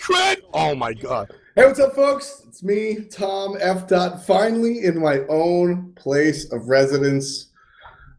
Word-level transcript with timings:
cred? 0.00 0.38
Oh 0.52 0.74
my 0.74 0.92
god. 0.94 1.32
Hey, 1.56 1.64
what's 1.66 1.80
up, 1.80 1.94
folks? 1.94 2.44
It's 2.48 2.62
me, 2.62 3.06
Tom 3.10 3.56
F. 3.60 3.88
Dot, 3.88 4.24
finally 4.24 4.84
in 4.84 5.00
my 5.00 5.20
own 5.28 5.92
place 5.96 6.50
of 6.52 6.68
residence. 6.68 7.50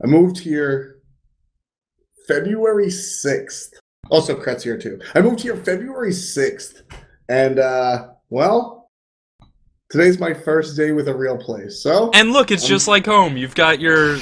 I 0.03 0.07
moved 0.07 0.37
here 0.37 0.99
February 2.27 2.87
6th. 2.87 3.69
Also, 4.09 4.35
Krett's 4.35 4.63
here 4.63 4.77
too. 4.77 4.99
I 5.15 5.21
moved 5.21 5.41
here 5.41 5.55
February 5.55 6.11
6th. 6.11 6.81
And, 7.29 7.59
uh, 7.59 8.09
well, 8.29 8.89
today's 9.89 10.19
my 10.19 10.33
first 10.33 10.75
day 10.75 10.91
with 10.91 11.07
a 11.07 11.15
real 11.15 11.37
place. 11.37 11.81
So, 11.83 12.09
And 12.13 12.31
look, 12.31 12.51
it's 12.51 12.63
Um, 12.63 12.69
just 12.69 12.87
like 12.87 13.05
home. 13.05 13.37
You've 13.37 13.55
got 13.55 13.79
your 13.79 14.17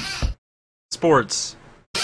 sports. 0.90 1.56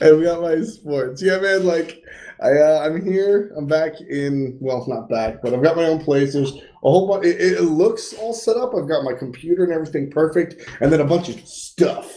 I've 0.00 0.22
got 0.22 0.42
my 0.42 0.60
sports. 0.62 1.22
Yeah, 1.22 1.38
man. 1.38 1.64
Like, 1.64 2.02
I, 2.40 2.50
uh, 2.58 2.80
I'm 2.84 3.04
here. 3.04 3.52
I'm 3.56 3.66
back 3.66 4.00
in. 4.00 4.58
Well, 4.60 4.84
not 4.88 5.08
back, 5.08 5.42
but 5.42 5.54
I've 5.54 5.62
got 5.62 5.76
my 5.76 5.84
own 5.84 6.02
place. 6.02 6.32
There's 6.34 6.52
a 6.54 6.60
whole 6.82 7.08
bunch. 7.08 7.26
It, 7.26 7.40
it 7.40 7.62
looks 7.62 8.12
all 8.14 8.32
set 8.34 8.56
up. 8.56 8.74
I've 8.74 8.88
got 8.88 9.04
my 9.04 9.12
computer 9.12 9.64
and 9.64 9.72
everything 9.72 10.10
perfect, 10.10 10.68
and 10.80 10.92
then 10.92 11.00
a 11.00 11.04
bunch 11.04 11.28
of 11.28 11.46
stuff 11.46 12.12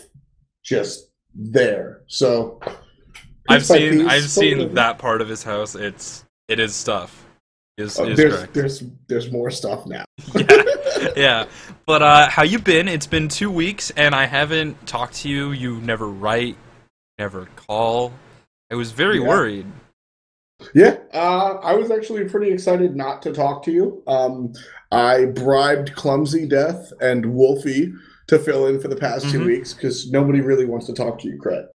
just 0.63 1.11
there. 1.35 2.01
So, 2.07 2.59
I've 3.49 3.65
seen 3.65 3.99
piece, 3.99 4.07
I've 4.07 4.29
seen 4.29 4.73
that 4.75 4.97
part 4.97 5.21
of 5.21 5.29
his 5.29 5.43
house. 5.43 5.75
It's 5.75 6.25
it 6.47 6.59
is 6.59 6.75
stuff. 6.75 7.25
Is 7.77 7.99
Uh, 7.99 8.05
is 8.05 8.17
there's 8.17 8.35
correct. 8.35 8.53
there's 8.53 8.83
there's 9.07 9.31
more 9.31 9.51
stuff 9.51 9.85
now. 9.85 10.03
yeah, 10.35 10.63
yeah. 11.15 11.45
But 11.85 12.01
uh, 12.01 12.27
how 12.29 12.41
you 12.43 12.57
been? 12.57 12.87
It's 12.87 13.05
been 13.07 13.27
two 13.27 13.51
weeks, 13.51 13.91
and 13.91 14.15
I 14.15 14.25
haven't 14.25 14.87
talked 14.87 15.13
to 15.17 15.29
you. 15.29 15.51
You 15.51 15.79
never 15.81 16.07
write, 16.07 16.57
never 17.19 17.45
call. 17.55 18.11
I 18.71 18.75
was 18.75 18.91
very 18.91 19.19
Yeah. 19.19 19.27
worried. 19.27 19.65
Yeah, 20.73 20.97
uh, 21.13 21.59
I 21.61 21.73
was 21.73 21.91
actually 21.91 22.27
pretty 22.27 22.51
excited 22.51 22.95
not 22.95 23.21
to 23.23 23.31
talk 23.31 23.63
to 23.65 23.71
you. 23.71 24.03
Um, 24.07 24.53
I 24.91 25.25
bribed 25.25 25.93
Clumsy 25.95 26.47
Death 26.47 26.91
and 26.99 27.25
Wolfie 27.35 27.93
to 28.27 28.39
fill 28.39 28.67
in 28.67 28.79
for 28.79 28.87
the 28.87 28.95
past 28.95 29.29
two 29.29 29.39
Mhm. 29.39 29.45
weeks 29.45 29.73
because 29.73 30.11
nobody 30.11 30.41
really 30.41 30.65
wants 30.65 30.87
to 30.87 30.93
talk 30.93 31.19
to 31.19 31.27
you, 31.27 31.37
Craig. 31.37 31.65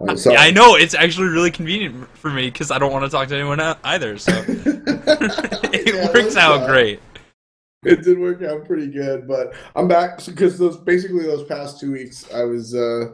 Uh, 0.00 0.16
so 0.16 0.32
Yeah, 0.32 0.40
I 0.40 0.50
know 0.50 0.74
it's 0.74 0.94
actually 0.94 1.28
really 1.28 1.50
convenient 1.52 2.08
for 2.18 2.30
me 2.30 2.46
because 2.50 2.70
I 2.72 2.78
don't 2.78 2.92
want 2.92 3.04
to 3.04 3.10
talk 3.10 3.28
to 3.28 3.34
anyone 3.34 3.60
either. 3.84 4.18
So 4.18 4.32
it 4.48 5.94
Yeah, 5.94 6.12
works 6.12 6.36
out 6.36 6.62
uh, 6.62 6.66
great. 6.66 7.00
It 7.84 8.02
did 8.02 8.18
work 8.18 8.42
out 8.42 8.64
pretty 8.66 8.88
good, 8.88 9.28
but 9.28 9.54
I'm 9.76 9.86
back 9.86 10.24
because 10.24 10.58
those 10.58 10.76
basically 10.78 11.22
those 11.24 11.44
past 11.46 11.78
two 11.78 11.92
weeks 11.92 12.26
I 12.34 12.42
was 12.44 12.74
uh 12.74 13.12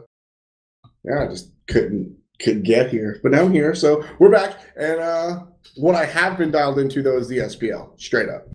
yeah 1.03 1.23
I 1.23 1.27
just 1.27 1.51
couldn't 1.67 2.17
could 2.43 2.63
get 2.63 2.89
here, 2.89 3.19
but 3.23 3.31
now 3.31 3.43
I'm 3.43 3.53
here, 3.53 3.75
so 3.75 4.05
we're 4.19 4.31
back. 4.31 4.59
And 4.75 4.99
uh 4.99 5.43
what 5.75 5.95
I 5.95 6.05
have 6.05 6.37
been 6.37 6.51
dialed 6.51 6.79
into 6.79 7.01
though 7.01 7.17
is 7.17 7.27
the 7.27 7.37
SPL 7.37 7.99
straight 7.99 8.29
up. 8.29 8.47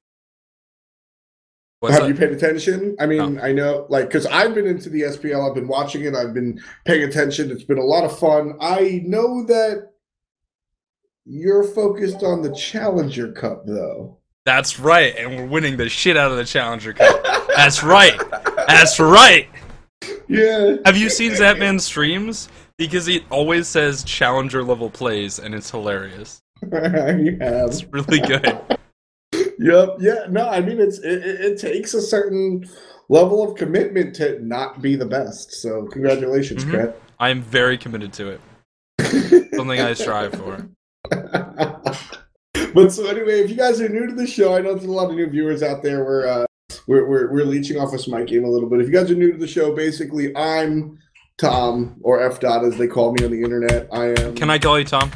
What's 1.80 1.98
have 1.98 2.08
you 2.08 2.14
paid 2.14 2.32
attention? 2.32 2.96
I 2.98 3.06
mean, 3.06 3.38
I 3.38 3.52
know, 3.52 3.86
like, 3.90 4.06
because 4.08 4.24
I've 4.26 4.54
been 4.54 4.66
into 4.66 4.88
the 4.88 5.02
SPL, 5.02 5.46
I've 5.46 5.54
been 5.54 5.68
watching 5.68 6.04
it, 6.04 6.14
I've 6.14 6.32
been 6.32 6.60
paying 6.86 7.04
attention. 7.04 7.50
It's 7.50 7.64
been 7.64 7.78
a 7.78 7.84
lot 7.84 8.02
of 8.02 8.18
fun. 8.18 8.54
I 8.60 9.02
know 9.04 9.44
that 9.44 9.92
you're 11.26 11.64
focused 11.64 12.22
on 12.22 12.40
the 12.40 12.54
Challenger 12.54 13.30
Cup, 13.30 13.66
though. 13.66 14.18
That's 14.46 14.80
right, 14.80 15.14
and 15.18 15.36
we're 15.36 15.46
winning 15.46 15.76
the 15.76 15.88
shit 15.88 16.16
out 16.16 16.30
of 16.30 16.38
the 16.38 16.44
Challenger 16.44 16.94
Cup. 16.94 17.22
That's 17.54 17.82
right. 17.82 18.18
That's 18.66 18.98
right. 18.98 19.48
Yeah. 20.28 20.76
Have 20.84 20.96
you 20.96 21.08
seen 21.08 21.32
Zapman's 21.32 21.84
streams? 21.84 22.48
Because 22.78 23.06
he 23.06 23.24
always 23.30 23.68
says 23.68 24.04
Challenger 24.04 24.62
level 24.62 24.90
plays, 24.90 25.38
and 25.38 25.54
it's 25.54 25.70
hilarious. 25.70 26.42
you 26.62 27.38
have. 27.40 27.70
It's 27.70 27.84
really 27.84 28.20
good. 28.20 28.58
Yep. 29.58 29.96
Yeah. 30.00 30.26
No, 30.28 30.48
I 30.48 30.60
mean, 30.60 30.78
it's 30.78 30.98
it, 30.98 31.22
it, 31.24 31.58
takes 31.58 31.94
a 31.94 32.00
certain 32.02 32.68
level 33.08 33.42
of 33.42 33.56
commitment 33.56 34.14
to 34.16 34.38
not 34.44 34.82
be 34.82 34.96
the 34.96 35.06
best. 35.06 35.50
So, 35.52 35.86
congratulations, 35.86 36.64
Mhm. 36.64 36.92
I'm 37.18 37.42
very 37.42 37.78
committed 37.78 38.12
to 38.14 38.28
it. 38.28 38.40
Something 39.56 39.80
I 39.80 39.94
strive 39.94 40.34
for. 40.34 40.68
but 41.10 42.92
so 42.92 43.06
anyway, 43.06 43.40
if 43.40 43.50
you 43.50 43.56
guys 43.56 43.80
are 43.80 43.88
new 43.88 44.06
to 44.06 44.14
the 44.14 44.26
show, 44.26 44.54
I 44.54 44.60
know 44.60 44.74
there's 44.74 44.84
a 44.84 44.92
lot 44.92 45.08
of 45.10 45.16
new 45.16 45.26
viewers 45.28 45.62
out 45.62 45.82
there. 45.82 46.04
We're 46.04 46.26
uh, 46.26 46.46
we're, 46.86 47.06
we're 47.08 47.32
we're 47.32 47.44
leeching 47.44 47.78
off 47.78 47.94
a 47.94 47.98
Smite 47.98 48.26
game 48.26 48.44
a 48.44 48.48
little 48.48 48.68
bit. 48.68 48.80
If 48.80 48.86
you 48.86 48.92
guys 48.92 49.10
are 49.10 49.14
new 49.14 49.32
to 49.32 49.38
the 49.38 49.48
show, 49.48 49.74
basically, 49.74 50.36
I'm 50.36 50.98
Tom 51.38 51.96
or 52.02 52.22
F 52.22 52.40
dot 52.40 52.64
as 52.64 52.76
they 52.76 52.86
call 52.86 53.12
me 53.12 53.24
on 53.24 53.30
the 53.30 53.42
internet. 53.42 53.88
I 53.92 54.06
am. 54.20 54.34
Can 54.34 54.50
I 54.50 54.58
call 54.58 54.78
you 54.78 54.84
Tom? 54.84 55.10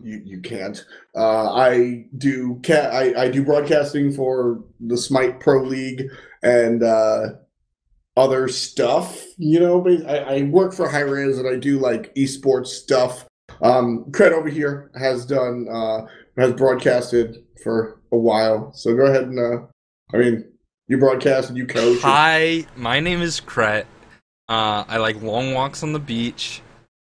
You 0.00 0.20
you 0.24 0.40
can't. 0.40 0.84
Uh, 1.14 1.52
I 1.54 2.06
do 2.18 2.60
cat. 2.62 2.92
I, 2.92 3.24
I 3.24 3.30
do 3.30 3.44
broadcasting 3.44 4.12
for 4.12 4.62
the 4.80 4.96
Smite 4.96 5.40
Pro 5.40 5.62
League 5.62 6.04
and 6.42 6.82
uh, 6.82 7.28
other 8.16 8.48
stuff. 8.48 9.24
You 9.38 9.60
know, 9.60 9.86
I, 10.06 10.18
I 10.18 10.42
work 10.42 10.74
for 10.74 10.88
Hi-Rez 10.88 11.38
and 11.38 11.48
I 11.48 11.56
do 11.56 11.78
like 11.78 12.14
esports 12.14 12.68
stuff. 12.68 13.24
Um, 13.62 14.04
Cred 14.10 14.32
over 14.32 14.48
here 14.48 14.90
has 14.98 15.24
done 15.24 15.66
uh, 15.70 16.06
has 16.36 16.52
broadcasted 16.52 17.44
for 17.64 18.00
a 18.12 18.18
while. 18.18 18.72
So 18.74 18.94
go 18.94 19.06
ahead 19.06 19.24
and 19.24 19.38
uh, 19.38 19.66
I 20.12 20.18
mean, 20.18 20.44
you 20.88 20.98
broadcast 20.98 21.48
and 21.48 21.58
you 21.58 21.66
coach. 21.66 22.00
Hi, 22.02 22.66
my 22.76 23.00
name 23.00 23.22
is 23.22 23.40
Krett. 23.40 23.86
Uh, 24.48 24.84
I 24.86 24.98
like 24.98 25.20
long 25.22 25.54
walks 25.54 25.82
on 25.82 25.92
the 25.92 25.98
beach 25.98 26.62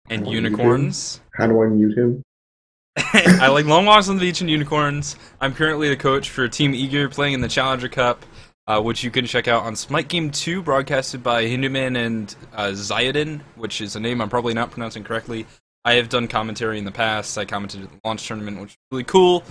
and 0.10 0.28
you 0.28 0.34
unicorns. 0.36 1.20
How 1.36 1.48
do 1.48 1.62
I 1.64 1.68
mute 1.68 1.98
him? 1.98 2.22
I 2.98 3.48
like 3.48 3.66
long 3.66 3.86
walks 3.86 4.08
on 4.10 4.16
the 4.18 4.22
beach 4.22 4.42
and 4.42 4.50
unicorns. 4.50 5.16
I'm 5.42 5.54
currently 5.56 5.90
the 5.90 5.96
coach 5.98 6.30
for 6.30 6.48
Team 6.48 6.76
Eager 6.76 7.10
playing 7.10 7.34
in 7.34 7.42
the 7.42 7.48
Challenger 7.48 7.90
Cup, 7.90 8.24
uh, 8.68 8.82
which 8.82 9.04
you 9.04 9.10
can 9.10 9.26
check 9.26 9.48
out 9.48 9.64
on 9.64 9.76
Smite 9.76 10.10
Game 10.10 10.30
2, 10.30 10.62
broadcasted 10.62 11.24
by 11.24 11.44
Hinduman 11.48 11.96
and 11.96 12.36
uh, 12.54 12.68
Zayadin, 12.68 13.42
which 13.56 13.82
is 13.82 13.96
a 13.96 14.00
name 14.00 14.22
I'm 14.22 14.30
probably 14.30 14.54
not 14.54 14.70
pronouncing 14.70 15.04
correctly. 15.04 15.48
I 15.86 15.94
have 15.96 16.10
done 16.10 16.28
commentary 16.28 16.78
in 16.78 16.86
the 16.86 16.92
past. 16.92 17.38
I 17.38 17.46
commented 17.46 17.84
at 17.84 17.90
the 17.90 18.00
launch 18.06 18.28
tournament, 18.28 18.58
which 18.62 18.70
was 18.70 18.78
really 18.92 19.04
cool. 19.06 19.44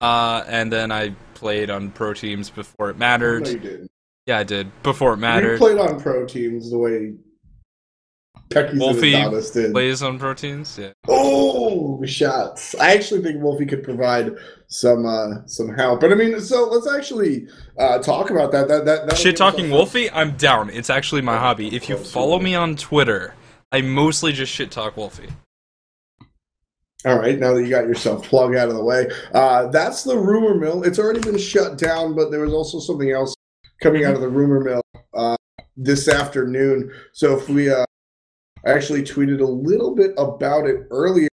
Uh, 0.00 0.44
and 0.46 0.70
then 0.70 0.92
I 0.92 1.14
played 1.34 1.70
on 1.70 1.90
pro 1.90 2.12
teams 2.14 2.50
before 2.50 2.90
it 2.90 2.98
mattered. 2.98 3.44
No, 3.44 3.50
you 3.50 3.58
didn't. 3.58 3.90
Yeah, 4.26 4.38
I 4.38 4.44
did. 4.44 4.70
Before 4.82 5.12
it 5.14 5.16
You 5.16 5.20
mattered. 5.22 5.58
played 5.58 5.78
on 5.78 6.00
pro 6.00 6.26
teams 6.26 6.70
the 6.70 6.78
way 6.78 7.14
Pecky's 8.50 8.80
Wolfie 8.80 9.14
and 9.14 9.28
Adonis 9.28 9.50
did. 9.52 10.02
On 10.02 10.18
pro 10.18 10.34
teams? 10.34 10.76
Yeah. 10.76 10.92
Oh, 11.08 12.04
shots! 12.04 12.74
I 12.74 12.92
actually 12.94 13.22
think 13.22 13.40
Wolfie 13.40 13.64
could 13.64 13.84
provide 13.84 14.32
some 14.66 15.06
uh, 15.06 15.46
some 15.46 15.72
help. 15.72 16.00
But 16.00 16.10
I 16.10 16.16
mean, 16.16 16.40
so 16.40 16.68
let's 16.68 16.92
actually 16.92 17.46
uh, 17.78 17.98
talk 17.98 18.30
about 18.30 18.50
that. 18.50 18.66
That 18.66 18.84
that, 18.86 19.08
that 19.08 19.16
Shit 19.16 19.36
talking 19.36 19.70
Wolfie, 19.70 20.10
I'm 20.10 20.36
down. 20.36 20.68
It's 20.70 20.90
actually 20.90 21.22
my 21.22 21.36
hobby. 21.36 21.74
If 21.74 21.88
you 21.88 21.96
follow 21.96 22.40
me 22.40 22.56
on 22.56 22.74
Twitter, 22.74 23.34
I 23.70 23.82
mostly 23.82 24.32
just 24.32 24.52
shit 24.52 24.72
talk 24.72 24.96
Wolfie. 24.96 25.28
All 27.06 27.18
right, 27.18 27.38
now 27.38 27.54
that 27.54 27.62
you 27.62 27.70
got 27.70 27.86
yourself 27.86 28.24
plug 28.28 28.56
out 28.56 28.68
of 28.68 28.74
the 28.74 28.84
way, 28.84 29.08
uh, 29.32 29.68
that's 29.68 30.02
the 30.02 30.18
rumor 30.18 30.54
mill. 30.54 30.82
It's 30.82 30.98
already 30.98 31.20
been 31.20 31.38
shut 31.38 31.78
down, 31.78 32.16
but 32.16 32.30
there 32.30 32.40
was 32.40 32.52
also 32.52 32.80
something 32.80 33.12
else 33.12 33.34
coming 33.80 34.04
out 34.04 34.14
of 34.14 34.20
the 34.20 34.28
rumor 34.28 34.60
mill 34.60 34.82
uh, 35.14 35.36
this 35.76 36.08
afternoon. 36.08 36.92
So 37.12 37.38
if 37.38 37.48
we 37.48 37.72
uh, 37.72 37.84
I 38.64 38.72
actually 38.72 39.02
tweeted 39.02 39.40
a 39.40 39.44
little 39.44 39.94
bit 39.94 40.12
about 40.18 40.66
it 40.66 40.86
earlier. 40.90 41.28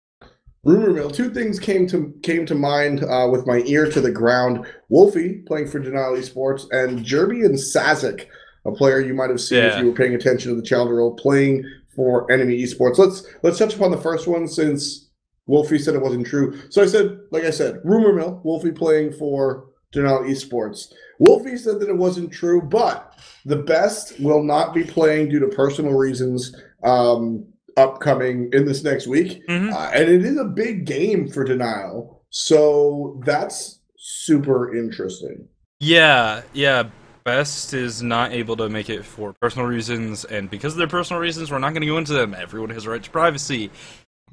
Rumor 0.63 0.91
mill. 0.91 1.11
Two 1.11 1.29
things 1.29 1.59
came 1.59 1.87
to 1.87 2.13
came 2.23 2.45
to 2.45 2.55
mind 2.55 3.03
uh, 3.03 3.27
with 3.31 3.47
my 3.47 3.59
ear 3.65 3.89
to 3.89 4.01
the 4.01 4.11
ground. 4.11 4.65
Wolfie 4.89 5.43
playing 5.47 5.67
for 5.67 5.79
Denial 5.79 6.21
Sports 6.21 6.67
and 6.71 7.05
Jerby 7.05 7.45
and 7.45 7.55
Sazik, 7.55 8.27
a 8.65 8.71
player 8.71 8.99
you 8.99 9.13
might 9.13 9.29
have 9.29 9.39
seen 9.39 9.59
if 9.63 9.79
you 9.79 9.87
were 9.87 9.95
paying 9.95 10.15
attention 10.15 10.49
to 10.51 10.59
the 10.59 10.67
Challenger 10.67 10.95
role, 10.95 11.15
playing 11.15 11.63
for 11.95 12.29
Enemy 12.31 12.61
Esports. 12.61 12.97
Let's 12.97 13.25
let's 13.43 13.57
touch 13.57 13.75
upon 13.75 13.91
the 13.91 13.97
first 13.97 14.27
one 14.27 14.47
since 14.47 15.09
Wolfie 15.45 15.79
said 15.79 15.95
it 15.95 16.01
wasn't 16.01 16.27
true. 16.27 16.59
So 16.69 16.81
I 16.81 16.85
said, 16.85 17.17
like 17.31 17.43
I 17.43 17.51
said, 17.51 17.79
rumor 17.83 18.13
mill. 18.13 18.41
Wolfie 18.43 18.71
playing 18.71 19.13
for 19.13 19.69
Denial 19.91 20.23
Esports. 20.23 20.93
Wolfie 21.19 21.57
said 21.57 21.79
that 21.79 21.89
it 21.89 21.97
wasn't 21.97 22.31
true, 22.31 22.61
but 22.61 23.13
the 23.45 23.55
best 23.55 24.19
will 24.19 24.43
not 24.43 24.73
be 24.73 24.83
playing 24.83 25.29
due 25.29 25.39
to 25.39 25.47
personal 25.47 25.93
reasons. 25.93 26.53
Um, 26.83 27.45
upcoming 27.75 28.49
in 28.53 28.65
this 28.65 28.83
next 28.83 29.05
week, 29.05 29.45
Mhm. 29.47 29.71
uh, 29.71 29.91
and 29.93 30.09
it 30.09 30.25
is 30.25 30.37
a 30.37 30.43
big 30.45 30.85
game 30.85 31.27
for 31.29 31.43
Denial. 31.43 32.23
So 32.31 33.21
that's 33.25 33.79
super 33.97 34.75
interesting. 34.75 35.47
Yeah, 35.79 36.41
yeah. 36.53 36.83
Best 37.23 37.73
is 37.75 38.01
not 38.01 38.31
able 38.31 38.55
to 38.57 38.67
make 38.69 38.89
it 38.89 39.05
for 39.05 39.33
personal 39.41 39.67
reasons, 39.67 40.25
and 40.25 40.49
because 40.49 40.73
of 40.73 40.77
their 40.79 40.87
personal 40.87 41.21
reasons, 41.21 41.51
we're 41.51 41.59
not 41.59 41.69
going 41.73 41.81
to 41.81 41.87
go 41.87 41.97
into 41.99 42.13
them. 42.13 42.33
Everyone 42.33 42.69
has 42.71 42.85
a 42.85 42.89
right 42.89 43.03
to 43.03 43.09
privacy. 43.11 43.69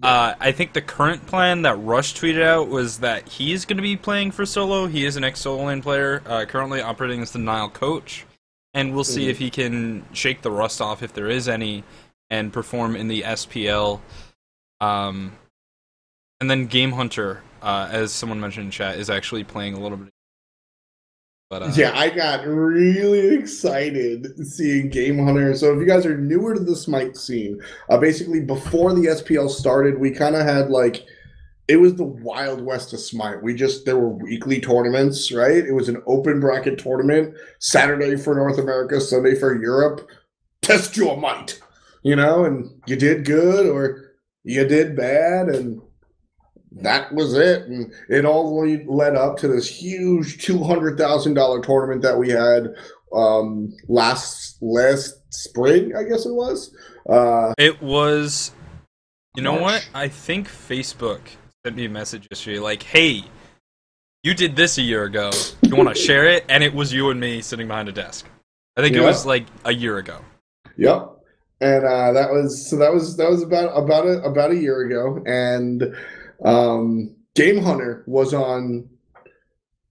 Uh, 0.03 0.35
I 0.41 0.51
think 0.53 0.73
the 0.73 0.81
current 0.81 1.27
plan 1.27 1.63
that 1.63 1.77
Rush 1.77 2.15
tweeted 2.15 2.43
out 2.43 2.69
was 2.69 2.99
that 3.01 3.29
he's 3.29 3.65
going 3.65 3.77
to 3.77 3.83
be 3.83 3.97
playing 3.97 4.31
for 4.31 4.47
solo. 4.47 4.87
He 4.87 5.05
is 5.05 5.17
an 5.17 5.25
ex 5.25 5.41
solo 5.41 5.67
lane 5.67 5.83
player, 5.83 6.23
uh, 6.27 6.45
currently 6.47 6.81
operating 6.81 7.21
as 7.21 7.33
the 7.33 7.39
Nile 7.41 7.69
coach, 7.69 8.25
and 8.73 8.95
we'll 8.95 9.05
see 9.05 9.27
Mhm. 9.27 9.31
if 9.31 9.39
he 9.39 9.51
can 9.51 10.05
shake 10.13 10.43
the 10.43 10.51
rust 10.51 10.81
off 10.81 11.03
if 11.03 11.13
there 11.13 11.29
is 11.29 11.49
any, 11.49 11.85
and 12.35 12.53
perform 12.53 12.97
in 12.97 13.07
the 13.07 13.23
SPL. 13.23 14.01
Um, 14.81 15.33
and 16.41 16.51
then 16.51 16.67
Game 16.67 16.93
Hunter, 16.93 17.43
uh, 17.63 17.89
as 17.91 18.13
someone 18.13 18.41
mentioned 18.41 18.67
in 18.67 18.71
chat, 18.71 18.99
is 18.99 19.09
actually 19.09 19.45
playing 19.45 19.75
a 19.75 19.81
little 19.81 19.97
bit 19.97 20.11
But 21.49 21.63
uh, 21.63 21.73
yeah, 21.77 21.97
I 21.97 22.11
got 22.11 22.45
really 22.45 23.37
excited 23.37 24.37
seeing 24.47 24.91
Game 24.91 25.25
Hunter. 25.25 25.55
So 25.55 25.73
if 25.73 25.79
you 25.79 25.87
guys 25.87 26.05
are 26.05 26.19
newer 26.19 26.55
to 26.55 26.61
the 26.61 26.75
Smite 26.75 27.17
scene, 27.17 27.61
uh, 27.89 27.99
basically 27.99 28.41
before 28.41 28.93
the 28.93 29.07
SPL 29.07 29.49
started, 29.49 30.01
we 30.01 30.11
kind 30.11 30.35
of 30.35 30.43
had 30.43 30.71
like 30.71 31.05
it 31.69 31.77
was 31.77 31.95
the 31.95 32.05
wild 32.05 32.61
west 32.63 32.93
of 32.93 33.01
Smite. 33.01 33.43
We 33.43 33.55
just 33.55 33.85
there 33.85 33.97
were 33.97 34.11
weekly 34.11 34.61
tournaments, 34.61 35.31
right? 35.31 35.65
It 35.65 35.73
was 35.73 35.89
an 35.89 36.03
open 36.07 36.41
bracket 36.41 36.79
tournament, 36.79 37.37
Saturday 37.61 38.17
for 38.17 38.35
North 38.35 38.59
America, 38.59 39.01
Sunday 39.01 39.37
for 39.37 39.55
Europe. 39.59 40.11
Test 40.63 40.97
your 40.97 41.17
might, 41.17 41.61
you 42.05 42.15
know, 42.15 42.45
and 42.45 42.71
you 42.87 42.95
did 42.95 43.25
good 43.25 43.67
or 43.67 44.13
you 44.45 44.65
did 44.69 44.95
bad, 44.95 45.49
and 45.49 45.81
that 46.83 47.13
was 47.13 47.35
it. 47.35 47.63
And 47.63 47.93
it 48.09 48.25
all 48.25 48.65
led 48.87 49.17
up 49.17 49.39
to 49.39 49.49
this 49.49 49.69
huge 49.69 50.45
two 50.45 50.63
hundred 50.63 50.97
thousand 50.97 51.35
dollar 51.35 51.61
tournament 51.61 52.03
that 52.03 52.19
we 52.19 52.29
had 52.29 52.75
um, 53.13 53.75
last 53.89 54.59
last 54.61 55.21
spring, 55.33 55.97
I 55.97 56.05
guess 56.05 56.27
it 56.27 56.33
was. 56.33 56.75
Uh, 57.09 57.53
it 57.59 57.83
was. 57.83 58.53
You 59.37 59.43
know 59.43 59.59
March. 59.59 59.63
what? 59.63 59.89
I 59.95 60.09
think 60.09 60.49
Facebook 60.49 61.21
sent 61.65 61.75
me 61.75 61.87
a 61.87 61.89
message 61.89 62.29
yesterday, 62.31 62.61
like, 62.61 62.83
"Hey, 62.83 63.25
you 64.23 64.35
did 64.35 64.55
this 64.55 64.79
a 64.79 64.83
year 64.83 65.05
ago. 65.05 65.31
You 65.63 65.75
want 65.75 65.89
to 65.89 65.95
share 65.95 66.27
it?" 66.27 66.45
And 66.49 66.63
it 66.63 66.73
was 66.73 66.93
you 66.93 67.11
and 67.11 67.19
me 67.19 67.41
sitting 67.41 67.67
behind 67.67 67.89
a 67.89 67.93
desk. 67.93 68.27
I 68.77 68.83
think 68.83 68.95
it 68.95 69.01
was 69.01 69.25
like 69.25 69.47
a 69.65 69.73
year 69.73 69.99
ago. 69.99 70.21
Yep. 70.77 71.14
And 71.61 71.85
uh, 71.85 72.13
that 72.13 72.31
was 72.31 72.69
so 72.69 72.77
that 72.77 72.93
was 72.93 73.17
that 73.17 73.31
was 73.31 73.43
about 73.43 73.71
about 73.77 74.07
a, 74.07 74.23
about 74.23 74.51
a 74.51 74.57
year 74.57 74.81
ago, 74.83 75.23
and 75.25 75.95
um, 76.45 77.15
Game 77.35 77.63
Hunter 77.63 78.03
was 78.07 78.35
on 78.35 78.89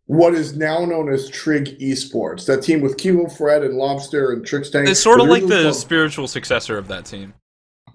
what 0.05 0.33
is 0.35 0.55
now 0.57 0.83
known 0.85 1.11
as 1.11 1.29
Trig 1.29 1.79
Esports. 1.79 2.45
That 2.45 2.61
team 2.61 2.81
with 2.81 2.97
Kiwo 2.97 3.35
Fred 3.35 3.63
and 3.63 3.75
Lobster 3.77 4.31
and 4.33 4.45
Trickstank. 4.45 4.89
It's 4.89 4.99
sort 4.99 5.21
of 5.21 5.27
like 5.27 5.47
the 5.47 5.63
called- 5.63 5.75
spiritual 5.75 6.27
successor 6.27 6.77
of 6.77 6.87
that 6.89 7.05
team. 7.05 7.33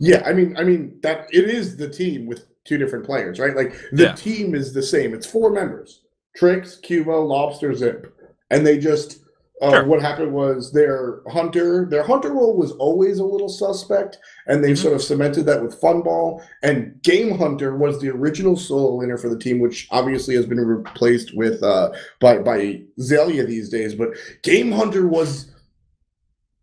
Yeah, 0.00 0.22
I 0.24 0.32
mean, 0.32 0.56
I 0.56 0.64
mean 0.64 0.98
that 1.02 1.26
it 1.30 1.44
is 1.44 1.76
the 1.76 1.88
team 1.88 2.26
with 2.26 2.46
two 2.64 2.78
different 2.78 3.04
players, 3.04 3.38
right? 3.38 3.54
Like 3.54 3.74
the 3.92 4.04
Yeah. 4.04 4.12
team 4.14 4.54
is 4.54 4.72
the 4.72 4.82
same. 4.82 5.12
It's 5.12 5.26
four 5.26 5.50
members: 5.50 6.00
Tricks, 6.34 6.80
Cubo, 6.82 7.26
Lobster, 7.28 7.74
Zip, 7.74 8.12
and 8.50 8.66
they 8.66 8.78
just. 8.78 9.20
Uh, 9.60 9.70
Sure. 9.72 9.84
What 9.86 10.00
happened 10.00 10.32
was 10.32 10.70
their 10.72 11.20
hunter, 11.28 11.84
their 11.90 12.04
hunter 12.04 12.32
role 12.32 12.56
was 12.56 12.72
always 12.72 13.18
a 13.18 13.24
little 13.24 13.48
suspect, 13.48 14.18
and 14.46 14.62
they've 14.62 14.76
Mhm. 14.76 14.82
sort 14.82 14.94
of 14.94 15.02
cemented 15.02 15.46
that 15.46 15.60
with 15.62 15.80
Funball. 15.80 16.40
And 16.62 16.94
Game 17.02 17.36
Hunter 17.36 17.76
was 17.76 18.00
the 18.00 18.08
original 18.10 18.56
solo 18.56 18.94
winner 18.94 19.18
for 19.18 19.28
the 19.28 19.38
team, 19.38 19.58
which 19.58 19.88
obviously 19.90 20.36
has 20.36 20.46
been 20.46 20.60
replaced 20.60 21.36
with 21.36 21.60
uh, 21.64 21.90
by 22.20 22.38
by 22.38 22.82
Zelia 23.00 23.44
these 23.46 23.68
days. 23.68 23.94
But 23.96 24.10
Game 24.44 24.70
Hunter 24.70 25.08
was 25.08 25.46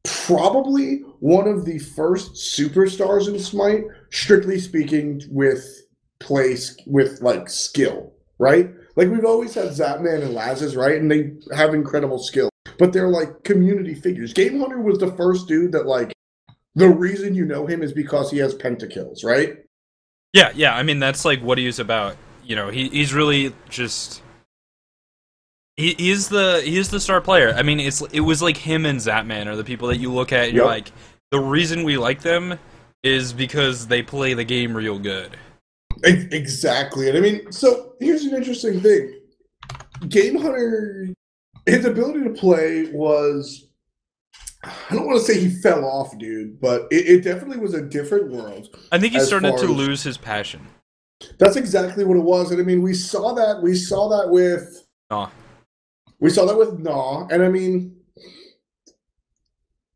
probably 0.03 1.00
one 1.19 1.47
of 1.47 1.65
the 1.65 1.80
first 1.80 2.33
superstars 2.36 3.27
in 3.27 3.39
Smite, 3.39 3.86
strictly 4.12 4.59
speaking, 4.59 5.21
with 5.30 5.83
place 6.19 6.77
with 6.88 7.21
like 7.21 7.50
skill, 7.50 8.13
right? 8.39 8.71
Like 8.95 9.09
we've 9.12 9.25
always 9.25 9.53
had 9.53 9.69
Zapman 9.69 10.21
and 10.24 10.33
Lassiz, 10.33 10.75
right? 10.75 11.00
And 11.01 11.12
they 11.12 11.33
have 11.53 11.74
incredible 11.74 12.19
skill, 12.19 12.50
but 12.77 12.94
they're 12.94 13.10
like 13.10 13.44
community 13.44 13.94
figures. 13.94 14.33
Game 14.33 14.60
Hunter 14.60 14.81
was 14.81 15.00
the 15.00 15.12
first 15.13 15.48
dude 15.48 15.72
that 15.72 15.86
like 15.86 16.13
the 16.75 16.89
reason 16.89 17.36
you 17.36 17.45
know 17.45 17.66
him 17.66 17.81
is 17.81 17.94
because 17.94 18.30
he 18.31 18.38
has 18.39 18.54
pentakills, 18.56 19.24
right? 19.24 19.57
Yeah, 20.33 20.51
yeah. 20.56 20.75
I 20.75 20.83
mean, 20.83 21.00
that's 21.00 21.25
like 21.25 21.42
what 21.42 21.57
he's 21.57 21.80
about. 21.80 22.18
You 22.44 22.56
know, 22.56 22.69
he 22.69 22.89
he's 22.89 23.13
really 23.13 23.54
just. 23.69 24.22
He, 25.77 25.94
he's 25.98 26.30
the 26.30 26.62
he's 26.63 26.89
the 26.89 27.00
star 27.00 27.19
player. 27.19 27.54
I 27.54 27.63
mean, 27.63 27.80
it's 27.80 28.01
it 28.12 28.22
was 28.22 28.42
like 28.42 28.57
him 28.57 28.86
and 28.86 29.00
Zapman 29.00 29.48
are 29.48 29.56
the 29.56 29.63
people 29.63 29.88
that 29.89 29.98
you 29.98 30.12
look 30.12 30.31
at 30.31 30.45
and 30.45 30.54
you're 30.54 30.66
like, 30.66 30.92
the 31.31 31.39
reason 31.39 31.83
we 31.83 31.98
like 31.98 32.21
them 32.21 32.57
is 33.04 33.33
because 33.33 33.88
they 33.88 34.01
play 34.01 34.33
the 34.33 34.44
game 34.44 34.75
real 34.75 35.00
good. 35.00 35.38
Exactly. 36.04 37.10
And 37.10 37.18
I 37.18 37.21
mean, 37.21 37.51
so 37.51 37.94
here's 38.00 38.24
an 38.24 38.36
interesting 38.36 38.81
thing. 38.81 39.19
Game 40.10 40.38
Hunter, 40.38 41.07
his 41.65 41.85
ability 41.85 42.23
to 42.23 42.29
play 42.31 42.91
was, 42.91 43.67
I 44.63 44.94
don't 44.95 45.06
want 45.07 45.19
to 45.19 45.25
say 45.25 45.39
he 45.39 45.50
fell 45.50 45.85
off, 45.85 46.17
dude, 46.17 46.59
but 46.59 46.88
it, 46.91 47.07
it 47.07 47.23
definitely 47.23 47.57
was 47.57 47.73
a 47.73 47.81
different 47.81 48.31
world. 48.31 48.75
I 48.91 48.97
think 49.00 49.13
he 49.13 49.19
started 49.19 49.57
to 49.57 49.63
as- 49.63 49.69
lose 49.69 50.03
his 50.03 50.17
passion. 50.17 50.67
That's 51.39 51.56
exactly 51.56 52.03
what 52.03 52.17
it 52.17 52.23
was. 52.23 52.51
And 52.51 52.59
I 52.59 52.63
mean, 52.63 52.81
we 52.81 52.94
saw 52.94 53.33
that, 53.33 53.62
we 53.62 53.73
saw 53.75 54.09
that 54.09 54.29
with, 54.29 54.85
Nah. 55.09 55.29
we 56.19 56.29
saw 56.29 56.45
that 56.45 56.57
with 56.57 56.79
Nah, 56.79 57.27
And 57.27 57.41
I 57.41 57.50
mean, 57.50 57.95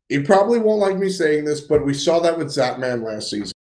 you 0.08 0.22
probably 0.22 0.58
won't 0.58 0.80
like 0.80 0.96
me 0.96 1.08
saying 1.08 1.44
this, 1.44 1.60
but 1.60 1.84
we 1.84 1.94
saw 1.94 2.18
that 2.20 2.36
with 2.36 2.48
Zapman 2.48 3.04
last 3.04 3.30
season. 3.30 3.52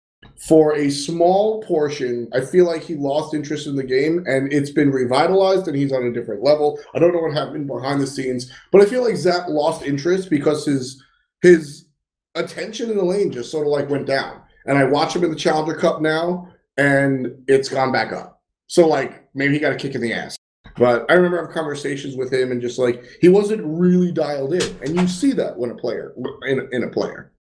For 0.47 0.75
a 0.75 0.89
small 0.89 1.61
portion, 1.63 2.29
I 2.33 2.41
feel 2.41 2.65
like 2.65 2.81
he 2.81 2.95
lost 2.95 3.33
interest 3.33 3.67
in 3.67 3.75
the 3.75 3.83
game 3.83 4.23
and 4.25 4.51
it's 4.53 4.69
been 4.69 4.89
revitalized 4.89 5.67
and 5.67 5.75
he's 5.75 5.91
on 5.91 6.03
a 6.03 6.13
different 6.13 6.43
level. 6.43 6.79
I 6.93 6.99
don't 6.99 7.13
know 7.13 7.19
what 7.19 7.33
happened 7.33 7.67
behind 7.67 7.99
the 7.99 8.07
scenes, 8.07 8.51
but 8.71 8.81
I 8.81 8.85
feel 8.85 9.03
like 9.03 9.17
Zap 9.17 9.49
lost 9.49 9.83
interest 9.83 10.29
because 10.29 10.65
his 10.65 11.03
his 11.41 11.87
attention 12.35 12.89
in 12.89 12.97
the 12.97 13.03
lane 13.03 13.31
just 13.31 13.51
sort 13.51 13.67
of 13.67 13.71
like 13.71 13.89
went 13.89 14.07
down. 14.07 14.41
And 14.65 14.77
I 14.77 14.85
watch 14.85 15.15
him 15.15 15.23
in 15.23 15.29
the 15.29 15.35
Challenger 15.35 15.75
Cup 15.75 16.01
now 16.01 16.47
and 16.77 17.35
it's 17.47 17.67
gone 17.67 17.91
back 17.91 18.13
up. 18.13 18.41
So 18.67 18.87
like 18.87 19.27
maybe 19.33 19.55
he 19.55 19.59
got 19.59 19.73
a 19.73 19.77
kick 19.77 19.95
in 19.95 20.01
the 20.01 20.13
ass. 20.13 20.37
But 20.77 21.09
I 21.09 21.15
remember 21.15 21.37
having 21.37 21.53
conversations 21.53 22.15
with 22.15 22.31
him 22.31 22.51
and 22.51 22.61
just 22.61 22.79
like 22.79 23.03
he 23.19 23.27
wasn't 23.27 23.61
really 23.65 24.13
dialed 24.13 24.53
in, 24.53 24.77
and 24.81 24.95
you 24.95 25.07
see 25.07 25.33
that 25.33 25.57
when 25.57 25.71
a 25.71 25.75
player 25.75 26.13
in 26.43 26.69
in 26.71 26.83
a 26.83 26.87
player, 26.87 27.33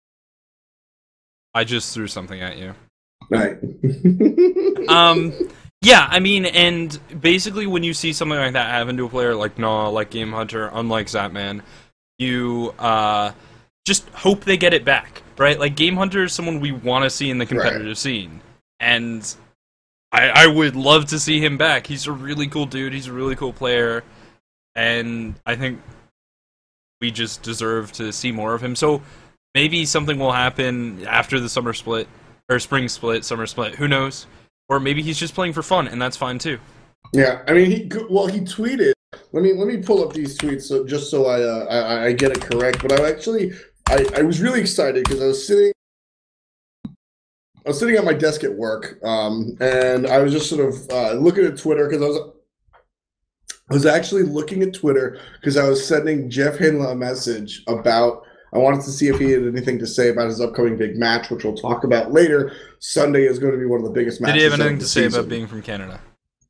I 1.54 1.64
just 1.64 1.92
threw 1.92 2.06
something 2.06 2.40
at 2.40 2.56
you. 2.56 2.74
Right? 3.30 3.58
Um, 4.88 5.32
yeah, 5.82 6.06
I 6.10 6.20
mean, 6.20 6.46
and 6.46 6.98
basically 7.20 7.66
when 7.66 7.82
you 7.82 7.92
see 7.92 8.12
something 8.12 8.38
like 8.38 8.52
that 8.52 8.70
happen 8.70 8.96
to 8.96 9.06
a 9.06 9.08
player 9.08 9.34
like 9.34 9.58
Gnaw, 9.58 9.90
like 9.90 10.10
Game 10.10 10.32
Hunter, 10.32 10.70
unlike 10.72 11.06
Zapman, 11.06 11.62
you 12.18 12.74
uh, 12.78 13.32
just 13.84 14.08
hope 14.10 14.44
they 14.44 14.56
get 14.56 14.72
it 14.72 14.84
back, 14.84 15.22
right? 15.38 15.58
Like 15.58 15.76
Game 15.76 15.96
Hunter 15.96 16.24
is 16.24 16.32
someone 16.32 16.60
we 16.60 16.72
want 16.72 17.04
to 17.04 17.10
see 17.10 17.30
in 17.30 17.38
the 17.38 17.46
competitive 17.46 17.98
scene, 17.98 18.40
and 18.80 19.34
I, 20.12 20.28
I 20.28 20.46
would 20.46 20.76
love 20.76 21.06
to 21.06 21.18
see 21.18 21.44
him 21.44 21.58
back. 21.58 21.86
He's 21.86 22.06
a 22.06 22.12
really 22.12 22.46
cool 22.46 22.66
dude. 22.66 22.92
He's 22.92 23.06
a 23.06 23.12
really 23.12 23.36
cool 23.36 23.52
player, 23.52 24.02
and 24.74 25.34
I 25.44 25.56
think 25.56 25.80
we 27.00 27.10
just 27.10 27.42
deserve 27.42 27.92
to 27.92 28.12
see 28.12 28.32
more 28.32 28.54
of 28.54 28.62
him. 28.62 28.74
So 28.74 29.02
maybe 29.54 29.84
something 29.84 30.18
will 30.18 30.32
happen 30.32 31.06
after 31.06 31.38
the 31.38 31.48
summer 31.48 31.74
split 31.74 32.08
or 32.48 32.58
spring 32.58 32.88
split, 32.88 33.24
summer 33.24 33.46
split. 33.46 33.74
Who 33.74 33.88
knows? 33.88 34.26
Or 34.68 34.80
maybe 34.80 35.02
he's 35.02 35.18
just 35.18 35.34
playing 35.34 35.52
for 35.52 35.62
fun, 35.62 35.88
and 35.88 36.00
that's 36.00 36.16
fine 36.16 36.38
too. 36.38 36.58
yeah, 37.12 37.42
I 37.46 37.52
mean, 37.52 37.70
he 37.70 37.90
well, 38.10 38.26
he 38.26 38.40
tweeted. 38.40 38.92
Let 39.32 39.42
me 39.42 39.52
let 39.52 39.68
me 39.68 39.78
pull 39.78 40.06
up 40.06 40.12
these 40.12 40.36
tweets 40.36 40.62
so 40.62 40.84
just 40.86 41.10
so 41.10 41.26
I 41.26 41.42
uh, 41.42 41.66
I, 41.66 42.06
I 42.06 42.12
get 42.12 42.32
it 42.32 42.40
correct. 42.40 42.82
But 42.82 43.00
I 43.00 43.08
actually 43.08 43.52
I, 43.88 44.04
I 44.16 44.22
was 44.22 44.40
really 44.40 44.60
excited 44.60 45.04
because 45.04 45.22
I 45.22 45.26
was 45.26 45.46
sitting. 45.46 45.72
I 46.84 47.70
was 47.70 47.78
sitting 47.78 47.96
at 47.96 48.04
my 48.04 48.12
desk 48.12 48.44
at 48.44 48.52
work, 48.52 48.98
um, 49.04 49.56
and 49.60 50.06
I 50.06 50.18
was 50.18 50.32
just 50.32 50.48
sort 50.48 50.68
of 50.68 50.90
uh, 50.90 51.12
looking 51.14 51.44
at 51.44 51.56
Twitter 51.58 51.88
because 51.88 52.02
I 52.02 52.06
was 52.06 52.32
I 53.70 53.74
was 53.74 53.86
actually 53.86 54.22
looking 54.22 54.62
at 54.62 54.74
Twitter 54.74 55.20
because 55.40 55.56
I 55.56 55.68
was 55.68 55.86
sending 55.86 56.30
Jeff 56.30 56.56
Hinla 56.56 56.92
a 56.92 56.94
message 56.94 57.62
about 57.66 58.25
I 58.52 58.58
wanted 58.58 58.82
to 58.82 58.90
see 58.90 59.08
if 59.08 59.18
he 59.18 59.30
had 59.32 59.42
anything 59.42 59.78
to 59.80 59.86
say 59.86 60.08
about 60.08 60.28
his 60.28 60.40
upcoming 60.40 60.76
big 60.76 60.96
match, 60.96 61.30
which 61.30 61.44
we'll 61.44 61.56
talk 61.56 61.84
about 61.84 62.12
later. 62.12 62.52
Sunday 62.78 63.26
is 63.26 63.38
going 63.38 63.52
to 63.52 63.58
be 63.58 63.66
one 63.66 63.80
of 63.80 63.84
the 63.84 63.92
biggest 63.92 64.20
matches. 64.20 64.34
Did 64.34 64.38
he 64.38 64.50
have 64.50 64.60
anything 64.60 64.78
to 64.78 64.86
say 64.86 65.02
season. 65.02 65.20
about 65.20 65.30
being 65.30 65.46
from 65.46 65.62
Canada? 65.62 66.00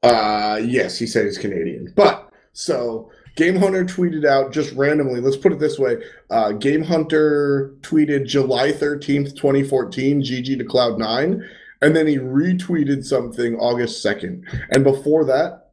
Uh, 0.02 0.60
yes, 0.62 0.98
he 0.98 1.06
said 1.06 1.24
he's 1.24 1.38
Canadian. 1.38 1.92
But 1.96 2.30
so 2.52 3.10
Game 3.36 3.56
Hunter 3.56 3.84
tweeted 3.84 4.24
out 4.24 4.52
just 4.52 4.74
randomly. 4.74 5.20
Let's 5.20 5.36
put 5.36 5.52
it 5.52 5.58
this 5.58 5.78
way: 5.78 5.96
uh, 6.30 6.52
Game 6.52 6.82
Hunter 6.82 7.74
tweeted 7.80 8.26
July 8.26 8.72
thirteenth, 8.72 9.34
twenty 9.36 9.62
fourteen, 9.62 10.22
GG 10.22 10.58
to 10.58 10.64
Cloud 10.64 10.98
Nine, 10.98 11.48
and 11.82 11.96
then 11.96 12.06
he 12.06 12.18
retweeted 12.18 13.04
something 13.04 13.56
August 13.56 14.02
second. 14.02 14.46
And 14.70 14.84
before 14.84 15.24
that, 15.26 15.70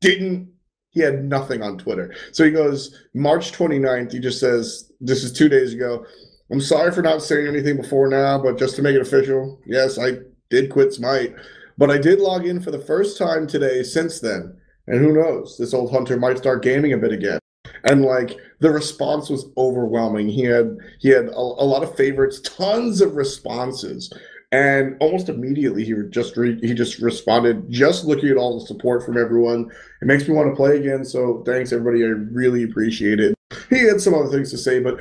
didn't 0.00 0.53
he 0.94 1.00
had 1.00 1.24
nothing 1.24 1.60
on 1.60 1.76
Twitter. 1.76 2.14
So 2.32 2.44
he 2.44 2.50
goes 2.50 3.04
March 3.12 3.52
29th. 3.52 4.12
He 4.12 4.20
just 4.20 4.40
says 4.40 4.92
this 5.00 5.24
is 5.24 5.32
two 5.32 5.48
days 5.48 5.74
ago. 5.74 6.06
I'm 6.50 6.60
sorry 6.60 6.92
for 6.92 7.02
not 7.02 7.22
saying 7.22 7.48
anything 7.48 7.76
before 7.76 8.08
now, 8.08 8.38
but 8.38 8.58
just 8.58 8.76
to 8.76 8.82
make 8.82 8.94
it 8.94 9.02
official, 9.02 9.60
yes, 9.66 9.98
I 9.98 10.18
did 10.50 10.70
quit 10.70 10.92
Smite. 10.92 11.34
But 11.76 11.90
I 11.90 11.98
did 11.98 12.20
log 12.20 12.46
in 12.46 12.60
for 12.60 12.70
the 12.70 12.78
first 12.78 13.18
time 13.18 13.46
today 13.46 13.82
since 13.82 14.20
then. 14.20 14.56
And 14.86 15.00
who 15.00 15.12
knows? 15.12 15.58
This 15.58 15.74
old 15.74 15.90
hunter 15.90 16.16
might 16.16 16.38
start 16.38 16.62
gaming 16.62 16.92
a 16.92 16.98
bit 16.98 17.12
again. 17.12 17.40
And 17.84 18.02
like 18.02 18.36
the 18.60 18.70
response 18.70 19.28
was 19.28 19.46
overwhelming. 19.56 20.28
He 20.28 20.42
had 20.44 20.76
he 21.00 21.08
had 21.08 21.26
a, 21.26 21.36
a 21.36 21.66
lot 21.66 21.82
of 21.82 21.96
favorites, 21.96 22.40
tons 22.40 23.00
of 23.00 23.16
responses. 23.16 24.12
And 24.54 24.96
almost 25.00 25.28
immediately, 25.28 25.84
he 25.84 25.94
just 26.10 26.36
re- 26.36 26.60
he 26.60 26.74
just 26.74 27.00
responded, 27.00 27.68
just 27.72 28.04
looking 28.04 28.28
at 28.28 28.36
all 28.36 28.60
the 28.60 28.64
support 28.64 29.04
from 29.04 29.18
everyone. 29.18 29.68
It 30.00 30.04
makes 30.04 30.28
me 30.28 30.34
want 30.34 30.48
to 30.48 30.54
play 30.54 30.78
again. 30.78 31.04
So 31.04 31.42
thanks, 31.44 31.72
everybody. 31.72 32.04
I 32.04 32.10
really 32.10 32.62
appreciate 32.62 33.18
it. 33.18 33.34
He 33.68 33.80
had 33.80 34.00
some 34.00 34.14
other 34.14 34.28
things 34.28 34.52
to 34.52 34.58
say, 34.58 34.78
but 34.78 35.00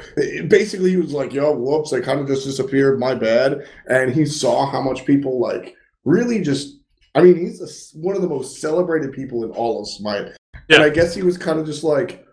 basically, 0.50 0.90
he 0.90 0.98
was 0.98 1.14
like, 1.14 1.34
"Yo, 1.34 1.52
whoops! 1.52 1.94
I 1.94 2.00
kind 2.00 2.20
of 2.20 2.26
just 2.26 2.46
disappeared. 2.46 3.00
My 3.00 3.14
bad." 3.14 3.68
And 3.88 4.12
he 4.12 4.26
saw 4.26 4.66
how 4.66 4.82
much 4.82 5.06
people 5.06 5.40
like 5.40 5.76
really 6.04 6.42
just. 6.42 6.80
I 7.14 7.22
mean, 7.22 7.38
he's 7.38 7.62
a, 7.62 8.00
one 8.00 8.16
of 8.16 8.24
the 8.24 8.30
most 8.30 8.60
celebrated 8.60 9.14
people 9.14 9.44
in 9.44 9.52
all 9.52 9.80
of 9.80 9.88
Smite. 9.88 10.32
Yeah. 10.68 10.78
And 10.78 10.84
I 10.84 10.90
guess 10.90 11.14
he 11.14 11.22
was 11.22 11.38
kind 11.38 11.60
of 11.60 11.68
just 11.68 11.84
like, 11.84 12.26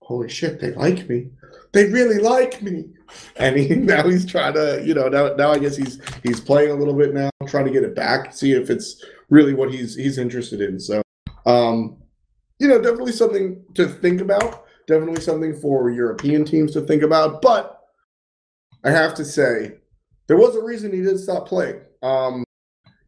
holy 0.00 0.30
shit, 0.30 0.58
they 0.58 0.72
like 0.72 1.06
me. 1.06 1.28
They 1.78 1.84
really 1.84 2.18
like 2.18 2.60
me. 2.60 2.86
And 3.36 3.56
he, 3.56 3.68
now 3.76 4.02
he's 4.02 4.26
trying 4.26 4.54
to, 4.54 4.82
you 4.84 4.94
know, 4.94 5.08
now, 5.08 5.32
now 5.36 5.52
I 5.52 5.60
guess 5.60 5.76
he's 5.76 6.00
he's 6.24 6.40
playing 6.40 6.72
a 6.72 6.74
little 6.74 6.94
bit 6.94 7.14
now, 7.14 7.30
trying 7.46 7.66
to 7.66 7.70
get 7.70 7.84
it 7.84 7.94
back, 7.94 8.34
see 8.34 8.50
if 8.50 8.68
it's 8.68 9.04
really 9.30 9.54
what 9.54 9.72
he's 9.72 9.94
he's 9.94 10.18
interested 10.18 10.60
in. 10.60 10.80
So, 10.80 11.02
um, 11.46 11.98
you 12.58 12.66
know, 12.66 12.82
definitely 12.82 13.12
something 13.12 13.64
to 13.74 13.86
think 13.86 14.20
about. 14.20 14.64
Definitely 14.88 15.20
something 15.20 15.54
for 15.54 15.88
European 15.90 16.44
teams 16.44 16.72
to 16.72 16.80
think 16.80 17.04
about. 17.04 17.42
But 17.42 17.80
I 18.82 18.90
have 18.90 19.14
to 19.14 19.24
say, 19.24 19.78
there 20.26 20.36
was 20.36 20.56
a 20.56 20.64
reason 20.64 20.92
he 20.92 21.02
did 21.02 21.20
stop 21.20 21.46
playing. 21.46 21.80
Um, 22.02 22.42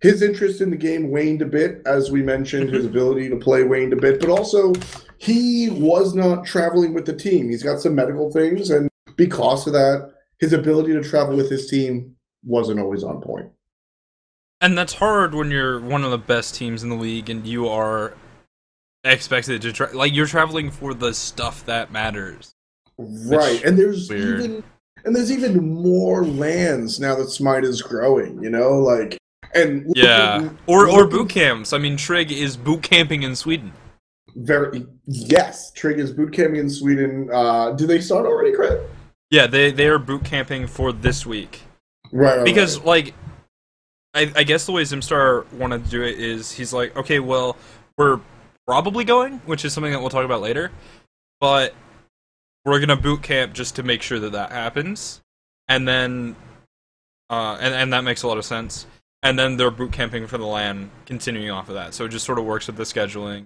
his 0.00 0.22
interest 0.22 0.60
in 0.60 0.70
the 0.70 0.76
game 0.76 1.10
waned 1.10 1.42
a 1.42 1.46
bit, 1.46 1.82
as 1.86 2.12
we 2.12 2.22
mentioned, 2.22 2.70
his 2.70 2.86
ability 2.92 3.30
to 3.30 3.36
play 3.36 3.64
waned 3.64 3.94
a 3.94 3.96
bit, 3.96 4.20
but 4.20 4.28
also 4.28 4.72
he 5.20 5.68
was 5.68 6.14
not 6.14 6.46
traveling 6.46 6.94
with 6.94 7.04
the 7.04 7.12
team. 7.14 7.50
He's 7.50 7.62
got 7.62 7.80
some 7.80 7.94
medical 7.94 8.32
things, 8.32 8.70
and 8.70 8.88
because 9.16 9.66
of 9.66 9.74
that, 9.74 10.12
his 10.38 10.54
ability 10.54 10.94
to 10.94 11.02
travel 11.02 11.36
with 11.36 11.50
his 11.50 11.68
team 11.68 12.16
wasn't 12.42 12.80
always 12.80 13.04
on 13.04 13.20
point. 13.20 13.50
And 14.62 14.76
that's 14.78 14.94
hard 14.94 15.34
when 15.34 15.50
you're 15.50 15.78
one 15.78 16.04
of 16.04 16.10
the 16.10 16.18
best 16.18 16.54
teams 16.54 16.82
in 16.82 16.88
the 16.88 16.96
league 16.96 17.28
and 17.28 17.46
you 17.46 17.68
are 17.68 18.14
expected 19.04 19.60
to 19.62 19.72
tra- 19.72 19.94
like 19.94 20.14
you're 20.14 20.26
traveling 20.26 20.70
for 20.70 20.94
the 20.94 21.12
stuff 21.12 21.64
that 21.66 21.92
matters. 21.92 22.52
Right. 22.98 23.62
And 23.64 23.78
there's 23.78 24.08
weird. 24.08 24.40
even 24.40 24.64
and 25.04 25.16
there's 25.16 25.32
even 25.32 25.72
more 25.74 26.24
LANs 26.24 27.00
now 27.00 27.14
that 27.14 27.28
Smite 27.30 27.64
is 27.64 27.80
growing, 27.82 28.42
you 28.42 28.50
know, 28.50 28.78
like 28.78 29.16
and 29.54 29.90
Yeah. 29.94 30.36
looking- 30.38 30.58
Or 30.66 30.88
or 30.88 31.06
boot 31.06 31.28
camps. 31.30 31.72
I 31.74 31.78
mean 31.78 31.96
Trig 31.96 32.30
is 32.30 32.56
boot 32.58 32.82
camping 32.82 33.22
in 33.22 33.36
Sweden. 33.36 33.72
Very 34.36 34.86
yes, 35.06 35.72
Trig 35.72 35.98
is 35.98 36.12
boot 36.12 36.32
camping 36.32 36.60
in 36.60 36.70
Sweden. 36.70 37.28
Uh, 37.32 37.72
do 37.72 37.86
they 37.86 38.00
start 38.00 38.26
already, 38.26 38.52
Craig? 38.54 38.80
Yeah, 39.30 39.46
they 39.46 39.70
they 39.70 39.88
are 39.88 39.98
boot 39.98 40.24
camping 40.24 40.66
for 40.66 40.92
this 40.92 41.24
week. 41.24 41.62
Right, 42.12 42.38
right, 42.38 42.44
because 42.44 42.78
right. 42.78 42.86
like 42.86 43.14
I, 44.14 44.32
I 44.36 44.42
guess 44.42 44.66
the 44.66 44.72
way 44.72 44.82
Zimstar 44.82 45.50
wanted 45.52 45.84
to 45.84 45.90
do 45.90 46.02
it 46.02 46.18
is 46.18 46.50
he's 46.50 46.72
like, 46.72 46.96
okay, 46.96 47.20
well, 47.20 47.56
we're 47.96 48.20
probably 48.66 49.04
going, 49.04 49.38
which 49.46 49.64
is 49.64 49.72
something 49.72 49.92
that 49.92 50.00
we'll 50.00 50.10
talk 50.10 50.24
about 50.24 50.40
later, 50.40 50.72
but 51.40 51.74
we're 52.64 52.80
gonna 52.80 52.96
boot 52.96 53.22
camp 53.22 53.52
just 53.52 53.76
to 53.76 53.82
make 53.82 54.02
sure 54.02 54.18
that 54.18 54.32
that 54.32 54.50
happens, 54.50 55.20
and 55.68 55.86
then, 55.86 56.34
uh, 57.30 57.56
and 57.60 57.74
and 57.74 57.92
that 57.92 58.02
makes 58.02 58.22
a 58.22 58.28
lot 58.28 58.38
of 58.38 58.44
sense. 58.44 58.86
And 59.22 59.38
then 59.38 59.58
they're 59.58 59.70
boot 59.70 59.92
camping 59.92 60.26
for 60.26 60.38
the 60.38 60.46
LAN, 60.46 60.90
continuing 61.04 61.50
off 61.50 61.68
of 61.68 61.74
that. 61.74 61.92
So 61.92 62.06
it 62.06 62.08
just 62.08 62.24
sort 62.24 62.38
of 62.38 62.46
works 62.46 62.66
with 62.66 62.76
the 62.76 62.84
scheduling, 62.84 63.44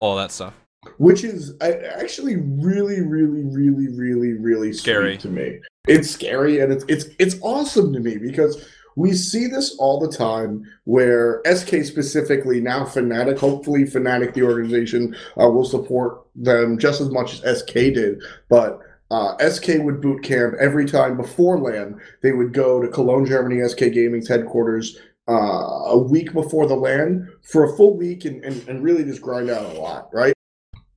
all 0.00 0.16
that 0.16 0.30
stuff. 0.32 0.54
which 0.98 1.24
is 1.24 1.54
actually 1.60 2.36
really, 2.36 3.00
really, 3.00 3.42
really, 3.44 3.88
really, 3.88 4.32
really 4.34 4.72
Scary. 4.72 5.16
to 5.18 5.28
me. 5.28 5.60
It's 5.88 6.10
scary 6.10 6.60
and 6.60 6.72
it's 6.72 6.84
it's 6.88 7.06
it's 7.18 7.36
awesome 7.42 7.92
to 7.92 8.00
me 8.00 8.18
because 8.18 8.68
we 8.96 9.12
see 9.12 9.46
this 9.46 9.76
all 9.78 10.00
the 10.00 10.10
time 10.10 10.64
where 10.84 11.42
SK 11.44 11.84
specifically 11.84 12.60
now 12.60 12.84
Fnatic, 12.84 13.38
hopefully 13.38 13.84
Fnatic 13.84 14.34
the 14.34 14.42
organization 14.42 15.14
uh, 15.40 15.48
will 15.48 15.64
support 15.64 16.26
them 16.34 16.78
just 16.78 17.00
as 17.00 17.10
much 17.10 17.42
as 17.42 17.60
SK 17.60 17.72
did, 17.74 18.22
but. 18.48 18.80
Uh, 19.08 19.36
SK 19.48 19.74
would 19.78 20.00
boot 20.00 20.20
camp 20.24 20.52
every 20.58 20.84
time 20.84 21.16
before 21.16 21.60
LAN. 21.60 21.96
They 22.24 22.32
would 22.32 22.52
go 22.52 22.82
to 22.82 22.88
Cologne, 22.88 23.24
Germany, 23.24 23.62
SK 23.68 23.92
Gaming's 23.92 24.26
headquarters 24.26 24.98
uh, 25.28 25.32
a 25.32 25.98
week 25.98 26.32
before 26.32 26.66
the 26.66 26.74
LAN 26.74 27.28
for 27.42 27.64
a 27.64 27.76
full 27.76 27.96
week 27.96 28.24
and, 28.24 28.44
and, 28.44 28.66
and 28.68 28.82
really 28.82 29.04
just 29.04 29.22
grind 29.22 29.50
out 29.50 29.64
a 29.74 29.78
lot, 29.80 30.08
right? 30.12 30.32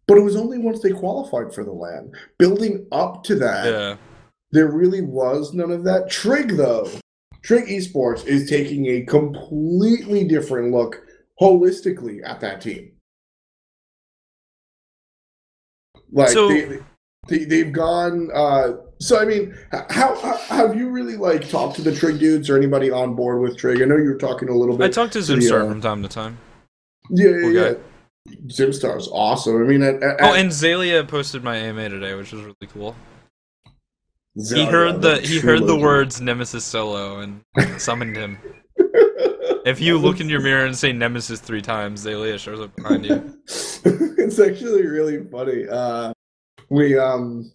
But 0.08 0.18
it 0.18 0.22
was 0.22 0.36
only 0.36 0.58
once 0.58 0.82
they 0.82 0.92
qualified 0.92 1.54
for 1.54 1.64
the 1.64 1.72
LAN. 1.72 2.12
Building 2.38 2.88
up 2.92 3.24
to 3.26 3.36
that, 3.36 3.66
Yeah, 3.66 3.98
there 4.52 4.68
really 4.72 5.02
was 5.02 5.54
none 5.54 5.72
of 5.72 5.84
that. 5.84 6.10
Trig, 6.10 6.58
though, 6.58 6.90
Trig 7.44 7.66
Esports 7.66 8.26
is 8.26 8.50
taking 8.50 8.88
a 8.88 9.04
completely 9.06 10.28
different 10.28 10.72
look 10.72 11.02
holistically 11.40 12.20
at 12.26 12.40
that 12.42 12.62
team. 12.62 12.92
Like 16.12 16.30
So- 16.30 16.50
they, 16.50 16.80
they, 17.28 17.46
they've 17.46 17.72
gone. 17.72 18.30
Uh, 18.34 18.74
so 19.02 19.20
I 19.20 19.26
mean, 19.26 19.56
how, 19.90 20.20
how 20.20 20.38
have 20.68 20.76
you 20.76 20.90
really 20.90 21.16
like 21.16 21.50
talked 21.50 21.76
to 21.78 21.82
the 21.82 21.96
Trig 21.96 22.20
dudes 22.20 22.50
or 22.50 22.58
anybody 22.58 22.92
on 22.92 23.16
board 23.16 23.42
with 23.42 23.58
Trig? 23.58 23.82
I 23.82 23.86
know 23.86 23.96
you 23.96 24.10
were 24.10 24.18
talking 24.18 24.50
a 24.50 24.56
little 24.56 24.78
bit. 24.78 24.86
I 24.86 24.90
talked 24.90 25.14
to 25.14 25.20
Zimstar 25.20 25.66
uh, 25.66 25.70
from 25.70 25.82
time 25.82 26.04
to 26.04 26.10
time. 26.10 26.38
Yeah, 27.10 27.30
yeah, 27.30 27.74
guy. 27.74 27.80
Zimstar's 28.48 29.08
awesome. 29.12 29.64
I 29.64 29.66
mean, 29.66 29.82
at, 29.84 30.04
at, 30.04 30.18
Oh, 30.22 30.34
and 30.34 30.50
Zalia 30.50 31.08
posted 31.08 31.44
my 31.44 31.56
AMA 31.56 31.90
today, 31.90 32.14
which 32.14 32.34
was 32.34 32.42
really 32.44 32.56
cool. 32.74 32.96
He 34.36 34.66
heard 34.66 35.02
the 35.02 35.20
he 35.20 35.40
heard 35.40 35.66
the 35.66 35.76
words 35.76 36.22
Nemesis 36.22 36.64
solo 36.64 37.20
and 37.20 37.42
summoned 37.78 38.16
him. 38.16 38.38
If 39.66 39.82
you 39.82 39.98
look 39.98 40.20
in 40.20 40.30
your 40.30 40.42
mirror 40.42 40.66
and 40.66 40.76
say 40.76 40.94
Nemesis 40.94 41.40
three 41.40 41.62
times, 41.62 42.06
Zalia 42.06 42.40
shows 42.40 42.60
up 42.60 42.76
behind 42.76 43.06
you. 43.06 43.38
it's 43.46 44.40
actually 44.40 44.88
really 44.88 45.26
funny. 45.26 45.68
Uh, 45.68 46.14
we 46.70 46.98
um, 46.98 47.52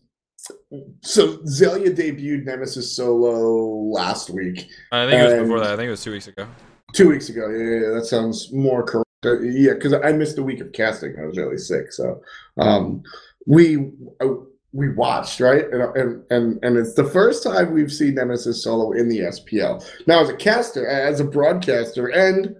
so 1.02 1.44
Zelia 1.46 1.90
debuted 1.92 2.44
Nemesis 2.44 2.94
solo 2.96 3.90
last 3.92 4.30
week, 4.30 4.68
I 4.92 5.08
think 5.08 5.20
it 5.20 5.24
was 5.24 5.42
before 5.42 5.60
that. 5.60 5.72
I 5.72 5.76
think 5.76 5.88
it 5.88 5.90
was 5.90 6.04
two 6.04 6.12
weeks 6.12 6.26
ago. 6.26 6.46
two 6.92 7.08
weeks 7.08 7.28
ago. 7.28 7.48
Yeah, 7.48 7.86
yeah, 7.86 7.94
that 7.94 8.06
sounds 8.06 8.52
more 8.52 8.82
correct. 8.82 9.04
Uh, 9.24 9.40
yeah, 9.40 9.72
because 9.72 9.94
I 9.94 10.12
missed 10.12 10.36
a 10.38 10.42
week 10.42 10.60
of 10.60 10.72
casting. 10.72 11.14
I 11.18 11.24
was 11.24 11.38
really 11.38 11.56
sick, 11.58 11.92
so 11.92 12.20
um, 12.58 13.02
we 13.46 13.90
uh, 14.20 14.34
we 14.72 14.92
watched 14.92 15.40
right, 15.40 15.64
and, 15.72 15.96
and 15.96 16.24
and 16.30 16.64
and 16.64 16.76
it's 16.76 16.94
the 16.94 17.04
first 17.04 17.42
time 17.42 17.72
we've 17.72 17.92
seen 17.92 18.16
Nemesis 18.16 18.62
solo 18.62 18.92
in 18.92 19.08
the 19.08 19.20
SPL. 19.20 19.82
Now, 20.06 20.20
as 20.20 20.28
a 20.28 20.36
caster, 20.36 20.86
as 20.86 21.20
a 21.20 21.24
broadcaster, 21.24 22.08
and 22.08 22.56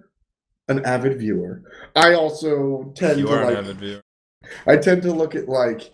an 0.69 0.83
avid 0.85 1.19
viewer, 1.19 1.61
I 1.95 2.13
also 2.15 2.91
tend 2.95 3.19
You 3.19 3.27
to 3.27 3.33
are 3.33 3.41
an 3.41 3.47
like 3.47 3.57
avid 3.57 3.77
viewer. 3.77 4.01
I 4.65 4.77
tend 4.77 5.01
to 5.03 5.11
look 5.11 5.35
at 5.35 5.47
like, 5.47 5.91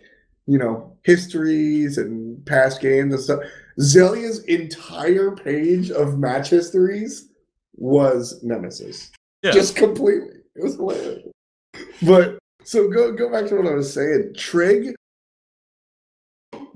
you 0.47 0.57
know, 0.57 0.95
histories 1.03 1.97
and 1.97 2.45
past 2.45 2.81
games 2.81 3.13
and 3.13 3.23
stuff. 3.23 3.39
Zelia's 3.79 4.43
entire 4.45 5.31
page 5.31 5.91
of 5.91 6.19
match 6.19 6.49
histories 6.49 7.29
was 7.75 8.41
Nemesis. 8.43 9.11
Yeah. 9.43 9.51
Just 9.51 9.75
completely. 9.75 10.29
It 10.55 10.63
was 10.63 10.75
hilarious. 10.75 11.27
But 12.03 12.37
so 12.63 12.89
go 12.89 13.11
go 13.11 13.31
back 13.31 13.47
to 13.47 13.55
what 13.55 13.67
I 13.67 13.73
was 13.73 13.93
saying. 13.93 14.33
Trig. 14.37 14.95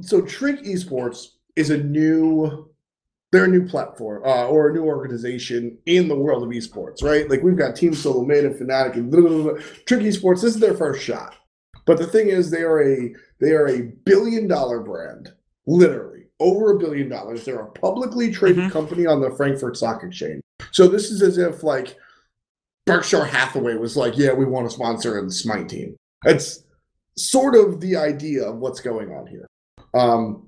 So 0.02 0.22
Trig 0.22 0.64
Esports 0.64 1.28
is 1.56 1.70
a 1.70 1.78
new 1.78 2.70
they're 3.32 3.46
a 3.46 3.50
new 3.50 3.68
platform 3.68 4.24
uh, 4.24 4.48
or 4.48 4.70
a 4.70 4.74
new 4.74 4.86
organization 4.86 5.78
in 5.86 6.08
the 6.08 6.16
world 6.16 6.44
of 6.44 6.50
esports, 6.50 7.04
right? 7.04 7.30
Like 7.30 7.44
we've 7.44 7.58
got 7.58 7.76
Team 7.76 7.94
Solo 7.94 8.22
and 8.22 8.56
Fnatic 8.56 8.94
and 8.94 9.12
blah, 9.12 9.22
blah, 9.22 9.52
blah. 9.52 9.62
Trig 9.86 10.02
Esports. 10.02 10.42
This 10.42 10.56
is 10.56 10.60
their 10.60 10.74
first 10.74 11.04
shot. 11.04 11.36
But 11.86 11.98
the 11.98 12.08
thing 12.08 12.30
is, 12.30 12.50
they 12.52 12.64
are 12.64 12.82
a 12.82 13.14
they 13.40 13.52
are 13.52 13.68
a 13.68 13.82
billion 14.06 14.48
dollar 14.48 14.80
brand, 14.82 15.32
literally 15.68 16.24
over 16.40 16.72
a 16.72 16.80
billion 16.80 17.10
dollars. 17.10 17.46
They're 17.46 17.62
a 17.62 17.72
publicly 17.72 18.32
traded 18.32 18.66
Mhm. 18.66 18.72
company 18.72 19.06
on 19.06 19.22
the 19.22 19.32
Frankfurt 19.32 19.78
Stock 19.78 20.04
Exchange. 20.04 20.42
So 20.72 20.88
this 20.88 21.12
is 21.12 21.22
as 21.22 21.38
if 21.38 21.64
like 21.64 21.96
Berkshire 22.86 23.24
Hathaway 23.26 23.76
was 23.76 23.96
like, 23.96 24.18
"Yeah, 24.18 24.34
we 24.34 24.46
want 24.46 24.68
to 24.70 24.74
sponsor 24.76 25.22
the 25.22 25.32
Smite 25.32 25.70
team." 25.70 25.96
It's 26.26 26.64
sort 27.18 27.56
of 27.56 27.80
the 27.80 27.96
idea 27.96 28.44
of 28.48 28.58
what's 28.58 28.82
going 28.82 29.12
on 29.14 29.28
here. 29.28 29.48
Um, 29.94 30.48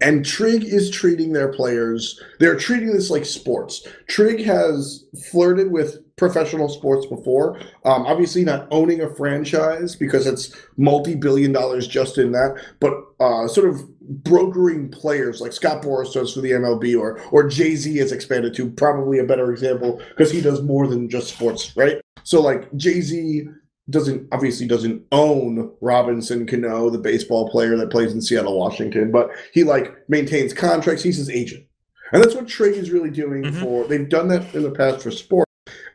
and 0.00 0.24
Trig 0.24 0.64
is 0.64 0.90
treating 0.90 1.32
their 1.32 1.52
players, 1.52 2.20
they're 2.40 2.56
treating 2.56 2.92
this 2.92 3.10
like 3.10 3.24
sports. 3.24 3.86
Trig 4.08 4.44
has 4.44 5.04
flirted 5.30 5.70
with 5.70 5.98
professional 6.16 6.68
sports 6.68 7.06
before. 7.06 7.58
Um, 7.84 8.04
obviously, 8.06 8.44
not 8.44 8.66
owning 8.70 9.00
a 9.00 9.14
franchise 9.14 9.96
because 9.96 10.26
it's 10.26 10.54
multi 10.76 11.14
billion 11.14 11.52
dollars 11.52 11.86
just 11.86 12.18
in 12.18 12.32
that, 12.32 12.60
but 12.80 12.92
uh, 13.20 13.48
sort 13.48 13.68
of 13.68 13.80
brokering 14.00 14.90
players 14.90 15.40
like 15.40 15.52
Scott 15.52 15.82
Boras 15.82 16.12
does 16.12 16.34
for 16.34 16.40
the 16.40 16.52
MLB 16.52 16.98
or, 16.98 17.20
or 17.30 17.46
Jay 17.46 17.76
Z 17.76 17.96
has 17.98 18.12
expanded 18.12 18.54
to, 18.54 18.70
probably 18.70 19.18
a 19.18 19.24
better 19.24 19.52
example 19.52 20.00
because 20.10 20.30
he 20.30 20.40
does 20.40 20.62
more 20.62 20.86
than 20.86 21.08
just 21.08 21.34
sports, 21.34 21.76
right? 21.76 22.00
So, 22.24 22.42
like, 22.42 22.74
Jay 22.76 23.00
Z 23.00 23.48
doesn't 23.90 24.28
obviously 24.32 24.66
doesn't 24.66 25.02
own 25.12 25.72
Robinson 25.80 26.46
Cano, 26.46 26.90
the 26.90 26.98
baseball 26.98 27.48
player 27.50 27.76
that 27.76 27.90
plays 27.90 28.12
in 28.12 28.20
Seattle, 28.20 28.58
Washington, 28.58 29.10
but 29.10 29.30
he 29.52 29.64
like 29.64 30.08
maintains 30.08 30.52
contracts. 30.52 31.02
He's 31.02 31.16
his 31.16 31.30
agent. 31.30 31.64
And 32.12 32.22
that's 32.22 32.34
what 32.34 32.48
Trig 32.48 32.74
is 32.74 32.90
really 32.90 33.10
doing 33.10 33.44
Mhm. 33.44 33.60
for. 33.60 33.86
They've 33.86 34.08
done 34.08 34.28
that 34.28 34.54
in 34.54 34.62
the 34.62 34.70
past 34.70 35.02
for 35.02 35.10
sports, 35.10 35.50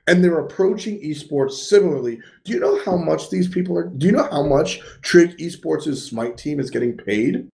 and 0.07 0.23
they're 0.23 0.39
approaching 0.39 0.99
esports 1.01 1.53
similarly. 1.53 2.19
Do 2.43 2.53
you 2.53 2.59
know 2.59 2.79
how 2.83 2.97
much 2.97 3.29
these 3.29 3.47
people 3.47 3.77
are? 3.77 3.85
Do 3.89 4.05
you 4.05 4.11
know 4.11 4.27
how 4.29 4.43
much 4.43 4.79
Trig 5.01 5.37
Esports' 5.37 5.95
Smite 5.97 6.37
team 6.37 6.59
is 6.59 6.69
getting 6.69 6.95
paid? 6.95 7.47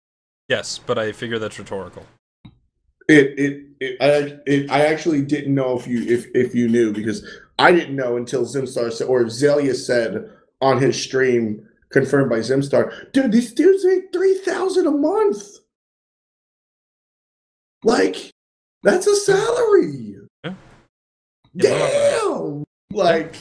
Yes, 0.50 0.79
but 0.84 0.98
I 0.98 1.12
figure 1.12 1.39
that's 1.39 1.60
rhetorical. 1.60 2.06
It, 3.10 3.39
it, 3.39 3.63
it, 3.79 3.98
I, 4.01 4.38
it, 4.46 4.72
I 4.72 4.86
actually 4.86 5.22
didn't 5.22 5.53
know 5.53 5.77
if 5.77 5.88
you, 5.88 6.01
if, 6.03 6.27
if 6.34 6.53
you 6.56 6.67
knew 6.67 6.91
because 6.91 7.25
I 7.60 7.72
didn't 7.72 7.96
know 7.96 8.18
until 8.18 8.46
Zimstar 8.46 8.92
said, 8.92 9.08
or 9.08 9.30
Zelia 9.30 9.74
said 9.74 10.30
on 10.62 10.82
his 10.82 11.02
stream, 11.02 11.68
confirmed 11.90 12.30
by 12.30 12.40
Zimstar, 12.40 13.12
dude, 13.14 13.32
these 13.32 13.54
dudes 13.54 13.86
make 13.86 14.14
three 14.14 14.38
thousand 14.40 14.88
a 14.88 14.92
month. 14.92 15.44
Like, 17.84 18.32
that's 18.84 19.08
a 19.08 19.16
salary. 19.16 20.16
Yeah. 20.44 20.54
Damn. 21.56 22.64
Like, 22.92 23.36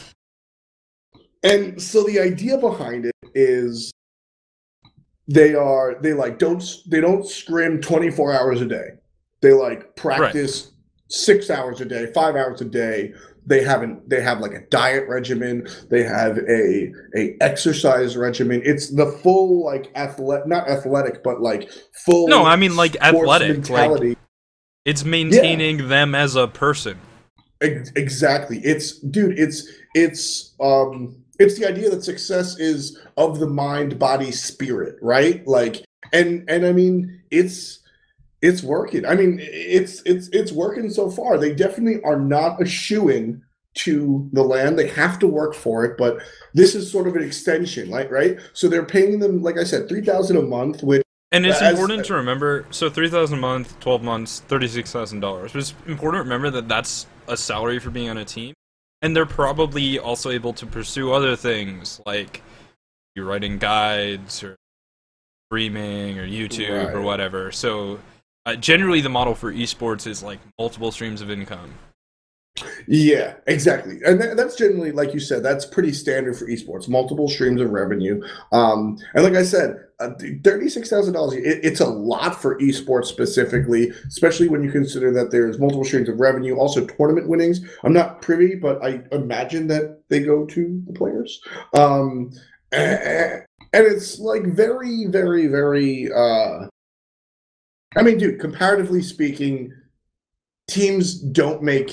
and 1.42 1.80
so 1.80 2.04
the 2.04 2.20
idea 2.20 2.58
behind 2.58 3.06
it 3.06 3.14
is 3.34 3.92
they 5.28 5.54
are 5.54 5.96
they 6.00 6.12
like 6.12 6.38
don't 6.38 6.62
they 6.88 7.00
don't 7.00 7.26
scrim 7.26 7.80
24 7.80 8.32
hours 8.32 8.60
a 8.60 8.66
day 8.66 8.90
they 9.40 9.52
like 9.52 9.94
practice 9.96 10.72
six 11.08 11.50
hours 11.50 11.80
a 11.80 11.84
day 11.84 12.10
five 12.12 12.36
hours 12.36 12.60
a 12.60 12.64
day 12.64 13.12
they 13.46 13.62
haven't 13.62 14.08
they 14.10 14.20
have 14.20 14.40
like 14.40 14.52
a 14.52 14.60
diet 14.70 15.08
regimen 15.08 15.66
they 15.88 16.02
have 16.02 16.36
a 16.38 16.92
a 17.16 17.36
exercise 17.40 18.16
regimen 18.16 18.60
it's 18.64 18.90
the 18.90 19.06
full 19.22 19.64
like 19.64 19.90
athletic 19.94 20.46
not 20.46 20.68
athletic 20.68 21.22
but 21.22 21.40
like 21.40 21.70
full 22.04 22.28
No, 22.28 22.44
I 22.44 22.56
mean, 22.56 22.76
like, 22.76 22.96
athletic, 23.00 23.48
like- 23.70 23.90
mentality. 23.90 24.16
It's 24.84 25.04
maintaining 25.04 25.88
them 25.88 26.14
as 26.14 26.36
a 26.36 26.46
person. 26.46 26.98
Exactly. 27.60 28.60
It's 28.62 29.00
dude, 29.00 29.36
it's 29.36 29.68
it's 29.94 30.54
um 30.60 31.16
it's 31.40 31.58
the 31.58 31.66
idea 31.66 31.90
that 31.90 32.04
success 32.04 32.58
is 32.60 32.96
of 33.16 33.40
the 33.40 33.48
mind, 33.48 33.98
body, 33.98 34.30
spirit, 34.30 34.94
right? 35.02 35.44
Like 35.46 35.84
and 36.12 36.48
and 36.48 36.64
I 36.64 36.72
mean 36.72 37.20
it's 37.32 37.80
it's 38.42 38.62
working. 38.62 39.04
I 39.06 39.14
mean 39.14 39.38
it's 39.40 40.02
it's 40.04 40.28
it's 40.28 40.52
working 40.52 40.90
so 40.90 41.10
far. 41.10 41.38
They 41.38 41.54
definitely 41.54 42.02
are 42.02 42.18
not 42.18 42.60
a 42.60 42.66
shoe-in 42.66 43.42
to 43.76 44.28
the 44.32 44.42
LAN. 44.42 44.76
They 44.76 44.88
have 44.88 45.18
to 45.20 45.26
work 45.26 45.54
for 45.54 45.84
it, 45.84 45.98
but 45.98 46.18
this 46.54 46.74
is 46.74 46.90
sort 46.90 47.06
of 47.06 47.14
an 47.16 47.22
extension, 47.22 47.90
like 47.90 48.10
right? 48.10 48.38
So 48.52 48.68
they're 48.68 48.84
paying 48.84 49.18
them, 49.18 49.42
like 49.42 49.58
I 49.58 49.64
said, 49.64 49.88
three 49.88 50.02
thousand 50.02 50.36
a 50.36 50.42
month, 50.42 50.82
which 50.82 51.02
And 51.32 51.46
it's 51.46 51.60
As- 51.60 51.72
important 51.72 52.04
to 52.06 52.14
remember. 52.14 52.66
So 52.70 52.88
three 52.88 53.10
thousand 53.10 53.38
a 53.38 53.40
month, 53.40 53.78
twelve 53.80 54.02
months, 54.02 54.40
thirty 54.48 54.68
six 54.68 54.92
thousand 54.92 55.20
dollars. 55.20 55.54
It's 55.54 55.74
important 55.86 56.20
to 56.20 56.24
remember 56.24 56.50
that 56.50 56.68
that's 56.68 57.06
a 57.28 57.36
salary 57.36 57.78
for 57.78 57.90
being 57.90 58.08
on 58.08 58.18
a 58.18 58.24
team, 58.24 58.54
and 59.02 59.14
they're 59.14 59.26
probably 59.26 59.98
also 59.98 60.30
able 60.30 60.52
to 60.54 60.66
pursue 60.66 61.12
other 61.12 61.36
things 61.36 62.00
like 62.06 62.42
you're 63.14 63.26
writing 63.26 63.58
guides 63.58 64.42
or 64.42 64.56
streaming 65.50 66.18
or 66.18 66.26
YouTube 66.26 66.92
or 66.94 67.02
whatever. 67.02 67.52
So 67.52 67.98
uh, 68.46 68.56
generally, 68.56 69.00
the 69.00 69.08
model 69.08 69.34
for 69.34 69.52
esports 69.52 70.06
is 70.06 70.22
like 70.22 70.38
multiple 70.58 70.92
streams 70.92 71.20
of 71.20 71.30
income. 71.30 71.74
Yeah, 72.88 73.34
exactly. 73.46 73.98
And 74.06 74.20
that, 74.20 74.36
that's 74.36 74.56
generally, 74.56 74.92
like 74.92 75.12
you 75.12 75.20
said, 75.20 75.42
that's 75.42 75.66
pretty 75.66 75.92
standard 75.92 76.38
for 76.38 76.46
esports, 76.46 76.88
multiple 76.88 77.28
streams 77.28 77.60
of 77.60 77.70
revenue. 77.70 78.22
Um, 78.52 78.98
and 79.14 79.24
like 79.24 79.34
I 79.34 79.42
said, 79.42 79.76
uh, 79.98 80.10
$36,000, 80.18 81.36
it, 81.36 81.60
it's 81.64 81.80
a 81.80 81.86
lot 81.86 82.40
for 82.40 82.58
esports 82.58 83.06
specifically, 83.06 83.90
especially 84.06 84.48
when 84.48 84.62
you 84.62 84.70
consider 84.70 85.12
that 85.12 85.30
there's 85.30 85.58
multiple 85.58 85.84
streams 85.84 86.08
of 86.08 86.20
revenue, 86.20 86.56
also 86.56 86.86
tournament 86.86 87.28
winnings. 87.28 87.60
I'm 87.82 87.92
not 87.92 88.22
privy, 88.22 88.54
but 88.54 88.82
I 88.82 89.02
imagine 89.12 89.66
that 89.68 90.02
they 90.08 90.20
go 90.20 90.46
to 90.46 90.82
the 90.86 90.92
players. 90.92 91.40
Um, 91.74 92.30
and, 92.72 93.44
and 93.72 93.86
it's 93.86 94.18
like 94.18 94.46
very, 94.46 95.06
very, 95.06 95.48
very, 95.48 96.10
uh, 96.12 96.68
I 97.96 98.02
mean, 98.02 98.18
dude, 98.18 98.40
comparatively 98.40 99.02
speaking, 99.02 99.72
teams 100.68 101.14
don't 101.20 101.62
make 101.62 101.90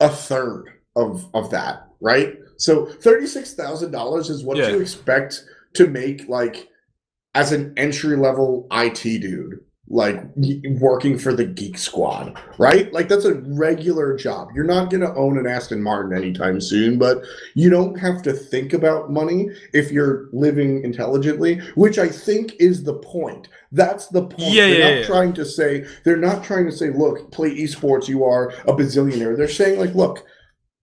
a 0.00 0.08
third 0.08 0.66
of 0.96 1.26
of 1.34 1.50
that, 1.50 1.86
right? 2.00 2.34
So 2.56 2.86
thirty 2.86 3.26
six 3.26 3.54
thousand 3.54 3.92
dollars 3.92 4.28
is 4.30 4.44
what 4.44 4.56
Yeah. 4.56 4.68
you 4.70 4.80
expect 4.80 5.44
to 5.74 5.86
make 5.86 6.28
like 6.28 6.68
as 7.34 7.52
an 7.52 7.72
entry 7.76 8.16
level 8.16 8.66
IT 8.72 9.02
dude, 9.02 9.60
like 9.92 10.24
working 10.78 11.18
for 11.18 11.32
the 11.32 11.44
Geek 11.44 11.76
Squad, 11.76 12.40
right? 12.58 12.92
Like 12.92 13.08
that's 13.08 13.24
a 13.24 13.34
regular 13.34 14.16
job. 14.16 14.50
You're 14.54 14.64
not 14.64 14.88
gonna 14.88 15.12
own 15.16 15.36
an 15.36 15.48
Aston 15.48 15.82
Martin 15.82 16.16
anytime 16.16 16.60
soon, 16.60 16.96
but 16.96 17.24
you 17.54 17.70
don't 17.70 17.98
have 17.98 18.22
to 18.22 18.32
think 18.32 18.72
about 18.72 19.10
money 19.10 19.48
if 19.72 19.90
you're 19.90 20.28
living 20.32 20.84
intelligently, 20.84 21.58
which 21.74 21.98
I 21.98 22.08
think 22.08 22.54
is 22.60 22.84
the 22.84 22.94
point. 22.94 23.48
That's 23.72 24.06
the 24.06 24.22
point. 24.22 24.52
Yeah, 24.52 24.68
they're 24.68 24.78
yeah, 24.78 24.90
not 24.90 25.00
yeah. 25.00 25.06
trying 25.06 25.32
to 25.34 25.44
say 25.44 25.84
they're 26.04 26.16
not 26.16 26.44
trying 26.44 26.66
to 26.66 26.72
say, 26.72 26.90
look, 26.90 27.32
play 27.32 27.50
esports, 27.56 28.06
you 28.06 28.24
are 28.24 28.50
a 28.68 28.72
bazillionaire. 28.72 29.36
They're 29.36 29.48
saying 29.48 29.80
like, 29.80 29.94
look, 29.96 30.24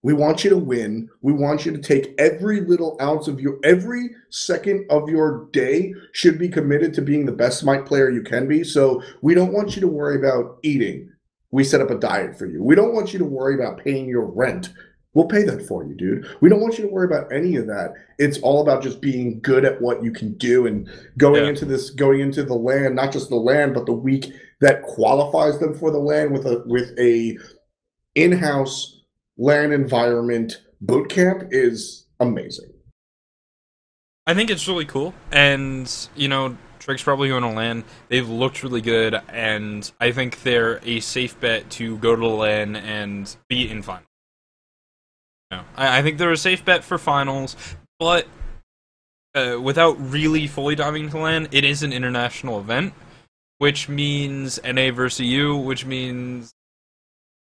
we 0.03 0.13
want 0.13 0.43
you 0.43 0.49
to 0.51 0.57
win. 0.57 1.09
We 1.21 1.33
want 1.33 1.65
you 1.65 1.71
to 1.71 1.79
take 1.79 2.13
every 2.17 2.61
little 2.61 2.97
ounce 3.01 3.27
of 3.27 3.39
your 3.41 3.59
every 3.63 4.09
second 4.29 4.85
of 4.89 5.09
your 5.09 5.49
day 5.51 5.93
should 6.13 6.37
be 6.37 6.49
committed 6.49 6.93
to 6.93 7.01
being 7.01 7.25
the 7.25 7.31
best 7.31 7.59
smite 7.59 7.85
player 7.85 8.09
you 8.09 8.21
can 8.21 8.47
be. 8.47 8.63
So 8.63 9.01
we 9.21 9.33
don't 9.33 9.53
want 9.53 9.75
you 9.75 9.81
to 9.81 9.87
worry 9.87 10.17
about 10.17 10.59
eating. 10.63 11.11
We 11.51 11.63
set 11.63 11.81
up 11.81 11.89
a 11.89 11.95
diet 11.99 12.37
for 12.37 12.45
you. 12.45 12.63
We 12.63 12.75
don't 12.75 12.93
want 12.93 13.13
you 13.13 13.19
to 13.19 13.25
worry 13.25 13.55
about 13.55 13.83
paying 13.83 14.07
your 14.07 14.25
rent. 14.25 14.69
We'll 15.13 15.25
pay 15.27 15.43
that 15.43 15.67
for 15.67 15.83
you, 15.83 15.95
dude. 15.95 16.27
We 16.41 16.49
don't 16.49 16.61
want 16.61 16.77
you 16.77 16.85
to 16.85 16.91
worry 16.91 17.07
about 17.07 17.33
any 17.33 17.55
of 17.55 17.65
that. 17.67 17.93
It's 18.19 18.37
all 18.39 18.61
about 18.61 18.83
just 18.83 19.01
being 19.01 19.39
good 19.41 19.65
at 19.65 19.81
what 19.81 20.03
you 20.03 20.11
can 20.11 20.33
do 20.37 20.67
and 20.67 20.87
going 21.17 21.43
Yeah. 21.43 21.49
into 21.49 21.65
this, 21.65 21.89
going 21.89 22.19
into 22.19 22.43
the 22.43 22.53
LAN, 22.53 22.93
not 22.93 23.11
just 23.11 23.29
the 23.29 23.35
LAN, 23.35 23.73
but 23.73 23.87
the 23.87 23.93
week 23.93 24.31
that 24.61 24.83
qualifies 24.83 25.57
them 25.57 25.73
for 25.73 25.89
the 25.89 25.97
LAN 25.97 26.31
with 26.31 26.45
a 26.45 26.61
with 26.67 26.93
a 26.99 27.37
in-house 28.15 28.96
LAN 29.37 29.71
environment 29.71 30.61
boot 30.81 31.09
camp 31.09 31.43
is 31.51 32.05
amazing. 32.19 32.71
I 34.25 34.33
think 34.33 34.49
it's 34.49 34.67
really 34.67 34.85
cool, 34.85 35.13
and 35.31 35.89
you 36.15 36.27
know, 36.27 36.57
Trig's 36.79 37.03
probably 37.03 37.29
going 37.29 37.43
to 37.43 37.49
LAN. 37.49 37.85
They've 38.09 38.27
looked 38.27 38.63
really 38.63 38.81
good, 38.81 39.15
and 39.29 39.89
I 40.01 40.11
think 40.11 40.43
they're 40.43 40.79
a 40.83 40.99
safe 40.99 41.39
bet 41.39 41.69
to 41.71 41.97
go 41.97 42.15
to 42.15 42.21
the 42.21 42.27
LAN 42.27 42.75
and 42.75 43.33
be 43.47 43.69
in 43.69 43.81
finals. 43.81 44.05
No, 45.51 45.61
I, 45.75 45.99
I 45.99 46.01
think 46.01 46.17
they're 46.17 46.31
a 46.31 46.37
safe 46.37 46.65
bet 46.65 46.83
for 46.83 46.97
finals, 46.97 47.55
but 47.99 48.27
uh, 49.33 49.57
without 49.61 49.95
really 50.11 50.47
fully 50.47 50.75
diving 50.75 51.09
to 51.09 51.19
LAN, 51.19 51.47
it 51.51 51.63
is 51.63 51.83
an 51.83 51.93
international 51.93 52.59
event, 52.59 52.93
which 53.59 53.87
means 53.87 54.59
NA 54.63 54.91
versus 54.91 55.21
EU, 55.21 55.55
which 55.55 55.85
means 55.85 56.53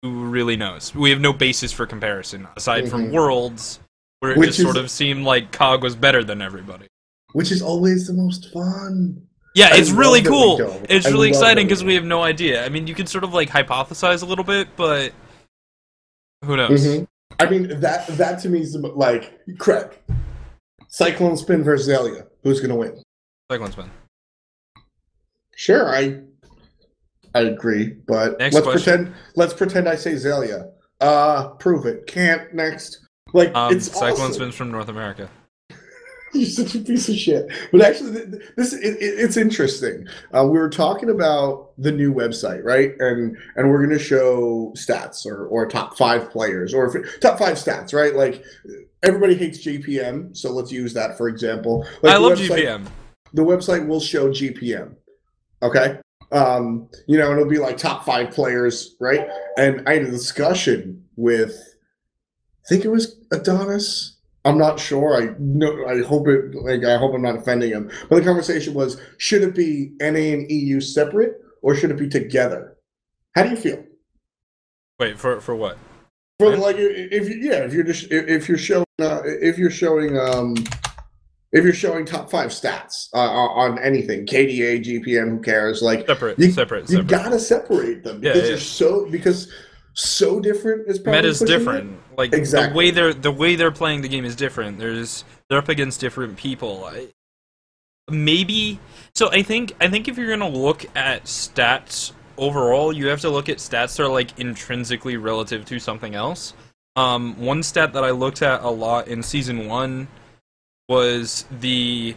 really 0.03 0.57
knows? 0.57 0.95
We 0.95 1.11
have 1.11 1.21
no 1.21 1.33
basis 1.33 1.73
for 1.73 1.87
comparison 1.87 2.49
aside 2.57 2.89
from 2.89 3.09
Mhm. 3.09 3.13
Worlds, 3.13 3.81
where 4.21 4.33
it 4.33 4.39
Which 4.39 4.49
just 4.51 4.59
is- 4.61 4.65
sort 4.65 4.77
of 4.77 4.91
seemed 4.91 5.25
like 5.25 5.53
COG 5.53 5.83
was 5.83 5.95
better 5.97 6.25
than 6.25 6.41
everybody. 6.43 6.87
Which 7.33 7.53
is 7.53 7.63
always 7.63 8.07
the 8.07 8.13
most 8.15 8.51
fun. 8.53 9.27
Yeah, 9.55 9.75
it's 9.75 9.89
love 9.91 9.99
really 9.99 10.23
cool. 10.23 10.61
It's 10.89 11.07
I 11.07 11.11
really 11.11 11.29
exciting 11.29 11.67
because 11.67 11.83
we 11.85 11.95
have 11.95 12.05
no 12.05 12.23
idea. 12.23 12.65
I 12.65 12.69
mean, 12.69 12.87
you 12.87 12.95
can 12.95 13.07
sort 13.07 13.25
of 13.25 13.35
like 13.35 13.49
hypothesize 13.51 14.23
a 14.23 14.27
little 14.27 14.45
bit, 14.45 14.69
but 14.77 15.13
who 16.45 16.57
knows? 16.57 16.87
Mhm. 16.87 17.07
I 17.39 17.49
mean 17.49 17.81
that 17.81 18.07
that 18.09 18.41
to 18.43 18.49
me 18.49 18.61
is 18.61 18.75
like 18.77 19.41
Craig. 19.59 19.99
Cyclone 20.89 21.37
Spin 21.37 21.63
versus 21.63 21.87
Zelia. 21.87 22.27
Who's 22.43 22.61
gonna 22.61 22.75
win? 22.77 23.01
Cyclone 23.51 23.73
spin. 23.73 23.91
Sure, 25.55 25.89
I 25.89 26.23
I 27.35 27.41
agree, 27.41 27.97
but 28.07 28.39
Next 28.39 28.55
let's 28.55 28.67
question. 28.67 29.05
pretend 29.05 29.15
let's 29.37 29.55
pretend 29.55 29.89
I 29.89 29.95
say 29.97 30.17
Zelia. 30.17 30.71
Uh 31.01 31.49
prove 31.59 31.87
it. 31.87 32.07
Can't 32.07 32.53
next. 32.55 33.07
Like 33.33 33.55
Um, 33.55 33.73
it's 33.73 33.87
Cyclone 33.87 34.13
awesome. 34.13 34.33
spins 34.33 34.55
from 34.57 34.71
North 34.73 34.89
America. 34.89 35.31
You're 36.33 36.49
such 36.49 36.75
a 36.77 36.79
piece 36.81 37.09
of 37.09 37.17
shit. 37.17 37.47
But 37.73 37.81
actually, 37.83 38.13
th- 38.13 38.31
th- 38.31 38.43
this 38.57 38.73
it, 38.73 38.85
it, 39.01 39.19
it's 39.19 39.37
interesting. 39.37 40.07
Uh, 40.33 40.45
we 40.45 40.59
were 40.59 40.69
talking 40.71 41.11
about 41.11 41.71
the 41.79 41.91
new 41.91 42.13
website, 42.15 42.63
right? 42.65 42.93
And 43.01 43.37
and 43.57 43.69
we're 43.71 43.79
going 43.85 43.97
to 43.99 44.05
show 44.05 44.73
stats 44.77 45.27
or 45.27 45.47
or 45.47 45.67
top 45.67 45.97
five 45.99 46.31
players 46.31 46.73
or 46.75 46.87
if 46.97 47.21
top 47.21 47.39
five 47.39 47.57
stats, 47.57 47.93
right? 47.93 48.15
Like 48.15 48.45
everybody 49.03 49.35
hates 49.35 49.65
GPM, 49.67 50.37
so 50.37 50.53
let's 50.53 50.71
use 50.71 50.93
that 50.95 51.17
for 51.17 51.29
example. 51.29 51.85
Like 52.03 52.15
I 52.15 52.19
love 52.19 52.39
website- 52.39 52.65
GPM. 52.65 52.87
The 53.33 53.43
website 53.43 53.87
will 53.87 54.01
show 54.01 54.29
GPM. 54.31 54.95
Okay. 55.63 55.99
Um, 56.33 56.89
you 57.09 57.19
know, 57.19 57.33
it'll 57.33 57.49
be 57.49 57.59
like 57.59 57.77
top 57.77 58.05
five 58.05 58.31
players, 58.31 58.95
right? 59.01 59.29
And 59.57 59.87
I 59.89 59.95
had 59.95 60.03
a 60.03 60.11
discussion 60.11 61.05
with, 61.17 61.57
I 62.65 62.69
think 62.69 62.85
it 62.85 62.91
was 62.91 63.17
Adonis. 63.33 64.17
I'm 64.45 64.57
not 64.57 64.81
sure. 64.81 65.21
I 65.21 65.35
no, 65.39 65.87
I 65.87 66.03
hope 66.03 66.27
it. 66.29 66.55
Like, 66.55 66.85
I 66.85 66.97
hope 66.97 67.15
I'm 67.15 67.23
not 67.23 67.37
offending 67.37 67.71
him. 67.73 67.91
But 68.09 68.17
the 68.17 68.25
conversation 68.25 68.73
was: 68.73 68.99
should 69.19 69.43
it 69.43 69.55
be 69.55 69.93
NA 70.01 70.35
and 70.35 70.51
EU 70.51 70.81
separate, 70.81 71.43
or 71.61 71.75
should 71.75 71.91
it 71.91 71.99
be 71.99 72.09
together? 72.09 72.79
How 73.35 73.43
do 73.43 73.51
you 73.51 73.57
feel? 73.57 73.85
Wait 74.99 75.19
for 75.19 75.41
for 75.41 75.55
what? 75.55 75.77
For 76.39 76.57
like 76.57 76.77
if 76.79 77.29
you, 77.29 77.37
yeah, 77.37 77.65
if 77.65 77.75
you're 77.75 77.85
just 77.85 78.11
if 78.11 78.49
you're 78.49 78.57
showing 78.57 78.87
uh, 78.99 79.21
if 79.25 79.59
you're 79.59 79.71
showing 79.71 80.19
um 80.19 80.55
if 81.53 81.65
you're 81.65 81.73
showing 81.73 82.05
top 82.05 82.31
five 82.31 82.51
stats 82.51 83.09
uh, 83.13 83.19
on 83.19 83.79
anything, 83.79 84.25
KDA, 84.25 84.85
GPM, 84.85 85.31
who 85.31 85.41
cares? 85.41 85.83
Like 85.83 86.07
Separate, 86.07 86.39
you, 86.39 86.51
separate, 86.53 86.83
you 86.83 86.99
separate. 86.99 87.09
gotta 87.09 87.39
separate 87.41 88.05
them 88.05 88.21
because 88.21 88.43
yeah. 88.43 88.49
you're 88.49 88.59
so 88.59 89.11
because 89.11 89.53
so 89.95 90.41
different 90.41 90.89
is 90.89 90.99
probably 90.99 91.19
Meta's 91.19 91.41
pushing 91.41 91.55
it. 91.55 91.59
different. 91.59 92.01
Like 92.17 92.31
the 92.31 92.73
way 92.75 92.91
they're 92.91 93.15
the 93.15 93.33
way 93.33 93.57
they're 93.57 93.73
playing 93.73 94.03
the 94.03 94.09
game 94.09 94.25
is 94.25 94.37
different. 94.37 94.79
There's 94.79 95.25
they're 95.49 95.59
up 95.59 95.69
against 95.69 96.01
different 96.01 96.37
people. 96.37 96.85
I, 96.85 97.09
maybe 98.09 98.79
so. 99.15 99.31
I 99.33 99.43
think 99.43 99.75
I 99.81 99.89
think 99.89 100.07
if 100.07 100.17
you're 100.17 100.29
gonna 100.31 100.49
look 100.49 100.85
at 100.95 101.25
stats 101.25 102.13
overall, 102.39 102.93
you 102.93 103.09
have 103.09 103.21
to 103.23 103.31
look 103.31 103.49
at 103.49 103.59
stats 103.59 103.97
that 103.97 104.05
are 104.05 104.09
like 104.09 104.39
intrinsically 104.39 105.17
relative 105.17 105.65
to 105.67 105.79
something 105.81 106.15
else. 106.15 106.55
Um, 106.97 107.39
one 107.41 107.63
stat 107.63 107.93
that 107.95 108.05
I 108.05 108.11
looked 108.11 108.43
at 108.43 108.63
a 108.63 108.71
lot 108.71 109.09
in 109.09 109.23
season 109.23 109.67
one 109.67 110.09
was 110.91 111.45
the 111.61 112.17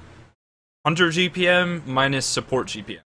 hunter 0.83 1.09
GPM 1.09 1.85
minus 1.85 2.25
support 2.25 2.67
GPM, 2.67 3.01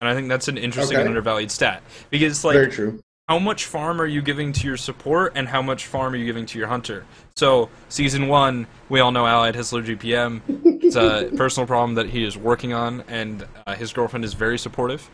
and 0.00 0.08
I 0.08 0.14
think 0.14 0.28
that's 0.28 0.46
an 0.46 0.56
interesting 0.56 0.96
Okay. 0.96 1.00
and 1.02 1.08
undervalued 1.08 1.50
stat 1.50 1.82
because 2.10 2.44
like 2.44 2.54
Very 2.54 2.70
true. 2.70 3.00
how 3.28 3.40
much 3.40 3.64
farm 3.64 4.00
are 4.00 4.06
you 4.06 4.22
giving 4.22 4.52
to 4.52 4.66
your 4.68 4.76
support 4.76 5.32
and 5.34 5.48
how 5.48 5.60
much 5.60 5.86
farm 5.86 6.12
are 6.14 6.16
you 6.16 6.24
giving 6.24 6.46
to 6.46 6.58
your 6.60 6.68
hunter? 6.68 7.04
So, 7.36 7.68
season 7.88 8.28
one, 8.28 8.68
we 8.88 9.00
all 9.00 9.10
know 9.10 9.26
Allied 9.26 9.56
has 9.56 9.72
low 9.72 9.82
GPM. 9.82 10.42
It's 10.84 10.94
a 10.94 11.28
personal 11.36 11.66
problem 11.66 11.96
that 11.96 12.06
he 12.06 12.24
is 12.24 12.38
working 12.38 12.72
on, 12.72 13.02
and 13.08 13.44
uh, 13.66 13.74
his 13.74 13.92
girlfriend 13.92 14.24
is 14.24 14.34
very 14.34 14.58
supportive. 14.58 15.10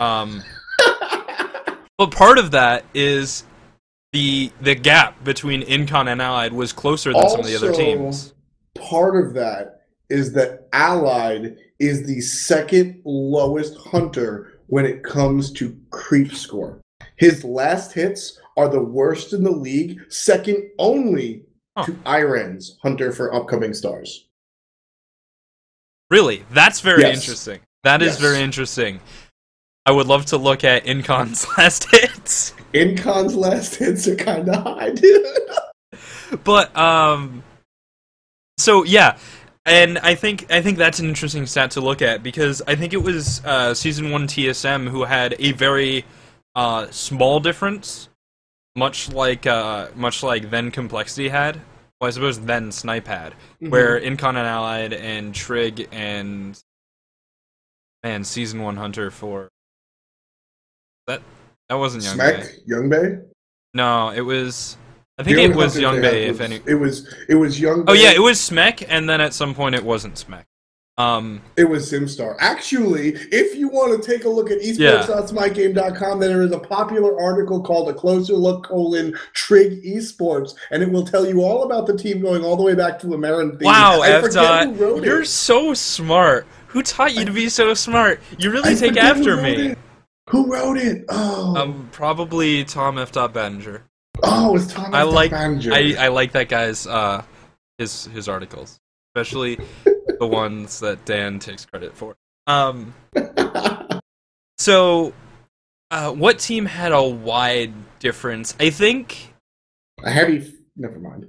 Um, 0.00 0.42
but 1.98 2.10
part 2.12 2.38
of 2.38 2.52
that 2.52 2.86
is 2.94 3.44
the 4.14 4.50
the 4.62 4.74
gap 4.74 5.22
between 5.22 5.60
Incon 5.62 6.10
and 6.10 6.22
Allied 6.22 6.54
was 6.54 6.72
closer 6.72 7.12
than 7.12 7.28
some 7.28 7.40
of 7.40 7.46
the 7.46 7.56
other 7.56 7.72
teams. 7.74 8.32
Part 8.76 9.16
of 9.24 9.34
that 9.34 9.82
is 10.08 10.32
that 10.34 10.68
Allied 10.72 11.56
is 11.78 12.06
the 12.06 12.20
second 12.20 13.00
lowest 13.04 13.76
hunter 13.78 14.60
when 14.66 14.84
it 14.84 15.02
comes 15.02 15.50
to 15.52 15.76
creep 15.90 16.32
score. 16.34 16.80
His 17.16 17.44
last 17.44 17.92
hits 17.92 18.38
are 18.56 18.68
the 18.68 18.82
worst 18.82 19.32
in 19.32 19.42
the 19.44 19.50
league, 19.50 19.98
second 20.10 20.70
only 20.78 21.44
Huh. 21.76 21.86
to 21.86 21.96
Iran's 22.06 22.76
hunter 22.82 23.12
for 23.12 23.34
upcoming 23.34 23.72
stars. 23.72 24.28
Really, 26.10 26.44
that's 26.50 26.80
very 26.80 27.00
Yes. 27.02 27.16
interesting. 27.22 27.60
That 27.84 28.02
is 28.02 28.12
Yes. 28.12 28.20
very 28.20 28.40
interesting. 28.42 29.00
I 29.86 29.92
would 29.92 30.06
love 30.06 30.26
to 30.26 30.36
look 30.36 30.64
at 30.64 30.86
Incon's 30.86 31.46
last 31.58 31.86
hits. 31.90 32.52
Incon's 32.74 33.34
last 33.34 33.76
hits 33.76 34.06
are 34.06 34.16
kind 34.16 34.48
of 34.50 34.62
high, 34.62 34.90
dude. 34.90 35.26
but 36.44 36.76
um 36.76 37.42
so 38.62 38.84
yeah 38.84 39.18
and 39.66 39.98
i 39.98 40.14
think 40.14 40.50
i 40.50 40.62
think 40.62 40.78
that's 40.78 40.98
an 41.00 41.08
interesting 41.08 41.46
stat 41.46 41.70
to 41.72 41.80
look 41.80 42.00
at 42.00 42.22
because 42.22 42.62
i 42.66 42.74
think 42.74 42.92
it 42.92 43.02
was 43.02 43.44
uh 43.44 43.74
season 43.74 44.10
1 44.10 44.26
tsm 44.28 44.88
who 44.88 45.04
had 45.04 45.34
a 45.38 45.52
very 45.52 46.04
uh 46.54 46.86
small 46.90 47.40
difference 47.40 48.08
much 48.76 49.10
like 49.12 49.46
uh 49.46 49.88
much 49.94 50.22
like 50.22 50.50
then 50.50 50.70
complexity 50.70 51.28
had 51.28 51.60
well 52.00 52.08
i 52.08 52.10
suppose 52.10 52.40
then 52.40 52.70
snipe 52.72 53.06
had 53.06 53.34
where 53.60 54.00
incon 54.00 54.30
and 54.30 54.38
allied 54.38 54.92
and 54.92 55.34
trig 55.34 55.88
and 55.92 56.62
man 58.02 58.24
season 58.24 58.62
1 58.62 58.76
hunter 58.76 59.10
for 59.10 59.48
that 61.06 61.20
that 61.68 61.74
wasn't 61.74 62.02
young 62.02 62.14
Smack 62.14 62.40
Bay. 62.40 62.48
Young 62.66 62.88
Bay. 62.88 63.18
no 63.74 64.10
it 64.10 64.20
was 64.22 64.76
i 65.18 65.22
think 65.22 65.38
it 65.38 65.54
was 65.54 65.78
young 65.78 66.00
bay 66.00 66.26
if 66.26 66.40
any 66.40 66.60
It 66.66 66.74
was 66.74 67.06
it 67.28 67.34
was 67.34 67.60
Young. 67.60 67.84
Bay. 67.84 67.92
Oh 67.92 67.94
yeah, 67.94 68.12
it 68.12 68.20
was 68.22 68.38
Smek, 68.38 68.84
and 68.88 69.08
then 69.08 69.20
at 69.20 69.34
some 69.34 69.54
point 69.54 69.74
it 69.74 69.84
wasn't 69.84 70.14
Smek. 70.14 70.44
Um, 70.98 71.40
It 71.56 71.64
was 71.64 71.90
Zimstar. 71.90 72.36
Actually, 72.38 73.14
if 73.32 73.56
you 73.56 73.68
want 73.68 73.90
to 74.02 74.06
take 74.10 74.24
a 74.26 74.28
look 74.28 74.50
at 74.50 74.58
esports.smitegame.com, 74.60 76.20
there 76.20 76.42
is 76.42 76.52
a 76.52 76.58
popular 76.58 77.18
article 77.20 77.62
called 77.62 77.88
A 77.88 77.94
Closer 77.94 78.34
Look 78.34 78.64
colon 78.66 79.16
Trig 79.34 79.82
Esports, 79.84 80.54
and 80.70 80.82
it 80.82 80.90
will 80.90 81.04
tell 81.04 81.26
you 81.26 81.42
all 81.42 81.64
about 81.64 81.86
the 81.86 81.96
team 81.96 82.20
going 82.20 82.44
all 82.44 82.56
the 82.56 82.62
way 82.62 82.74
back 82.74 82.98
to 83.00 83.14
American 83.14 83.58
wow, 83.62 84.00
I 84.02 84.08
F 84.10 84.20
forget 84.22 84.34
dot, 84.34 84.66
who 84.66 84.72
wrote 84.74 85.04
you're 85.04 85.22
it. 85.22 85.26
so 85.26 85.72
smart. 85.74 86.46
Who 86.68 86.82
taught 86.82 87.14
you 87.14 87.24
to 87.24 87.32
be 87.32 87.48
so 87.48 87.74
smart? 87.74 88.20
You 88.38 88.50
really 88.50 88.72
I 88.72 88.74
take 88.74 88.96
after 88.96 89.36
me. 89.40 89.68
it. 89.72 89.78
Who 90.30 90.50
wrote 90.52 90.78
it? 90.78 91.04
Oh, 91.08 91.56
Um, 91.56 91.88
probably 91.92 92.64
Tom 92.64 92.96
F. 92.98 93.12
Dot 93.12 93.32
Banninger. 93.34 93.82
Oh, 94.22 94.56
it's 94.56 94.72
Tom. 94.72 94.94
I 94.94 95.02
like. 95.02 95.32
I, 95.32 95.96
I 95.98 96.08
like 96.08 96.32
that 96.32 96.48
guy's 96.48 96.86
uh, 96.86 97.22
his 97.78 98.06
his 98.06 98.28
articles, 98.28 98.78
especially 99.14 99.58
the 99.84 100.26
ones 100.26 100.80
that 100.80 101.04
Dan 101.04 101.38
takes 101.38 101.64
credit 101.64 101.96
for. 101.96 102.16
Um, 102.46 102.94
so, 104.58 105.12
uh, 105.90 106.12
what 106.12 106.38
team 106.38 106.66
had 106.66 106.92
a 106.92 107.02
wide 107.02 107.72
difference? 107.98 108.54
I 108.58 108.70
think 108.70 109.34
a 110.02 110.10
heavy. 110.10 110.52
Never 110.76 110.98
mind. 110.98 111.28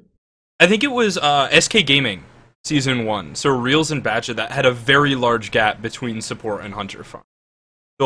I 0.60 0.68
think 0.68 0.84
it 0.84 0.92
was 0.92 1.18
uh, 1.18 1.50
SK 1.60 1.86
Gaming 1.86 2.24
season 2.64 3.06
one. 3.06 3.36
So 3.36 3.50
Reels 3.50 3.92
and 3.92 4.02
Badger 4.02 4.34
that 4.36 4.52
had 4.52 4.66
a 4.66 4.72
very 4.72 5.16
large 5.16 5.52
gap 5.52 5.82
between 5.82 6.22
support 6.22 6.64
and 6.64 6.74
hunter 6.74 7.04
farm. 7.04 7.24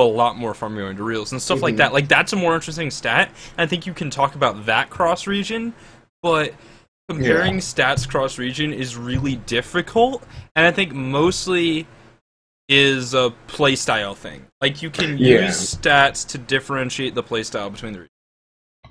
A 0.01 0.03
lot 0.03 0.37
more 0.37 0.53
farm 0.53 0.75
going 0.75 0.97
to 0.97 1.03
Reels 1.03 1.31
and 1.31 1.41
stuff 1.41 1.61
like 1.61 1.75
Mhm. 1.75 1.77
that. 1.77 1.93
Like 1.93 2.07
that's 2.07 2.33
a 2.33 2.35
more 2.35 2.55
interesting 2.55 2.91
stat. 2.91 3.31
I 3.57 3.65
think 3.65 3.85
you 3.85 3.93
can 3.93 4.09
talk 4.09 4.35
about 4.35 4.65
that 4.65 4.89
cross 4.89 5.27
region, 5.27 5.73
but 6.21 6.53
comparing 7.09 7.55
Yeah. 7.55 7.59
stats 7.59 8.07
cross 8.07 8.37
region 8.37 8.73
is 8.73 8.95
really 8.97 9.37
difficult, 9.47 10.23
and 10.55 10.65
I 10.65 10.71
think 10.71 10.93
mostly 10.93 11.87
is 12.69 13.13
a 13.13 13.33
playstyle 13.47 14.15
thing. 14.15 14.45
Like 14.61 14.81
you 14.81 14.89
can 14.89 15.17
Yeah. 15.17 15.45
use 15.45 15.75
stats 15.75 16.27
to 16.29 16.37
differentiate 16.37 17.15
the 17.15 17.23
playstyle 17.23 17.71
between 17.71 17.93
the 17.93 17.99
regions. 17.99 18.11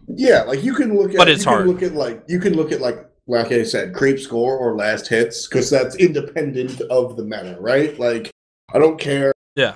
Yeah, 0.09 0.43
like 0.43 0.63
you 0.63 0.73
can 0.75 0.97
look 0.97 1.11
at. 1.11 1.17
But 1.17 1.29
it's 1.29 1.41
you 1.41 1.45
can 1.45 1.53
hard. 1.53 1.67
Look 1.67 1.83
at 1.83 1.95
like 1.95 2.23
you 2.29 2.39
can 2.41 2.55
look 2.55 2.73
at 2.73 2.81
like 2.81 3.05
like 3.29 3.51
I 3.51 3.65
said, 3.65 3.93
creep 3.93 4.21
score 4.21 4.57
or 4.57 4.77
last 4.77 5.09
hits 5.09 5.49
because 5.49 5.69
that's 5.69 5.97
independent 5.97 6.81
of 6.83 7.17
the 7.17 7.25
meta, 7.25 7.57
right? 7.61 7.99
Like 7.99 8.31
I 8.73 8.79
don't 8.79 8.99
care. 9.01 9.33
Yeah. 9.57 9.75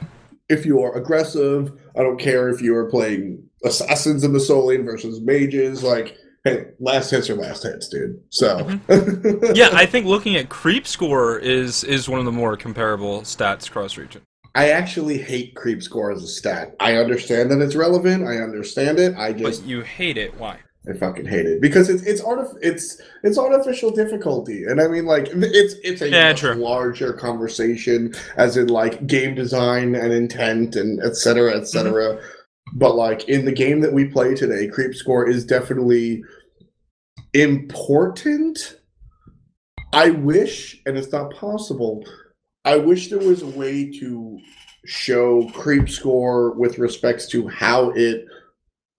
If 0.50 0.66
you 0.66 0.82
are 0.82 0.96
aggressive, 0.96 1.72
I 1.96 2.02
don't 2.02 2.18
care 2.18 2.48
if 2.48 2.60
you 2.60 2.76
are 2.76 2.90
playing 2.90 3.42
assassins 3.64 4.24
in 4.24 4.32
the 4.32 4.40
soul 4.40 4.66
lane 4.66 4.84
versus 4.84 5.20
mages. 5.20 5.82
Like, 5.82 6.16
hey, 6.44 6.66
last 6.80 7.10
hits 7.10 7.30
are 7.30 7.36
last 7.36 7.62
hits, 7.62 7.88
dude. 7.88 8.20
So 8.30 8.58
Mm-hmm. 8.58 9.52
yeah, 9.54 9.70
I 9.72 9.86
think 9.86 10.06
looking 10.06 10.36
at 10.36 10.48
creep 10.48 10.86
score 10.86 11.38
is 11.38 11.84
is 11.84 12.08
one 12.08 12.18
of 12.18 12.24
the 12.24 12.32
more 12.32 12.56
comparable 12.56 13.22
stats 13.22 13.70
cross 13.70 13.96
region. 13.96 14.22
I 14.54 14.70
actually 14.70 15.18
hate 15.18 15.54
creep 15.54 15.82
score 15.82 16.10
as 16.10 16.24
a 16.24 16.26
stat. 16.26 16.74
I 16.80 16.96
understand 16.96 17.52
that 17.52 17.60
it's 17.60 17.76
relevant. 17.76 18.26
I 18.26 18.38
understand 18.38 18.98
it. 18.98 19.16
I 19.16 19.32
just 19.32 19.62
But 19.62 19.68
you 19.68 19.82
hate 19.82 20.18
it. 20.18 20.36
Why? 20.38 20.58
I 20.88 20.94
fucking 20.94 21.26
hate 21.26 21.44
it 21.44 21.60
because 21.60 21.90
it's 21.90 22.02
it's 22.04 22.22
artif- 22.22 22.56
it's 22.62 23.00
it's 23.22 23.36
artificial 23.36 23.90
difficulty, 23.90 24.64
and 24.64 24.80
I 24.80 24.88
mean 24.88 25.04
like 25.04 25.28
it's 25.32 25.74
it's 25.84 26.00
a 26.00 26.08
Yeah, 26.08 26.30
much 26.30 26.42
larger 26.42 27.12
conversation 27.12 28.14
as 28.36 28.56
in 28.56 28.68
like 28.68 29.06
game 29.06 29.34
design 29.34 29.94
and 29.94 30.12
intent 30.12 30.76
and 30.76 30.98
et 31.02 31.16
cetera, 31.16 31.54
et 31.54 31.66
cetera. 31.66 32.14
Mm-hmm. 32.14 32.78
But 32.78 32.94
like 32.94 33.28
in 33.28 33.44
the 33.44 33.52
game 33.52 33.80
that 33.80 33.92
we 33.92 34.06
play 34.06 34.34
today, 34.34 34.68
creep 34.68 34.94
score 34.94 35.28
is 35.28 35.44
definitely 35.44 36.22
important. 37.34 38.78
I 39.92 40.10
wish, 40.10 40.80
and 40.86 40.96
it's 40.96 41.12
not 41.12 41.34
possible. 41.34 42.06
I 42.64 42.76
wish 42.76 43.08
there 43.08 43.18
was 43.18 43.42
a 43.42 43.46
way 43.46 43.90
to 43.98 44.38
show 44.86 45.48
creep 45.50 45.90
score 45.90 46.52
with 46.52 46.78
respects 46.78 47.26
to 47.28 47.48
how 47.48 47.90
it 47.90 48.24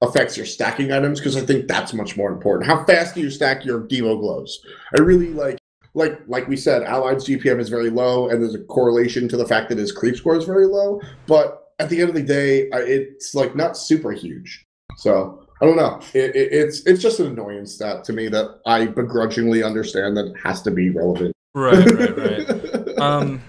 affects 0.02 0.36
your 0.36 0.46
stacking 0.46 0.92
items 0.92 1.20
because 1.20 1.38
I 1.38 1.42
think 1.42 1.68
that's 1.68 1.94
much 1.94 2.18
more 2.18 2.32
important. 2.32 2.68
How 2.68 2.84
fast 2.86 3.16
do 3.16 3.22
you 3.22 3.30
stack 3.30 3.64
your 3.66 3.82
Devo 3.82 4.20
gloves? 4.20 4.66
I 4.98 5.02
really 5.02 5.30
like 5.30 5.58
like 5.94 6.22
like 6.28 6.48
we 6.48 6.58
said, 6.58 6.84
Allied's 6.84 7.28
GPM 7.28 7.60
is 7.60 7.70
very 7.70 7.90
low, 7.90 8.30
and 8.30 8.42
there's 8.42 8.56
a 8.56 8.64
correlation 8.64 9.28
to 9.30 9.38
the 9.38 9.46
fact 9.48 9.70
that 9.70 9.78
his 9.78 9.92
creep 9.92 10.16
score 10.16 10.36
is 10.36 10.46
very 10.46 10.68
low. 10.68 11.02
But 11.28 11.74
at 11.80 11.90
the 11.90 12.00
end 12.00 12.10
of 12.10 12.16
the 12.16 12.24
day, 12.24 12.70
I- 12.72 12.82
it's 12.82 13.36
like 13.36 13.56
not 13.56 13.78
super 13.78 14.12
huge. 14.12 14.66
So 14.98 15.46
I 15.62 15.66
don't 15.66 15.78
know. 15.78 16.00
It, 16.14 16.36
it, 16.36 16.52
it's 16.52 16.86
it's 16.86 17.02
just 17.02 17.20
an 17.20 17.28
annoyance 17.28 17.74
stat 17.74 18.04
to 18.06 18.14
me 18.14 18.28
that 18.30 18.60
I 18.66 18.88
begrudgingly 18.88 19.64
understand 19.64 20.18
that 20.18 20.28
it 20.28 20.36
has 20.44 20.62
to 20.64 20.72
be 20.72 20.90
relevant. 20.90 21.34
Right, 21.54 21.86
right, 21.92 22.18
right. 22.18 22.98
um, 23.00 23.42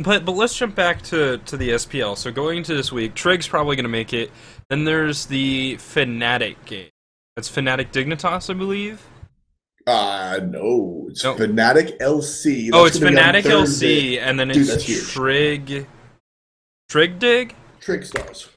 but 0.00 0.24
but 0.24 0.32
let's 0.32 0.56
jump 0.56 0.74
back 0.74 1.02
to 1.02 1.38
to 1.38 1.56
the 1.56 1.70
SPL. 1.70 2.16
So 2.16 2.30
going 2.32 2.58
into 2.58 2.74
this 2.74 2.90
week, 2.92 3.14
Trig's 3.14 3.46
probably 3.48 3.76
going 3.76 3.84
to 3.84 3.90
make 3.90 4.12
it. 4.12 4.30
Then 4.68 4.84
there's 4.84 5.26
the 5.26 5.76
Fnatic 5.76 6.56
game. 6.64 6.90
That's 7.36 7.48
Fnatic 7.50 7.92
Dignitas, 7.92 8.50
I 8.50 8.54
believe. 8.54 9.02
uh 9.86 10.40
no, 10.44 11.06
it's 11.10 11.24
No. 11.24 11.34
Fnatic 11.34 11.98
LC. 11.98 12.70
oh, 12.72 12.84
it's 12.84 12.98
gonna 12.98 13.12
be 13.12 13.18
on 13.18 13.34
Fnatic 13.34 13.42
LC, 13.42 14.18
and 14.20 14.38
then 14.38 14.48
Dude, 14.48 14.68
it's. 14.68 15.12
Trig. 15.12 15.86
Trig 16.88 17.18
Dig. 17.18 17.54
Trig 17.80 18.04
stars. 18.04 18.48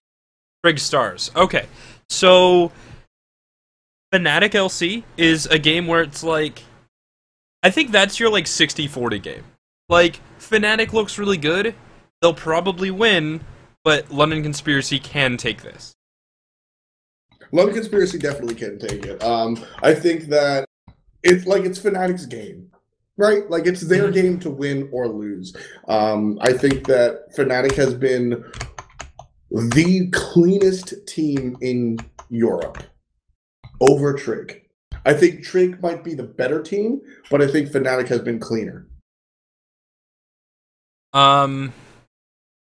Trig 0.63 0.79
Stars. 0.79 1.29
Okay, 1.35 1.65
so 2.09 2.71
Fnatic 4.13 4.51
LC 4.51 5.03
is 5.17 5.45
a 5.47 5.59
game 5.59 5.87
where 5.87 6.01
it's 6.01 6.23
like 6.23 6.63
I 7.63 7.69
think 7.69 7.91
that's 7.91 8.19
your 8.19 8.29
like 8.29 8.45
60-40 8.45 9.21
game. 9.21 9.43
Like 9.89 10.19
Fnatic 10.39 10.93
looks 10.93 11.17
really 11.17 11.37
good. 11.37 11.75
They'll 12.21 12.33
probably 12.33 12.91
win, 12.91 13.41
but 13.83 14.09
London 14.11 14.43
Conspiracy 14.43 14.99
can 14.99 15.37
take 15.37 15.61
this. 15.61 15.93
London 17.51 17.75
Conspiracy 17.75 18.17
definitely 18.17 18.55
can 18.55 18.79
take 18.79 19.05
it. 19.05 19.21
Um, 19.23 19.63
I 19.81 19.93
think 19.93 20.25
that 20.29 20.65
it's 21.21 21.45
like 21.45 21.63
it's 21.65 21.79
Fnatic's 21.79 22.25
game, 22.25 22.71
right? 23.17 23.47
Like 23.49 23.67
it's 23.67 23.81
their 23.81 24.09
Mhm. 24.09 24.13
game 24.13 24.39
to 24.39 24.49
win 24.49 24.89
or 24.91 25.07
lose. 25.07 25.55
Um, 25.87 26.37
I 26.41 26.53
think 26.53 26.87
that 26.87 27.33
Fnatic 27.35 27.73
has 27.73 27.93
been 27.93 28.43
the 29.51 30.09
cleanest 30.11 31.05
team 31.05 31.57
in 31.61 31.99
Europe 32.29 32.81
over 33.81 34.13
Trig. 34.13 34.61
I 35.05 35.13
think 35.13 35.43
Trig 35.43 35.81
might 35.81 36.03
be 36.03 36.15
the 36.15 36.23
better 36.23 36.61
team, 36.63 37.01
but 37.29 37.41
I 37.41 37.47
think 37.47 37.69
Fnatic 37.69 38.07
has 38.07 38.21
been 38.21 38.39
cleaner. 38.39 38.87
Um, 41.13 41.73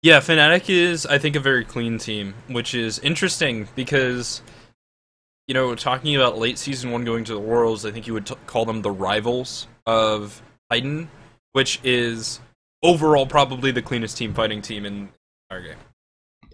yeah, 0.01 0.19
Fnatic 0.19 0.69
is, 0.69 1.05
I 1.05 1.17
think, 1.17 1.36
a 1.36 1.39
very 1.39 1.65
clean 1.65 1.97
team, 1.97 2.36
which 2.47 2.75
is 2.75 2.99
interesting 2.99 3.67
because, 3.75 4.41
you 5.47 5.53
know, 5.53 5.73
talking 5.73 6.15
about 6.15 6.38
late 6.38 6.60
season 6.60 6.91
one 6.91 7.03
going 7.03 7.23
to 7.23 7.34
the 7.34 7.39
Worlds, 7.39 7.86
I 7.86 7.91
think 7.91 8.05
you 8.05 8.13
would 8.13 8.27
t- 8.27 8.36
call 8.45 8.65
them 8.65 8.84
the 8.84 8.91
rivals 8.91 9.67
of 9.88 10.41
Titan, 10.69 11.10
which 11.53 11.79
is 11.84 12.39
overall 12.84 13.25
probably 13.25 13.71
the 13.71 13.81
cleanest 13.81 14.17
team 14.17 14.34
fighting 14.34 14.62
team 14.62 14.86
in 14.86 15.10
our 15.49 15.62
game. 15.62 15.77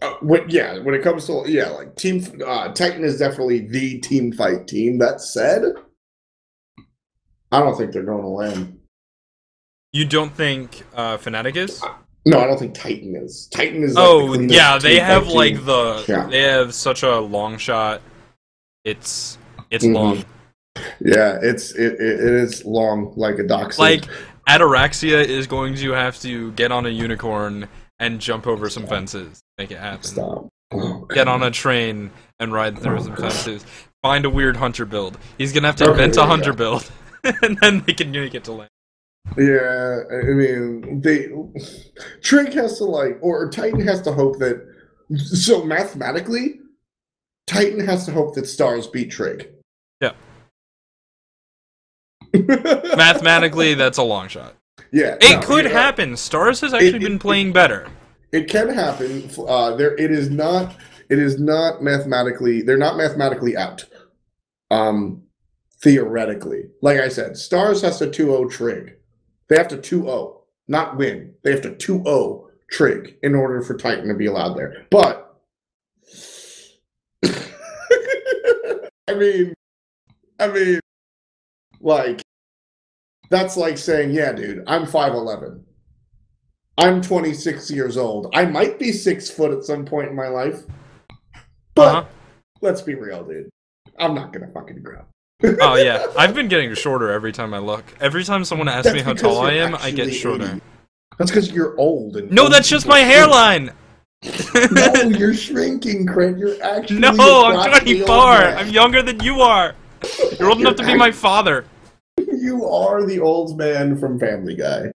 Uh, 0.01 0.13
when, 0.21 0.49
yeah, 0.49 0.80
when 0.80 0.95
it 0.95 1.04
comes 1.04 1.27
to 1.27 1.43
yeah, 1.45 1.69
like 1.69 1.95
team 1.95 2.23
uh, 2.45 2.69
Titan 2.69 3.04
is 3.04 3.19
definitely 3.19 3.67
the 3.67 3.99
team 3.99 4.32
fight 4.32 4.67
team. 4.67 4.97
That 4.97 5.21
said, 5.21 5.63
I 7.51 7.60
don't 7.60 7.77
think 7.77 7.91
they're 7.91 8.04
going 8.04 8.21
to 8.23 8.27
LAN. 8.27 8.80
You 9.93 10.06
don't 10.06 10.34
think 10.34 10.84
uh, 10.95 11.17
Fnatic 11.17 11.56
is? 11.56 11.84
No, 12.25 12.39
I 12.39 12.45
don't 12.47 12.58
think 12.58 12.73
Titan 12.73 13.15
is. 13.15 13.47
Titan 13.47 13.84
is. 13.84 13.95
Like 13.95 14.06
Oh, 14.06 14.27
cleanest 14.27 14.56
yeah, 14.56 14.77
they 14.77 14.99
have 14.99 15.27
like 15.27 15.56
team. 15.56 15.65
the 15.65 16.06
Yeah. 16.08 16.27
they 16.27 16.41
have 16.43 16.73
such 16.73 17.04
a 17.04 17.19
long 17.19 17.58
shot. 17.58 18.01
It's 18.86 19.38
it's 19.69 19.86
Mhm. 19.86 19.93
long. 19.93 20.25
Yeah, 20.99 21.39
it's 21.41 21.71
it, 21.73 21.93
it, 21.93 22.19
is 22.19 22.63
long 22.63 23.13
like 23.17 23.38
a 23.39 23.43
dock. 23.43 23.77
Like 23.77 24.06
Ataraxia 24.47 25.23
is 25.25 25.47
going 25.47 25.75
to 25.75 25.91
have 25.91 26.19
to 26.21 26.51
get 26.54 26.71
on 26.71 26.86
a 26.86 26.89
unicorn 26.89 27.67
and 27.99 28.19
jump 28.19 28.47
over 28.47 28.69
some 28.69 28.88
fences, 28.88 29.41
make 29.58 29.71
it 29.71 29.77
happen. 29.80 30.04
stop. 30.04 30.47
Oh, 30.73 31.06
Get 31.13 31.27
on 31.27 31.43
a 31.43 31.51
train 31.51 32.12
and 32.39 32.54
ride 32.54 32.80
through 32.80 33.04
some 33.04 33.15
fences. 33.15 33.65
Find 34.01 34.23
a 34.25 34.30
weird 34.30 34.56
hunter 34.58 34.86
build. 34.86 35.17
He's 35.38 35.51
gonna 35.51 35.67
have 35.67 35.75
to 35.77 35.84
Okay, 35.89 35.91
invent 35.91 36.17
a 36.17 36.23
hunter 36.25 36.51
go. 36.51 36.58
build, 36.58 36.91
and 37.43 37.58
then 37.60 37.84
they 37.86 37.93
can 37.93 38.12
make 38.12 38.34
it 38.34 38.45
to 38.45 38.51
LAN. 38.54 38.67
Yeah, 39.38 39.99
I 40.12 40.23
mean, 40.34 41.01
they 41.01 41.29
Trig 42.21 42.53
has 42.53 42.77
to 42.79 42.86
like, 42.86 43.17
or 43.21 43.49
Titan 43.49 43.81
has 43.88 44.01
to 44.01 44.12
hope 44.12 44.39
that. 44.39 44.67
So 45.17 45.63
mathematically, 45.63 46.60
Titan 47.47 47.79
has 47.86 48.05
to 48.05 48.12
hope 48.12 48.36
that 48.36 48.45
Stars 48.47 48.88
beat 48.88 49.10
Trig. 49.12 49.47
Yeah. 50.01 50.13
Mathematically, 52.34 53.73
that's 53.73 53.97
a 53.97 54.03
long 54.03 54.27
shot. 54.27 54.55
yeah, 54.91 55.15
It 55.21 55.36
no, 55.41 55.41
could 55.41 55.65
happen. 55.65 56.15
Stars 56.17 56.62
has 56.62 56.73
actually 56.73 56.89
It- 56.97 57.01
been 57.01 57.15
it- 57.15 57.21
playing 57.21 57.53
better. 57.53 57.88
It 58.31 58.49
can 58.49 58.69
happen. 58.69 59.29
Uh, 59.45 59.75
there, 59.75 59.93
it 59.97 60.10
is 60.10 60.29
not. 60.29 60.77
It 61.10 61.19
is 61.19 61.38
not 61.38 61.84
mathematically. 61.84 62.62
They're 62.62 62.77
not 62.77 62.95
mathematically 62.95 63.57
out. 63.57 63.84
Um, 64.69 65.23
theoretically, 65.84 66.69
like 66.81 66.99
I 67.01 67.10
said, 67.10 67.36
Stars 67.36 67.81
has 67.81 67.99
to 67.99 68.07
2-0 68.07 68.49
Trig. 68.49 68.93
They 69.51 69.57
have 69.57 69.67
to 69.67 69.77
2-0, 69.77 70.37
not 70.69 70.95
win. 70.95 71.33
They 71.43 71.51
have 71.51 71.61
to 71.63 71.71
2-0 71.71 72.47
Trig 72.71 73.17
in 73.21 73.35
order 73.35 73.61
for 73.61 73.75
Titan 73.75 74.07
to 74.07 74.13
be 74.13 74.27
allowed 74.27 74.53
there. 74.53 74.85
But 74.89 75.37
I 77.25 79.13
mean, 79.13 79.53
I 80.39 80.47
mean, 80.47 80.79
like 81.81 82.21
that's 83.29 83.57
like 83.57 83.77
saying, 83.77 84.11
yeah, 84.11 84.31
dude, 84.31 84.63
I'm 84.67 84.85
5'11. 84.85 85.63
I'm 86.77 87.01
26 87.01 87.69
years 87.71 87.97
old. 87.97 88.31
I 88.33 88.45
might 88.45 88.79
be 88.79 88.93
six 88.93 89.29
foot 89.29 89.51
at 89.51 89.65
some 89.65 89.83
point 89.83 90.07
in 90.11 90.15
my 90.15 90.29
life. 90.29 90.61
But 91.75 91.87
Uh-huh. 91.95 92.05
let's 92.61 92.81
be 92.81 92.95
real, 92.95 93.25
dude. 93.25 93.49
I'm 93.99 94.15
not 94.15 94.31
gonna 94.31 94.47
fucking 94.47 94.81
grow. 94.81 95.01
Oh 95.43 95.75
yeah, 95.75 96.06
I've 96.17 96.36
been 96.36 96.47
getting 96.47 96.73
shorter 96.75 97.12
every 97.12 97.32
time 97.32 97.54
I 97.54 97.60
look. 97.60 97.84
Every 97.99 98.23
time 98.23 98.45
someone 98.45 98.67
asks 98.67 98.84
That's 98.86 98.95
me 98.95 99.01
how 99.01 99.13
tall 99.13 99.39
I 99.39 99.54
am, 99.54 99.75
I 99.75 99.91
get 99.91 100.13
shorter. 100.13 100.45
80. 100.45 100.62
That's 101.17 101.32
because 101.32 101.51
you're 101.51 101.77
old 101.77 102.17
and 102.17 102.32
No, 102.32 102.43
old 102.43 102.54
that's 102.54 102.69
just 102.69 102.88
my 102.88 102.99
hairline. 102.99 103.71
no, 104.71 104.93
you're 105.17 105.34
shrinking, 105.34 106.06
Craig. 106.06 106.38
You're 106.38 106.62
actually 106.63 106.99
No, 106.99 107.10
I'm 107.45 107.69
24. 107.82 108.15
I'm 108.15 108.69
younger 108.69 109.01
than 109.01 109.19
you 109.21 109.41
are. 109.41 109.75
You're 110.39 110.49
old 110.49 110.60
enough 110.60 110.75
to 110.77 110.86
be 110.86 110.95
my 110.95 111.12
father. 111.27 111.65
You 112.17 112.65
are 112.67 113.06
the 113.06 113.19
old 113.19 113.58
man 113.58 113.97
from 113.97 114.19
Family 114.19 114.56
Guy. 114.56 114.91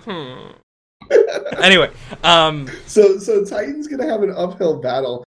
Hmm. 0.00 0.52
anyway, 1.58 1.90
um, 2.22 2.68
So, 2.86 3.18
so 3.18 3.44
Titan's 3.44 3.88
gonna 3.88 4.06
have 4.06 4.22
an 4.22 4.30
uphill 4.30 4.80
battle. 4.80 5.24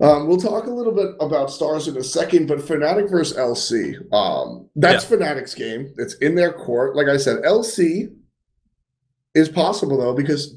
Um, 0.00 0.28
we'll 0.28 0.36
talk 0.36 0.66
a 0.66 0.70
little 0.70 0.92
bit 0.92 1.16
about 1.18 1.50
stars 1.50 1.88
in 1.88 1.96
a 1.96 2.04
second, 2.04 2.46
but 2.46 2.58
Fnatic 2.58 3.10
versus 3.10 3.36
LC. 3.36 3.96
Um, 4.12 4.68
that's 4.76 5.04
Fnatic's 5.04 5.54
game. 5.54 5.92
It's 5.98 6.14
in 6.18 6.36
their 6.36 6.52
court. 6.52 6.94
Like 6.94 7.08
I 7.08 7.16
said, 7.16 7.42
LC 7.42 8.14
is 9.34 9.48
possible 9.48 9.98
though 9.98 10.14
because 10.14 10.56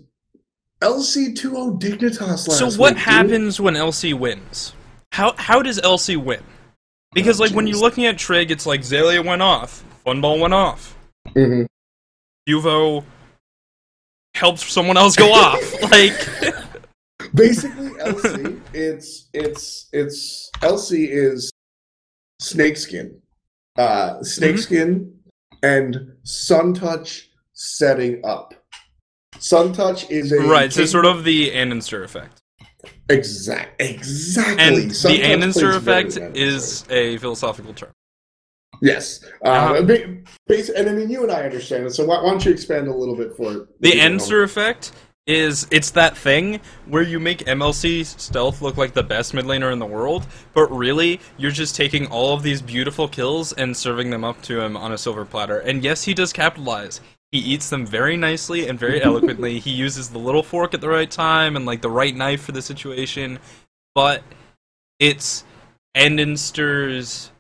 LC 0.82 1.36
2-0 1.36 1.80
Dignitas 1.82 2.22
last 2.48 2.58
so 2.60 2.66
what 2.66 2.78
week, 2.78 2.88
dude. 2.90 2.98
happens 2.98 3.60
when 3.60 3.74
LC 3.74 4.14
wins? 4.14 4.74
How 5.12 5.34
how 5.38 5.62
does 5.62 5.80
LC 5.82 6.18
win? 6.18 6.42
Because 7.14 7.40
like 7.40 7.52
when 7.52 7.68
you're 7.68 7.78
looking 7.80 8.06
at 8.06 8.18
Trig, 8.18 8.52
it's 8.52 8.66
like 8.66 8.82
Zalia 8.82 9.26
went 9.26 9.42
off, 9.42 9.84
Funball 10.06 10.40
went 10.40 10.54
off, 10.54 10.96
Mhm. 11.30 11.66
Uvo 12.48 13.04
helped 14.36 14.60
someone 14.60 14.98
else 14.98 15.16
go 15.16 15.32
off. 15.34 15.60
Like 15.92 16.61
Basically, 17.34 17.90
LC, 18.00 18.60
it's 18.74 19.30
it's 19.34 19.88
it's 19.94 20.50
LC 20.62 21.08
is 21.10 21.52
snakeskin, 22.42 23.20
uh, 23.78 24.22
snakeskin, 24.24 25.14
and 25.64 26.14
sun 26.24 26.74
touch 26.74 27.30
setting 27.54 28.22
up. 28.26 28.54
Sun 29.40 29.74
touch 29.74 30.10
is 30.10 30.32
a 30.32 30.40
right, 30.42 30.72
so 30.74 30.86
sort 30.86 31.06
of 31.06 31.24
the 31.24 31.52
Andinster 31.52 32.04
effect. 32.04 32.40
exact 33.10 33.82
exactly. 33.82 34.84
And 34.84 34.96
Sun 34.96 35.12
the 35.14 35.22
Andinster 35.22 35.76
effect 35.76 36.18
is 36.36 36.86
a 36.90 37.18
philosophical 37.18 37.74
term. 37.74 37.92
yes, 38.82 39.24
uh, 39.46 39.50
Uh-huh. 39.50 39.76
and 39.78 40.90
I 40.90 40.94
mean 40.94 41.10
you 41.10 41.24
and 41.24 41.32
I 41.32 41.44
understand 41.44 41.86
it. 41.86 41.92
So 41.94 42.06
why, 42.06 42.22
why 42.22 42.32
don't 42.32 42.44
you 42.46 42.52
expand 42.52 42.88
a 42.88 42.94
little 42.94 43.16
bit 43.16 43.36
for 43.38 43.52
it? 43.54 43.68
The 43.80 43.92
people 43.92 44.02
at 44.02 44.12
home? 44.12 44.20
Andinster 44.20 44.44
effect 44.44 44.92
is 45.28 45.68
it's 45.70 45.92
that 45.92 46.18
thing 46.18 46.60
where 46.88 47.04
you 47.04 47.20
make 47.20 47.40
MLC 47.40 48.06
stealth 48.06 48.62
look 48.62 48.78
like 48.78 48.94
the 48.94 49.04
best 49.04 49.34
mid 49.34 49.46
laner 49.46 49.72
in 49.72 49.80
the 49.80 49.86
world, 49.86 50.26
but 50.54 50.66
really 50.72 51.20
you're 51.38 51.52
just 51.52 51.76
taking 51.76 52.08
all 52.08 52.34
of 52.34 52.44
these 52.44 52.62
beautiful 52.62 53.08
kills 53.08 53.54
and 53.54 53.76
serving 53.76 54.10
them 54.10 54.24
up 54.24 54.42
to 54.44 54.60
him 54.60 54.76
on 54.76 54.92
a 54.92 54.98
silver 54.98 55.26
platter. 55.26 55.60
And 55.60 55.84
yes, 55.84 56.04
he 56.04 56.14
does 56.14 56.34
capitalize. 56.34 57.02
He 57.32 57.38
eats 57.38 57.70
them 57.70 57.86
very 57.86 58.18
nicely 58.18 58.68
and 58.68 58.80
very 58.80 59.02
eloquently. 59.04 59.60
he 59.60 59.72
uses 59.72 60.10
the 60.10 60.20
little 60.20 60.44
fork 60.44 60.74
at 60.74 60.82
the 60.82 60.90
right 60.90 61.10
time 61.10 61.56
and 61.56 61.66
like 61.66 61.82
the 61.82 61.90
right 61.90 62.16
knife 62.16 62.42
for 62.42 62.52
the 62.52 62.62
situation, 62.62 63.40
but 63.94 64.24
it's 65.00 65.44
Andinster's 65.96 67.32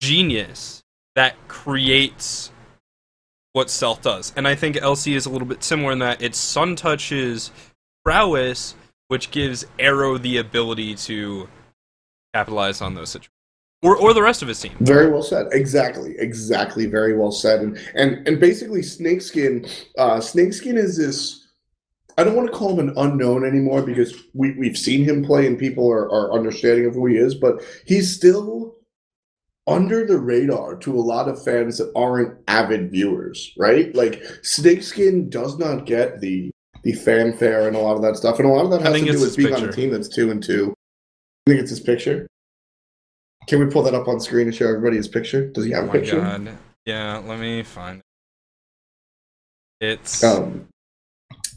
genius 0.00 0.82
that 1.14 1.36
creates 1.48 2.50
what 3.56 3.70
stealth 3.70 4.02
does. 4.02 4.34
And 4.36 4.46
I 4.46 4.54
think 4.54 4.76
LC 4.76 5.16
is 5.16 5.24
a 5.24 5.30
little 5.30 5.48
bit 5.48 5.64
similar 5.64 5.90
in 5.90 6.00
that 6.00 6.20
it's 6.20 6.36
Sun 6.36 6.76
Touch's 6.76 7.50
prowess, 8.04 8.74
which 9.08 9.30
gives 9.30 9.64
Arrow 9.78 10.18
the 10.18 10.36
ability 10.36 10.94
to 10.96 11.48
capitalize 12.34 12.82
on 12.82 12.94
those 12.94 13.08
situations. 13.08 13.32
Or, 13.80 13.96
or 13.96 14.12
the 14.12 14.20
rest 14.20 14.42
of 14.42 14.48
his 14.48 14.60
team. 14.60 14.74
Very 14.80 15.10
well 15.10 15.22
said. 15.22 15.46
Exactly. 15.52 16.16
Exactly. 16.18 16.84
Very 16.84 17.16
well 17.16 17.32
said. 17.32 17.60
And 17.60 17.78
and 17.94 18.28
and 18.28 18.38
basically, 18.38 18.82
Snakeskin. 18.82 19.66
Uh, 19.96 20.20
Snakeskin 20.20 20.76
is 20.76 20.98
this. 20.98 21.48
I 22.18 22.24
don't 22.24 22.36
want 22.36 22.50
to 22.50 22.56
call 22.56 22.78
him 22.78 22.88
an 22.88 22.94
unknown 22.98 23.46
anymore 23.46 23.80
because 23.80 24.14
we 24.34 24.52
we've 24.52 24.76
seen 24.76 25.02
him 25.02 25.24
play 25.24 25.46
and 25.46 25.58
people 25.58 25.90
are 25.90 26.10
are 26.10 26.32
understanding 26.32 26.84
of 26.84 26.94
who 26.94 27.06
he 27.06 27.16
is, 27.16 27.34
but 27.34 27.62
he's 27.86 28.14
still 28.14 28.76
under 29.66 30.06
the 30.06 30.18
radar 30.18 30.76
to 30.76 30.94
a 30.96 31.00
lot 31.00 31.28
of 31.28 31.42
fans 31.42 31.78
that 31.78 31.90
aren't 31.96 32.38
avid 32.48 32.90
viewers, 32.90 33.52
right? 33.58 33.94
Like 33.94 34.22
Snakeskin 34.42 35.28
does 35.28 35.58
not 35.58 35.86
get 35.86 36.20
the 36.20 36.50
the 36.82 36.92
fanfare 36.92 37.66
and 37.66 37.74
a 37.76 37.80
lot 37.80 37.96
of 37.96 38.02
that 38.02 38.16
stuff, 38.16 38.38
and 38.38 38.46
a 38.46 38.52
lot 38.52 38.64
of 38.64 38.70
that 38.70 38.82
has 38.82 39.00
to 39.00 39.12
do 39.12 39.20
with 39.20 39.36
being 39.36 39.52
on 39.52 39.64
a 39.68 39.72
team 39.72 39.90
that's 39.90 40.08
two 40.08 40.30
and 40.30 40.42
two. 40.42 40.72
I 41.46 41.50
think 41.50 41.60
it's 41.62 41.70
his 41.70 41.80
picture. 41.80 42.26
Can 43.48 43.60
we 43.60 43.66
pull 43.66 43.82
that 43.82 43.94
up 43.94 44.08
on 44.08 44.20
screen 44.20 44.46
and 44.46 44.54
show 44.54 44.68
everybody 44.68 44.96
his 44.96 45.08
picture? 45.08 45.48
Does 45.50 45.64
he 45.64 45.70
have 45.72 45.84
Oh 45.84 45.84
a 45.84 45.86
my 45.88 45.92
picture? 45.92 46.20
god. 46.20 46.56
Yeah, 46.84 47.18
let 47.26 47.40
me 47.40 47.62
find 47.64 47.98
it. 47.98 48.02
It's 50.00 50.22
Um, 50.24 50.68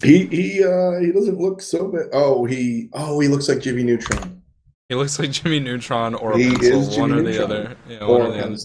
he 0.03 0.25
he 0.27 0.63
uh 0.63 0.99
he 0.99 1.11
doesn't 1.11 1.37
look 1.39 1.61
so 1.61 1.87
bad. 1.89 2.07
Oh, 2.13 2.45
he 2.45 2.89
oh 2.93 3.19
he 3.19 3.27
looks 3.27 3.47
like 3.47 3.59
Jimmy 3.59 3.83
Neutron. 3.83 4.41
He 4.89 4.95
looks 4.95 5.17
like 5.19 5.31
Jimmy 5.31 5.59
Neutron 5.59 6.15
or 6.15 6.37
He 6.37 6.49
pencil, 6.49 6.81
is 6.81 6.97
one 6.97 7.09
Jimmy 7.11 7.21
or 7.21 7.31
the 7.31 7.43
other. 7.43 7.77
Yeah, 7.87 8.05
one 8.05 8.21
or 8.21 8.25
Or 8.25 8.31
the 8.31 8.43
other. 8.43 8.57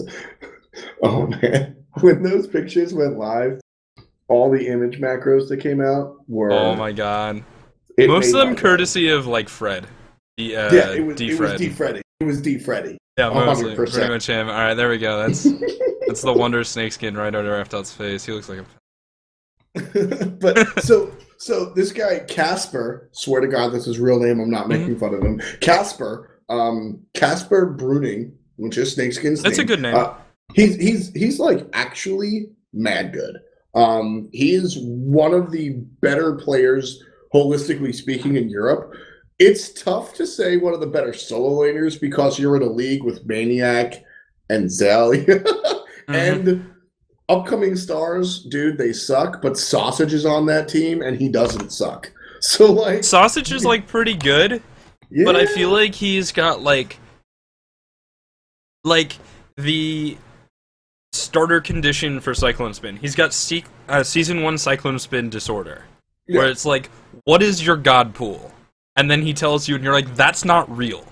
oh 1.02 1.26
man, 1.26 1.76
when 2.00 2.22
those 2.22 2.46
pictures 2.46 2.92
went 2.94 3.18
live, 3.18 3.60
all 4.28 4.50
the 4.50 4.66
image 4.66 4.98
macros 5.00 5.48
that 5.48 5.58
came 5.58 5.80
out 5.80 6.16
were 6.28 6.50
Oh 6.50 6.74
my 6.74 6.92
god. 6.92 7.44
Most 7.98 8.34
of 8.34 8.46
them 8.46 8.56
courtesy 8.56 9.08
of 9.10 9.26
like 9.26 9.48
Fred. 9.48 9.86
D, 10.36 10.56
uh, 10.56 10.72
Yeah, 10.72 10.90
it 10.92 11.00
was 11.00 11.16
D 11.16 11.26
it 11.26 11.30
was 11.30 11.38
Fred. 11.38 11.58
D 11.58 11.68
Freddy. 11.68 12.02
It 12.20 12.24
was 12.24 12.40
D 12.40 12.58
Freddy. 12.58 12.98
yeah, 13.18 13.28
mostly. 13.28 13.74
100%. 13.74 13.92
Pretty 13.92 14.08
much 14.08 14.26
him. 14.26 14.48
Alright, 14.48 14.76
there 14.76 14.88
we 14.88 14.98
go. 14.98 15.18
That's 15.18 15.42
that's 16.06 16.22
the 16.22 16.32
Wonder 16.32 16.64
Snakeskin 16.64 17.16
right 17.16 17.34
under 17.34 17.62
Aftout's 17.62 17.92
face. 17.92 18.24
He 18.24 18.32
looks 18.32 18.48
like 18.48 18.60
a 18.60 18.64
but 20.40 20.82
so 20.82 21.12
so 21.44 21.66
this 21.74 21.92
guy 21.92 22.20
Casper, 22.20 23.08
swear 23.12 23.40
to 23.42 23.48
God, 23.48 23.72
that's 23.72 23.84
his 23.84 23.98
real 23.98 24.18
name. 24.18 24.40
I'm 24.40 24.50
not 24.50 24.62
Mm-hmm. 24.68 24.80
making 24.80 24.98
fun 24.98 25.14
of 25.14 25.22
him. 25.22 25.40
Casper, 25.60 26.40
um, 26.48 27.00
Casper 27.12 27.74
Bruning, 27.78 28.32
which 28.56 28.78
is 28.78 28.94
Snakeskin's 28.94 29.42
That's 29.42 29.58
a 29.58 29.64
good 29.64 29.82
name. 29.82 29.94
Uh, 29.94 30.14
he's 30.54 30.76
he's 30.76 31.12
he's 31.12 31.38
like 31.38 31.66
actually 31.74 32.46
mad 32.72 33.12
good. 33.12 33.36
Um, 33.74 34.28
he 34.32 34.54
is 34.54 34.78
one 34.80 35.34
of 35.34 35.50
the 35.50 35.70
better 36.00 36.34
players, 36.36 37.02
holistically 37.34 37.94
speaking, 37.94 38.36
in 38.36 38.48
Europe. 38.48 38.94
It's 39.38 39.72
tough 39.82 40.14
to 40.14 40.26
say 40.26 40.56
one 40.56 40.72
of 40.74 40.80
the 40.80 40.86
better 40.86 41.12
solo 41.12 41.62
laners 41.62 42.00
because 42.00 42.38
you're 42.38 42.56
in 42.56 42.62
a 42.62 42.66
league 42.66 43.02
with 43.02 43.26
Maniac 43.26 44.02
and 44.48 44.70
Zell 44.70 45.10
Mhm. 45.12 45.74
and 46.08 46.73
upcoming 47.28 47.76
stars, 47.76 48.42
dude. 48.44 48.78
They 48.78 48.92
suck, 48.92 49.40
but 49.42 49.56
Sausage 49.58 50.12
is 50.12 50.26
on 50.26 50.46
that 50.46 50.68
team, 50.68 51.02
and 51.02 51.16
he 51.16 51.28
doesn't 51.28 51.70
suck. 51.72 52.10
So 52.40 52.70
like, 52.70 53.04
Sausage 53.04 53.52
is 53.52 53.64
like 53.64 53.86
pretty 53.86 54.12
good, 54.12 54.62
yeah. 55.10 55.24
but 55.24 55.34
I 55.34 55.46
feel 55.46 55.70
like 55.70 55.94
he's 55.94 56.30
got 56.30 56.60
like 56.60 56.98
like 58.84 59.16
the 59.56 60.18
starter 61.14 61.62
condition 61.62 62.20
for 62.20 62.34
Cyclone 62.34 62.74
Spin. 62.74 62.96
He's 62.96 63.14
got 63.14 63.32
se- 63.32 63.64
uh, 63.88 64.02
season 64.02 64.42
1 64.42 64.58
Cyclone 64.58 64.98
Spin 64.98 65.30
disorder. 65.30 65.84
where 66.26 66.48
it's 66.50 66.66
like, 66.66 66.90
what 67.24 67.42
is 67.42 67.64
your 67.64 67.76
god 67.78 68.14
pool? 68.14 68.52
And 68.96 69.10
then 69.10 69.22
he 69.22 69.32
tells 69.32 69.66
you, 69.66 69.76
and 69.76 69.82
you're 69.82 69.94
like, 69.94 70.14
that's 70.14 70.44
not 70.44 70.68
real. 70.76 71.04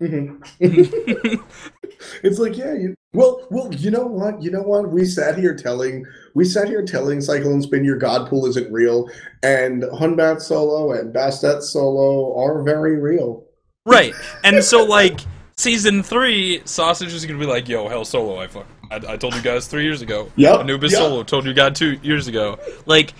Mhm. 0.00 0.42
it's 2.22 2.38
like, 2.38 2.56
yeah, 2.56 2.74
you, 2.74 2.94
well, 3.12 3.46
well, 3.50 3.72
you 3.72 3.90
know 3.90 4.06
what? 4.06 4.42
You 4.42 4.50
know 4.50 4.62
what? 4.62 4.90
We 4.90 5.04
sat 5.04 5.38
here 5.38 5.54
telling, 5.54 6.04
we 6.34 6.44
sat 6.44 6.68
here 6.68 6.84
telling 6.84 7.20
Cyclone 7.20 7.62
Spin 7.62 7.84
your 7.84 7.96
God 7.98 8.28
pool 8.28 8.46
isn't 8.46 8.72
real, 8.72 9.08
and 9.42 9.84
Hun 9.96 10.16
Batz 10.16 10.46
solo 10.46 10.92
and 10.92 11.14
Bastet 11.14 11.62
solo 11.62 12.36
are 12.38 12.62
very 12.62 12.98
real. 12.98 13.44
right. 13.86 14.14
And 14.42 14.62
so, 14.64 14.84
like, 14.84 15.20
season 15.56 16.02
three, 16.02 16.62
Sausage 16.64 17.12
is 17.12 17.24
going 17.24 17.38
to 17.38 17.44
be 17.44 17.50
like, 17.50 17.68
yo, 17.68 17.88
Hel 17.88 18.04
Solo, 18.04 18.40
I, 18.40 18.48
fuck, 18.48 18.66
I, 18.90 18.96
I 18.96 19.16
told 19.16 19.34
you 19.34 19.42
guys 19.42 19.68
three 19.68 19.84
years 19.84 20.02
ago. 20.02 20.30
Yep, 20.36 20.60
Anubis 20.60 20.92
yep. 20.92 21.00
Solo, 21.00 21.22
told 21.22 21.44
you 21.44 21.54
God 21.54 21.74
two 21.76 21.98
years 22.02 22.26
ago. 22.26 22.58
Like, 22.86 23.14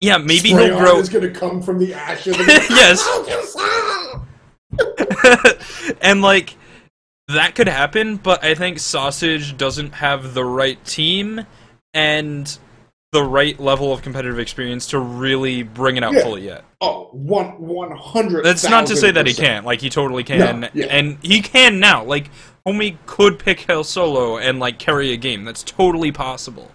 yeah, 0.00 0.18
maybe 0.18 0.50
he'll 0.50 0.58
Sprayon 0.58 0.78
grow. 0.78 0.98
is 0.98 1.08
going 1.08 1.30
to 1.30 1.38
come 1.38 1.60
from 1.60 1.78
the 1.78 1.94
ashes. 1.94 2.36
Yes. 2.70 3.04
And 6.02 6.22
like 6.22 6.56
that 7.34 7.54
could 7.54 7.68
happen, 7.68 8.16
but 8.16 8.42
I 8.44 8.54
think 8.54 8.78
Sausage 8.78 9.56
doesn't 9.56 9.94
have 9.94 10.34
the 10.34 10.44
right 10.44 10.82
team 10.84 11.44
and 11.94 12.58
the 13.12 13.22
right 13.22 13.58
level 13.58 13.92
of 13.92 14.02
competitive 14.02 14.38
experience 14.38 14.86
to 14.88 14.98
really 15.00 15.64
bring 15.64 15.96
it 15.96 16.04
out 16.04 16.12
Yeah. 16.14 16.22
fully 16.22 16.44
yet. 16.44 16.64
Oh, 16.80 17.08
one 17.12 17.60
one 17.60 17.90
hundred. 17.96 18.44
That's 18.44 18.68
not 18.68 18.86
to 18.86 18.96
say 18.96 19.10
that 19.10 19.26
he 19.26 19.34
can't. 19.34 19.66
Like 19.66 19.80
he 19.80 19.90
totally 19.90 20.22
can, 20.22 20.60
No, 20.60 20.68
yeah. 20.74 20.86
and 20.86 21.18
he 21.22 21.40
can 21.42 21.80
now. 21.80 22.04
Like 22.04 22.30
homie 22.66 22.96
could 23.06 23.38
pick 23.40 23.60
Hel 23.62 23.82
Solo 23.82 24.38
and 24.38 24.60
like 24.60 24.78
carry 24.78 25.12
a 25.12 25.16
game. 25.16 25.44
That's 25.44 25.64
totally 25.64 26.12
possible. 26.12 26.70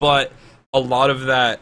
But 0.00 0.32
a 0.72 0.80
lot 0.80 1.10
of 1.10 1.26
that, 1.26 1.60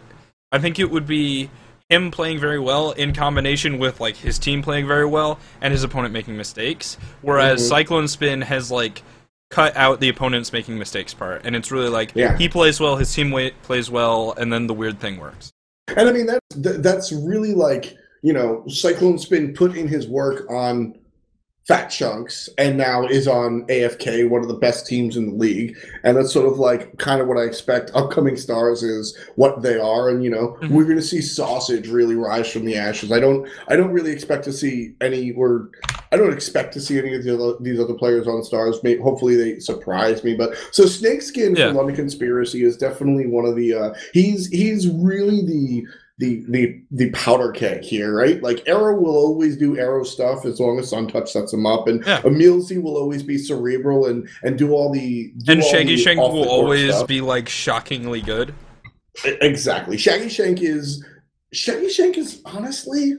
I 0.52 0.58
think 0.58 0.78
it 0.78 0.90
would 0.90 1.06
be 1.06 1.50
him 1.92 2.10
playing 2.10 2.40
very 2.40 2.58
well 2.58 2.92
in 2.92 3.12
combination 3.12 3.78
with 3.78 4.00
like 4.00 4.16
his 4.16 4.38
team 4.38 4.62
playing 4.62 4.86
very 4.86 5.04
well 5.04 5.38
and 5.60 5.72
his 5.72 5.84
opponent 5.84 6.12
making 6.12 6.36
mistakes. 6.36 6.96
Whereas 7.20 7.62
Mhm. 7.62 7.68
Cyclone 7.68 8.08
Spin 8.08 8.40
has 8.40 8.70
like 8.70 9.02
cut 9.50 9.76
out 9.76 10.00
the 10.00 10.08
opponent's 10.08 10.52
making 10.52 10.78
mistakes 10.78 11.12
part, 11.12 11.42
and 11.44 11.54
it's 11.54 11.70
really 11.70 11.90
like 11.90 12.12
Yeah. 12.14 12.38
he 12.38 12.48
plays 12.48 12.80
well, 12.80 12.96
his 12.96 13.12
team 13.14 13.34
plays 13.62 13.90
well, 13.90 14.32
and 14.38 14.50
then 14.50 14.66
the 14.66 14.72
weird 14.74 14.98
thing 14.98 15.18
works. 15.18 15.52
And 15.94 16.08
I 16.08 16.12
mean 16.12 16.26
that's 16.26 16.78
that's 16.80 17.12
really 17.12 17.54
like 17.54 17.94
you 18.22 18.32
know 18.32 18.64
Cyclone 18.68 19.18
Spin 19.18 19.52
put 19.52 19.76
in 19.76 19.86
his 19.86 20.08
work 20.08 20.50
on 20.50 20.94
Fat 21.68 21.88
Chunks 21.88 22.48
and 22.58 22.76
now 22.76 23.06
is 23.06 23.28
on 23.28 23.64
AFK, 23.68 24.28
one 24.28 24.42
of 24.42 24.48
the 24.48 24.54
best 24.54 24.84
teams 24.84 25.16
in 25.16 25.26
the 25.30 25.34
league, 25.36 25.76
and 26.02 26.16
that's 26.16 26.32
sort 26.32 26.50
of 26.50 26.58
like 26.58 26.98
kind 26.98 27.20
of 27.20 27.28
what 27.28 27.38
I 27.38 27.42
expect. 27.42 27.92
Upcoming 27.94 28.36
stars 28.36 28.82
is 28.82 29.16
what 29.36 29.62
they 29.62 29.78
are, 29.78 30.08
and 30.08 30.24
you 30.24 30.30
know 30.30 30.56
Mhm. 30.62 30.70
we're 30.70 30.84
going 30.84 30.96
to 30.96 31.02
see 31.02 31.20
Sausage 31.20 31.88
really 31.88 32.16
rise 32.16 32.50
from 32.50 32.64
the 32.64 32.74
ashes. 32.74 33.12
I 33.12 33.20
don't 33.20 33.48
I 33.68 33.76
don't 33.76 33.92
really 33.92 34.10
expect 34.10 34.42
to 34.44 34.52
see 34.52 34.94
any 35.00 35.30
or 35.32 35.70
I 36.10 36.16
don't 36.16 36.32
expect 36.32 36.74
to 36.74 36.80
see 36.80 36.98
any 36.98 37.14
of 37.14 37.22
the 37.22 37.32
other, 37.34 37.54
these 37.60 37.78
other 37.78 37.94
players 37.94 38.26
on 38.26 38.42
stars. 38.42 38.80
Maybe 38.82 39.00
hopefully 39.00 39.36
they 39.36 39.60
surprise 39.60 40.24
me, 40.24 40.34
but 40.34 40.54
so 40.72 40.84
Snakeskin 40.84 41.54
Yeah. 41.54 41.68
from 41.68 41.76
London 41.76 41.94
Conspiracy 41.96 42.64
is 42.64 42.76
definitely 42.76 43.26
one 43.28 43.44
of 43.46 43.54
the 43.54 43.72
uh, 43.72 43.94
he's 44.12 44.48
he's 44.48 44.88
really 44.88 45.42
the 45.46 45.84
the 46.18 46.44
the 46.48 46.82
the 46.90 47.10
powder 47.10 47.50
keg 47.52 47.82
here, 47.82 48.14
right? 48.14 48.42
Like 48.42 48.62
Arrow 48.68 49.00
will 49.00 49.16
always 49.16 49.56
do 49.56 49.78
Arrow 49.78 50.04
stuff 50.04 50.44
as 50.44 50.60
long 50.60 50.78
as 50.78 50.90
Sun 50.90 51.08
Touch 51.08 51.32
sets 51.32 51.52
him 51.52 51.66
up, 51.66 51.88
and 51.88 52.04
Yeah. 52.06 52.20
Emilzy 52.24 52.78
will 52.78 52.96
always 52.96 53.22
be 53.22 53.38
cerebral 53.38 54.06
and 54.06 54.28
and 54.42 54.58
do 54.58 54.72
all 54.72 54.92
the 54.92 55.32
do 55.44 55.52
And 55.52 55.62
all 55.62 55.68
Shaggy 55.70 55.96
the 55.96 56.02
Shank 56.02 56.20
will 56.20 56.48
always 56.48 56.94
stuff. 56.94 57.08
be 57.08 57.20
like 57.20 57.48
shockingly 57.48 58.20
good. 58.20 58.54
Exactly. 59.24 59.96
Shaggy 59.96 60.28
Shank 60.28 60.62
is 60.62 61.04
Shaggy 61.52 61.88
Shank 61.88 62.16
is 62.16 62.40
honestly 62.44 63.14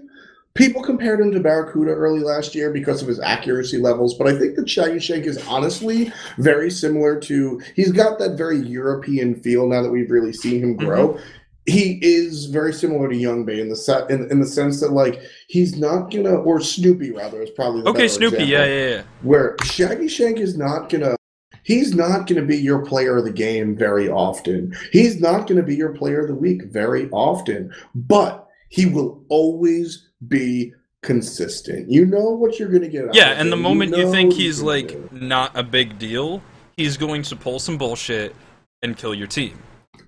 people 0.56 0.84
compared 0.84 1.20
him 1.20 1.32
to 1.32 1.40
Barracuda 1.40 1.92
early 1.92 2.20
last 2.20 2.54
year 2.54 2.72
because 2.72 3.02
of 3.02 3.08
his 3.08 3.20
accuracy 3.20 3.78
levels, 3.80 4.14
but 4.16 4.28
I 4.28 4.38
think 4.38 4.56
that 4.56 4.70
Shaggy 4.70 5.00
Shank 5.00 5.26
is 5.26 5.44
honestly 5.48 6.12
very 6.38 6.70
similar 6.70 7.20
to 7.22 7.60
he's 7.76 7.92
got 7.92 8.20
that 8.20 8.38
very 8.38 8.60
European 8.60 9.36
feel 9.42 9.68
now 9.68 9.82
that 9.82 9.90
we've 9.92 10.12
really 10.12 10.34
seen 10.34 10.62
him 10.62 10.76
grow. 10.76 11.10
Mm-hmm. 11.10 11.28
He 11.66 12.00
is 12.02 12.46
very 12.48 12.74
similar 12.74 13.10
to 13.10 13.16
Young 13.16 13.46
Bay 13.46 13.62
in 13.62 13.70
the 13.70 13.76
set 13.76 14.10
in, 14.10 14.30
in 14.30 14.42
the 14.42 14.46
sense 14.46 14.82
that 14.82 14.92
like 14.92 15.22
he's 15.48 15.78
not 15.78 16.12
gonna 16.12 16.36
or 16.36 16.60
Snoopy 16.60 17.12
rather 17.12 17.42
is 17.42 17.52
probably 17.52 17.84
the 17.84 17.90
Okay, 17.90 18.08
Snoopy, 18.08 18.44
yeah, 18.44 18.66
yeah, 18.66 18.88
yeah. 18.90 19.02
where 19.22 19.56
Shaggy 19.64 20.10
Shank 20.10 20.40
is 20.40 20.58
not 20.58 20.90
gonna 20.90 21.16
he's 21.64 21.96
not 21.96 22.28
gonna 22.28 22.44
be 22.44 22.58
your 22.58 22.86
player 22.86 23.18
of 23.18 23.24
the 23.24 23.32
game 23.32 23.78
very 23.78 24.10
often. 24.10 24.76
He's 24.92 25.22
not 25.22 25.48
gonna 25.48 25.64
be 25.64 25.76
your 25.76 25.94
player 25.94 26.22
of 26.22 26.28
the 26.28 26.36
week 26.36 26.64
very 26.66 27.10
often, 27.12 27.74
but 27.96 28.46
he 28.68 28.86
will 28.86 29.24
always 29.30 30.10
be 30.28 30.74
consistent. 31.02 31.90
You 31.90 32.06
know 32.06 32.32
what 32.32 32.60
you're 32.60 32.70
gonna 32.70 32.90
get 32.90 33.08
out 33.08 33.16
Yeah, 33.16 33.40
and 33.40 33.52
the 33.52 33.58
moment 33.58 33.96
you 33.96 34.06
know 34.06 34.12
think 34.12 34.34
he's 34.34 34.62
like 34.62 35.12
not 35.14 35.52
a 35.56 35.64
big 35.64 35.98
deal, 35.98 36.42
he's 36.76 36.98
going 36.98 37.22
to 37.24 37.36
pull 37.38 37.60
some 37.60 37.78
bullshit 37.78 38.36
and 38.82 38.98
kill 38.98 39.14
your 39.14 39.28
team. 39.28 39.58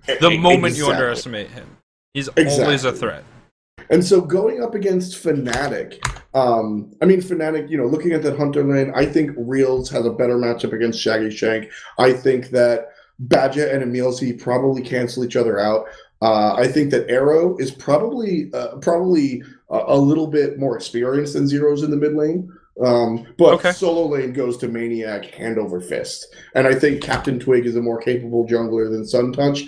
The 0.06 0.30
E- 0.30 0.38
moment 0.38 0.76
you 0.76 0.88
underestimate 0.88 1.48
him, 1.50 1.66
he's 2.14 2.28
always 2.28 2.84
a 2.84 2.92
threat. 2.92 3.24
And 3.90 4.04
so 4.04 4.20
going 4.20 4.62
up 4.62 4.74
against 4.74 5.22
Fnatic, 5.22 5.98
um, 6.34 6.92
I 7.00 7.04
mean 7.04 7.20
Fnatic, 7.20 7.70
you 7.70 7.76
know, 7.78 7.86
looking 7.86 8.12
at 8.12 8.22
that 8.22 8.36
Hunter 8.36 8.64
lane, 8.64 8.92
I 8.94 9.06
think 9.06 9.30
Reels 9.36 9.88
has 9.90 10.04
a 10.06 10.10
better 10.10 10.36
matchup 10.36 10.72
against 10.72 11.00
Shaggy 11.00 11.30
Shank. 11.30 11.70
I 11.98 12.12
think 12.12 12.50
that 12.50 12.88
Badger 13.18 13.66
and 13.68 13.82
Emilzy 13.82 14.32
probably 14.32 14.82
cancel 14.82 15.24
each 15.24 15.36
other 15.36 15.58
out. 15.60 15.86
Uh, 16.20 16.54
I 16.54 16.66
think 16.66 16.90
that 16.90 17.08
Arrow 17.10 17.56
is 17.58 17.70
probably 17.70 18.50
uh, 18.54 18.76
probably 18.78 19.42
a, 19.70 19.82
a 19.88 19.96
little 19.98 20.26
bit 20.26 20.58
more 20.58 20.74
experienced 20.76 21.34
than 21.34 21.46
Zeros 21.46 21.82
in 21.82 21.90
the 21.90 21.96
mid 21.96 22.14
lane. 22.14 22.50
Um, 22.84 23.26
but 23.38 23.54
Okay. 23.54 23.72
solo 23.72 24.06
lane 24.06 24.32
goes 24.34 24.58
to 24.58 24.68
Maniac 24.68 25.24
hand 25.26 25.58
over 25.58 25.80
fist. 25.80 26.34
And 26.54 26.66
I 26.66 26.74
think 26.74 27.02
Captain 27.02 27.38
Twig 27.38 27.64
is 27.66 27.76
a 27.76 27.80
more 27.80 27.98
capable 28.00 28.46
jungler 28.46 28.90
than 28.90 29.06
Sun 29.06 29.32
Touch 29.32 29.64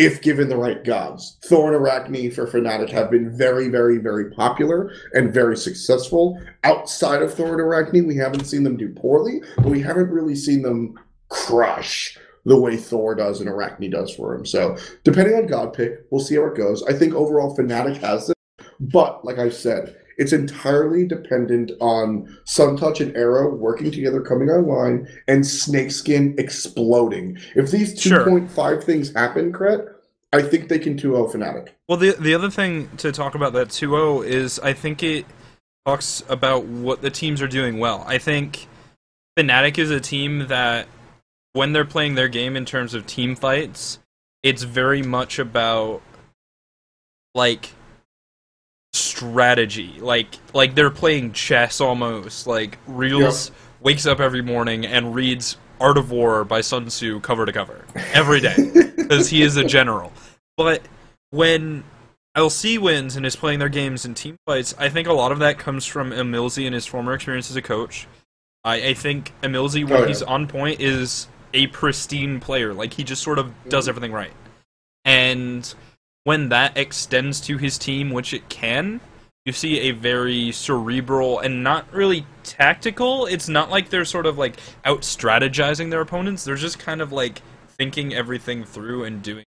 if 0.00 0.22
given 0.22 0.48
the 0.48 0.56
right 0.56 0.82
gods. 0.82 1.36
Thor 1.44 1.66
and 1.66 1.76
Arachne 1.76 2.30
for 2.30 2.46
Fnatic 2.46 2.88
have 2.88 3.10
been 3.10 3.36
very, 3.36 3.68
very, 3.68 3.98
very 3.98 4.30
popular 4.30 4.94
and 5.12 5.32
very 5.32 5.58
successful. 5.58 6.40
Outside 6.64 7.20
of 7.20 7.34
Thor 7.34 7.52
and 7.52 7.60
Arachne, 7.60 8.06
we 8.06 8.16
haven't 8.16 8.46
seen 8.46 8.64
them 8.64 8.78
do 8.78 8.88
poorly, 8.88 9.42
but 9.58 9.66
we 9.66 9.82
haven't 9.82 10.08
really 10.08 10.34
seen 10.34 10.62
them 10.62 10.98
crush 11.28 12.16
the 12.46 12.58
way 12.58 12.78
Thor 12.78 13.14
does 13.14 13.40
and 13.40 13.50
Arachne 13.50 13.90
does 13.90 14.14
for 14.14 14.34
him. 14.34 14.46
So 14.46 14.78
depending 15.04 15.34
on 15.34 15.46
God 15.46 15.74
pick, 15.74 16.06
we'll 16.10 16.24
see 16.24 16.36
how 16.36 16.46
it 16.46 16.56
goes. 16.56 16.82
I 16.84 16.94
think 16.94 17.12
overall 17.12 17.54
Fnatic 17.54 17.98
has 17.98 18.30
it, 18.30 18.36
But 18.80 19.22
like 19.22 19.38
I 19.38 19.50
said, 19.50 19.99
it's 20.20 20.34
entirely 20.34 21.06
dependent 21.06 21.72
on 21.80 22.28
Suntouch 22.44 23.00
and 23.00 23.16
Arrow 23.16 23.54
working 23.54 23.90
together, 23.90 24.20
coming 24.20 24.50
online, 24.50 25.08
and 25.26 25.44
Snakeskin 25.46 26.34
exploding. 26.38 27.38
If 27.56 27.70
these 27.70 27.98
Sure. 27.98 28.26
2.5 28.26 28.84
things 28.84 29.14
happen, 29.14 29.50
Krett, 29.50 29.88
I 30.32 30.42
think 30.42 30.68
they 30.68 30.78
can 30.78 30.98
2 30.98 31.14
0 31.14 31.28
Fnatic. 31.28 31.70
Well, 31.88 31.96
the 31.96 32.12
the 32.12 32.34
other 32.34 32.50
thing 32.50 32.88
to 32.98 33.10
talk 33.10 33.34
about 33.34 33.54
that 33.54 33.68
2-0 33.68 34.24
is 34.26 34.60
I 34.60 34.74
think 34.74 35.02
it 35.02 35.24
talks 35.86 36.22
about 36.28 36.66
what 36.66 37.00
the 37.00 37.10
teams 37.10 37.40
are 37.40 37.48
doing 37.48 37.78
well. 37.78 38.04
I 38.06 38.18
think 38.18 38.68
Fnatic 39.38 39.78
is 39.78 39.90
a 39.90 40.00
team 40.00 40.48
that 40.48 40.86
when 41.54 41.72
they're 41.72 41.86
playing 41.86 42.14
their 42.14 42.28
game 42.28 42.56
in 42.56 42.66
terms 42.66 42.92
of 42.92 43.06
team 43.06 43.34
fights, 43.34 43.98
it's 44.42 44.64
very 44.64 45.02
much 45.02 45.38
about 45.38 46.02
like 47.34 47.70
strategy. 48.92 49.98
Like 50.00 50.28
like 50.54 50.74
they're 50.74 50.90
playing 50.90 51.32
chess 51.32 51.80
almost. 51.80 52.46
Like 52.46 52.78
Reels 52.86 53.50
wakes 53.80 54.06
up 54.06 54.20
every 54.20 54.42
morning 54.42 54.86
and 54.86 55.14
reads 55.14 55.56
Art 55.80 55.98
of 55.98 56.10
War 56.10 56.44
by 56.44 56.60
Sun 56.60 56.86
Tzu 56.86 57.20
cover 57.20 57.46
to 57.46 57.52
cover 57.52 57.84
every 58.12 58.40
day 58.40 58.54
because 58.96 59.28
he 59.28 59.42
is 59.42 59.56
a 59.56 59.64
general. 59.64 60.12
But 60.56 60.82
when 61.30 61.84
LC 62.36 62.78
wins 62.78 63.16
and 63.16 63.24
is 63.24 63.36
playing 63.36 63.58
their 63.58 63.68
games 63.68 64.04
in 64.04 64.14
team 64.14 64.36
fights, 64.46 64.74
I 64.78 64.88
think 64.88 65.08
a 65.08 65.12
lot 65.12 65.32
of 65.32 65.38
that 65.40 65.58
comes 65.58 65.86
from 65.86 66.12
Emilzy 66.12 66.66
and 66.66 66.74
his 66.74 66.86
former 66.86 67.14
experience 67.14 67.50
as 67.50 67.56
a 67.56 67.62
coach. 67.62 68.06
I, 68.64 68.88
I 68.88 68.94
think 68.94 69.32
Emilzy, 69.42 69.84
when 69.84 69.94
Oh, 69.94 70.00
yeah. 70.02 70.08
he's 70.08 70.22
on 70.22 70.46
point, 70.46 70.80
is 70.80 71.28
a 71.54 71.66
pristine 71.68 72.40
player. 72.40 72.74
Like 72.74 72.92
he 72.92 73.04
just 73.04 73.22
sort 73.22 73.38
of 73.38 73.52
does 73.68 73.84
mm-hmm. 73.84 73.90
everything 73.90 74.12
right. 74.12 74.32
And 75.04 75.74
when 76.24 76.48
that 76.50 76.76
extends 76.76 77.40
to 77.42 77.56
his 77.58 77.78
team, 77.78 78.10
which 78.10 78.32
it 78.34 78.48
can, 78.48 79.00
you 79.46 79.52
see 79.52 79.80
a 79.80 79.92
very 79.92 80.52
cerebral 80.52 81.38
and 81.38 81.64
not 81.64 81.90
really 81.92 82.26
tactical. 82.42 83.26
It's 83.26 83.48
not 83.48 83.70
like 83.70 83.88
they're 83.88 84.04
sort 84.04 84.26
of 84.26 84.36
like 84.38 84.56
out 84.84 85.00
strategizing 85.00 85.90
their 85.90 86.02
opponents. 86.02 86.44
They're 86.44 86.56
just 86.56 86.78
kind 86.78 87.00
of 87.00 87.10
like 87.12 87.40
thinking 87.68 88.12
everything 88.14 88.64
through 88.64 89.04
and 89.04 89.22
doing. 89.22 89.44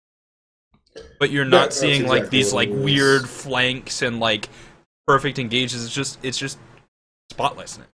But 1.19 1.29
you're 1.31 1.45
not 1.45 1.65
that's 1.65 1.79
seeing 1.79 2.07
like 2.07 2.29
these 2.29 2.53
like 2.53 2.69
weird 2.71 3.27
flanks 3.29 4.01
and 4.01 4.19
like 4.19 4.49
perfect 5.07 5.37
engages. 5.39 5.85
It's 5.85 5.93
just 5.93 6.19
it's 6.23 6.37
just 6.37 6.57
spotless. 7.31 7.77
it. 7.77 7.85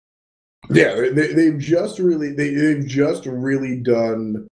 Yeah, 0.70 0.94
they- 0.94 1.10
they, 1.10 1.32
they've 1.32 1.58
just 1.58 1.98
really 1.98 2.32
they, 2.32 2.54
they've 2.54 2.86
just 2.86 3.26
really 3.26 3.80
done 3.80 4.46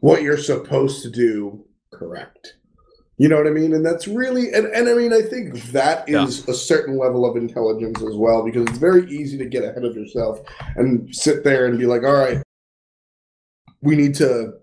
what 0.00 0.22
you're 0.22 0.36
supposed 0.36 1.02
to 1.02 1.10
do 1.10 1.64
correct. 1.92 2.56
You 3.22 3.28
know 3.28 3.36
what 3.36 3.46
I 3.46 3.50
mean? 3.50 3.72
And 3.72 3.86
that's 3.86 4.08
really 4.08 4.52
and, 4.52 4.66
and 4.66 4.88
I 4.88 4.94
mean 4.94 5.12
I 5.12 5.22
think 5.22 5.54
that 5.70 6.08
is 6.08 6.38
Yeah. 6.40 6.50
a 6.50 6.54
certain 6.54 6.98
level 6.98 7.24
of 7.24 7.36
intelligence 7.36 8.02
as 8.02 8.16
well 8.16 8.42
because 8.42 8.62
it's 8.62 8.78
very 8.78 9.08
easy 9.08 9.38
to 9.38 9.44
get 9.44 9.62
ahead 9.62 9.84
of 9.84 9.94
yourself 9.94 10.40
and 10.74 11.14
sit 11.14 11.44
there 11.44 11.66
and 11.66 11.78
be 11.78 11.86
like, 11.86 12.02
all 12.02 12.14
right, 12.16 12.42
we 13.80 13.94
need 13.94 14.16
to 14.16 14.54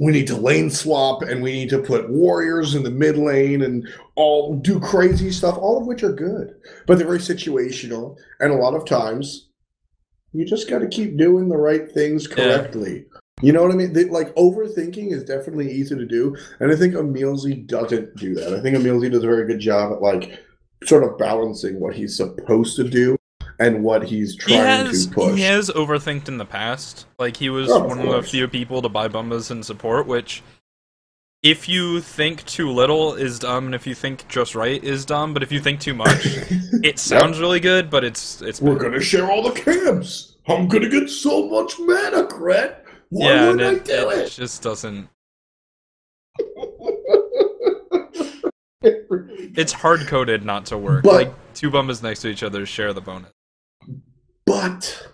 we 0.00 0.12
need 0.12 0.26
to 0.26 0.36
lane 0.36 0.68
swap 0.68 1.22
and 1.22 1.42
we 1.42 1.52
need 1.52 1.70
to 1.70 1.78
put 1.78 2.10
warriors 2.10 2.74
in 2.74 2.82
the 2.82 2.90
mid 2.90 3.16
lane 3.16 3.62
and 3.62 3.88
all 4.16 4.56
do 4.56 4.78
crazy 4.78 5.30
stuff, 5.30 5.56
all 5.56 5.80
of 5.80 5.86
which 5.86 6.02
are 6.02 6.12
good. 6.12 6.56
But 6.86 6.98
they're 6.98 7.06
very 7.06 7.20
situational 7.20 8.18
and 8.40 8.52
a 8.52 8.56
lot 8.56 8.74
of 8.74 8.84
times 8.84 9.48
you 10.34 10.44
just 10.44 10.68
got 10.68 10.80
to 10.80 10.88
keep 10.88 11.16
doing 11.16 11.48
the 11.48 11.56
right 11.56 11.90
things 11.90 12.26
correctly. 12.26 13.06
You 13.42 13.52
know 13.52 13.62
what 13.62 13.70
I 13.72 13.74
mean? 13.74 13.92
They, 13.92 14.04
like 14.04 14.34
overthinking 14.34 15.12
is 15.12 15.24
definitely 15.24 15.70
easy 15.72 15.94
to 15.96 16.06
do, 16.06 16.36
and 16.60 16.70
I 16.72 16.76
think 16.76 16.94
Emilzy 16.94 17.54
doesn't 17.56 18.16
do 18.16 18.34
that. 18.34 18.52
I 18.54 18.60
think 18.60 18.76
Emilzy 18.76 19.08
does 19.08 19.24
a 19.24 19.26
very 19.26 19.46
good 19.46 19.60
job 19.60 19.92
at 19.92 20.02
like 20.02 20.38
sort 20.84 21.04
of 21.04 21.18
balancing 21.18 21.78
what 21.80 21.94
he's 21.94 22.16
supposed 22.16 22.76
to 22.76 22.84
do 22.88 23.16
and 23.58 23.84
what 23.84 24.02
he's 24.02 24.32
He 24.32 24.38
trying 24.38 24.86
has 24.86 25.06
to 25.06 25.12
push. 25.12 25.36
he 25.36 25.42
has 25.42 25.68
overthinked 25.70 26.28
in 26.28 26.38
the 26.38 26.44
past. 26.46 27.06
Like 27.18 27.36
he 27.36 27.50
was 27.50 27.70
Oh, 27.70 27.82
of 27.82 27.88
one 27.88 27.98
of 28.00 28.06
the 28.06 28.22
few 28.22 28.48
people 28.48 28.80
to 28.82 28.88
buy 28.88 29.06
Bumbas 29.08 29.50
in 29.50 29.62
support, 29.62 30.06
which 30.06 30.42
if 31.42 31.68
you 31.68 32.00
think 32.00 32.44
too 32.44 32.70
little 32.70 33.14
is 33.14 33.38
dumb, 33.38 33.66
and 33.66 33.74
if 33.74 33.86
you 33.86 33.94
think 33.94 34.28
just 34.28 34.54
right 34.54 34.82
is 34.84 35.04
dumb. 35.06 35.32
But 35.34 35.42
if 35.42 35.50
you 35.52 35.60
think 35.60 35.80
too 35.80 35.94
much, 35.94 36.18
it 36.82 36.98
sounds 36.98 37.38
really 37.40 37.60
good, 37.60 37.88
but 37.90 38.04
it's 38.04 38.42
it's 38.42 38.60
We're 38.60 38.74
bad. 38.74 38.82
gonna 38.82 39.00
share 39.00 39.30
all 39.30 39.42
the 39.42 39.58
camps. 39.58 40.36
I'm 40.48 40.68
gonna 40.68 40.88
get 40.88 41.08
so 41.08 41.48
much 41.48 41.74
mana, 41.78 42.24
Krett. 42.26 42.79
Why 43.10 43.26
yeah, 43.26 43.48
and 43.50 43.58
would 43.58 43.66
I 43.66 43.72
it, 43.72 43.84
do 43.84 44.10
it 44.10 44.18
it? 44.18 44.30
just 44.30 44.62
doesn't. 44.62 45.08
It's 49.56 49.72
hard 49.72 50.06
coded 50.06 50.44
not 50.44 50.66
to 50.66 50.78
work. 50.78 51.04
But- 51.04 51.14
like 51.14 51.54
two 51.54 51.70
Bumbas 51.70 52.02
next 52.02 52.20
to 52.20 52.28
each 52.28 52.42
other 52.42 52.64
share 52.64 52.92
the 52.92 53.00
bonus. 53.00 53.32
But 54.46 55.08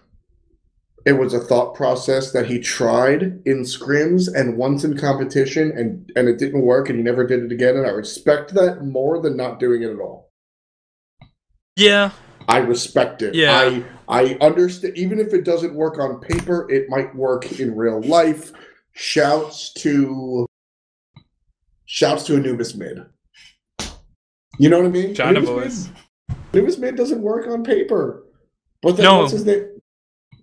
it 1.05 1.15
was 1.15 1.35
a 1.35 1.41
thought 1.41 1.75
process 1.75 2.33
that 2.33 2.47
he 2.47 2.61
tried 2.61 3.23
in 3.45 3.63
scrims 3.63 4.33
and 4.33 4.57
once 4.57 4.85
in 4.85 4.97
competition 4.97 5.73
and 5.73 6.11
and 6.17 6.29
it 6.29 6.39
didn't 6.39 6.63
work 6.63 6.89
and 6.89 6.99
he 6.99 7.03
never 7.03 7.27
did 7.27 7.43
it 7.45 7.53
again 7.53 7.77
and 7.77 7.87
I 7.87 7.91
respect 7.91 8.55
that 8.55 8.85
more 8.85 9.21
than 9.21 9.37
not 9.37 9.59
doing 9.59 9.83
it 9.83 9.91
at 9.91 9.99
all. 10.01 10.31
Yeah, 11.77 12.11
I 12.49 12.59
respect 12.59 13.23
it. 13.23 13.35
Yeah. 13.35 13.59
I 13.59 13.85
I 14.09 14.35
understand 14.41 14.97
even 14.97 15.19
if 15.19 15.35
it 15.35 15.45
doesn't 15.45 15.75
work 15.75 15.99
on 15.99 16.21
paper, 16.21 16.71
it 16.71 16.89
might 16.89 17.15
work 17.15 17.59
in 17.59 17.77
real 17.77 18.01
life. 18.03 18.53
Shouts 18.93 19.73
to 19.75 20.47
shouts 21.85 22.25
to 22.25 22.37
Anubis 22.37 22.75
mid. 22.75 23.05
You 24.59 24.71
know 24.71 24.79
what 24.79 24.87
I 24.87 24.91
mean? 24.91 25.15
China 25.15 25.39
Anubis 25.41 25.49
boys. 25.51 25.89
Mid, 26.29 26.37
Anubis 26.55 26.79
mid 26.79 26.97
doesn't 26.97 27.21
work 27.21 27.47
on 27.49 27.63
paper. 27.63 28.25
But 28.83 28.97
then 28.97 29.05
No. 29.05 29.19
what's 29.21 29.33
his 29.33 29.45
name? 29.45 29.67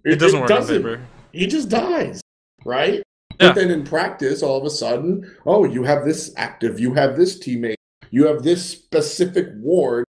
it 0.06 0.18
doesn't 0.18 0.39
work 0.41 0.51
on 0.51 0.68
paper. 0.68 1.01
He 1.32 1.47
just 1.47 1.70
dies, 1.70 2.22
right? 2.66 3.01
Yeah. 3.39 3.47
But 3.47 3.56
then 3.56 3.72
in 3.72 3.84
practice, 3.84 4.43
all 4.43 4.58
of 4.58 4.66
a 4.66 4.70
sudden, 4.70 5.36
oh, 5.45 5.64
you 5.66 5.84
have 5.84 6.06
this 6.06 6.34
active, 6.38 6.80
you 6.80 6.93
have 6.93 7.16
this 7.16 7.39
teammate, 7.39 7.76
you 8.12 8.28
have 8.28 8.43
this 8.43 8.70
specific 8.70 9.47
ward. 9.56 10.06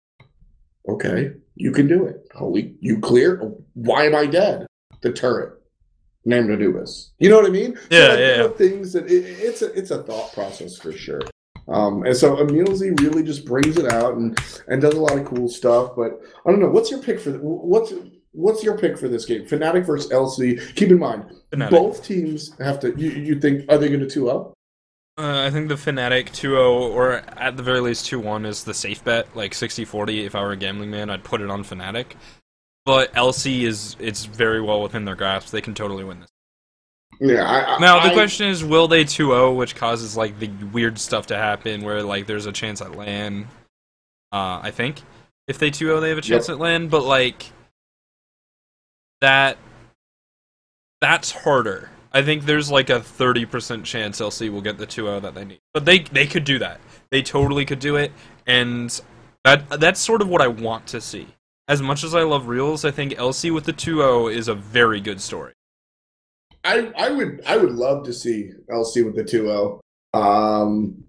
Okay, 0.90 1.34
you 1.56 1.72
can 1.72 1.88
do 1.88 2.06
it. 2.06 2.28
Holy, 2.34 2.76
you 2.80 3.00
clear? 3.00 3.54
Why 3.74 4.06
am 4.06 4.16
I 4.16 4.26
dead? 4.26 4.66
The 5.02 5.12
turret 5.12 5.62
named 6.26 6.52
Anubis. 6.52 7.12
You 7.20 7.30
know 7.30 7.38
what 7.38 7.46
I 7.46 7.50
mean? 7.50 7.78
Yeah, 7.90 8.00
like, 8.00 8.10
yeah, 8.10 8.16
there 8.16 8.38
yeah. 8.38 8.44
are 8.46 8.50
Things 8.50 8.94
that 8.94 9.06
it, 9.06 9.26
it's 9.26 9.62
a 9.62 9.72
it's 9.78 9.92
a 9.92 10.04
thought 10.04 10.34
process 10.34 10.78
for 10.78 10.92
sure. 10.92 11.22
Um, 11.68 12.06
and 12.06 12.16
so 12.16 12.38
Emilzy 12.38 12.92
really 12.92 13.24
just 13.24 13.46
brings 13.46 13.78
it 13.78 13.92
out 13.92 14.16
and 14.18 14.38
and 14.68 14.82
does 14.82 14.96
a 14.96 15.02
lot 15.02 15.18
of 15.18 15.26
cool 15.26 15.48
stuff. 15.48 15.92
But 15.96 16.20
I 16.46 16.52
don't 16.52 16.60
know. 16.60 16.70
What's 16.70 16.92
your 16.92 17.02
pick 17.02 17.20
for 17.20 17.32
the, 17.32 17.40
what's 17.40 17.94
what's 18.32 18.64
your 18.64 18.78
pick 18.78 18.98
for 18.98 19.08
this 19.08 19.26
game? 19.26 19.46
Fnatic 19.46 19.86
versus 19.86 20.12
LC. 20.12 20.76
Keep 20.76 20.92
in 20.92 21.00
mind, 21.00 21.26
Fnatic. 21.52 21.70
both 21.70 22.04
teams 22.06 22.58
have 22.60 22.80
to. 22.82 22.94
You, 22.98 23.12
you 23.12 23.40
think 23.40 23.66
are 23.70 23.78
they 23.78 23.88
going 23.88 24.02
to 24.02 24.10
two 24.10 24.30
up? 24.30 24.53
Uh, 25.16 25.44
I 25.46 25.52
think 25.52 25.68
the 25.70 25.76
Fnatic 25.76 26.30
2-0, 26.32 26.56
or 26.92 27.22
at 27.38 27.56
the 27.56 27.62
very 27.64 27.80
least 27.82 28.10
2-1, 28.10 28.48
is 28.48 28.64
the 28.64 28.74
safe 28.74 29.04
bet. 29.04 29.36
Like 29.36 29.52
60-40, 29.52 30.26
if 30.26 30.34
I 30.36 30.42
were 30.42 30.54
a 30.54 30.58
gambling 30.58 30.90
man, 30.90 31.10
I'd 31.12 31.24
put 31.24 31.42
it 31.42 31.52
on 31.52 31.64
Fnatic. 31.64 32.14
But 32.86 33.14
LC 33.14 33.62
is 33.64 33.96
it's 34.00 34.26
very 34.26 34.60
well 34.60 34.82
within 34.82 35.06
their 35.06 35.16
grasp. 35.16 35.50
They 35.52 35.62
can 35.62 35.74
totally 35.76 36.04
win 36.04 36.20
this. 36.22 36.30
Yeah. 37.22 37.44
I, 37.48 37.76
I, 37.76 37.80
Now 37.80 38.00
the 38.04 38.10
I- 38.10 38.14
question 38.14 38.48
is, 38.48 38.64
will 38.64 38.88
they 38.88 39.04
2-0, 39.06 39.56
which 39.56 39.76
causes 39.76 40.18
like 40.18 40.40
the 40.40 40.48
weird 40.74 40.98
stuff 41.00 41.28
to 41.28 41.38
happen, 41.38 41.84
where 41.84 42.02
like 42.02 42.26
there's 42.26 42.48
a 42.48 42.52
chance 42.52 42.82
at 42.82 42.96
LAN. 42.96 43.48
Uh, 44.32 44.60
I 44.64 44.72
think 44.72 45.00
if 45.48 45.60
they 45.60 45.70
2-0, 45.70 46.02
they 46.02 46.10
have 46.10 46.18
a 46.18 46.22
chance 46.22 46.50
at 46.50 46.58
LAN, 46.58 46.88
but 46.88 47.04
like 47.04 47.52
that, 49.22 49.58
that's 51.02 51.32
harder. 51.32 51.92
I 52.14 52.22
think 52.22 52.46
there's 52.46 52.70
like 52.70 52.90
a 52.90 53.00
30% 53.00 53.84
chance 53.84 54.22
LC 54.22 54.50
will 54.52 54.62
get 54.62 54.78
the 54.78 54.86
2-0 54.86 55.22
that 55.24 55.34
they 55.34 55.46
need, 55.46 55.60
but 55.74 55.86
they 55.86 56.00
they 56.00 56.28
could 56.28 56.44
do 56.44 56.60
that. 56.60 56.80
They 57.10 57.24
totally 57.24 57.66
could 57.66 57.80
do 57.80 57.96
it, 57.96 58.12
and 58.46 59.02
that 59.44 59.80
that's 59.80 60.00
sort 60.00 60.22
of 60.22 60.28
what 60.28 60.42
I 60.42 60.48
want 60.48 60.86
to 60.88 61.02
see. 61.02 61.28
As 61.68 61.82
much 61.82 62.04
as 62.04 62.14
I 62.14 62.24
love 62.24 62.48
reels, 62.48 62.86
I 62.86 62.92
think 62.92 63.14
LC 63.14 63.54
with 63.54 63.64
the 63.64 63.74
2-0 63.74 64.34
is 64.34 64.48
a 64.50 64.54
very 64.54 65.00
good 65.00 65.22
story. 65.22 65.54
I, 66.64 66.92
I 66.98 67.10
would 67.10 67.42
I 67.46 67.58
would 67.58 67.72
love 67.72 68.06
to 68.06 68.14
see 68.14 68.52
LC 68.70 69.06
with 69.06 69.16
the 69.16 69.24
2-0. 69.24 69.80
Um, 70.14 71.04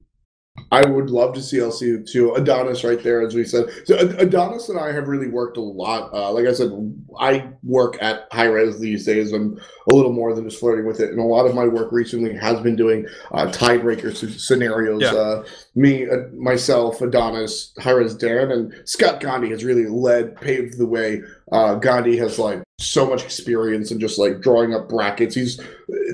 I 0.70 0.84
would 0.84 1.10
love 1.10 1.34
to 1.34 1.42
see 1.42 1.58
LC 1.58 2.08
2 2.10 2.34
Adonis 2.34 2.84
right 2.84 3.02
there, 3.02 3.22
as 3.22 3.34
we 3.34 3.44
said. 3.44 3.66
So 3.86 3.96
Adonis 3.96 4.68
and 4.68 4.78
I 4.78 4.92
have 4.92 5.08
really 5.08 5.28
worked 5.28 5.56
a 5.56 5.60
lot. 5.60 6.12
Uh, 6.12 6.32
like 6.32 6.46
I 6.46 6.52
said, 6.52 6.70
I 7.18 7.48
work 7.62 7.96
at 8.00 8.28
Hi-Rez 8.32 8.78
these 8.78 9.04
days. 9.04 9.32
I'm 9.32 9.60
a 9.90 9.94
little 9.94 10.12
more 10.12 10.34
than 10.34 10.48
just 10.48 10.60
flirting 10.60 10.86
with 10.86 11.00
it, 11.00 11.10
and 11.10 11.18
a 11.18 11.24
lot 11.24 11.46
of 11.46 11.54
my 11.54 11.66
work 11.66 11.92
recently 11.92 12.34
has 12.36 12.60
been 12.60 12.76
doing 12.76 13.06
uh, 13.32 13.46
tiebreaker 13.46 14.14
scenarios. 14.14 15.02
Yeah. 15.02 15.12
Uh, 15.12 15.44
me, 15.74 16.08
uh, 16.08 16.28
myself, 16.34 17.00
Adonis, 17.00 17.72
Hi-Rez 17.78 18.14
Dan, 18.14 18.50
and 18.50 18.72
Scott 18.84 19.20
Gandhi 19.20 19.50
has 19.50 19.64
really 19.64 19.86
led, 19.86 20.40
paved 20.40 20.78
the 20.78 20.86
way. 20.86 21.22
Uh, 21.54 21.76
Gandhi 21.76 22.16
has 22.16 22.36
like 22.36 22.64
so 22.80 23.08
much 23.08 23.22
experience 23.22 23.92
in 23.92 24.00
just 24.00 24.18
like 24.18 24.40
drawing 24.40 24.74
up 24.74 24.88
brackets. 24.88 25.36
He's 25.36 25.60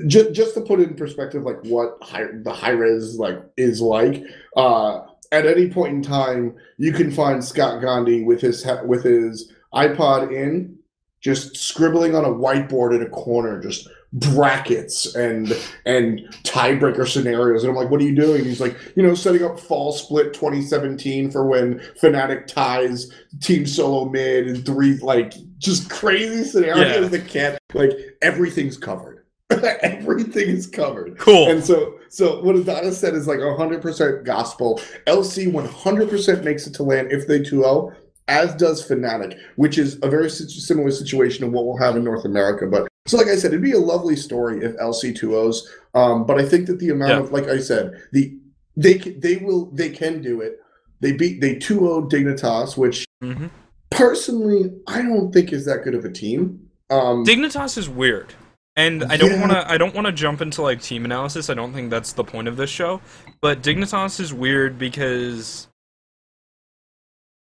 just 0.05 0.33
just 0.33 0.53
to 0.53 0.61
put 0.61 0.79
it 0.79 0.89
in 0.89 0.95
perspective, 0.95 1.41
like 1.41 1.57
what 1.63 1.97
high, 2.03 2.27
the 2.43 2.53
Hi-Rez 2.53 3.17
like 3.17 3.41
is 3.57 3.81
like. 3.81 4.23
Uh, 4.55 5.01
at 5.31 5.47
any 5.47 5.67
point 5.67 5.95
in 5.95 6.03
time, 6.03 6.55
you 6.77 6.91
can 6.91 7.09
find 7.09 7.43
Scott 7.43 7.81
Gandhi 7.81 8.23
with 8.23 8.39
his 8.39 8.63
with 8.85 9.03
his 9.03 9.51
iPod 9.73 10.31
in, 10.31 10.77
just 11.21 11.57
scribbling 11.57 12.13
on 12.13 12.23
a 12.23 12.29
whiteboard 12.29 12.95
in 12.95 13.01
a 13.01 13.09
corner, 13.09 13.59
just 13.59 13.89
brackets 14.13 15.15
and 15.15 15.57
and 15.85 16.19
tiebreaker 16.43 17.07
scenarios. 17.07 17.63
And 17.63 17.69
I'm 17.71 17.75
like, 17.77 17.89
what 17.89 18.01
are 18.01 18.03
you 18.05 18.15
doing? 18.15 18.43
He's 18.43 18.59
like, 18.61 18.75
you 18.95 19.03
know, 19.03 19.15
setting 19.15 19.43
up 19.43 19.59
fall 19.59 19.91
split 19.93 20.33
2017 20.33 21.31
for 21.31 21.45
when 21.45 21.79
Fnatic 22.01 22.47
ties 22.47 23.11
team 23.41 23.65
solo 23.65 24.09
mid 24.09 24.47
and 24.47 24.65
three 24.65 24.97
like 24.97 25.33
just 25.59 25.89
crazy 25.89 26.43
scenarios 26.43 27.03
Yeah. 27.03 27.07
that 27.07 27.27
can't 27.27 27.57
like 27.73 27.91
everything's 28.21 28.77
covered. 28.77 29.19
Everything 29.81 30.47
is 30.47 30.65
covered. 30.65 31.17
Cool. 31.17 31.49
And 31.49 31.61
so, 31.61 31.99
so 32.07 32.41
what 32.41 32.55
Adonis 32.55 32.97
said 32.97 33.15
is 33.15 33.27
like 33.27 33.39
100% 33.39 34.23
gospel. 34.23 34.79
LC 35.07 35.51
100% 35.51 36.43
makes 36.45 36.65
it 36.67 36.73
to 36.75 36.83
LAN 36.83 37.11
if 37.11 37.27
they 37.27 37.41
2-0, 37.41 37.93
as 38.29 38.55
does 38.55 38.87
Fnatic, 38.87 39.37
which 39.57 39.77
is 39.77 39.99
a 40.03 40.09
very 40.09 40.29
si- 40.29 40.47
similar 40.47 40.89
situation 40.89 41.41
to 41.45 41.51
what 41.51 41.65
we'll 41.65 41.75
have 41.75 41.97
in 41.97 42.03
North 42.05 42.23
America. 42.23 42.65
But 42.65 42.87
so, 43.07 43.17
like 43.17 43.27
I 43.27 43.35
said, 43.35 43.51
it'd 43.51 43.61
be 43.63 43.71
a 43.71 43.79
lovely 43.79 44.15
story 44.15 44.63
if 44.63 44.75
LC2Os, 44.77 45.57
Um, 45.93 46.25
but 46.25 46.39
I 46.39 46.45
think 46.47 46.67
that 46.67 46.79
the 46.79 46.89
amount 46.89 47.11
Yeah. 47.11 47.19
of, 47.19 47.31
like 47.31 47.47
I 47.47 47.57
said, 47.59 48.01
the 48.11 48.37
they 48.77 48.93
they 48.93 49.37
will 49.37 49.65
they 49.73 49.89
can 49.89 50.21
do 50.21 50.39
it. 50.41 50.59
They 51.01 51.11
beat 51.11 51.41
they 51.41 51.55
2-0 51.55 52.09
Dignitas, 52.09 52.77
which 52.77 53.05
hmm 53.21 53.47
personally 53.89 54.71
I 54.87 55.01
don't 55.01 55.33
think 55.33 55.51
is 55.51 55.65
that 55.65 55.83
good 55.83 55.95
of 55.95 56.05
a 56.05 56.11
team. 56.11 56.69
Um, 56.89 57.25
Dignitas 57.25 57.77
is 57.77 57.89
weird, 57.89 58.33
and 58.77 59.03
I 59.05 59.17
don't 59.17 59.31
Yeah. 59.31 59.39
want 59.41 59.51
to. 59.51 59.69
I 59.71 59.77
don't 59.77 59.93
want 59.93 60.07
to 60.07 60.13
jump 60.13 60.41
into 60.41 60.61
like 60.61 60.81
team 60.81 61.03
analysis. 61.03 61.49
I 61.49 61.53
don't 61.55 61.73
think 61.73 61.89
that's 61.89 62.13
the 62.13 62.23
point 62.23 62.47
of 62.47 62.55
this 62.55 62.69
show. 62.69 63.01
But 63.41 63.61
Dignitas 63.61 64.19
is 64.19 64.33
weird 64.33 64.77
because 64.79 65.67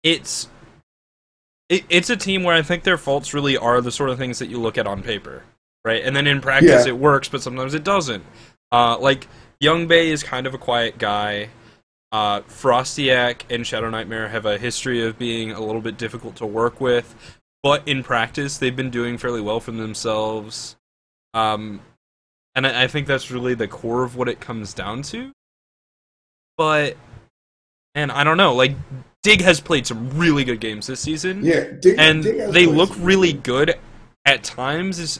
it's 0.03 0.47
it, 1.69 1.83
it's 1.89 2.09
a 2.09 2.17
team 2.17 2.43
where 2.43 2.55
I 2.55 2.61
think 2.61 2.83
their 2.83 2.97
faults 2.97 3.33
really 3.33 3.57
are 3.57 3.81
the 3.81 3.91
sort 3.91 4.09
of 4.09 4.17
things 4.17 4.39
that 4.39 4.47
you 4.47 4.59
look 4.59 4.77
at 4.77 4.87
on 4.87 5.01
paper, 5.01 5.43
right? 5.83 6.03
And 6.03 6.15
then 6.15 6.27
in 6.27 6.41
practice 6.41 6.85
Yeah. 6.85 6.93
it 6.93 6.97
works, 6.97 7.27
but 7.27 7.41
sometimes 7.41 7.73
it 7.73 7.83
doesn't. 7.83 8.23
Uh, 8.71 8.97
like 8.99 9.27
Young 9.59 9.87
Bay 9.87 10.09
is 10.09 10.21
kind 10.23 10.45
of 10.47 10.53
a 10.53 10.57
quiet 10.57 10.97
guy. 10.97 11.49
Uh, 12.11 12.41
Frostiak 12.41 13.41
and 13.49 13.65
Shadow 13.65 13.89
Nightmare 13.89 14.29
have 14.29 14.45
a 14.45 14.57
history 14.57 15.05
of 15.05 15.17
being 15.17 15.51
a 15.51 15.59
little 15.59 15.81
bit 15.81 15.97
difficult 15.97 16.35
to 16.37 16.45
work 16.45 16.79
with, 16.79 17.13
but 17.63 17.87
in 17.87 18.03
practice 18.03 18.57
they've 18.57 18.75
been 18.75 18.89
doing 18.91 19.17
fairly 19.17 19.41
well 19.41 19.59
for 19.59 19.71
themselves. 19.71 20.75
Um, 21.33 21.81
and 22.53 22.65
I, 22.65 22.83
I 22.83 22.87
think 22.87 23.07
that's 23.07 23.31
really 23.31 23.53
the 23.55 23.67
core 23.67 24.03
of 24.03 24.15
what 24.15 24.29
it 24.29 24.39
comes 24.39 24.73
down 24.73 25.01
to. 25.03 25.31
But, 26.57 26.95
and 27.95 28.11
I 28.11 28.23
don't 28.23 28.37
know, 28.37 28.53
like 28.53 28.75
Dig 29.25 29.41
has 29.41 29.59
played 29.59 29.87
some 29.87 30.07
really 30.11 30.43
good 30.43 30.59
games 30.59 30.85
this 30.85 30.99
season, 30.99 31.43
yeah, 31.43 31.71
Dig, 31.79 31.95
and 31.97 32.21
Dig 32.21 32.51
they 32.51 32.67
look 32.67 32.91
really 32.99 33.33
good- 33.33 33.67
good 33.69 33.75
at 34.25 34.43
times. 34.43 34.99
Is 34.99 35.19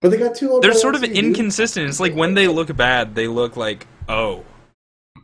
But 0.00 0.12
they 0.12 0.18
got 0.18 0.36
2-0 0.36 0.62
they're 0.62 0.72
sort 0.72 0.94
of 0.94 1.02
inconsistent. 1.02 1.88
It's 1.88 1.98
like 1.98 2.14
when 2.14 2.34
they 2.34 2.46
look 2.46 2.74
bad, 2.76 3.14
they 3.16 3.26
look 3.26 3.56
like 3.56 3.86
oh. 4.08 4.44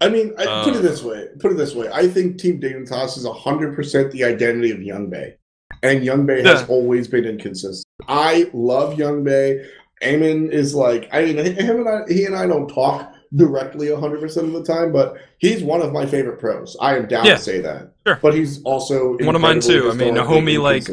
I 0.01 0.09
mean, 0.09 0.33
I, 0.39 0.45
put 0.65 0.75
Uh, 0.75 0.79
it 0.79 0.83
this 0.83 1.03
way. 1.05 1.27
Put 1.41 1.53
it 1.53 1.57
this 1.57 1.75
way. 1.75 1.89
I 1.93 2.07
think 2.09 2.39
Team 2.39 2.61
Dignitas 2.61 3.17
is 3.17 3.25
hundred 3.27 3.75
percent 3.77 4.11
the 4.11 4.25
identity 4.25 4.71
of 4.73 4.83
Young 4.83 5.09
Bay, 5.09 5.37
and 5.85 6.05
Young 6.05 6.27
Bay 6.27 6.43
has 6.43 6.61
Yeah. 6.63 6.67
always 6.69 7.07
been 7.07 7.25
inconsistent. 7.25 7.85
I 8.09 8.51
love 8.53 8.99
Young 8.99 9.23
Bay. 9.23 9.65
Eamon 10.03 10.51
is 10.51 10.75
like, 10.75 11.09
I 11.13 11.25
mean, 11.25 11.37
him 11.37 11.81
and 11.81 11.89
I, 11.89 12.03
he 12.13 12.25
and 12.25 12.35
I 12.37 12.47
don't 12.47 12.69
talk 12.69 13.13
directly 13.35 13.95
hundred 13.95 14.21
percent 14.21 14.47
of 14.47 14.53
the 14.53 14.65
time, 14.65 14.93
but 14.93 15.17
he's 15.39 15.63
one 15.63 15.83
of 15.83 15.93
my 15.93 16.07
favorite 16.07 16.39
pros. 16.39 16.77
I 16.81 16.97
am 16.97 17.07
down 17.07 17.27
Yeah. 17.27 17.37
to 17.37 17.43
say 17.43 17.61
that. 17.61 17.93
Sure. 18.09 18.19
But 18.23 18.35
he's 18.35 18.63
also 18.63 19.17
One 19.19 19.35
of 19.35 19.41
mine 19.41 19.61
too. 19.61 19.91
I 19.91 19.95
mean, 19.95 20.15
homie, 20.15 20.61
like. 20.61 20.85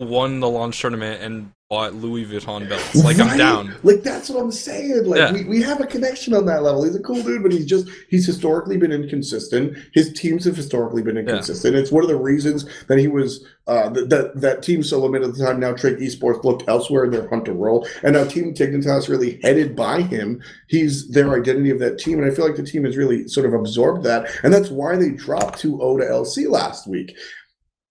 Won 0.00 0.40
the 0.40 0.48
launch 0.48 0.80
tournament 0.80 1.22
and 1.22 1.52
bought 1.70 1.94
Louis 1.94 2.26
Vuitton 2.26 2.68
belts. 2.68 2.94
Like 2.94 3.18
I'm 3.18 3.38
down. 3.38 3.74
Like 3.82 4.02
that's 4.02 4.28
what 4.28 4.40
I'm 4.40 4.52
saying. 4.52 5.06
Like 5.06 5.18
Yeah. 5.18 5.32
we, 5.32 5.44
we 5.44 5.62
have 5.62 5.80
a 5.80 5.86
connection 5.86 6.34
on 6.34 6.46
that 6.46 6.62
level. 6.62 6.84
He's 6.84 6.94
a 6.94 7.00
cool 7.00 7.22
dude, 7.22 7.42
but 7.42 7.52
he's 7.52 7.64
just 7.66 7.88
he's 8.08 8.26
historically 8.26 8.76
been 8.76 8.92
inconsistent. 8.92 9.76
His 9.94 10.12
teams 10.12 10.44
have 10.44 10.56
historically 10.56 11.02
been 11.02 11.16
inconsistent. 11.16 11.74
It's 11.74 11.90
one 11.90 12.02
of 12.04 12.08
the 12.08 12.16
reasons 12.16 12.66
that 12.86 12.98
he 12.98 13.08
was 13.08 13.44
uh 13.66 13.88
that 13.90 14.10
that, 14.10 14.40
that 14.40 14.62
team 14.62 14.82
solo 14.82 15.08
mid 15.08 15.22
at 15.22 15.34
the 15.34 15.44
time 15.44 15.58
now 15.58 15.72
Trick 15.72 15.98
Esports 15.98 16.44
looked 16.44 16.68
elsewhere 16.68 17.04
in 17.06 17.10
their 17.10 17.28
hunt 17.28 17.46
to 17.46 17.52
roll. 17.52 17.88
And 18.02 18.12
now 18.14 18.24
Team 18.24 18.52
Dignitas 18.54 19.08
really 19.08 19.40
headed 19.42 19.74
by 19.74 20.02
him. 20.02 20.42
He's 20.68 21.08
their 21.08 21.32
identity 21.34 21.70
of 21.70 21.78
that 21.78 21.98
team. 21.98 22.18
And 22.18 22.30
I 22.30 22.34
feel 22.34 22.46
like 22.46 22.56
the 22.56 22.62
team 22.62 22.84
has 22.84 22.96
really 22.96 23.26
sort 23.26 23.46
of 23.46 23.54
absorbed 23.54 24.04
that. 24.04 24.28
And 24.42 24.52
that's 24.52 24.68
why 24.70 24.96
they 24.96 25.10
dropped 25.10 25.62
2-0 25.62 25.78
to 26.00 26.04
LC 26.04 26.48
last 26.54 26.86
week. 26.86 27.14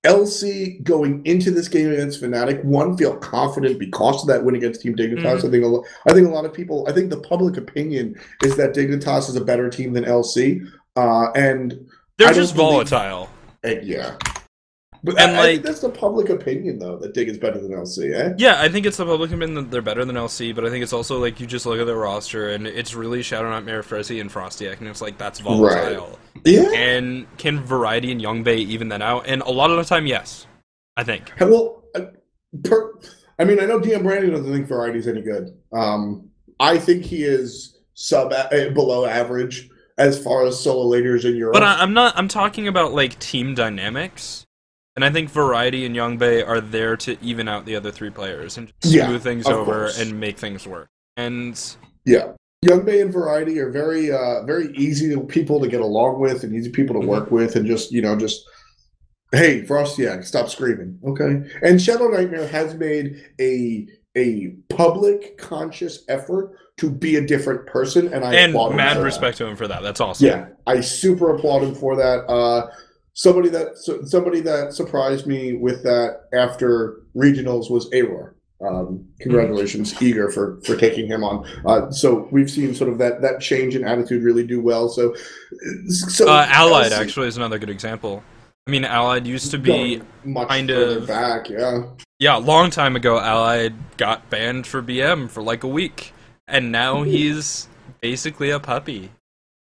LC 0.05 0.83
going 0.83 1.25
into 1.25 1.49
this 1.49 1.69
game 1.69 1.89
against 1.91 2.21
Fnatic, 2.21 2.61
one 2.65 2.97
feel 2.97 3.15
confident 3.15 3.79
because 3.79 4.21
of 4.21 4.27
that 4.27 4.43
win 4.43 4.55
against 4.55 4.81
Team 4.81 4.95
Dignitas. 4.95 5.21
Mhm. 5.41 5.45
I 5.47 5.51
think 5.51 5.63
a 5.63 5.67
lo- 5.67 5.85
I 6.07 6.13
think 6.13 6.27
a 6.27 6.31
lot 6.31 6.43
of 6.43 6.53
people. 6.53 6.85
I 6.89 6.91
think 6.91 7.09
the 7.09 7.21
public 7.21 7.55
opinion 7.57 8.15
is 8.43 8.57
that 8.57 8.73
Dignitas 8.75 9.29
is 9.29 9.37
a 9.37 9.45
better 9.45 9.69
team 9.69 9.93
than 9.93 10.03
LC, 10.03 10.61
uh, 10.97 11.27
and 11.35 11.79
They're 12.17 12.33
just 12.33 12.53
believe- 12.55 12.89
volatile. 12.89 13.29
uh, 13.65 13.75
yeah. 13.81 14.15
But 15.03 15.19
And, 15.19 15.31
I, 15.31 15.39
I 15.39 15.45
think 15.45 15.57
like- 15.57 15.65
that's 15.65 15.81
the 15.81 15.89
public 15.89 16.29
opinion, 16.29 16.79
though, 16.79 16.97
that 16.97 17.13
Dig 17.13 17.27
is 17.27 17.37
better 17.37 17.59
than 17.59 17.71
LC. 17.71 18.13
Eh? 18.13 18.33
Yeah, 18.37 18.61
I 18.61 18.69
think 18.69 18.85
it's 18.85 18.97
the 18.97 19.05
public 19.05 19.31
opinion 19.31 19.55
that 19.55 19.71
they're 19.71 19.81
better 19.81 20.05
than 20.05 20.15
LC, 20.15 20.55
but 20.55 20.65
I 20.65 20.69
think 20.69 20.81
it's 20.83 20.93
also 20.93 21.19
like 21.19 21.39
you 21.41 21.45
just 21.47 21.65
look 21.65 21.79
at 21.79 21.85
their 21.85 21.97
roster 21.97 22.49
and 22.49 22.65
it's 22.65 22.95
really 22.95 23.21
Shadow 23.21 23.49
Nightmare, 23.49 23.83
Fresi, 23.83 24.21
and 24.21 24.31
Frostiak, 24.31 24.79
and 24.79 24.87
it's 24.87 25.01
like 25.01 25.17
that's 25.17 25.39
volatile. 25.39 26.19
Right. 26.35 26.45
Yeah. 26.45 26.71
And 26.71 27.27
can 27.37 27.59
Variety 27.59 28.11
and 28.11 28.21
Young 28.21 28.43
Bay 28.43 28.57
even 28.57 28.89
that 28.89 29.01
out? 29.01 29.27
And 29.27 29.41
a 29.41 29.51
lot 29.51 29.71
of 29.71 29.77
the 29.77 29.83
time, 29.83 30.07
yes. 30.07 30.47
I 30.95 31.03
think. 31.03 31.31
Well, 31.39 31.83
uh, 31.95 32.05
per, 32.63 32.93
I 33.39 33.43
mean, 33.45 33.59
I 33.59 33.65
know 33.65 33.79
DM 33.79 34.03
Brandon 34.03 34.31
doesn't 34.31 34.51
think 34.51 34.67
Variety's 34.67 35.07
any 35.07 35.21
good. 35.21 35.57
Um, 35.73 36.29
I 36.59 36.77
think 36.77 37.03
he 37.03 37.23
is 37.23 37.79
sub 37.95 38.31
uh, 38.31 38.69
below 38.69 39.05
average 39.05 39.69
as 39.97 40.21
far 40.23 40.45
as 40.45 40.59
solo 40.59 40.85
leaders 40.87 41.25
in 41.25 41.35
Europe. 41.35 41.53
But 41.53 41.63
I, 41.63 41.81
I'm 41.81 41.93
not. 41.93 42.17
I'm 42.17 42.27
talking 42.27 42.67
about 42.67 42.93
like 42.93 43.17
team 43.19 43.55
dynamics, 43.55 44.45
and 44.95 45.03
I 45.03 45.09
think 45.09 45.29
Variety 45.29 45.85
and 45.85 45.95
Young 45.95 46.17
Bay 46.17 46.41
are 46.43 46.61
there 46.61 46.95
to 46.97 47.17
even 47.21 47.47
out 47.47 47.65
the 47.65 47.75
other 47.75 47.91
three 47.91 48.09
players 48.09 48.57
and 48.57 48.71
just 48.81 48.93
Yeah, 48.93 49.07
smooth 49.07 49.23
things 49.23 49.47
over 49.47 49.63
course. 49.65 49.99
and 49.99 50.19
make 50.19 50.37
things 50.37 50.67
work. 50.67 50.87
And 51.17 51.59
Yeah. 52.05 52.33
Young 52.61 52.85
Bay 52.85 53.01
and 53.01 53.11
Variety 53.11 53.59
are 53.59 53.69
very 53.71 54.11
uh 54.11 54.43
very 54.43 54.71
easy 54.75 55.15
people 55.27 55.59
to 55.59 55.67
get 55.67 55.81
along 55.81 56.19
with 56.19 56.43
and 56.43 56.55
easy 56.55 56.69
people 56.71 56.93
to 56.99 57.05
Mhm. 57.05 57.09
work 57.09 57.31
with 57.31 57.55
and 57.55 57.65
just, 57.65 57.91
you 57.91 58.01
know, 58.01 58.15
just 58.17 58.43
hey, 59.31 59.63
Frostiak, 59.63 60.23
stop 60.23 60.47
screaming. 60.49 60.99
Okay. 61.07 61.41
And 61.63 61.81
Shadow 61.81 62.07
Nightmare 62.07 62.47
has 62.47 62.75
made 62.75 63.21
a 63.41 63.87
a 64.15 64.53
public 64.69 65.39
conscious 65.39 66.03
effort 66.07 66.51
to 66.77 66.89
be 66.91 67.15
a 67.15 67.21
different 67.21 67.65
person 67.65 68.13
and 68.13 68.23
I 68.23 68.35
and 68.35 68.51
applaud 68.51 68.71
him 68.71 68.77
mad 68.77 68.93
for 68.93 68.99
that. 68.99 69.05
respect 69.05 69.37
to 69.39 69.45
him 69.47 69.55
for 69.55 69.67
that. 69.67 69.81
That's 69.81 69.99
awesome. 69.99 70.27
Yeah, 70.27 70.45
I 70.67 70.81
super 70.81 71.33
applaud 71.35 71.63
him 71.63 71.73
for 71.75 71.95
that. 71.95 72.19
Uh, 72.29 72.67
somebody 73.13 73.49
that 73.49 73.77
somebody 74.05 74.41
that 74.41 74.73
surprised 74.73 75.27
me 75.27 75.53
with 75.53 75.83
that 75.83 76.21
after 76.33 77.01
regionals 77.15 77.69
was 77.69 77.89
Auror. 77.91 78.33
Um, 78.65 79.05
congratulations, 79.19 80.01
eager 80.01 80.29
for 80.29 80.61
for 80.63 80.77
taking 80.77 81.05
him 81.07 81.23
on. 81.23 81.45
Uh, 81.65 81.91
so 81.91 82.27
we've 82.31 82.49
seen 82.49 82.73
sort 82.73 82.89
of 82.89 82.97
that 82.99 83.21
that 83.21 83.41
change 83.41 83.75
in 83.75 83.83
attitude 83.83 84.23
really 84.23 84.45
do 84.47 84.61
well. 84.61 84.87
So, 84.89 85.15
so 85.89 86.29
Uh, 86.29 86.45
Allied 86.49 86.93
actually 86.93 87.27
is 87.27 87.35
another 87.37 87.59
good 87.59 87.69
example. 87.69 88.23
I 88.65 88.71
mean, 88.71 88.85
Allied 88.85 89.27
used 89.27 89.51
to 89.51 89.57
be 89.57 90.01
much 90.23 90.47
kind 90.47 90.69
of- 90.69 91.07
back. 91.07 91.49
Yeah, 91.49 91.83
yeah, 92.19 92.37
a 92.37 92.39
long 92.39 92.69
time 92.69 92.95
ago. 92.95 93.19
Allied 93.19 93.73
got 93.97 94.29
banned 94.29 94.65
for 94.65 94.81
BM 94.81 95.29
for 95.29 95.43
like 95.43 95.63
a 95.63 95.67
week, 95.67 96.13
and 96.47 96.71
now 96.71 97.03
he's 97.03 97.67
basically 97.99 98.49
a 98.49 98.59
puppy. 98.61 99.11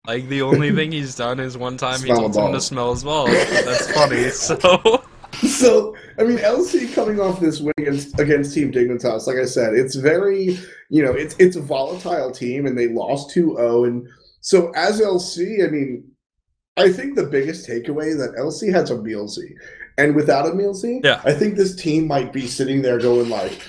Like 0.07 0.29
the 0.29 0.43
only 0.43 0.73
thing 0.75 0.93
he's 0.93 1.15
done 1.15 1.41
is 1.41 1.57
one 1.57 1.77
time 1.77 2.01
he 2.01 2.07
Smell 2.07 2.17
told 2.17 2.35
someone 2.35 2.53
to 2.53 2.61
smell 2.61 2.93
his 2.93 3.05
balls. 3.05 3.31
That's 3.31 3.91
funny. 3.93 4.31
So 5.33 5.47
so 5.47 5.97
I 6.19 6.25
mean, 6.25 6.39
LC 6.39 6.93
coming 6.93 7.21
off 7.21 7.41
this 7.41 7.61
win 7.61 7.73
against 7.79 8.19
against 8.19 8.53
Team 8.55 8.73
Dignitas, 8.73 9.27
like 9.27 9.37
I 9.37 9.45
said, 9.45 9.75
it's 9.75 9.95
very 9.95 10.59
you 10.91 11.03
know 11.05 11.13
it's 11.13 11.35
it's 11.39 11.57
a 11.57 11.61
volatile 11.61 12.31
team, 12.33 12.67
and 12.67 12.77
they 12.77 12.89
lost 12.89 13.35
2-0. 13.35 13.87
and 13.87 14.09
so 14.41 14.71
as 14.75 15.01
LC, 15.01 15.67
I 15.67 15.71
mean, 15.71 16.11
I 16.77 16.91
think 16.93 17.15
the 17.15 17.27
biggest 17.27 17.67
takeaway 17.69 18.17
that 18.19 18.35
LC 18.39 18.73
has 18.73 18.91
a 18.91 18.97
Mealsy, 18.97 19.53
and 19.99 20.15
without 20.17 20.47
a 20.47 20.51
Mealsy, 20.51 21.01
Yeah. 21.05 21.21
I 21.25 21.33
think 21.33 21.57
this 21.57 21.77
team 21.77 22.07
might 22.09 22.33
be 22.33 22.47
sitting 22.47 22.83
there 22.83 22.99
going 22.99 23.29
like, 23.31 23.61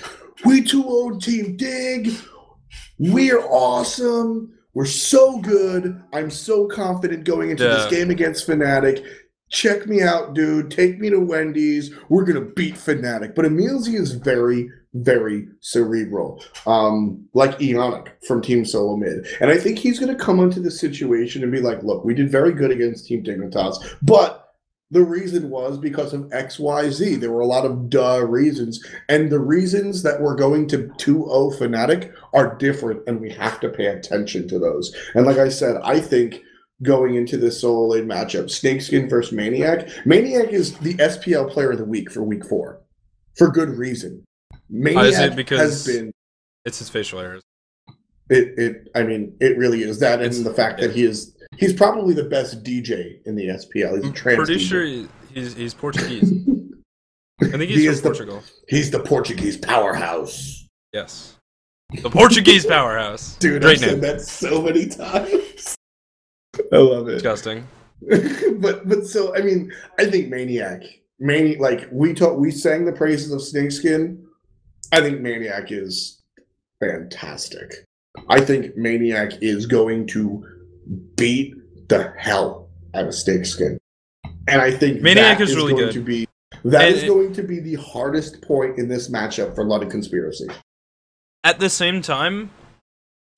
"We 0.44 0.62
2-0 0.62 1.20
Team 1.22 1.56
Dig, 1.56 2.12
we're 2.98 3.40
awesome." 3.40 4.52
We're 4.74 4.86
so 4.86 5.38
good. 5.40 6.02
I'm 6.12 6.30
so 6.30 6.66
confident 6.66 7.24
going 7.24 7.50
into 7.50 7.64
this 7.64 7.90
game 7.90 8.10
against 8.10 8.46
Fnatic. 8.46 9.04
check 9.50 9.86
me 9.86 10.00
out, 10.00 10.32
dude. 10.34 10.70
Take 10.70 10.98
me 10.98 11.10
to 11.10 11.20
Wendy's. 11.20 11.94
We're 12.08 12.24
gonna 12.24 12.40
beat 12.40 12.74
Fnatic. 12.74 13.34
But 13.34 13.44
Emilzy 13.44 13.96
is 13.96 14.12
very, 14.12 14.70
very 14.94 15.46
cerebral, 15.60 16.42
um, 16.66 17.22
like 17.34 17.58
Eonic 17.58 18.08
from 18.26 18.40
Team 18.40 18.64
Solo 18.64 18.96
Mid. 18.96 19.26
And 19.40 19.50
I 19.50 19.58
think 19.58 19.78
he's 19.78 19.98
gonna 19.98 20.14
come 20.14 20.40
into 20.40 20.58
this 20.58 20.80
situation 20.80 21.42
and 21.42 21.52
be 21.52 21.60
like, 21.60 21.82
"Look, 21.82 22.02
we 22.02 22.14
did 22.14 22.30
very 22.30 22.52
good 22.52 22.70
against 22.70 23.06
Team 23.06 23.22
Dignitas, 23.22 23.76
but." 24.02 24.38
The 24.90 25.02
reason 25.02 25.48
was 25.48 25.78
because 25.78 26.12
of 26.12 26.28
XYZ. 26.32 27.18
There 27.18 27.32
were 27.32 27.40
a 27.40 27.46
lot 27.46 27.64
of 27.64 27.88
duh 27.88 28.26
reasons. 28.28 28.84
And 29.08 29.32
the 29.32 29.40
reasons 29.40 30.02
that 30.02 30.20
we're 30.20 30.34
going 30.34 30.68
to 30.68 30.92
2 30.98 31.14
0 31.14 31.50
Fnatic 31.58 32.12
are 32.34 32.54
different, 32.56 33.02
and 33.06 33.20
we 33.20 33.30
have 33.30 33.60
to 33.60 33.68
pay 33.68 33.86
attention 33.86 34.48
to 34.48 34.58
those. 34.58 34.94
And 35.14 35.26
like 35.26 35.38
I 35.38 35.48
said, 35.48 35.76
I 35.84 36.00
think 36.00 36.40
going 36.82 37.14
into 37.14 37.36
this 37.36 37.60
solo 37.60 37.86
lane 37.88 38.06
matchup. 38.06 38.50
Snakeskin 38.50 39.08
versus 39.08 39.32
Maniac. 39.32 39.88
Maniac 40.04 40.48
is 40.48 40.76
the 40.78 40.94
SPL 40.94 41.48
player 41.50 41.70
of 41.72 41.78
the 41.78 41.84
week 41.84 42.10
for 42.10 42.22
week 42.22 42.44
four, 42.44 42.80
for 43.36 43.48
good 43.50 43.68
reason. 43.70 44.24
Oh, 44.52 44.56
Maniac 44.68 45.14
Oh, 45.20 45.24
it 45.32 45.36
because- 45.36 45.86
has 45.86 45.86
been 45.96 46.10
It's 46.64 46.78
his 46.78 46.88
facial 46.88 47.20
errors. 47.20 47.42
it. 48.30 48.58
It. 48.58 48.88
I 48.94 49.02
mean, 49.02 49.36
it 49.40 49.58
really 49.58 49.82
is 49.82 49.98
that, 50.00 50.20
It's- 50.20 50.36
and 50.38 50.46
the 50.46 50.54
fact 50.54 50.80
that 50.80 50.92
he 50.92 51.04
is. 51.04 51.36
He's 51.58 51.74
probably 51.74 52.14
the 52.14 52.24
best 52.24 52.62
DJ 52.64 53.20
in 53.26 53.34
the 53.36 53.48
SPL. 53.50 53.94
He's 53.96 54.04
a 54.04 54.06
I'm 54.06 54.12
trans 54.14 54.38
pretty 54.38 54.54
DJ. 54.56 54.68
sure 54.68 54.84
he's 55.34 55.54
he's 55.54 55.74
Portuguese. 55.74 56.32
I 57.42 57.46
think 57.48 57.64
he's 57.64 57.78
He 57.78 57.84
from 57.86 57.92
is 57.94 58.00
the- 58.02 58.08
Portugal. 58.08 58.42
He's 58.68 58.90
the 58.90 59.00
Portuguese 59.00 59.56
powerhouse. 59.58 60.66
Yes, 60.94 61.36
the 62.00 62.10
Portuguese 62.10 62.66
powerhouse. 62.66 63.36
Dude, 63.38 63.62
great 63.62 63.82
I've 63.82 63.90
said 63.90 64.00
that 64.02 64.20
so 64.22 64.62
many 64.62 64.86
times. 64.88 65.76
I 66.72 66.76
love 66.76 67.08
it. 67.08 67.14
Disgusting. 67.14 67.66
but 68.58 68.88
but 68.88 69.06
so 69.06 69.34
I 69.36 69.40
mean, 69.40 69.72
I 69.98 70.06
think 70.06 70.28
Maniac, 70.28 70.82
Maniac, 71.18 71.60
like 71.60 71.88
we 71.92 72.14
talk, 72.14 72.36
we 72.36 72.50
sang 72.50 72.84
the 72.84 72.92
praises 72.92 73.32
of 73.32 73.42
Snakeskin. 73.42 74.24
I 74.90 75.00
think 75.00 75.20
Maniac 75.20 75.70
is 75.70 76.22
fantastic. 76.80 77.84
I 78.28 78.40
think 78.40 78.76
Maniac 78.76 79.42
is 79.42 79.66
going 79.66 80.06
to 80.08 80.44
beat 81.16 81.54
the 81.88 82.12
hell 82.18 82.68
out 82.94 83.06
of 83.06 83.14
Snakeskin, 83.14 83.78
and 84.48 84.60
I 84.60 84.70
think 84.70 85.00
Maniac 85.00 85.38
that 85.38 85.44
is 85.44 85.56
really 85.56 85.72
going 85.72 85.86
good. 85.86 85.92
to 85.94 86.00
be 86.02 86.26
that 86.64 86.88
And 86.88 86.96
is 86.96 87.04
going 87.04 87.32
to 87.34 87.42
be 87.42 87.60
the 87.60 87.74
hardest 87.76 88.42
point 88.42 88.78
in 88.78 88.88
this 88.88 89.08
matchup 89.08 89.54
for 89.54 89.64
London 89.64 89.90
Conspiracy. 89.90 90.46
At 91.44 91.58
the 91.58 91.68
same 91.68 92.02
time, 92.02 92.50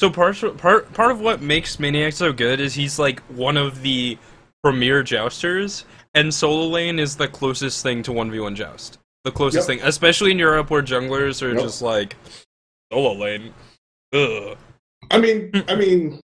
so 0.00 0.10
part 0.10 0.36
part 0.58 0.92
part 0.92 1.10
of 1.10 1.20
what 1.20 1.40
makes 1.40 1.78
Maniac 1.78 2.12
so 2.12 2.32
good 2.32 2.60
is 2.60 2.74
he's 2.74 2.98
like 2.98 3.20
one 3.22 3.56
of 3.56 3.82
the 3.82 4.18
premier 4.62 5.02
jousters, 5.02 5.84
and 6.14 6.32
solo 6.32 6.66
lane 6.66 6.98
is 6.98 7.16
the 7.16 7.28
closest 7.28 7.82
thing 7.82 8.02
to 8.02 8.12
one 8.12 8.30
v 8.30 8.40
one 8.40 8.54
joust. 8.54 8.98
The 9.24 9.30
closest 9.32 9.68
Yep. 9.68 9.78
thing, 9.78 9.86
especially 9.88 10.32
in 10.32 10.38
Europe 10.38 10.68
where 10.70 10.82
junglers 10.82 11.42
are 11.42 11.54
Yep. 11.54 11.62
just 11.62 11.80
like 11.80 12.16
solo 12.92 13.14
lane. 13.14 13.54
Ugh. 14.12 14.56
I 15.10 15.18
mean, 15.18 15.50
hmm. 15.54 15.60
I 15.68 15.74
mean, 15.74 16.20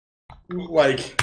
like 0.50 1.22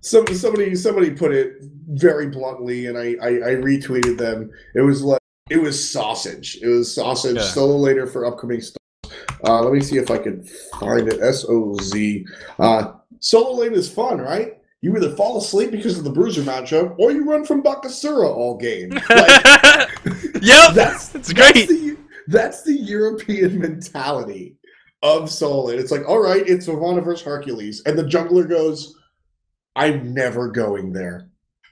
some 0.00 0.26
somebody 0.28 0.74
somebody 0.74 1.10
put 1.10 1.32
it 1.32 1.56
very 1.88 2.26
bluntly, 2.28 2.86
and 2.86 2.98
I, 2.98 3.14
I 3.22 3.28
I 3.28 3.54
retweeted 3.56 4.18
them. 4.18 4.50
It 4.74 4.82
was 4.82 5.02
like 5.02 5.20
it 5.48 5.62
was 5.62 5.90
sausage. 5.90 6.58
It 6.60 6.68
was 6.68 6.94
sausage. 6.94 7.36
Yeah. 7.36 7.42
Solo 7.42 7.76
later 7.76 8.06
for 8.06 8.26
upcoming 8.26 8.60
stuff. 8.60 8.77
Uh, 9.44 9.62
let 9.62 9.72
me 9.72 9.80
see 9.80 9.96
if 9.96 10.10
I 10.10 10.18
can 10.18 10.44
find 10.80 11.08
it. 11.08 11.20
S 11.20 11.44
O 11.48 11.76
Z. 11.80 12.26
Uh, 12.58 12.92
solo 13.20 13.60
lane 13.60 13.72
is 13.72 13.90
fun, 13.90 14.20
right? 14.20 14.54
You 14.80 14.96
either 14.96 15.16
fall 15.16 15.38
asleep 15.38 15.72
because 15.72 15.98
of 15.98 16.04
the 16.04 16.10
bruiser 16.10 16.42
matchup, 16.42 16.94
or 16.98 17.10
you 17.10 17.28
run 17.28 17.44
from 17.44 17.62
Bakasura 17.62 18.28
all 18.28 18.56
game. 18.56 18.90
Like, 19.10 20.42
yep, 20.42 20.74
that's 20.74 21.14
it's 21.14 21.32
great. 21.32 21.54
That's 21.54 21.68
the, 21.68 21.96
that's 22.28 22.62
the 22.62 22.74
European 22.74 23.58
mentality 23.58 24.56
of 25.02 25.30
Soul. 25.30 25.70
And 25.70 25.80
it's 25.80 25.90
like, 25.90 26.08
all 26.08 26.22
right, 26.22 26.46
it's 26.46 26.68
Ravana 26.68 27.00
versus 27.00 27.24
Hercules. 27.24 27.82
And 27.86 27.98
the 27.98 28.04
jungler 28.04 28.48
goes, 28.48 28.96
I'm 29.74 30.14
never 30.14 30.48
going 30.48 30.92
there. 30.92 31.28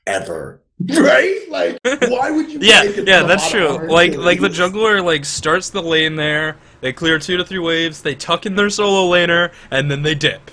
Ever. 0.06 0.62
Right? 0.94 1.40
Like, 1.48 1.78
why 2.10 2.30
would 2.30 2.52
you 2.52 2.58
yeah, 2.60 2.82
make 2.82 2.98
it 2.98 3.08
yeah, 3.08 3.22
that's 3.22 3.50
true. 3.50 3.88
Like, 3.88 4.14
like 4.14 4.40
the 4.40 4.50
jungler 4.50 5.02
like 5.02 5.24
starts 5.24 5.70
the 5.70 5.80
lane 5.80 6.16
there. 6.16 6.58
They 6.80 6.92
clear 6.92 7.18
two 7.18 7.36
to 7.36 7.44
three 7.44 7.58
waves. 7.58 8.02
They 8.02 8.14
tuck 8.14 8.46
in 8.46 8.54
their 8.54 8.70
solo 8.70 9.10
laner, 9.12 9.52
and 9.70 9.90
then 9.90 10.02
they 10.02 10.14
dip, 10.14 10.50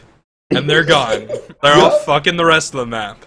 and 0.52 0.70
they're 0.70 0.86
gone. 0.86 1.28
They're 1.62 1.76
all 1.76 2.00
fucking 2.00 2.36
the 2.36 2.46
rest 2.46 2.74
of 2.74 2.80
the 2.82 2.86
map. 2.86 3.26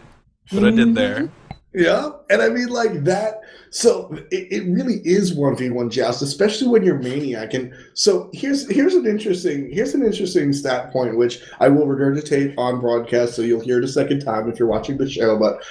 What 0.51 0.65
I 0.65 0.71
did 0.71 0.89
mm-hmm. 0.89 0.95
there. 0.95 1.29
Yeah. 1.77 2.11
And 2.31 2.41
I 2.41 2.49
mean, 2.49 2.69
like 2.69 3.05
that. 3.05 3.41
So 3.71 4.11
it, 4.31 4.49
it 4.51 4.73
really 4.73 5.03
is 5.05 5.37
1v1 5.37 5.91
joust, 5.91 6.23
especially 6.23 6.69
when 6.69 6.83
you're 6.83 6.99
maniac. 6.99 7.53
And 7.53 7.75
so 7.95 8.31
here's 8.33 8.71
here's 8.71 8.95
an 8.95 9.07
interesting 9.07 9.71
here's 9.71 9.95
an 9.95 10.03
interesting 10.03 10.55
stat 10.55 10.91
point, 10.91 11.19
which 11.19 11.41
I 11.61 11.69
will 11.69 11.87
regurgitate 11.87 12.55
on 12.57 12.81
broadcast, 12.81 13.35
so 13.35 13.43
you'll 13.43 13.61
hear 13.61 13.79
it 13.79 13.85
a 13.85 13.89
second 13.89 14.21
time 14.21 14.49
if 14.49 14.59
you're 14.59 14.69
watching 14.69 14.97
the 14.97 15.09
show. 15.09 15.39
But 15.39 15.63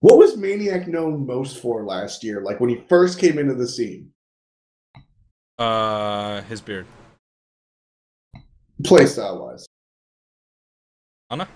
what 0.00 0.16
was 0.16 0.38
Maniac 0.38 0.88
known 0.88 1.26
most 1.26 1.60
for 1.60 1.84
last 1.84 2.24
year? 2.24 2.40
Like 2.40 2.60
when 2.60 2.70
he 2.70 2.84
first 2.88 3.18
came 3.18 3.38
into 3.38 3.54
the 3.54 3.68
scene? 3.68 4.10
Uh, 5.60 6.40
his 6.42 6.62
beard. 6.62 6.86
Playstyle 8.82 9.42
wise. 9.42 9.66
Ana? 11.28 11.46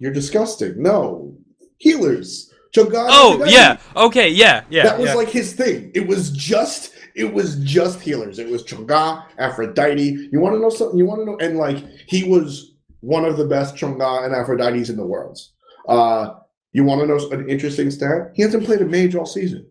You're 0.00 0.12
disgusting. 0.12 0.82
No. 0.82 1.36
Healers. 1.78 2.52
Cho'Gath 2.74 3.08
Oh 3.10 3.44
yeah. 3.46 3.78
Okay. 3.96 4.28
Yeah. 4.28 4.64
Yeah. 4.68 4.82
that 4.82 4.98
was 4.98 5.10
yeah. 5.10 5.14
like 5.14 5.28
his 5.28 5.54
thing. 5.54 5.92
It 5.94 6.06
was 6.06 6.30
just 6.30 6.92
it 7.14 7.32
was 7.32 7.56
just 7.60 8.00
healers. 8.00 8.38
It 8.38 8.48
was 8.48 8.64
Chang'e, 8.64 9.24
Aphrodite. 9.38 10.28
You 10.32 10.40
want 10.40 10.54
to 10.56 10.60
know 10.60 10.70
something? 10.70 10.98
You 10.98 11.06
want 11.06 11.20
to 11.20 11.24
know? 11.26 11.38
And 11.38 11.58
like 11.58 11.84
he 12.08 12.24
was 12.24 12.74
one 13.00 13.24
of 13.24 13.36
the 13.36 13.46
best 13.46 13.76
Chang'e 13.76 14.24
and 14.24 14.34
Aphrodites 14.34 14.90
in 14.90 14.96
the 14.96 15.06
world. 15.06 15.38
Uh, 15.88 16.34
you 16.72 16.82
want 16.82 17.00
to 17.00 17.06
know 17.06 17.30
an 17.30 17.48
interesting 17.48 17.90
stat? 17.90 18.32
He 18.34 18.42
hasn't 18.42 18.64
played 18.64 18.82
a 18.82 18.84
mage 18.84 19.14
all 19.14 19.26
season. 19.26 19.66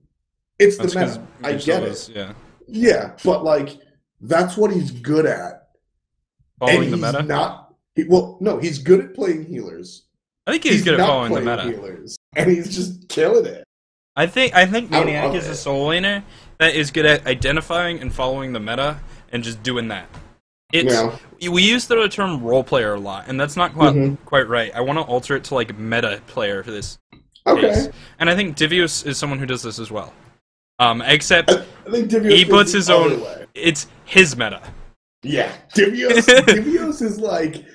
It's 0.59 0.77
the 0.77 0.83
That's 0.83 0.93
'cause 0.93 1.17
meta. 1.17 1.27
I 1.43 1.51
get 1.53 1.61
Silva's- 1.61 2.09
it. 2.09 2.15
Yeah. 2.15 2.33
Yeah, 2.69 3.11
but 3.23 3.43
like 3.43 3.77
that's 4.21 4.57
what 4.57 4.71
he's 4.71 4.91
good 4.91 5.25
at. 5.25 5.69
Following 6.59 6.93
and 6.93 6.93
the 6.93 6.97
he's 7.07 7.15
meta. 7.15 7.23
Not. 7.23 7.73
He, 7.95 8.03
well, 8.05 8.37
no, 8.41 8.57
he's 8.57 8.79
good 8.79 8.99
at 8.99 9.13
playing 9.13 9.45
healers. 9.45 10.03
I 10.45 10.51
think 10.51 10.63
he's, 10.63 10.83
good 10.83 10.99
at 10.99 11.05
following 11.05 11.33
the 11.33 11.41
meta. 11.41 11.63
Healers, 11.63 12.15
and 12.35 12.49
he's 12.49 12.75
just 12.75 13.07
killing 13.09 13.45
it. 13.45 13.63
I 14.15 14.25
think 14.27 14.55
I 14.55 14.65
think 14.65 14.89
Maniac 14.89 15.25
love 15.27 15.35
is 15.35 15.47
a 15.47 15.51
it. 15.51 15.55
solo 15.55 15.89
laner 15.91 16.23
that 16.57 16.73
is 16.75 16.89
good 16.91 17.05
at 17.05 17.25
identifying 17.27 17.99
and 17.99 18.13
following 18.13 18.53
the 18.53 18.59
meta 18.59 18.99
and 19.31 19.43
just 19.43 19.61
doing 19.63 19.89
that. 19.89 20.07
It's 20.73 20.93
Yeah. 20.93 21.49
we 21.51 21.61
use 21.63 21.85
the 21.87 22.07
term 22.09 22.43
role 22.43 22.63
player 22.63 22.95
a 22.95 22.99
lot, 22.99 23.25
and 23.27 23.39
that's 23.39 23.55
not 23.55 23.73
quite 23.73 23.93
Mhm. 23.93 24.17
quite 24.25 24.47
right. 24.49 24.71
I 24.75 24.81
want 24.81 24.97
to 24.99 25.03
alter 25.03 25.35
it 25.35 25.43
to 25.45 25.55
like 25.55 25.77
meta 25.77 26.21
player 26.27 26.63
for 26.63 26.71
this 26.71 26.97
Okay. 27.45 27.61
case, 27.61 27.89
and 28.19 28.29
I 28.29 28.35
think 28.35 28.57
Divios 28.57 29.05
is 29.05 29.17
someone 29.17 29.39
who 29.39 29.45
does 29.45 29.61
this 29.63 29.79
as 29.79 29.91
well. 29.91 30.11
Um, 30.79 31.01
except 31.01 31.51
I, 31.51 31.65
I 31.87 31.91
think 31.91 32.09
Divios 32.09 32.35
he 32.35 32.45
puts 32.45 32.71
his 32.71 32.89
own. 32.89 33.21
way. 33.21 33.45
It's 33.55 33.87
his 34.05 34.35
meta. 34.37 34.61
Yeah, 35.23 35.51
Divios. 35.75 36.25
Divios 36.45 37.01
is 37.01 37.19
like, 37.19 37.65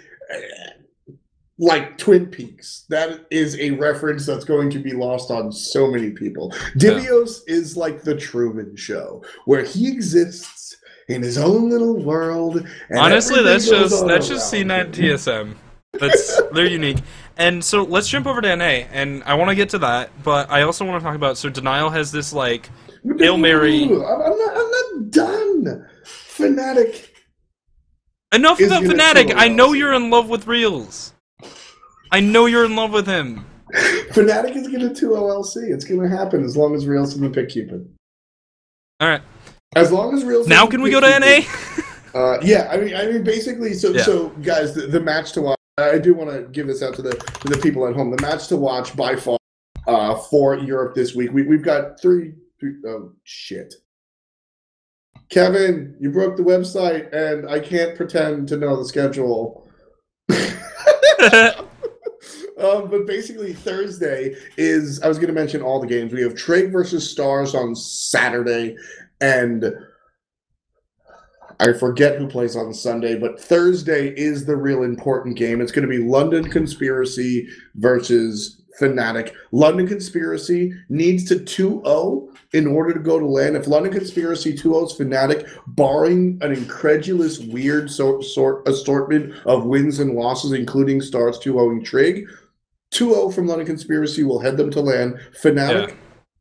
like 1.58 1.98
Twin 1.98 2.26
Peaks. 2.26 2.84
That 2.88 3.26
is 3.30 3.58
a 3.58 3.72
reference 3.72 4.24
that's 4.24 4.44
going 4.44 4.70
to 4.70 4.78
be 4.78 4.92
lost 4.92 5.30
on 5.30 5.50
so 5.50 5.90
many 5.90 6.10
people. 6.10 6.50
Divios 6.76 7.40
is 7.48 7.76
like 7.76 8.02
the 8.02 8.16
Truman 8.16 8.76
Show, 8.76 9.24
where 9.46 9.64
he 9.64 9.88
exists 9.88 10.76
in 11.08 11.22
his 11.22 11.38
own 11.38 11.68
little 11.68 12.02
world. 12.02 12.66
And 12.88 12.98
Honestly, 12.98 13.42
that's 13.42 13.68
just 13.68 14.06
that's 14.06 14.28
just 14.28 14.52
C9. 14.52 14.92
TSM. 14.92 15.54
That's 15.98 16.40
they're 16.52 16.66
unique. 16.66 16.98
And 17.36 17.62
so 17.64 17.82
let's 17.82 18.08
jump 18.08 18.26
over 18.26 18.40
to 18.40 18.56
NA, 18.56 18.86
and 18.92 19.22
I 19.24 19.34
want 19.34 19.48
to 19.48 19.54
get 19.54 19.68
to 19.70 19.78
that, 19.78 20.10
but 20.22 20.50
I 20.50 20.62
also 20.62 20.84
want 20.84 21.00
to 21.00 21.04
talk 21.04 21.16
about. 21.16 21.36
So 21.38 21.48
Denial 21.48 21.90
has 21.90 22.12
this 22.12 22.32
like 22.32 22.70
Hail 23.18 23.36
Mary. 23.36 23.84
I'm, 23.84 23.92
I'm 23.92 24.38
not. 24.38 24.56
I'm 24.56 24.70
not 24.70 25.10
done. 25.10 25.86
Fnatic. 26.04 27.08
enough 28.34 28.60
about 28.60 28.82
gonna 28.84 28.94
Fnatic. 28.94 29.32
I 29.36 29.48
know 29.48 29.72
you're 29.72 29.92
in 29.92 30.10
love 30.10 30.28
with 30.28 30.46
Reels. 30.46 31.12
I 32.10 32.20
know 32.20 32.46
you're 32.46 32.64
in 32.64 32.76
love 32.76 32.92
with 32.92 33.06
him. 33.06 33.44
Fnatic 33.72 34.54
is 34.56 34.68
gonna 34.68 34.94
two 34.94 35.10
OLC. 35.10 35.72
It's 35.72 35.84
gonna 35.84 36.08
happen 36.08 36.44
as 36.44 36.56
long 36.56 36.74
as 36.74 36.86
Reels 36.86 37.18
the 37.18 37.30
pick 37.30 37.50
Cupid. 37.50 37.88
All 39.00 39.08
right, 39.08 39.22
As 39.74 39.90
long 39.90 40.14
as 40.16 40.22
Reels. 40.24 40.46
now 40.46 40.66
can 40.66 40.80
we 40.80 40.90
go 40.90 41.00
to 41.00 41.06
Cupid- 41.06 41.44
NA? 41.46 41.82
Uh, 42.14 42.38
yeah, 42.42 42.68
I 42.70 42.76
mean, 42.76 42.94
I 42.94 43.06
mean, 43.06 43.24
basically, 43.24 43.72
so 43.72 43.88
Yeah. 43.88 44.02
so 44.02 44.28
guys, 44.42 44.74
the, 44.74 44.82
the 44.82 45.00
match 45.00 45.32
to 45.32 45.40
watch. 45.40 45.58
I 45.78 45.96
do 45.96 46.12
want 46.12 46.28
to 46.30 46.42
give 46.52 46.66
this 46.66 46.82
out 46.82 46.94
to 46.96 47.02
the 47.02 47.12
to 47.12 47.48
the 47.48 47.56
people 47.56 47.86
at 47.88 47.94
home. 47.94 48.14
The 48.14 48.20
match 48.20 48.48
to 48.48 48.58
watch 48.58 48.94
by 48.94 49.16
far 49.16 49.38
uh, 49.86 50.16
for 50.16 50.56
Europe 50.58 50.94
this 50.94 51.14
week. 51.14 51.32
We 51.32 51.40
we've 51.40 51.62
got 51.62 51.98
three. 52.02 52.34
Three 52.62 52.76
oh 52.86 53.10
shit. 53.24 53.74
Kevin, 55.30 55.96
you 55.98 56.10
broke 56.10 56.36
the 56.36 56.42
website, 56.42 57.12
and 57.12 57.48
I 57.50 57.58
can't 57.58 57.96
pretend 57.96 58.46
to 58.48 58.56
know 58.56 58.76
the 58.76 58.84
schedule. 58.84 59.68
Um, 62.62 62.88
but 62.88 63.08
basically, 63.08 63.54
Thursday 63.54 64.36
is. 64.56 65.02
I 65.02 65.08
was 65.08 65.18
going 65.18 65.26
to 65.26 65.34
mention 65.34 65.62
all 65.62 65.80
the 65.80 65.86
games. 65.86 66.12
We 66.12 66.22
have 66.22 66.36
Trig 66.36 66.70
versus 66.70 67.10
Stars 67.10 67.56
on 67.56 67.74
Saturday, 67.74 68.76
and 69.20 69.64
I 71.58 71.72
forget 71.72 72.18
who 72.18 72.28
plays 72.28 72.54
on 72.54 72.72
Sunday, 72.72 73.18
but 73.18 73.40
Thursday 73.40 74.10
is 74.16 74.44
the 74.44 74.54
real 74.54 74.84
important 74.84 75.36
game. 75.36 75.60
It's 75.60 75.72
going 75.72 75.88
to 75.88 75.88
be 75.88 76.04
London 76.04 76.48
Conspiracy 76.48 77.48
versus 77.74 78.61
Fnatic. 78.80 79.32
London 79.52 79.86
Conspiracy 79.86 80.72
needs 80.88 81.24
to 81.24 81.38
2 81.38 81.82
0 81.84 82.28
in 82.52 82.66
order 82.66 82.92
to 82.92 83.00
go 83.00 83.18
to 83.18 83.26
LAN. 83.26 83.56
If 83.56 83.66
London 83.66 83.92
Conspiracy 83.92 84.54
2 84.56 84.68
0's 84.70 84.96
Fnatic, 84.98 85.48
barring 85.68 86.38
an 86.42 86.52
incredulous, 86.52 87.38
weird 87.40 87.90
sort, 87.90 88.24
sort 88.24 88.66
assortment 88.68 89.34
of 89.46 89.64
wins 89.66 89.98
and 89.98 90.14
losses, 90.14 90.52
including 90.52 91.00
Stars 91.00 91.38
2 91.38 91.52
0 91.52 91.80
Trig, 91.82 92.26
2 92.90 93.14
0 93.14 93.30
from 93.30 93.46
London 93.46 93.66
Conspiracy 93.66 94.24
will 94.24 94.40
head 94.40 94.56
them 94.56 94.70
to 94.70 94.80
LAN. 94.80 95.18
Fnatic, 95.42 95.88
Yeah. 95.88 95.94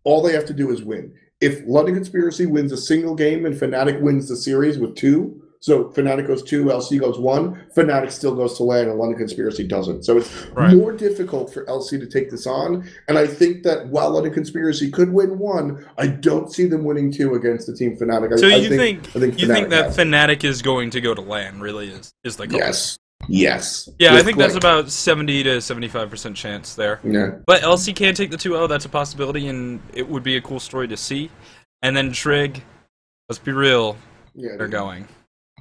all 0.04 0.22
they 0.22 0.34
have 0.34 0.46
to 0.46 0.54
do 0.54 0.72
is 0.72 0.84
win. 0.84 1.14
If 1.40 1.62
London 1.66 1.96
Conspiracy 1.96 2.46
wins 2.46 2.72
a 2.72 2.78
single 2.78 3.16
game 3.16 3.46
and 3.46 3.56
Fnatic 3.56 4.00
wins 4.00 4.30
the 4.30 4.36
series 4.36 4.78
with 4.78 4.96
two, 4.96 5.41
so 5.62 5.86
Fnatic 5.86 6.28
goes 6.28 6.44
two, 6.44 6.66
LC 6.66 7.00
goes 7.00 7.18
one, 7.20 7.64
Fnatic 7.76 8.12
still 8.12 8.36
goes 8.36 8.58
to 8.58 8.64
LAN, 8.64 8.90
and 8.90 8.98
London 9.00 9.18
Conspiracy 9.18 9.64
doesn't. 9.66 10.04
So 10.04 10.18
it's 10.18 10.30
Right. 10.54 10.76
more 10.76 10.92
difficult 10.92 11.54
for 11.54 11.64
LC 11.70 12.00
to 12.00 12.08
take 12.08 12.30
this 12.32 12.46
on. 12.48 12.84
And 13.08 13.18
I 13.18 13.28
think 13.28 13.64
that 13.64 13.88
while 13.88 14.10
London 14.10 14.34
Conspiracy 14.34 14.90
could 14.92 15.14
win 15.14 15.38
one, 15.40 15.86
I 15.98 16.08
don't 16.08 16.52
see 16.52 16.66
them 16.66 16.84
winning 16.84 17.12
two 17.12 17.36
against 17.36 17.68
the 17.68 17.76
team 17.76 17.96
Fnatic. 17.96 18.38
So 18.40 18.48
I 18.48 18.56
you 18.56 18.70
think, 18.70 19.08
I 19.16 19.20
think 19.20 19.40
you 19.40 19.48
think 19.48 19.70
that 19.70 19.86
has. 19.86 19.98
Fnatic 19.98 20.44
is 20.44 20.62
going 20.62 20.90
to 20.90 21.00
go 21.02 21.14
to 21.14 21.22
LAN? 21.22 21.60
Really 21.62 21.90
is 21.90 22.12
is 22.24 22.36
the 22.38 22.48
goal? 22.48 22.60
Yes. 22.60 22.98
Yes. 23.28 23.88
Yeah, 24.00 24.16
I 24.16 24.24
think 24.24 24.40
that's 24.40 24.56
about 24.56 24.90
seventy 24.90 25.44
to 25.44 25.62
seventy-five 25.62 26.10
percent 26.10 26.36
chance 26.36 26.74
there. 26.74 27.00
Yeah. 27.04 27.36
But 27.46 27.62
LC 27.62 27.96
can 27.96 28.16
take 28.16 28.32
the 28.32 28.38
2-0. 28.38 28.68
That's 28.68 28.86
a 28.86 28.90
possibility, 28.90 29.48
and 29.48 29.80
it 29.94 30.10
would 30.10 30.24
be 30.24 30.38
a 30.38 30.42
cool 30.42 30.60
story 30.60 30.88
to 30.88 30.98
see. 30.98 31.30
And 31.84 31.96
then 31.96 32.12
Trig, 32.12 32.64
let's 33.30 33.38
be 33.38 33.52
real, 33.52 33.96
Yeah. 34.34 34.58
they're 34.58 34.68
going. 34.68 35.08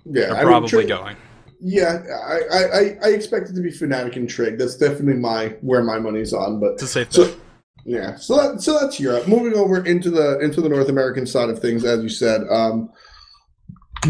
Yeah. 0.05 0.13
They're 0.27 0.33
I 0.35 0.39
mean, 0.39 0.47
probably 0.47 0.69
Trig- 0.69 0.89
going. 0.89 1.17
Yeah, 1.63 1.99
I, 2.27 2.41
I, 2.53 2.79
I- 2.81 2.97
I 3.05 3.09
expect 3.11 3.51
it 3.51 3.55
to 3.55 3.61
be 3.61 3.71
Fnatic 3.71 4.17
and 4.17 4.29
Trig. 4.29 4.59
That's 4.59 4.77
definitely 4.77 5.15
my 5.21 5.49
where 5.61 5.83
my 5.83 5.99
money's 5.99 6.33
on. 6.33 6.59
But 6.61 6.73
It's 6.75 6.83
a 6.85 6.87
safe 6.87 7.13
So 7.13 7.27
bet. 7.27 7.37
yeah, 7.85 8.17
so 8.17 8.37
that, 8.37 8.63
so 8.63 8.79
that's 8.81 8.99
Europe. 8.99 9.29
Moving 9.29 9.55
over 9.55 9.85
into 9.85 10.11
the 10.11 10.39
into 10.41 10.63
the 10.63 10.69
North 10.71 10.89
American 10.89 11.27
side 11.27 11.51
of 11.51 11.59
things, 11.59 11.85
as 11.85 12.03
you 12.03 12.09
said, 12.09 12.43
um, 12.51 12.91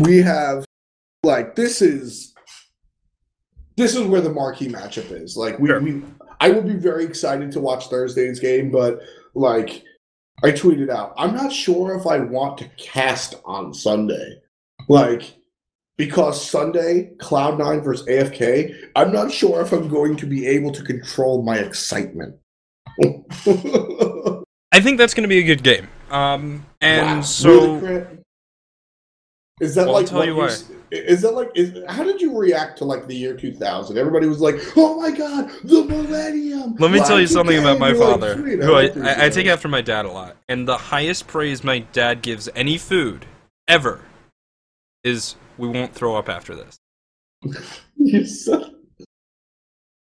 we 0.02 0.18
have 0.18 0.64
like 1.24 1.56
this 1.56 1.82
is 1.82 2.32
this 3.76 3.96
is 3.96 4.06
where 4.06 4.20
the 4.20 4.30
marquee 4.32 4.68
matchup 4.68 5.10
is. 5.10 5.36
Like 5.36 5.58
we, 5.58 5.68
Sure. 5.68 5.80
we 5.80 6.02
I 6.40 6.50
will 6.50 6.62
be 6.62 6.74
very 6.76 7.04
excited 7.04 7.50
to 7.52 7.60
watch 7.60 7.88
Thursday's 7.88 8.38
game, 8.38 8.70
but 8.70 9.00
like 9.34 9.82
I 10.44 10.52
tweeted 10.52 10.88
out, 10.88 11.14
I'm 11.18 11.34
not 11.34 11.52
sure 11.52 11.96
if 11.96 12.06
I 12.06 12.20
want 12.20 12.58
to 12.58 12.68
cast 12.76 13.34
on 13.44 13.74
Sunday, 13.74 14.40
like. 14.88 15.34
Because 16.00 16.42
Sunday, 16.42 17.10
Cloud9 17.18 17.84
versus 17.84 18.06
AFK, 18.06 18.88
I'm 18.96 19.12
not 19.12 19.30
sure 19.30 19.60
if 19.60 19.70
I'm 19.70 19.86
going 19.86 20.16
to 20.16 20.24
be 20.24 20.46
able 20.46 20.72
to 20.72 20.82
control 20.82 21.42
my 21.42 21.58
excitement. 21.58 22.36
I 24.72 24.80
think 24.80 24.96
that's 24.96 25.12
going 25.12 25.24
to 25.24 25.28
be 25.28 25.40
a 25.40 25.42
good 25.42 25.62
game. 25.62 25.88
Um, 26.10 26.64
and 26.80 27.18
Wow. 27.18 27.20
so 27.20 27.74
Really, 27.74 28.06
is 29.60 29.74
that 29.74 29.88
Well, 29.88 29.96
I'll 29.96 30.00
like 30.00 30.06
tell 30.10 30.24
you 30.24 30.30
you 30.32 30.38
why. 30.38 30.56
Is 30.90 31.20
that 31.20 31.32
like? 31.32 31.50
Is, 31.54 31.84
how 31.90 32.02
did 32.02 32.18
you 32.18 32.34
react 32.34 32.78
to 32.78 32.86
like 32.86 33.06
the 33.06 33.14
year 33.14 33.36
2000? 33.36 33.98
Everybody 33.98 34.26
was 34.26 34.40
like, 34.40 34.54
"Oh 34.78 34.98
my 34.98 35.10
god, 35.10 35.50
the 35.64 35.84
millennium!" 35.84 36.76
Let 36.78 36.92
me 36.92 37.00
tell 37.00 37.20
you 37.20 37.26
something 37.26 37.58
about 37.58 37.78
my 37.78 37.90
You're 37.90 37.98
like, 37.98 38.20
father, 38.20 38.36
who 38.36 38.74
I, 38.74 38.84
I, 39.06 39.26
I 39.26 39.28
take 39.28 39.48
after 39.48 39.68
my 39.68 39.82
dad 39.82 40.06
a 40.06 40.10
lot. 40.10 40.38
And 40.48 40.66
the 40.66 40.78
highest 40.78 41.26
praise 41.26 41.62
my 41.62 41.80
dad 41.92 42.22
gives 42.22 42.48
any 42.56 42.78
food 42.78 43.26
ever 43.68 44.00
is 45.04 45.36
we 45.60 45.68
won't 45.68 45.94
throw 45.94 46.16
up 46.16 46.28
after 46.28 46.54
this. 46.54 46.78
You 47.96 48.24
son- 48.26 48.76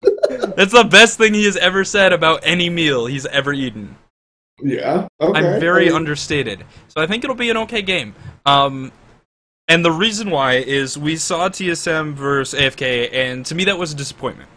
That's 0.28 0.72
the 0.72 0.86
best 0.90 1.18
thing 1.18 1.34
he 1.34 1.44
has 1.44 1.57
ever 1.57 1.84
said 1.84 2.12
about 2.12 2.40
any 2.42 2.68
meal 2.68 3.07
he's 3.07 3.26
ever 3.26 3.53
eaten. 3.53 3.97
yeah, 4.62 5.07
okay. 5.20 5.38
I'm 5.38 5.61
very 5.61 5.90
understated. 5.90 6.64
So 6.88 7.01
I 7.01 7.07
think 7.07 7.24
it'll 7.24 7.36
be 7.36 7.51
an 7.51 7.57
okay 7.59 7.82
game. 7.82 8.14
Um, 8.44 8.92
and 9.68 9.84
the 9.84 9.90
reason 9.92 10.30
why 10.30 10.55
is 10.55 10.99
we 10.99 11.16
saw 11.16 11.49
TSM 11.49 12.14
versus 12.14 12.59
AFK, 12.59 13.09
and 13.12 13.44
to 13.47 13.55
me 13.55 13.64
that 13.64 13.78
was 13.78 13.92
a 13.92 13.97
disappointment. 13.97 14.49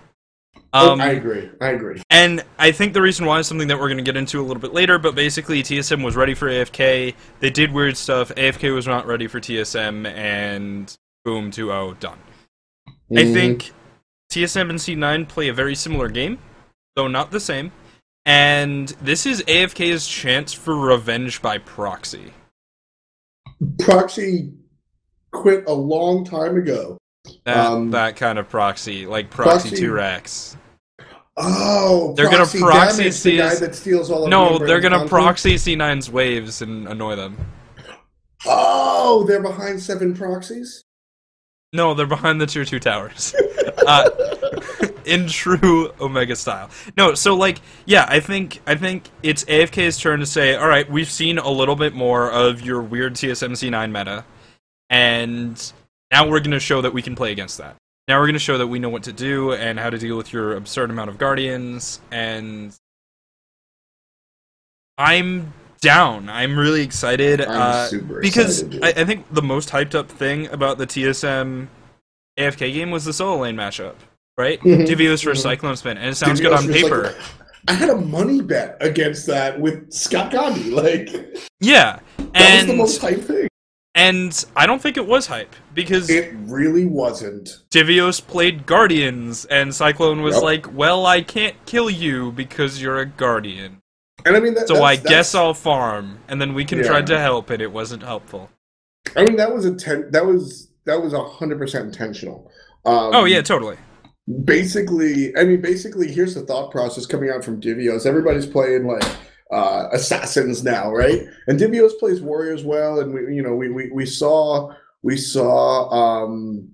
Um, 0.71 1.01
I 1.01 1.11
agree. 1.11 1.49
I 1.59 1.69
agree. 1.69 2.01
And 2.11 2.43
I 2.59 2.71
think 2.71 2.93
the 2.93 3.01
reason 3.01 3.25
why 3.25 3.39
is 3.39 3.47
something 3.47 3.67
that 3.69 3.79
we're 3.79 3.87
going 3.87 3.97
to 3.97 4.03
get 4.03 4.15
into 4.17 4.39
a 4.39 4.43
little 4.43 4.61
bit 4.61 4.73
later, 4.73 4.99
but 4.99 5.15
basically 5.15 5.63
TSM 5.63 6.03
was 6.03 6.15
ready 6.15 6.35
for 6.35 6.47
AFK. 6.47 7.15
They 7.39 7.49
did 7.49 7.71
weird 7.71 7.97
stuff. 7.97 8.29
AFK 8.35 8.73
was 8.73 8.85
not 8.85 9.07
ready 9.07 9.25
for 9.27 9.39
TSM, 9.39 10.05
and 10.05 10.95
boom, 11.25 11.49
2 11.49 11.67
0, 11.67 11.97
done. 11.99 12.19
I 12.87 13.23
Mhm. 13.23 13.33
think 13.33 13.71
TSM 14.29 14.69
and 14.69 14.79
C9 14.79 15.25
play 15.25 15.47
a 15.47 15.53
very 15.53 15.73
similar 15.73 16.07
game, 16.07 16.37
though 16.95 17.07
not 17.07 17.31
the 17.31 17.39
same. 17.39 17.71
And 18.27 18.89
this 19.01 19.25
is 19.25 19.41
AFK's 19.47 20.07
chance 20.07 20.53
for 20.53 20.75
revenge 20.75 21.41
by 21.41 21.57
proxy. 21.57 22.31
Proxy 23.79 24.53
quit 25.31 25.63
a 25.67 25.73
long 25.73 26.23
time 26.25 26.57
ago. 26.57 26.98
That, 27.45 27.57
Um, 27.57 27.91
that 27.91 28.15
kind 28.15 28.39
of 28.39 28.49
proxy, 28.49 29.05
like 29.05 29.29
Proxy, 29.29 29.69
Proxy- 29.69 29.83
2Rex. 29.85 30.55
Oh, 31.41 32.13
They're 32.17 32.25
gonna 32.25 32.37
proxy 32.39 32.59
proxy 32.59 32.97
damage, 33.03 33.23
the 33.23 33.37
guy 33.37 33.55
that 33.55 33.75
steals 33.75 34.11
all 34.11 34.23
of 34.25 34.29
No, 34.29 34.57
they're 34.57 34.81
gonna 34.81 34.97
content? 34.97 35.09
proxy 35.09 35.55
C9's 35.55 36.09
waves 36.09 36.61
and 36.61 36.87
annoy 36.87 37.15
them. 37.15 37.37
Oh, 38.45 39.23
they're 39.25 39.41
behind 39.41 39.81
seven 39.81 40.15
proxies. 40.15 40.83
No, 41.71 41.93
they're 41.93 42.05
behind 42.07 42.41
the 42.41 42.45
tier 42.47 42.65
two 42.65 42.79
towers. 42.79 43.33
uh, 43.87 44.09
in 45.05 45.27
true 45.27 45.91
Omega 46.01 46.35
style. 46.35 46.69
No, 46.97 47.13
so 47.13 47.35
like, 47.35 47.61
yeah, 47.85 48.05
I 48.09 48.19
think 48.19 48.59
I 48.67 48.75
think 48.75 49.09
it's 49.23 49.45
AFK's 49.45 49.97
turn 49.97 50.19
to 50.19 50.25
say, 50.25 50.55
all 50.55 50.67
right, 50.67 50.89
we've 50.91 51.09
seen 51.09 51.37
a 51.37 51.49
little 51.49 51.75
bit 51.75 51.93
more 51.93 52.29
of 52.31 52.61
your 52.61 52.81
weird 52.81 53.13
TSMC9 53.15 53.91
meta, 53.91 54.25
and 54.89 55.71
now 56.11 56.27
we're 56.27 56.39
going 56.39 56.51
to 56.51 56.59
show 56.59 56.81
that 56.81 56.93
we 56.93 57.01
can 57.01 57.15
play 57.15 57.31
against 57.31 57.57
that. 57.57 57.75
Now 58.07 58.19
we're 58.19 58.25
going 58.25 58.33
to 58.33 58.39
show 58.39 58.57
that 58.57 58.67
we 58.67 58.79
know 58.79 58.89
what 58.89 59.03
to 59.03 59.13
do 59.13 59.53
and 59.53 59.77
how 59.79 59.89
to 59.89 59.97
deal 59.97 60.17
with 60.17 60.33
your 60.33 60.55
absurd 60.55 60.89
amount 60.89 61.09
of 61.09 61.17
guardians, 61.19 62.01
and 62.11 62.75
I'm 64.97 65.53
down. 65.81 66.29
I'm 66.29 66.57
really 66.57 66.81
excited. 66.81 67.41
I'm 67.41 67.61
uh, 67.61 67.87
super 67.87 68.19
because 68.21 68.61
excited. 68.63 68.83
I, 68.83 69.01
I 69.01 69.05
think 69.05 69.31
the 69.33 69.41
most 69.41 69.69
hyped 69.69 69.95
up 69.95 70.09
thing 70.09 70.47
about 70.47 70.77
the 70.77 70.87
TSM 70.87 71.67
AFK 72.37 72.73
game 72.73 72.91
was 72.91 73.05
the 73.05 73.13
solo 73.13 73.41
lane 73.43 73.55
matchup, 73.55 73.95
right? 74.37 74.59
Mhm, 74.61 74.85
Divios 74.87 75.23
for 75.23 75.31
mhm. 75.31 75.37
Cyclone 75.37 75.77
Spin, 75.77 75.97
and 75.97 76.09
it 76.09 76.15
sounds 76.15 76.39
Divios 76.39 76.43
good 76.43 76.53
on 76.53 76.67
was 76.67 76.75
like- 76.75 76.83
paper. 76.83 77.15
I 77.67 77.73
had 77.73 77.89
a 77.89 77.95
money 77.97 78.41
bet 78.41 78.77
against 78.79 79.27
that 79.27 79.59
with 79.59 79.91
Scott 79.93 80.31
Gandhi. 80.31 80.71
Like 80.79 81.09
yeah, 81.59 81.99
that 82.17 82.35
and 82.35 82.55
was 82.55 82.65
the 82.67 82.73
most 82.75 83.01
hype 83.01 83.21
thing. 83.21 83.48
And 83.95 84.45
I 84.55 84.65
don't 84.65 84.81
think 84.81 84.97
it 84.97 85.05
was 85.07 85.27
hype 85.27 85.55
because 85.73 86.09
It 86.09 86.31
really 86.45 86.85
wasn't. 86.85 87.49
Divios 87.71 88.25
played 88.25 88.65
Guardians, 88.65 89.45
and 89.45 89.73
Cyclone 89.73 90.21
was 90.21 90.35
Yep. 90.35 90.43
like, 90.43 90.75
"Well, 90.77 91.05
I 91.05 91.21
can't 91.21 91.55
kill 91.65 91.89
you 91.89 92.31
because 92.31 92.81
you're 92.81 92.99
a 92.99 93.05
Guardian, 93.05 93.81
And 94.25 94.35
I 94.35 94.39
mean, 94.39 94.53
that, 94.55 94.67
so 94.67 94.75
that's, 94.75 94.83
I 94.85 94.95
that's- 94.97 95.09
guess 95.09 95.35
I'll 95.35 95.53
farm." 95.53 96.19
And 96.27 96.39
then 96.41 96.53
we 96.53 96.65
can 96.65 96.83
try 96.83 97.01
to 97.01 97.19
help, 97.19 97.49
and 97.49 97.61
it 97.61 97.71
wasn't 97.71 98.03
helpful. 98.03 98.49
I 99.15 99.23
mean, 99.23 99.37
that 99.37 99.53
was 99.53 99.65
a 99.65 99.73
ten, 99.75 100.09
that 100.11 100.25
was 100.25 100.69
that 100.85 101.01
was 101.01 101.13
hundred 101.13 101.57
percent 101.57 101.85
intentional. 101.85 102.51
Um, 102.85 103.11
oh 103.13 103.25
yeah, 103.25 103.41
totally. 103.41 103.77
basically 104.45 105.35
i 105.37 105.43
mean 105.43 105.59
basically 105.59 106.11
here's 106.11 106.35
the 106.35 106.41
thought 106.41 106.69
process 106.71 107.05
coming 107.07 107.29
out 107.31 107.43
from 107.43 107.59
divios 107.59 108.05
everybody's 108.05 108.45
playing 108.45 108.85
like 108.85 109.03
uh 109.51 109.87
assassins 109.91 110.63
now 110.63 110.91
right 110.91 111.23
and 111.47 111.59
divios 111.59 111.97
plays 111.99 112.21
warriors 112.21 112.63
well 112.63 112.99
and 112.99 113.11
we 113.13 113.35
you 113.35 113.41
know 113.41 113.55
we 113.55 113.69
we, 113.69 113.89
we 113.91 114.05
saw 114.05 114.71
we 115.01 115.17
saw 115.17 115.89
um 115.89 116.69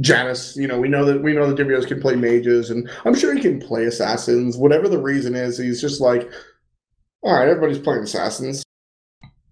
Janus, 0.00 0.56
you 0.56 0.66
know, 0.66 0.80
we 0.80 0.88
know 0.88 1.04
that 1.04 1.22
we 1.22 1.32
know 1.32 1.52
that 1.52 1.62
Divios 1.62 1.86
can 1.86 2.00
play 2.00 2.16
mages, 2.16 2.70
and 2.70 2.90
I'm 3.04 3.14
sure 3.14 3.34
he 3.34 3.40
can 3.40 3.60
play 3.60 3.84
assassins. 3.84 4.56
Whatever 4.56 4.88
the 4.88 4.98
reason 4.98 5.36
is, 5.36 5.58
he's 5.58 5.80
just 5.80 6.00
like, 6.00 6.28
all 7.22 7.34
right, 7.34 7.46
everybody's 7.46 7.78
playing 7.78 8.02
assassins. 8.02 8.64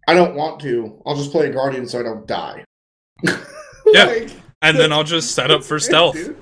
I 0.08 0.14
don't 0.14 0.34
want 0.34 0.60
to. 0.62 1.00
I'll 1.06 1.14
just 1.14 1.30
play 1.30 1.48
a 1.48 1.52
guardian 1.52 1.86
so 1.86 2.00
I 2.00 2.02
don't 2.02 2.26
die. 2.26 2.64
Yeah. 3.92 4.04
Like, 4.04 4.30
And 4.62 4.78
then 4.78 4.92
I'll 4.92 5.04
just 5.04 5.32
set 5.34 5.50
up 5.50 5.62
for 5.70 5.78
stealth. 5.80 6.14
dude. 6.14 6.40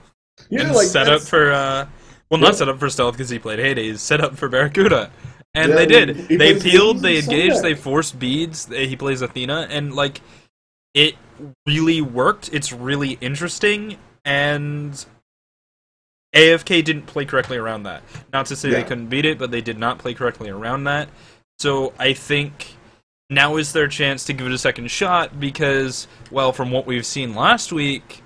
Yeah, 0.51 0.67
and 0.67 0.75
like 0.75 0.87
set 0.87 1.09
up 1.09 1.23
for 1.23 1.51
uh 1.53 1.87
well 2.31 2.41
not 2.41 2.57
set 2.57 2.69
up 2.69 2.79
for 2.79 2.91
stealth 2.91 3.15
because 3.15 3.31
he 3.31 3.39
played 3.39 3.59
Hades, 3.59 4.01
set 4.03 4.21
up 4.21 4.37
for 4.37 4.49
Barracuda. 4.49 5.11
And 5.59 5.71
Yeah, 5.71 5.75
they 5.77 5.87
did. 5.87 6.17
he- 6.17 6.23
he 6.29 6.37
they 6.37 6.61
peeled, 6.61 7.01
they 7.01 7.19
engaged, 7.19 7.63
they 7.63 7.75
forced 7.75 8.19
beads, 8.19 8.71
eh, 8.73 8.85
he 8.87 8.97
plays 8.97 9.23
Athena, 9.23 9.67
and 9.71 9.95
like 9.95 10.21
it 10.95 11.17
really 11.67 12.01
worked. 12.01 12.49
It's 12.53 12.73
really 12.73 13.19
interesting 13.21 13.99
and 14.25 15.05
AFK 16.35 16.83
didn't 16.85 17.07
play 17.07 17.25
correctly 17.25 17.57
around 17.57 17.85
that. 17.85 18.03
Not 18.33 18.47
to 18.47 18.57
say 18.57 18.69
Yeah. 18.71 18.77
they 18.77 18.85
couldn't 18.85 19.07
beat 19.09 19.25
it, 19.25 19.39
but 19.39 19.51
they 19.51 19.61
did 19.61 19.79
not 19.79 19.99
play 19.99 20.15
correctly 20.15 20.51
around 20.51 20.85
that. 20.85 21.09
So 21.59 21.93
I 21.99 22.13
think 22.13 22.75
now 23.31 23.57
is 23.57 23.73
their 23.73 23.89
chance 23.89 24.25
to 24.27 24.33
give 24.33 24.47
it 24.47 24.53
a 24.53 24.59
second 24.59 24.91
shot 24.91 25.41
because, 25.41 26.07
well, 26.31 26.53
from 26.53 26.71
what 26.71 26.87
we've 26.87 27.07
seen 27.07 27.35
last 27.35 27.73
week, 27.73 28.23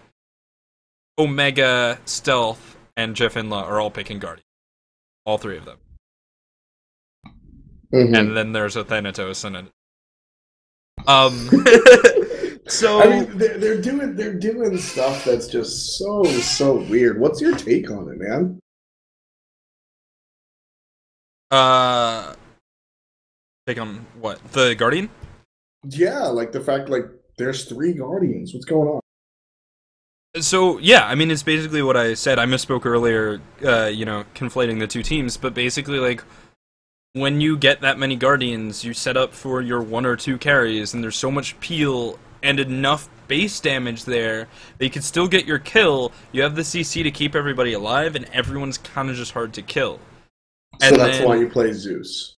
Omega, 1.18 1.98
Stealth, 2.04 2.76
and 2.96 3.14
Jeff 3.16 3.34
Hindla 3.34 3.62
are 3.62 3.80
all 3.80 3.90
picking 3.90 4.18
Guardian. 4.18 4.44
All 5.24 5.38
three 5.38 5.56
of 5.56 5.64
them. 5.64 5.78
Mhm. 7.92 8.18
And 8.18 8.36
then 8.36 8.52
there's 8.52 8.76
a 8.76 8.84
Thanatos 8.84 9.44
and 9.44 9.56
a. 9.56 11.10
Um. 11.10 11.32
so. 12.66 13.00
I 13.02 13.08
mean, 13.08 13.38
they're, 13.38 13.58
they're 13.58 13.80
doing 13.80 14.16
they're 14.16 14.38
doing 14.38 14.76
stuff 14.78 15.24
that's 15.24 15.46
just 15.46 15.98
so 15.98 16.24
so 16.24 16.76
weird. 16.88 17.20
What's 17.20 17.40
your 17.40 17.56
take 17.56 17.90
on 17.90 18.08
it, 18.08 18.18
man? 18.18 18.58
uh. 21.50 22.34
Take 23.66 23.78
on 23.80 24.06
what? 24.20 24.42
The 24.52 24.74
Guardian? 24.74 25.08
Yeah, 25.84 26.26
like 26.26 26.52
the 26.52 26.60
fact 26.60 26.88
like 26.88 27.04
there's 27.36 27.64
three 27.64 27.92
guardians. 27.92 28.52
What's 28.54 28.64
going 28.64 28.88
on? 28.88 29.00
So 30.40 30.78
yeah, 30.78 31.06
I 31.06 31.14
mean 31.14 31.30
it's 31.30 31.42
basically 31.42 31.82
what 31.82 31.96
I 31.96 32.14
said. 32.14 32.38
I 32.38 32.46
misspoke 32.46 32.86
earlier, 32.86 33.40
uh, 33.64 33.86
you 33.86 34.04
know, 34.04 34.24
conflating 34.34 34.78
the 34.78 34.86
two 34.86 35.02
teams, 35.02 35.36
but 35.36 35.54
basically 35.54 35.98
like 35.98 36.24
when 37.14 37.40
you 37.42 37.56
get 37.58 37.82
that 37.82 37.98
many 37.98 38.16
guardians, 38.16 38.84
you 38.84 38.94
set 38.94 39.16
up 39.16 39.34
for 39.34 39.60
your 39.60 39.82
one 39.82 40.06
or 40.06 40.16
two 40.16 40.38
carries, 40.38 40.94
and 40.94 41.04
there's 41.04 41.16
so 41.16 41.30
much 41.30 41.58
peel 41.60 42.18
and 42.42 42.58
enough 42.58 43.08
base 43.28 43.60
damage 43.60 44.04
there 44.04 44.48
that 44.78 44.84
you 44.84 44.90
can 44.90 45.02
still 45.02 45.28
get 45.28 45.44
your 45.44 45.58
kill. 45.58 46.10
You 46.32 46.42
have 46.42 46.56
the 46.56 46.62
CC 46.62 47.02
to 47.02 47.10
keep 47.10 47.34
everybody 47.34 47.74
alive, 47.74 48.16
and 48.16 48.24
everyone's 48.32 48.78
kind 48.78 49.10
of 49.10 49.16
just 49.16 49.32
hard 49.32 49.52
to 49.54 49.62
kill. 49.62 49.98
So 50.80 50.88
And 50.88 50.96
that's 50.96 51.18
then- 51.18 51.28
why 51.28 51.36
you 51.36 51.48
play 51.48 51.72
Zeus. 51.72 52.36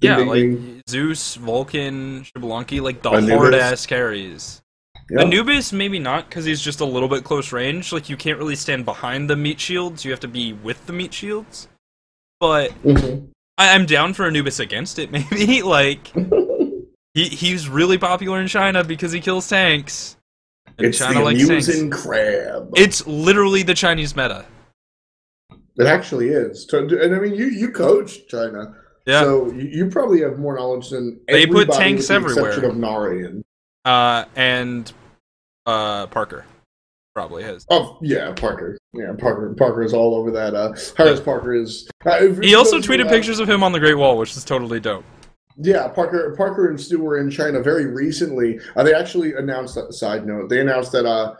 Yeah, 0.00 0.16
Ding, 0.16 0.26
like 0.28 0.40
ding. 0.40 0.82
Zeus, 0.88 1.34
Vulcan, 1.36 2.24
Xbalanque, 2.24 2.80
like 2.80 3.02
the 3.02 3.10
Anubis. 3.10 3.36
hard 3.36 3.54
ass 3.54 3.86
carries. 3.86 4.62
Yeah. 5.10 5.20
Anubis, 5.20 5.72
maybe 5.74 5.98
not, 5.98 6.28
because 6.28 6.44
he's 6.46 6.60
just 6.60 6.80
a 6.80 6.84
little 6.86 7.08
bit 7.08 7.22
close 7.22 7.52
range. 7.52 7.92
Like, 7.92 8.08
you 8.08 8.16
can't 8.16 8.38
really 8.38 8.56
stand 8.56 8.84
behind 8.86 9.28
the 9.28 9.36
meat 9.36 9.60
shields, 9.60 10.04
you 10.06 10.10
have 10.10 10.20
to 10.20 10.28
be 10.28 10.54
with 10.54 10.86
the 10.86 10.92
meat 10.94 11.12
shields. 11.12 11.68
But 12.40 12.72
Mhm. 12.82 13.28
I- 13.58 13.74
I'm 13.74 13.86
down 13.86 14.14
for 14.14 14.26
Anubis 14.26 14.58
against 14.60 14.98
it, 14.98 15.10
maybe. 15.12 15.62
like, 15.62 16.06
he- 17.14 17.28
he's 17.28 17.68
really 17.68 17.98
popular 17.98 18.40
in 18.40 18.46
China 18.48 18.82
because 18.84 19.12
he 19.12 19.20
kills 19.20 19.48
tanks. 19.48 20.16
And 20.78 20.86
it's 20.86 20.98
China 20.98 21.18
the 21.18 21.24
likes 21.24 21.46
tanks. 21.68 22.02
crab. 22.02 22.70
It's 22.76 23.06
literally 23.06 23.62
the 23.62 23.74
Chinese 23.74 24.16
meta. 24.16 24.46
It 25.76 25.86
actually 25.86 26.28
is. 26.28 26.66
And 26.72 27.14
I 27.14 27.18
mean, 27.18 27.34
you 27.34 27.46
you 27.46 27.70
coach 27.70 28.26
China, 28.28 28.74
Yeah. 29.06 29.20
so 29.22 29.50
you, 29.52 29.68
you 29.68 29.90
probably 29.90 30.20
have 30.22 30.38
more 30.38 30.56
knowledge 30.56 30.90
than 30.90 31.20
They 31.28 31.46
put 31.46 31.70
tanks 31.70 32.02
with 32.02 32.08
the 32.08 32.14
everywhere. 32.14 32.48
exception 32.48 32.70
of 32.70 32.76
Narian. 32.76 33.42
uh, 33.84 34.24
and 34.36 34.90
uh, 35.66 36.06
Parker 36.08 36.44
probably 37.14 37.42
has. 37.42 37.66
Oh 37.70 37.98
yeah, 38.02 38.32
Parker. 38.32 38.78
Yeah, 38.92 39.12
Parker. 39.18 39.54
Parker 39.56 39.82
is 39.82 39.92
all 39.92 40.14
over 40.14 40.30
that. 40.32 40.54
Uh, 40.54 40.72
Harris 40.96 41.20
Parker 41.20 41.54
is. 41.54 41.88
Uh, 42.04 42.28
He 42.40 42.54
also 42.54 42.78
tweeted 42.78 43.08
pictures 43.08 43.38
of 43.38 43.48
him 43.48 43.62
on 43.62 43.72
the 43.72 43.80
Great 43.80 43.96
Wall, 43.96 44.18
which 44.18 44.36
is 44.36 44.44
totally 44.44 44.80
dope. 44.80 45.04
Yeah, 45.56 45.88
Parker. 45.88 46.34
Parker 46.36 46.68
and 46.68 46.80
Stu 46.80 47.00
were 47.00 47.18
in 47.18 47.30
China 47.30 47.60
very 47.60 47.86
recently. 47.86 48.58
Uh, 48.76 48.82
they 48.82 48.94
actually 48.94 49.34
announced 49.34 49.74
that. 49.74 49.92
Side 49.92 50.26
note: 50.26 50.48
They 50.48 50.60
announced 50.60 50.92
that 50.92 51.06
uh, 51.06 51.34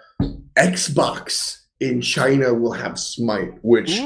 Xbox 0.59 1.59
in 1.81 2.01
China 2.01 2.53
will 2.55 2.73
have 2.73 2.99
Smite, 2.99 3.55
which, 3.63 4.01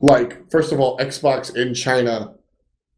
like, 0.00 0.50
first 0.50 0.72
of 0.72 0.80
all, 0.80 0.98
Xbox 0.98 1.54
in 1.56 1.72
China 1.74 2.34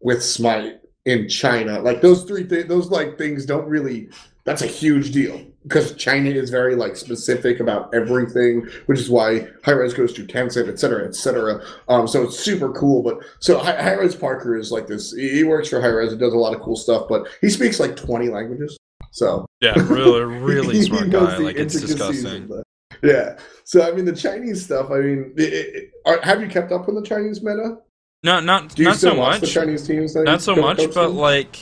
with 0.01 0.23
Smite 0.23 0.81
in 1.05 1.29
China, 1.29 1.81
like 1.81 2.01
those 2.01 2.25
three 2.25 2.45
things, 2.45 2.67
those 2.67 2.91
like 2.91 3.19
things 3.19 3.45
don't 3.45 3.67
really. 3.67 4.09
That's 4.45 4.63
a 4.63 4.67
huge 4.67 5.13
deal 5.13 5.41
because 5.65 5.95
China 5.97 6.31
is 6.31 6.51
very 6.51 6.77
like 6.77 6.95
specific 6.95 7.59
about 7.59 7.93
everything, 7.95 8.69
which 8.87 9.01
is 9.01 9.11
why 9.11 9.49
Hi-Rez 9.65 9.95
goes 9.95 10.13
to 10.13 10.25
Tencent, 10.25 10.69
et 10.69 10.79
cetera, 10.79 11.07
et 11.09 11.15
cetera. 11.15 11.65
Um, 11.89 12.07
so 12.07 12.23
it's 12.23 12.39
super 12.39 12.71
cool. 12.73 13.03
But 13.03 13.19
so 13.41 13.59
Hi- 13.59 13.83
Hi-Rez 13.83 14.15
Parker 14.15 14.57
is 14.57 14.71
like 14.71 14.87
this. 14.87 15.13
He 15.13 15.29
he 15.31 15.45
works 15.45 15.69
for 15.71 15.81
Hi-Rez 15.81 16.13
and 16.13 16.21
does 16.21 16.35
a 16.35 16.39
lot 16.39 16.55
of 16.55 16.61
cool 16.61 16.77
stuff, 16.77 17.07
but 17.09 17.27
he 17.41 17.49
speaks 17.51 17.81
like 17.81 17.97
20 17.97 18.29
languages. 18.29 18.77
So 19.11 19.47
Yeah, 19.61 19.75
really, 19.89 20.23
really 20.25 20.83
smart 20.87 21.11
guy. 21.11 21.39
Like 21.39 21.57
it's 21.57 21.81
disgusting. 21.81 22.47
the- 22.49 22.63
Yeah. 23.03 23.39
So 23.65 23.87
I 23.87 23.93
mean, 23.93 24.05
the 24.05 24.15
Chinese 24.15 24.65
stuff. 24.65 24.91
I 24.91 24.99
mean, 25.01 25.33
it, 25.37 25.53
it, 25.53 25.91
are, 26.05 26.21
have 26.23 26.41
you 26.43 26.49
kept 26.49 26.73
up 26.73 26.87
with 26.87 26.97
the 26.97 27.03
Chinese 27.09 27.43
meta? 27.43 27.79
No, 28.23 28.41
not 28.41 28.79
not 28.79 28.97
so 28.97 29.15
watch 29.15 29.41
the 29.41 29.47
much. 29.47 29.53
Chinese 29.55 29.87
teams? 29.87 30.15
Not 30.15 30.41
so 30.43 30.57
much, 30.57 30.79
but 30.95 31.09
them? 31.09 31.17
like 31.17 31.57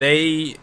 they 0.00 0.56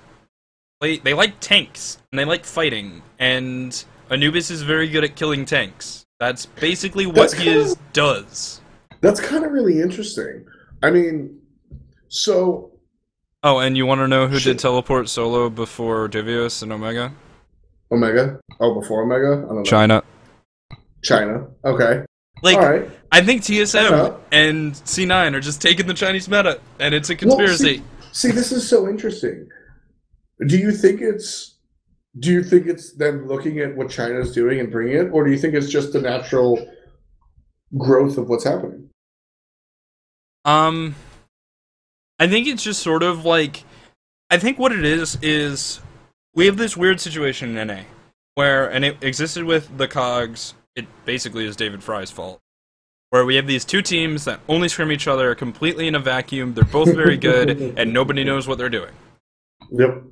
they 0.83 0.97
they 0.97 1.13
like 1.13 1.39
tanks 1.39 1.97
and 2.11 2.19
they 2.19 2.25
like 2.25 2.43
fighting, 2.45 3.01
and 3.17 3.83
Anubis 4.11 4.51
is 4.51 4.61
very 4.61 4.87
good 4.89 5.03
at 5.05 5.15
killing 5.15 5.45
tanks. 5.45 6.03
That's 6.19 6.45
basically 6.45 7.05
what 7.05 7.15
That's 7.15 7.33
he 7.33 7.45
kinda- 7.45 7.59
is 7.61 7.77
does. 7.93 8.61
that's 9.01 9.19
kind 9.19 9.43
of 9.45 9.51
really 9.51 9.79
interesting. 9.81 10.45
I 10.83 10.91
mean, 10.91 11.39
so 12.09 12.69
Oh, 13.45 13.59
and 13.59 13.75
you 13.75 13.85
want 13.85 13.99
to 13.99 14.07
know 14.07 14.27
who 14.27 14.39
Shit. 14.39 14.53
did 14.53 14.59
teleport 14.59 15.09
solo 15.09 15.49
before 15.49 16.07
Divios 16.07 16.63
and 16.63 16.71
Omega? 16.71 17.11
Omega. 17.91 18.39
Oh, 18.61 18.79
before 18.79 19.03
Omega. 19.03 19.43
I 19.43 19.47
don't 19.47 19.55
know. 19.55 19.63
China. 19.63 20.01
China. 21.03 21.47
Okay. 21.65 22.05
Like 22.41 22.57
All 22.57 22.69
right. 22.71 22.89
I 23.11 23.21
think 23.21 23.41
TSM 23.43 24.17
and 24.31 24.73
C9 24.73 25.33
are 25.35 25.39
just 25.41 25.61
taking 25.61 25.87
the 25.87 25.93
Chinese 25.93 26.27
meta, 26.29 26.59
and 26.79 26.93
it's 26.95 27.09
a 27.09 27.13
Well, 27.13 27.19
conspiracy. 27.37 27.77
see, 27.77 27.83
see, 28.13 28.31
this 28.31 28.51
is 28.53 28.67
so 28.67 28.87
interesting. 28.87 29.47
Do 30.47 30.57
you 30.57 30.71
think 30.71 31.01
it's 31.01 31.53
do 32.19 32.31
you 32.31 32.43
think 32.43 32.67
it's 32.67 32.93
them 32.93 33.27
looking 33.27 33.59
at 33.59 33.75
what 33.75 33.89
China's 33.89 34.31
doing 34.33 34.59
and 34.59 34.71
bringing 34.71 34.97
it, 34.97 35.09
or 35.11 35.23
do 35.23 35.31
you 35.31 35.37
think 35.37 35.55
it's 35.55 35.69
just 35.69 35.93
the 35.93 36.01
natural 36.01 36.63
growth 37.77 38.17
of 38.17 38.29
what's 38.29 38.43
happening? 38.43 38.89
Um, 40.45 40.95
I 42.19 42.27
think 42.27 42.47
it's 42.47 42.63
just 42.63 42.83
sort 42.83 43.01
of 43.01 43.25
like, 43.25 43.63
I 44.29 44.37
think 44.37 44.59
what 44.59 44.71
it 44.71 44.85
is 44.85 45.17
is 45.21 45.79
we 46.35 46.45
have 46.45 46.57
this 46.57 46.77
weird 46.77 46.99
situation 46.99 47.57
in 47.57 47.67
NA 47.67 47.81
where, 48.35 48.69
and 48.69 48.85
it 48.85 49.03
existed 49.03 49.43
with 49.43 49.75
the 49.77 49.87
Cogs. 49.87 50.53
It 50.75 50.85
basically 51.05 51.45
is 51.45 51.55
David 51.55 51.83
Fry's 51.83 52.11
fault. 52.11 52.39
Where 53.09 53.25
we 53.25 53.35
have 53.35 53.45
these 53.45 53.63
two 53.63 53.83
teams 53.83 54.25
that 54.25 54.39
only 54.49 54.67
scrim 54.67 54.91
each 54.91 55.07
other 55.07 55.35
completely 55.35 55.87
in 55.87 55.93
a 55.93 55.99
vacuum. 55.99 56.55
They're 56.55 56.63
both 56.63 56.93
very 56.95 57.17
good, 57.17 57.49
and 57.77 57.93
nobody 57.93 58.23
knows 58.23 58.47
what 58.47 58.57
they're 58.57 58.69
doing. 58.69 58.91
Yep. 59.71 60.03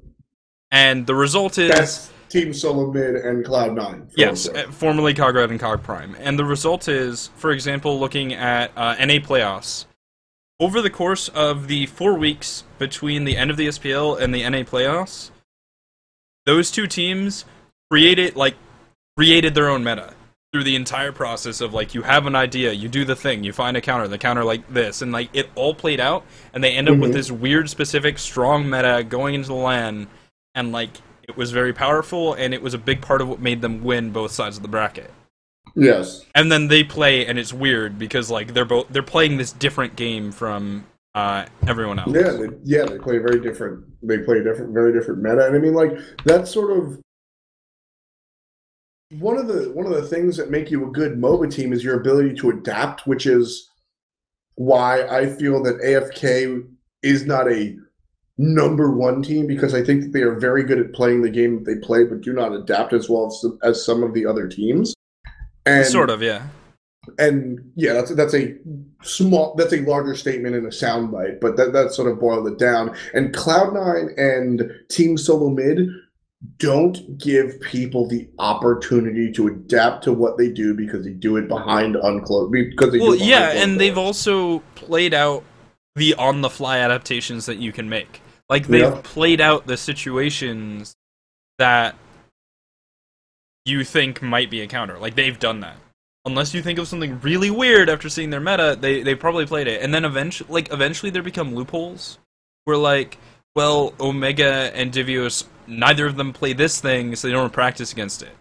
And 0.71 1.05
the 1.05 1.15
result 1.15 1.57
is 1.57 1.69
That's 1.71 2.11
Team 2.29 2.53
Solo 2.53 2.91
Mid 2.91 3.15
and 3.15 3.43
Cloud 3.45 3.75
Nine. 3.75 4.07
Yes, 4.15 4.47
uh, 4.47 4.63
formerly 4.71 5.13
Cog 5.13 5.35
Red 5.35 5.49
and 5.51 5.59
Cog 5.59 5.83
Prime. 5.83 6.15
And 6.19 6.39
the 6.39 6.45
result 6.45 6.87
is, 6.87 7.29
for 7.35 7.51
example, 7.51 7.99
looking 7.99 8.33
at 8.33 8.71
uh, 8.77 8.95
NA 8.99 9.15
playoffs. 9.19 9.85
Over 10.59 10.81
the 10.81 10.89
course 10.91 11.27
of 11.29 11.67
the 11.67 11.87
four 11.87 12.13
weeks 12.17 12.63
between 12.77 13.23
the 13.25 13.35
end 13.35 13.51
of 13.51 13.57
the 13.57 13.67
SPL 13.67 14.19
and 14.21 14.33
the 14.33 14.47
NA 14.47 14.59
playoffs, 14.59 15.31
those 16.45 16.71
two 16.71 16.87
teams 16.87 17.45
created 17.89 18.35
like 18.35 18.55
created 19.17 19.53
their 19.55 19.69
own 19.69 19.83
meta 19.83 20.13
through 20.53 20.63
the 20.63 20.75
entire 20.75 21.11
process 21.11 21.61
of 21.61 21.73
like 21.73 21.93
you 21.95 22.03
have 22.03 22.27
an 22.27 22.35
idea, 22.35 22.71
you 22.71 22.87
do 22.87 23.03
the 23.05 23.15
thing, 23.15 23.43
you 23.43 23.51
find 23.51 23.75
a 23.75 23.81
counter, 23.81 24.07
the 24.07 24.17
counter 24.17 24.43
like 24.43 24.67
this, 24.71 25.01
and 25.01 25.11
like 25.11 25.29
it 25.33 25.49
all 25.55 25.73
played 25.73 25.99
out, 25.99 26.23
and 26.53 26.63
they 26.63 26.71
end 26.73 26.87
up 26.89 26.97
with 26.97 27.09
Mhm. 27.09 27.13
this 27.13 27.31
weird, 27.31 27.69
specific, 27.69 28.19
strong 28.19 28.69
meta 28.69 29.03
going 29.07 29.33
into 29.33 29.47
the 29.47 29.55
LAN, 29.55 30.07
and 30.55 30.71
like 30.71 30.89
it 31.23 31.37
was 31.37 31.51
very 31.51 31.73
powerful, 31.73 32.33
and 32.33 32.53
it 32.53 32.61
was 32.61 32.73
a 32.73 32.77
big 32.77 33.01
part 33.01 33.21
of 33.21 33.29
what 33.29 33.39
made 33.39 33.61
them 33.61 33.83
win 33.83 34.11
both 34.11 34.31
sides 34.31 34.57
of 34.57 34.63
the 34.63 34.69
bracket. 34.69 35.11
Yes. 35.75 36.25
And 36.35 36.51
then 36.51 36.67
they 36.67 36.83
play, 36.83 37.25
and 37.25 37.39
it's 37.39 37.53
weird 37.53 37.97
because 37.97 38.29
like 38.29 38.53
they're 38.53 38.65
both 38.65 38.87
they're 38.89 39.03
playing 39.03 39.37
this 39.37 39.51
different 39.51 39.95
game 39.95 40.31
from 40.31 40.85
uh, 41.15 41.45
everyone 41.67 41.99
else. 41.99 42.11
Yeah, 42.13 42.31
they, 42.31 42.47
yeah, 42.63 42.85
they 42.85 42.97
play 42.97 43.17
a 43.17 43.21
very 43.21 43.39
different. 43.39 43.85
They 44.01 44.19
play 44.19 44.39
a 44.39 44.43
different, 44.43 44.73
very 44.73 44.93
different 44.93 45.21
meta, 45.21 45.45
and 45.45 45.55
I 45.55 45.59
mean, 45.59 45.73
like 45.73 45.91
that's 46.25 46.51
sort 46.51 46.77
of 46.77 46.99
one 49.19 49.37
of 49.37 49.47
the 49.47 49.71
one 49.73 49.85
of 49.85 49.93
the 49.93 50.07
things 50.07 50.37
that 50.37 50.49
make 50.49 50.71
you 50.71 50.87
a 50.87 50.91
good 50.91 51.13
MOBA 51.13 51.53
team 51.53 51.73
is 51.73 51.83
your 51.83 51.99
ability 51.99 52.33
to 52.35 52.49
adapt, 52.49 53.05
which 53.07 53.25
is 53.25 53.69
why 54.55 55.03
I 55.03 55.27
feel 55.27 55.61
that 55.63 55.81
AFK 55.81 56.67
is 57.03 57.25
not 57.25 57.51
a 57.51 57.75
number 58.41 58.91
one 58.91 59.21
team 59.21 59.45
because 59.45 59.73
I 59.73 59.83
think 59.83 60.01
that 60.01 60.13
they 60.13 60.21
are 60.21 60.33
very 60.33 60.63
good 60.63 60.79
at 60.79 60.93
playing 60.93 61.21
the 61.21 61.29
game 61.29 61.63
that 61.63 61.65
they 61.65 61.79
play, 61.79 62.03
but 62.03 62.21
do 62.21 62.33
not 62.33 62.51
adapt 62.53 62.91
as 62.91 63.07
well 63.07 63.27
as, 63.27 63.45
as 63.63 63.85
some 63.85 64.03
of 64.03 64.13
the 64.13 64.25
other 64.25 64.47
teams. 64.47 64.95
And 65.65 65.85
sort 65.85 66.09
of, 66.09 66.23
yeah. 66.23 66.47
and 67.19 67.71
yeah, 67.75 67.93
that's 67.93 68.15
that's 68.15 68.33
a 68.33 68.57
small 69.03 69.53
that's 69.55 69.73
a 69.73 69.81
larger 69.81 70.15
statement 70.15 70.55
in 70.55 70.65
a 70.65 70.69
soundbite, 70.69 71.39
but 71.39 71.55
that 71.57 71.71
that 71.73 71.91
sort 71.91 72.11
of 72.11 72.19
boiled 72.19 72.47
it 72.47 72.57
down. 72.57 72.95
And 73.13 73.31
Cloud 73.31 73.75
Nine 73.75 74.09
and 74.17 74.71
Team 74.89 75.19
Solo 75.19 75.51
Mid 75.51 75.87
don't 76.57 77.19
give 77.19 77.61
people 77.61 78.07
the 78.07 78.27
opportunity 78.39 79.31
to 79.33 79.49
adapt 79.49 80.03
to 80.05 80.11
what 80.11 80.39
they 80.39 80.49
do 80.49 80.73
because 80.73 81.05
they 81.05 81.11
do 81.11 81.37
it 81.37 81.47
behind 81.47 81.95
unclosed 81.95 82.51
because 82.51 82.91
they 82.91 82.97
well, 82.97 83.13
yeah, 83.13 83.51
and 83.51 83.79
they've 83.79 83.99
also 83.99 84.59
played 84.73 85.13
out 85.13 85.43
the 85.95 86.15
on 86.15 86.41
the 86.41 86.49
fly 86.49 86.79
adaptations 86.79 87.45
that 87.45 87.57
you 87.57 87.71
can 87.71 87.87
make. 87.87 88.19
Like 88.51 88.67
they've 88.67 88.81
Yeah. 88.81 89.01
played 89.03 89.41
out 89.41 89.65
the 89.65 89.77
situations 89.77 90.93
that 91.57 91.95
you 93.65 93.83
think 93.83 94.21
might 94.21 94.49
be 94.51 94.61
a 94.61 94.67
counter. 94.67 94.99
Like 94.99 95.15
they've 95.15 95.39
done 95.39 95.61
that. 95.61 95.77
Unless 96.25 96.53
you 96.53 96.61
think 96.61 96.77
of 96.77 96.87
something 96.87 97.19
really 97.21 97.49
weird 97.49 97.89
after 97.89 98.09
seeing 98.09 98.29
their 98.29 98.39
meta, 98.41 98.77
they 98.79 99.01
they 99.03 99.15
probably 99.15 99.45
played 99.45 99.67
it. 99.67 99.81
And 99.81 99.93
then 99.93 100.05
eventually 100.05 100.49
like 100.51 100.71
eventually 100.71 101.09
there 101.09 101.23
become 101.23 101.55
loopholes 101.55 102.19
where 102.65 102.77
like, 102.77 103.17
well, 103.55 103.93
Omega 103.99 104.71
and 104.75 104.91
Divios 104.91 105.45
neither 105.65 106.05
of 106.05 106.17
them 106.17 106.33
play 106.33 106.53
this 106.53 106.81
thing, 106.81 107.15
so 107.15 107.27
they 107.27 107.33
don't 107.33 107.53
practice 107.53 107.91
against 107.93 108.21
it. 108.21 108.35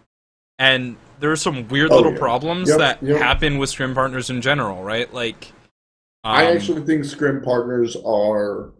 And 0.59 0.97
there 1.21 1.31
are 1.31 1.35
some 1.37 1.67
weird 1.69 1.91
Oh, 1.91 1.95
little 1.95 2.11
yeah. 2.11 2.19
problems 2.19 2.69
Yep, 2.69 2.77
that 2.79 3.01
yep. 3.03 3.17
happen 3.17 3.57
with 3.57 3.69
scrim 3.69 3.95
partners 3.95 4.29
in 4.29 4.41
general, 4.41 4.83
right? 4.83 5.11
Like 5.13 5.53
I 6.23 6.47
um, 6.47 6.57
actually 6.57 6.81
think 6.83 7.05
scrim 7.05 7.41
partners 7.41 7.95
are 8.05 8.71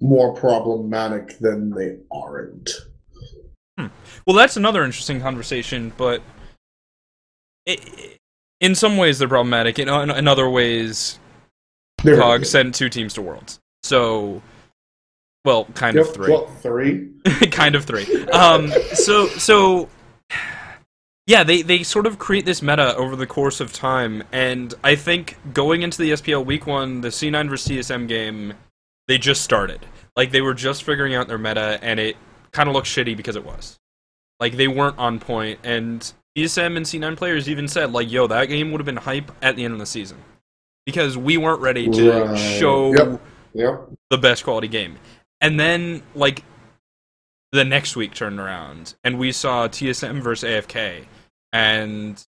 more 0.00 0.34
problematic 0.34 1.38
than 1.38 1.70
they 1.70 1.98
aren't. 2.10 2.70
Well, 4.26 4.36
that's 4.36 4.56
another 4.56 4.84
interesting 4.84 5.20
conversation, 5.20 5.92
but 5.96 6.22
it, 7.66 8.18
in 8.60 8.74
some 8.74 8.96
ways 8.98 9.18
they're 9.18 9.28
problematic. 9.28 9.78
In, 9.78 9.88
in 9.88 10.28
other 10.28 10.48
ways, 10.50 11.18
They're 12.02 12.18
Cog 12.18 12.44
sent 12.44 12.74
two 12.74 12.88
teams 12.90 13.14
to 13.14 13.22
Worlds. 13.22 13.58
So, 13.82 14.42
well, 15.44 15.64
kind 15.74 15.96
Yep, 15.96 16.06
of 16.06 16.14
three. 16.14 16.30
well, 16.30 16.46
three. 16.46 17.08
kind 17.50 17.74
of 17.74 17.84
three. 17.86 18.04
Um, 18.26 18.70
so, 18.92 19.26
so, 19.28 19.88
yeah, 21.26 21.42
they, 21.42 21.62
they 21.62 21.82
sort 21.82 22.06
of 22.06 22.18
create 22.18 22.44
this 22.44 22.60
meta 22.60 22.94
over 22.96 23.16
the 23.16 23.26
course 23.26 23.60
of 23.60 23.72
time, 23.72 24.22
and 24.32 24.74
I 24.84 24.94
think 24.96 25.38
going 25.54 25.80
into 25.80 25.96
the 25.98 26.10
SPL 26.12 26.44
week 26.44 26.66
one, 26.66 27.00
the 27.00 27.08
C9 27.08 27.48
versus 27.48 27.68
TSM 27.72 28.06
game, 28.08 28.52
they 29.10 29.18
just 29.18 29.42
started. 29.42 29.84
Like, 30.14 30.30
they 30.30 30.40
were 30.40 30.54
just 30.54 30.84
figuring 30.84 31.16
out 31.16 31.26
their 31.26 31.36
meta, 31.36 31.80
and 31.82 31.98
it 31.98 32.16
kind 32.52 32.68
of 32.68 32.76
looked 32.76 32.86
shitty 32.86 33.16
because 33.16 33.34
it 33.34 33.44
was. 33.44 33.76
Like, 34.38 34.56
they 34.56 34.68
weren't 34.68 34.96
on 34.98 35.18
point, 35.18 35.58
and 35.64 36.00
TSM 36.38 36.76
and 36.76 36.86
C9 36.86 37.16
players 37.16 37.48
even 37.48 37.66
said, 37.66 37.92
like, 37.92 38.08
yo, 38.08 38.28
that 38.28 38.44
game 38.46 38.70
would 38.70 38.80
have 38.80 38.86
been 38.86 38.96
hype 38.98 39.32
at 39.42 39.56
the 39.56 39.64
end 39.64 39.72
of 39.74 39.80
the 39.80 39.86
season. 39.86 40.18
Because 40.86 41.18
we 41.18 41.36
weren't 41.36 41.60
ready 41.60 41.88
to 41.90 42.10
Right. 42.22 42.38
show 42.38 42.92
Yep. 42.94 43.20
Yep. 43.52 43.88
the 44.10 44.18
best 44.18 44.44
quality 44.44 44.68
game. 44.68 44.96
And 45.40 45.58
then 45.58 46.02
like 46.14 46.44
the 47.50 47.64
next 47.64 47.96
week 47.96 48.14
turned 48.14 48.38
around 48.38 48.94
and 49.02 49.18
we 49.18 49.32
saw 49.32 49.66
TSM 49.68 50.20
versus 50.22 50.48
AFK 50.48 51.04
and 51.52 52.24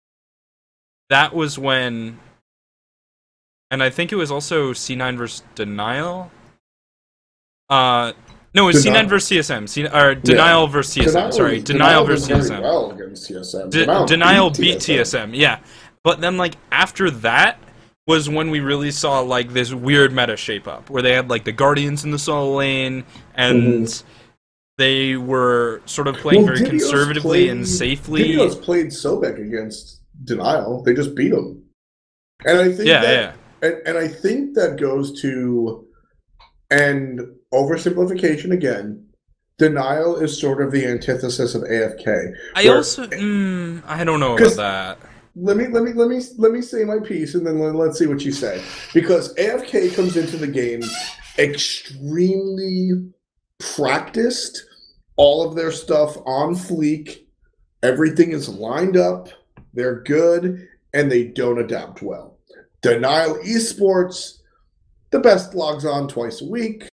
that 1.10 1.34
was 1.34 1.58
when 1.58 2.18
and 3.70 3.82
I 3.82 3.90
think 3.90 4.12
it 4.12 4.16
was 4.16 4.30
also 4.30 4.72
C9 4.72 5.16
versus 5.16 5.42
Denial. 5.54 6.30
Uh 7.70 8.12
no, 8.52 8.66
it's 8.68 8.78
was 8.78 8.84
Denial. 8.84 9.04
C9 9.04 9.08
versus 9.08 9.30
TSM. 9.48 9.68
C- 9.68 9.86
or 9.86 10.14
Denial 10.16 10.66
versus 10.66 10.96
TSM. 10.96 11.04
Denial 11.06 11.32
Sorry, 11.32 11.54
was- 11.54 11.64
Denial, 11.64 12.04
versus 12.04 12.28
TSM. 12.28 12.62
well 12.62 12.90
against 12.90 13.30
TSM. 13.30 13.70
D- 13.70 13.84
Denial, 14.06 14.50
beat 14.50 14.78
TSM. 14.78 15.30
yeah. 15.34 15.60
But 16.02 16.20
then 16.20 16.36
like 16.36 16.56
after 16.72 17.10
that 17.10 17.60
was 18.08 18.28
when 18.28 18.50
we 18.50 18.58
really 18.58 18.90
saw 18.90 19.20
like 19.20 19.52
this 19.52 19.72
weird 19.72 20.12
meta 20.12 20.36
shape 20.36 20.66
up 20.66 20.90
where 20.90 21.00
they 21.02 21.12
had 21.12 21.30
like 21.30 21.44
the 21.44 21.52
Guardians 21.52 22.02
in 22.04 22.10
the 22.10 22.18
solo 22.18 22.56
lane 22.56 23.04
and 23.36 24.02
they 24.78 25.16
were 25.16 25.80
sort 25.84 26.08
of 26.08 26.16
playing 26.16 26.44
Well, 26.44 26.54
very 26.56 26.66
Divios 26.66 26.70
conservatively 26.70 27.38
played- 27.44 27.50
and 27.50 27.68
safely. 27.68 28.24
Divios 28.32 28.60
played 28.60 28.86
Sobek 28.86 29.38
against 29.46 30.00
Denial. 30.24 30.82
They 30.82 30.94
just 30.94 31.14
beat 31.14 31.32
him. 31.32 31.62
And 32.44 32.58
I 32.58 32.72
think 32.72 32.88
yeah, 32.88 33.02
that, 33.02 33.12
yeah. 33.62 33.68
And, 33.68 33.86
and 33.86 33.98
I 33.98 34.08
think 34.08 34.54
that 34.54 34.78
goes 34.80 35.20
to, 35.20 35.86
and 36.70 37.20
oversimplification 37.52 38.52
again, 38.52 39.06
denial 39.58 40.16
is 40.16 40.38
sort 40.38 40.62
of 40.62 40.72
the 40.72 40.86
antithesis 40.86 41.54
of 41.54 41.62
AFK. 41.62 42.32
I 42.54 42.64
where- 42.64 42.76
also 42.76 43.06
mm, 43.06 43.82
I 43.86 44.04
don't 44.04 44.20
know 44.20 44.36
about 44.36 44.56
that. 44.56 44.98
Let 45.36 45.56
me 45.56 45.68
let 45.68 45.84
me 45.84 45.92
let 45.92 46.08
me 46.08 46.20
let 46.38 46.50
me 46.50 46.60
say 46.60 46.84
my 46.84 46.98
piece, 46.98 47.34
and 47.34 47.46
then 47.46 47.60
let, 47.60 47.74
let's 47.74 47.98
see 47.98 48.06
what 48.06 48.24
you 48.24 48.32
say. 48.32 48.62
Because 48.92 49.32
AFK 49.34 49.94
comes 49.94 50.16
into 50.16 50.36
the 50.36 50.48
game 50.48 50.82
extremely 51.38 53.12
practiced, 53.58 54.66
all 55.16 55.46
of 55.48 55.54
their 55.54 55.70
stuff 55.70 56.16
on 56.26 56.54
fleek, 56.54 57.26
everything 57.82 58.32
is 58.32 58.48
lined 58.48 58.96
up, 58.96 59.28
they're 59.72 60.02
good, 60.02 60.66
and 60.92 61.10
they 61.10 61.24
don't 61.24 61.60
adapt 61.60 62.02
well. 62.02 62.38
Denial 62.82 63.36
Esports, 63.44 64.38
the 65.10 65.20
best 65.20 65.54
logs 65.54 65.84
on 65.84 66.08
twice 66.08 66.40
a 66.40 66.46
week. 66.46 66.88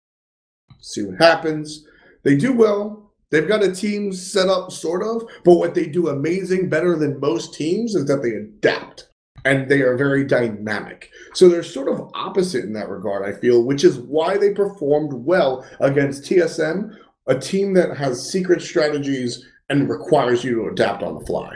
See 0.86 1.02
what 1.02 1.20
happens. 1.20 1.84
They 2.24 2.36
do 2.36 2.54
well. 2.54 3.12
They've 3.32 3.48
got 3.48 3.64
a 3.64 3.74
team 3.74 4.14
set 4.14 4.48
up, 4.48 4.72
sort 4.72 5.02
of, 5.02 5.28
but 5.44 5.56
what 5.56 5.74
they 5.74 5.88
do 5.88 6.10
amazing, 6.10 6.70
better 6.70 6.96
than 6.96 7.20
most 7.20 7.56
teams, 7.56 7.96
is 7.96 8.06
that 8.06 8.22
they 8.22 8.34
adapt 8.34 9.10
and 9.46 9.68
they 9.68 9.82
are 9.82 9.98
very 9.98 10.24
dynamic. 10.24 11.10
So 11.34 11.50
they're 11.50 11.64
sort 11.64 11.88
of 11.88 12.12
opposite 12.14 12.64
in 12.64 12.74
that 12.74 12.90
regard, 12.90 13.28
I 13.28 13.38
feel, 13.40 13.64
which 13.64 13.84
is 13.84 13.98
why 13.98 14.38
they 14.38 14.54
performed 14.54 15.12
well 15.14 15.66
against 15.80 16.24
TSM, 16.24 16.96
a 17.28 17.38
team 17.38 17.74
that 17.74 17.98
has 17.98 18.30
secret 18.32 18.62
strategies 18.62 19.44
and 19.70 19.90
requires 19.90 20.44
you 20.44 20.56
to 20.56 20.68
adapt 20.68 21.02
on 21.02 21.16
the 21.18 21.26
fly. 21.26 21.56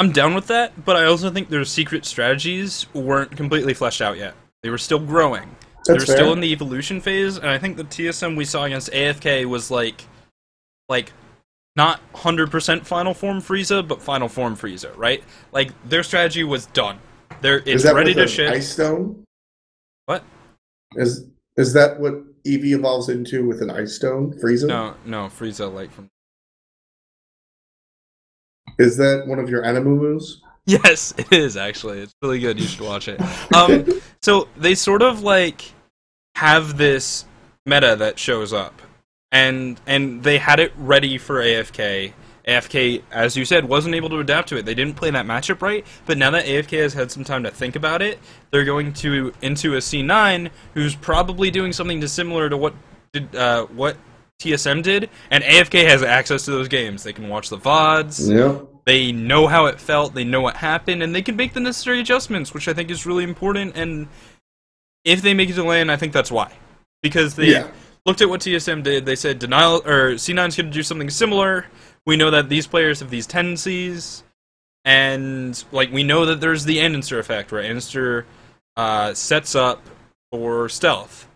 I'm 0.00 0.10
down 0.10 0.34
with 0.34 0.48
that, 0.48 0.84
but 0.84 0.96
I 0.96 1.04
also 1.04 1.30
think 1.30 1.48
their 1.48 1.64
secret 1.64 2.04
strategies 2.04 2.92
weren't 2.92 3.36
completely 3.36 3.72
fleshed 3.72 4.02
out 4.02 4.18
yet. 4.18 4.34
They 4.62 4.70
were 4.70 4.78
still 4.78 4.98
growing. 4.98 5.56
That's 5.86 6.06
They're 6.06 6.16
still 6.16 6.32
in 6.32 6.40
the 6.40 6.52
evolution 6.52 7.00
phase, 7.00 7.36
and 7.36 7.46
I 7.46 7.58
think 7.58 7.76
the 7.76 7.84
TSM 7.84 8.36
we 8.36 8.44
saw 8.44 8.64
against 8.64 8.90
AFK 8.92 9.46
was 9.46 9.70
like, 9.70 10.04
like, 10.88 11.12
not 11.76 12.00
hundred 12.14 12.50
percent 12.50 12.86
final 12.86 13.14
form 13.14 13.40
Frieza, 13.40 13.86
but 13.86 14.02
final 14.02 14.28
form 14.28 14.56
Frieza, 14.56 14.94
right? 14.96 15.22
Like 15.52 15.72
their 15.88 16.02
strategy 16.02 16.44
was 16.44 16.66
done. 16.66 16.98
They're 17.40 17.58
is 17.60 17.76
it's 17.76 17.84
that 17.84 17.94
ready 17.94 18.12
to 18.14 18.22
an 18.22 18.28
ship. 18.28 18.52
Ice 18.52 18.68
stone? 18.68 19.24
What? 20.06 20.22
Is 20.96 21.26
is 21.56 21.72
that 21.72 21.98
what 22.00 22.14
Eevee 22.44 22.74
evolves 22.74 23.08
into 23.08 23.46
with 23.46 23.62
an 23.62 23.70
ice 23.70 23.94
stone? 23.94 24.34
Frieza? 24.42 24.66
No, 24.66 24.94
no, 25.06 25.26
Frieza 25.26 25.72
like 25.72 25.92
from. 25.92 26.08
Is 28.78 28.96
that 28.96 29.26
one 29.26 29.38
of 29.38 29.48
your 29.48 29.62
Animumus? 29.62 30.36
Yes, 30.84 31.12
it 31.16 31.32
is 31.32 31.56
actually. 31.56 32.00
It's 32.00 32.14
really 32.22 32.38
good. 32.38 32.60
You 32.60 32.66
should 32.66 32.80
watch 32.80 33.08
it. 33.08 33.20
Um, 33.54 33.86
so 34.22 34.48
they 34.56 34.74
sort 34.74 35.02
of 35.02 35.22
like 35.22 35.72
have 36.36 36.76
this 36.76 37.24
meta 37.66 37.96
that 37.96 38.18
shows 38.18 38.52
up, 38.52 38.80
and 39.32 39.80
and 39.86 40.22
they 40.22 40.38
had 40.38 40.60
it 40.60 40.72
ready 40.76 41.18
for 41.18 41.36
AFK. 41.36 42.12
AFK, 42.46 43.02
as 43.10 43.36
you 43.36 43.44
said, 43.44 43.68
wasn't 43.68 43.94
able 43.94 44.08
to 44.10 44.18
adapt 44.18 44.48
to 44.48 44.56
it. 44.56 44.64
They 44.64 44.74
didn't 44.74 44.94
play 44.94 45.10
that 45.10 45.26
matchup 45.26 45.60
right. 45.60 45.84
But 46.06 46.18
now 46.18 46.30
that 46.30 46.46
AFK 46.46 46.80
has 46.82 46.94
had 46.94 47.10
some 47.10 47.24
time 47.24 47.42
to 47.42 47.50
think 47.50 47.76
about 47.76 48.00
it, 48.00 48.18
they're 48.50 48.64
going 48.64 48.92
to 48.94 49.32
into 49.42 49.74
a 49.74 49.78
C9 49.78 50.50
who's 50.74 50.94
probably 50.94 51.50
doing 51.50 51.72
something 51.72 52.04
similar 52.06 52.48
to 52.48 52.56
what 52.56 52.74
did 53.12 53.34
uh, 53.34 53.66
what 53.66 53.96
TSM 54.40 54.82
did, 54.82 55.10
and 55.30 55.44
AFK 55.44 55.86
has 55.86 56.02
access 56.02 56.44
to 56.46 56.50
those 56.52 56.68
games. 56.68 57.02
They 57.02 57.12
can 57.12 57.28
watch 57.28 57.50
the 57.50 57.58
VODs. 57.58 58.30
Yeah. 58.32 58.66
They 58.86 59.12
know 59.12 59.46
how 59.46 59.66
it 59.66 59.80
felt, 59.80 60.14
they 60.14 60.24
know 60.24 60.40
what 60.40 60.56
happened, 60.56 61.02
and 61.02 61.14
they 61.14 61.22
can 61.22 61.36
make 61.36 61.52
the 61.52 61.60
necessary 61.60 62.00
adjustments, 62.00 62.54
which 62.54 62.66
I 62.66 62.72
think 62.72 62.90
is 62.90 63.06
really 63.06 63.24
important. 63.24 63.76
And 63.76 64.08
if 65.04 65.22
they 65.22 65.34
make 65.34 65.50
it 65.50 65.54
to 65.54 65.64
LAN, 65.64 65.90
I 65.90 65.96
think 65.96 66.12
that's 66.12 66.30
why. 66.30 66.52
Because 67.02 67.34
they 67.34 67.50
Yeah. 67.52 67.68
looked 68.06 68.20
at 68.20 68.28
what 68.28 68.40
TSM 68.40 68.82
did, 68.82 69.06
they 69.06 69.16
said 69.16 69.38
denial 69.38 69.82
or 69.86 70.18
C9's 70.18 70.56
going 70.56 70.70
to 70.70 70.72
do 70.72 70.82
something 70.82 71.10
similar. 71.10 71.66
We 72.06 72.16
know 72.16 72.30
that 72.30 72.48
these 72.48 72.66
players 72.66 73.00
have 73.00 73.10
these 73.10 73.26
tendencies, 73.26 74.24
and 74.84 75.62
like 75.72 75.92
we 75.92 76.02
know 76.02 76.24
that 76.26 76.40
there's 76.40 76.64
the 76.64 76.78
Andinster 76.78 77.18
effect, 77.18 77.52
where 77.52 77.62
Andinster 77.62 78.24
uh, 78.76 79.12
sets 79.12 79.54
up 79.54 79.82
for 80.32 80.68
stealth, 80.70 81.28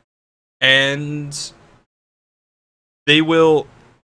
and 0.60 1.52
they 3.06 3.20
will 3.20 3.66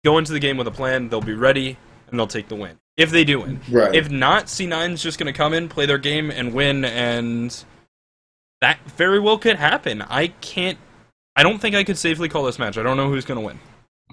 go 0.05 0.17
into 0.17 0.33
the 0.33 0.41
game 0.41 0.57
with 0.57 0.67
a 0.67 0.71
plan. 0.71 1.11
They'll 1.11 1.21
be 1.21 1.35
ready, 1.35 1.77
and 2.09 2.19
they'll 2.19 2.27
take 2.27 2.49
the 2.49 2.55
win 2.55 2.79
if 2.99 3.11
they 3.11 3.25
do 3.25 3.41
win. 3.41 3.61
Right. 3.71 3.95
If 3.95 4.11
not, 4.11 4.47
C9's 4.47 5.03
just 5.03 5.19
going 5.19 5.33
to 5.33 5.37
come 5.37 5.55
in, 5.55 5.69
play 5.71 5.87
their 5.87 5.99
game, 5.99 6.31
and 6.31 6.53
win, 6.53 6.85
and 6.85 7.65
that 8.61 8.79
very 8.91 9.21
well 9.21 9.39
could 9.39 9.57
happen. 9.57 10.03
I 10.03 10.29
can't. 10.43 10.77
I 11.37 11.45
don't 11.45 11.61
think 11.61 11.77
I 11.77 11.85
could 11.85 11.97
safely 11.97 12.29
call 12.29 12.45
this 12.45 12.59
match. 12.59 12.77
I 12.77 12.83
don't 12.83 12.97
know 12.97 13.09
who's 13.09 13.25
going 13.25 13.41
to 13.41 13.47
win. 13.47 13.61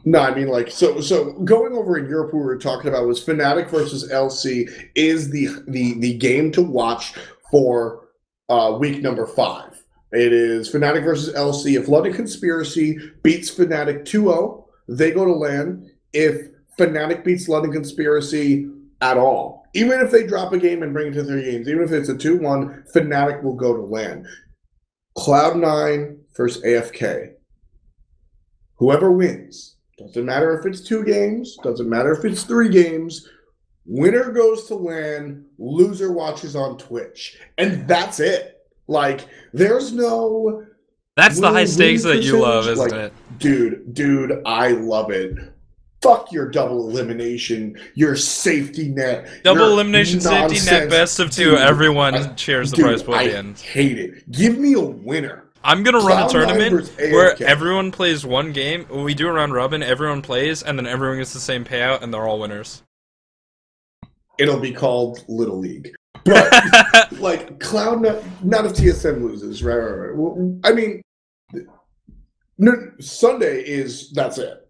No, 0.05 0.19
I 0.19 0.35
mean 0.35 0.47
like 0.47 0.69
so. 0.69 1.01
So 1.01 1.33
going 1.39 1.73
over 1.73 1.97
in 1.97 2.07
Europe, 2.07 2.33
we 2.33 2.39
were 2.39 2.57
talking 2.57 2.89
about 2.89 3.07
was 3.07 3.25
Fnatic 3.25 3.71
versus 3.71 4.09
LC 4.11 4.69
is 4.93 5.31
the 5.31 5.49
the 5.67 5.99
the 5.99 6.13
game 6.13 6.51
to 6.51 6.61
watch 6.61 7.13
for 7.49 8.09
uh, 8.47 8.77
week 8.79 9.01
number 9.01 9.25
five. 9.25 9.83
It 10.11 10.31
is 10.31 10.71
Fnatic 10.71 11.03
versus 11.03 11.33
LC. 11.33 11.79
If 11.79 11.87
London 11.87 12.13
Conspiracy 12.13 12.97
beats 13.23 13.49
Fnatic 13.53 14.03
2-0, 14.03 14.63
they 14.87 15.11
go 15.11 15.25
to 15.25 15.33
LAN. 15.33 15.91
if 16.13 16.49
Fnatic 16.79 17.23
beats 17.25 17.49
London 17.49 17.71
Conspiracy 17.71 18.69
at 19.05 19.17
all. 19.17 19.65
Even 19.73 19.99
if 19.99 20.11
they 20.11 20.25
drop 20.25 20.53
a 20.53 20.57
game 20.57 20.83
and 20.83 20.93
bring 20.93 21.11
it 21.11 21.15
to 21.15 21.23
three 21.23 21.43
games, 21.43 21.67
even 21.67 21.83
if 21.83 21.91
it's 21.91 22.09
a 22.09 22.17
2 22.17 22.37
1, 22.37 22.85
Fnatic 22.93 23.43
will 23.43 23.55
go 23.55 23.75
to 23.75 23.81
LAN. 23.81 24.25
Cloud9 25.17 26.17
versus 26.35 26.63
AFK. 26.63 27.33
Whoever 28.77 29.11
wins, 29.11 29.77
doesn't 29.97 30.25
matter 30.25 30.57
if 30.57 30.65
it's 30.65 30.81
two 30.81 31.03
games, 31.03 31.57
doesn't 31.63 31.89
matter 31.89 32.11
if 32.11 32.25
it's 32.25 32.43
three 32.43 32.69
games, 32.69 33.29
winner 33.85 34.31
goes 34.31 34.67
to 34.67 34.75
LAN, 34.75 35.45
loser 35.57 36.11
watches 36.11 36.55
on 36.55 36.77
Twitch. 36.77 37.37
And 37.57 37.87
that's 37.87 38.19
it. 38.19 38.57
Like, 38.87 39.27
there's 39.53 39.93
no. 39.93 40.65
That's 41.15 41.39
the 41.39 41.51
high 41.51 41.65
stakes 41.65 42.03
that 42.03 42.23
you 42.23 42.41
love, 42.41 42.67
isn't 42.67 42.91
like, 42.91 42.91
it? 42.91 43.13
Dude, 43.39 43.93
dude, 43.93 44.41
I 44.45 44.69
love 44.69 45.11
it. 45.11 45.54
Fuck 46.05 46.31
your 46.31 46.49
double 46.49 46.87
elimination, 46.89 47.77
your 47.95 48.15
safety 48.15 48.89
net. 48.89 49.27
Double 49.43 49.65
elimination 49.71 50.21
safety 50.21 50.63
net 50.69 50.89
best 50.89 51.19
of 51.19 51.31
two. 51.31 51.51
Dude, 51.51 51.59
Everyone 51.59 52.13
I- 52.15 52.35
shares 52.35 52.69
the 52.69 52.77
dude, 52.77 52.85
prize 52.85 53.03
pool 53.03 53.15
I 53.15 53.23
at 53.23 53.31
the 53.31 53.37
end. 53.37 53.59
hate 53.59 53.97
it. 53.97 54.31
Give 54.31 54.57
me 54.57 54.73
a 54.73 54.79
winner. 54.79 55.45
I'm 55.63 55.81
gonna 55.81 55.97
run 55.97 56.23
a 56.27 56.29
tournament 56.29 56.87
where 56.99 57.33
AFK. 57.33 57.41
everyone 57.41 57.91
plays 57.91 58.23
one 58.23 58.51
game. 58.51 58.85
We 58.87 59.15
do 59.15 59.27
a 59.27 59.31
round 59.33 59.51
robin. 59.53 59.81
Everyone 59.81 60.21
plays, 60.21 60.61
and 60.61 60.77
then 60.77 60.85
everyone 60.85 61.17
gets 61.17 61.33
the 61.33 61.39
same 61.39 61.65
payout, 61.65 62.03
and 62.03 62.13
they're 62.13 62.27
all 62.27 62.39
winners. 62.39 62.83
It'll 64.37 64.59
be 64.59 64.73
called 64.73 65.23
Little 65.27 65.57
League. 65.57 65.91
But 66.23 67.11
like 67.19 67.59
Cloud, 67.59 68.01
not, 68.03 68.21
not 68.43 68.65
if 68.65 68.73
TSM 68.73 69.23
loses, 69.23 69.63
right? 69.63 69.75
right, 69.75 69.91
right. 70.09 70.15
Well, 70.15 70.59
I 70.63 70.71
mean, 70.73 71.01
no, 72.59 72.73
Sunday 72.99 73.61
is 73.63 74.11
that's 74.11 74.37
it. 74.37 74.64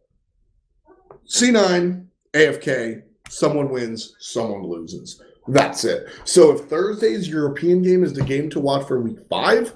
C9, 1.27 2.05
AFK, 2.33 3.01
someone 3.29 3.69
wins, 3.69 4.15
someone 4.19 4.63
loses. 4.63 5.21
That's 5.47 5.83
it. 5.83 6.07
So 6.23 6.51
if 6.51 6.65
Thursday's 6.65 7.27
European 7.29 7.81
game 7.81 8.03
is 8.03 8.13
the 8.13 8.23
game 8.23 8.49
to 8.51 8.59
watch 8.59 8.87
for 8.87 8.99
week 9.01 9.19
five, 9.29 9.75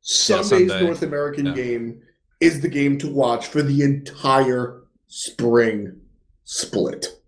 Sunday's 0.00 0.48
Sunday. 0.48 0.82
North 0.84 1.02
American 1.02 1.46
Yeah. 1.46 1.54
game 1.54 2.02
is 2.40 2.60
the 2.60 2.68
game 2.68 2.98
to 2.98 3.08
watch 3.12 3.46
for 3.46 3.62
the 3.62 3.82
entire 3.82 4.82
spring 5.08 6.00
split. 6.44 7.20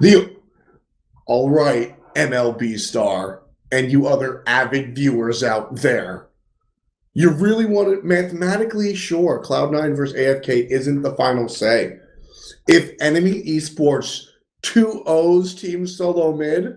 The 0.00 0.36
all 1.26 1.50
right, 1.50 1.96
MLB 2.14 2.78
star, 2.78 3.42
and 3.70 3.90
you 3.90 4.06
other 4.06 4.42
avid 4.46 4.94
viewers 4.94 5.42
out 5.42 5.76
there. 5.76 6.28
You 7.14 7.30
really 7.30 7.66
want 7.66 7.88
to 7.88 8.06
mathematically 8.06 8.94
sure 8.94 9.42
Cloud9 9.42 9.96
versus 9.96 10.16
AFK 10.16 10.66
isn't 10.68 11.02
the 11.02 11.14
final 11.14 11.48
say. 11.48 11.98
If 12.68 12.92
enemy 13.00 13.42
esports 13.42 14.24
2 14.62 15.04
O's 15.06 15.54
team 15.54 15.86
solo 15.86 16.34
mid, 16.34 16.76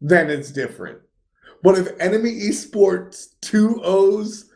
then 0.00 0.28
it's 0.28 0.50
different. 0.50 0.98
But 1.62 1.78
if 1.78 1.98
enemy 2.00 2.32
esports 2.32 3.28
2 3.42 3.80
O's 3.82 4.50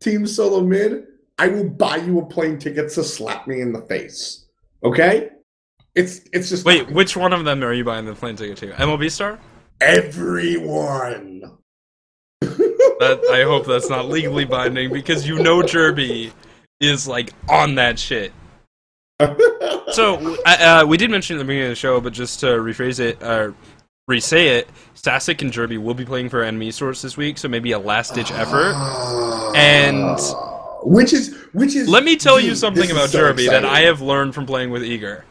team 0.00 0.26
solo 0.26 0.62
mid, 0.62 1.04
I 1.38 1.48
will 1.48 1.68
buy 1.68 1.96
you 1.96 2.20
a 2.20 2.26
plane 2.26 2.58
ticket 2.58 2.90
to 2.92 3.04
slap 3.04 3.46
me 3.46 3.60
in 3.60 3.72
the 3.72 3.82
face. 3.82 4.46
Okay? 4.84 5.30
It's 5.94 6.20
it's 6.32 6.50
just 6.50 6.64
Wait, 6.66 6.90
which 6.90 7.16
one 7.16 7.32
of 7.32 7.44
them 7.44 7.64
are 7.64 7.72
you 7.72 7.82
buying 7.82 8.04
the 8.04 8.14
plane 8.14 8.36
ticket 8.36 8.58
to? 8.58 8.72
MLB 8.72 9.10
Star? 9.10 9.40
everyone. 9.80 11.55
That 12.98 13.20
I 13.32 13.42
hope 13.44 13.66
that's 13.66 13.90
not 13.90 14.08
legally 14.08 14.44
binding 14.44 14.92
because 14.92 15.26
you 15.28 15.38
know 15.38 15.60
Jerby 15.62 16.32
is 16.80 17.06
like 17.06 17.32
on 17.48 17.74
that 17.76 17.98
shit. 17.98 18.32
So 19.92 20.36
uh, 20.44 20.82
uh, 20.82 20.84
we 20.86 20.96
did 20.96 21.10
mention 21.10 21.36
at 21.36 21.38
the 21.38 21.44
beginning 21.44 21.64
of 21.64 21.70
the 21.70 21.76
show, 21.76 22.00
but 22.00 22.12
just 22.12 22.40
to 22.40 22.46
rephrase 22.46 23.00
it, 23.00 23.22
uh, 23.22 23.52
re-say 24.08 24.58
it, 24.58 24.68
Stasik 24.94 25.40
and 25.42 25.52
Jerby 25.52 25.78
will 25.78 25.94
be 25.94 26.04
playing 26.04 26.28
for 26.28 26.42
Enemy 26.42 26.68
Esports 26.68 27.02
this 27.02 27.16
week, 27.16 27.38
so 27.38 27.48
maybe 27.48 27.72
a 27.72 27.78
last-ditch 27.78 28.30
effort. 28.32 28.74
And- 29.56 30.18
which 30.82 31.12
is 31.12 31.34
which 31.52 31.74
is 31.74 31.88
Let 31.88 32.04
me 32.04 32.16
tell 32.16 32.38
you 32.38 32.54
something 32.54 32.90
about 32.90 33.10
so 33.10 33.18
Jerby 33.18 33.48
that. 33.48 33.64
I 33.64 33.80
have 33.80 34.00
learned 34.00 34.34
from 34.34 34.46
playing 34.46 34.70
with 34.70 34.84
Eager. 34.84 35.24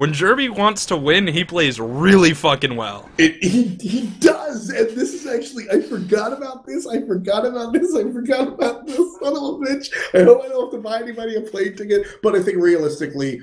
When 0.00 0.12
Jerby 0.14 0.48
wants 0.48 0.86
to 0.86 0.96
win, 0.96 1.26
he 1.26 1.44
plays 1.44 1.78
really 1.78 2.32
fucking 2.32 2.74
well. 2.74 3.06
It, 3.18 3.34
he 3.44 3.64
he 3.86 4.06
does, 4.18 4.70
and 4.70 4.88
this 4.96 5.12
is 5.12 5.26
actually 5.26 5.68
I 5.70 5.82
forgot 5.82 6.32
about 6.32 6.64
this. 6.64 6.86
I 6.86 7.02
forgot 7.02 7.44
about 7.44 7.74
this. 7.74 7.94
I 7.94 8.04
forgot 8.04 8.48
about 8.48 8.86
this. 8.86 8.96
Son 8.96 9.36
of 9.36 9.42
a 9.42 9.58
bitch! 9.58 9.90
I 10.14 10.22
hope 10.24 10.42
I 10.42 10.48
don't 10.48 10.62
have 10.62 10.70
to 10.72 10.78
buy 10.78 11.02
anybody 11.02 11.36
a 11.36 11.42
plane 11.42 11.76
ticket. 11.76 12.06
But 12.22 12.34
I 12.34 12.42
think 12.42 12.56
realistically, 12.62 13.42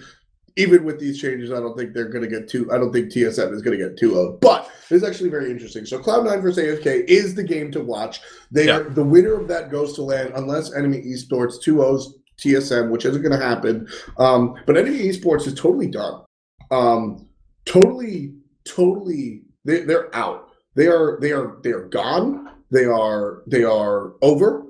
even 0.55 0.83
with 0.83 0.99
these 0.99 1.21
changes, 1.21 1.51
I 1.51 1.57
don't 1.59 1.77
think 1.77 1.93
they're 1.93 2.09
going 2.09 2.27
to 2.27 2.27
get 2.27 2.49
too. 2.49 2.71
I 2.71 2.79
don't 2.79 2.91
think 2.91 3.11
TSM 3.11 3.53
is 3.53 3.61
going 3.61 3.77
to 3.77 3.89
get 3.89 3.95
too 3.95 4.17
old. 4.17 4.41
But 4.41 4.67
it's 4.89 5.05
actually 5.05 5.29
very 5.29 5.51
interesting. 5.51 5.85
So 5.85 5.99
Cloud9 5.99 6.41
versus 6.41 6.57
AFK 6.79 7.03
is 7.07 7.35
the 7.35 7.43
game 7.43 7.71
to 7.73 7.81
watch. 7.81 8.19
They 8.49 8.65
Yeah. 8.65 8.77
are 8.79 8.89
the 8.89 9.03
winner 9.03 9.35
of 9.39 9.47
that 9.49 9.69
goes 9.69 9.93
to 9.93 10.01
LAN 10.01 10.31
unless 10.35 10.73
enemy 10.73 11.03
esports 11.03 11.61
two 11.61 11.83
O's 11.83 12.17
TSM, 12.39 12.89
which 12.89 13.05
isn't 13.05 13.21
going 13.21 13.39
to 13.39 13.45
happen. 13.45 13.87
Um, 14.17 14.55
but 14.65 14.75
enemy 14.75 15.07
esports 15.07 15.45
is 15.45 15.53
totally 15.53 15.85
done. 15.87 16.23
Um, 16.71 17.27
totally, 17.65 18.33
totally, 18.65 19.43
they, 19.65 19.81
they're 19.81 20.13
out. 20.15 20.49
They 20.75 20.87
are, 20.87 21.17
they 21.21 21.31
are, 21.31 21.57
they 21.63 21.71
are 21.71 21.85
gone. 21.87 22.49
They 22.71 22.85
are, 22.85 23.43
they 23.47 23.63
are 23.63 24.13
over. 24.21 24.63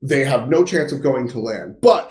They 0.00 0.24
have 0.24 0.48
no 0.48 0.64
chance 0.64 0.92
of 0.92 1.02
going 1.02 1.28
to 1.28 1.38
LAN. 1.40 1.76
But 1.82 2.10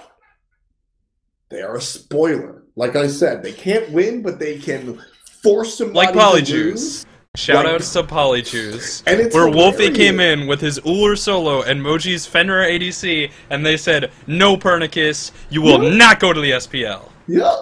they 1.49 1.61
are 1.61 1.77
a 1.77 1.81
spoiler. 1.81 2.63
Like 2.75 2.95
I 2.95 3.07
said, 3.07 3.43
they 3.43 3.51
can't 3.51 3.89
win, 3.91 4.21
but 4.21 4.39
they 4.39 4.57
can 4.59 5.01
force 5.43 5.77
somebody 5.77 6.07
Like 6.07 6.15
Polyjuice. 6.15 7.05
Shout 7.35 7.63
Like- 7.65 7.75
outs 7.75 7.93
to 7.93 8.03
Polyjuice. 8.03 9.03
And 9.07 9.19
it's 9.21 9.33
Where 9.33 9.49
Wolfie 9.49 9.91
came 9.91 10.19
in 10.19 10.47
with 10.47 10.59
his 10.61 10.79
Uller 10.85 11.15
solo 11.15 11.61
and 11.63 11.81
Moji's 11.81 12.25
Fenrir 12.25 12.63
ADC, 12.69 13.31
and 13.49 13.65
they 13.65 13.77
said, 13.77 14.11
No 14.27 14.57
Pernicus, 14.57 15.31
you 15.49 15.61
will 15.61 15.81
Yeah. 15.83 15.95
not 15.95 16.19
go 16.19 16.33
to 16.33 16.41
the 16.41 16.51
SPL. 16.51 17.09
Yeah. 17.27 17.55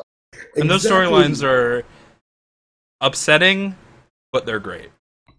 And 0.56 0.70
those 0.70 0.86
storylines 0.86 1.44
are 1.44 1.84
upsetting, 3.02 3.76
but 4.32 4.46
they're 4.46 4.60
great. 4.60 4.90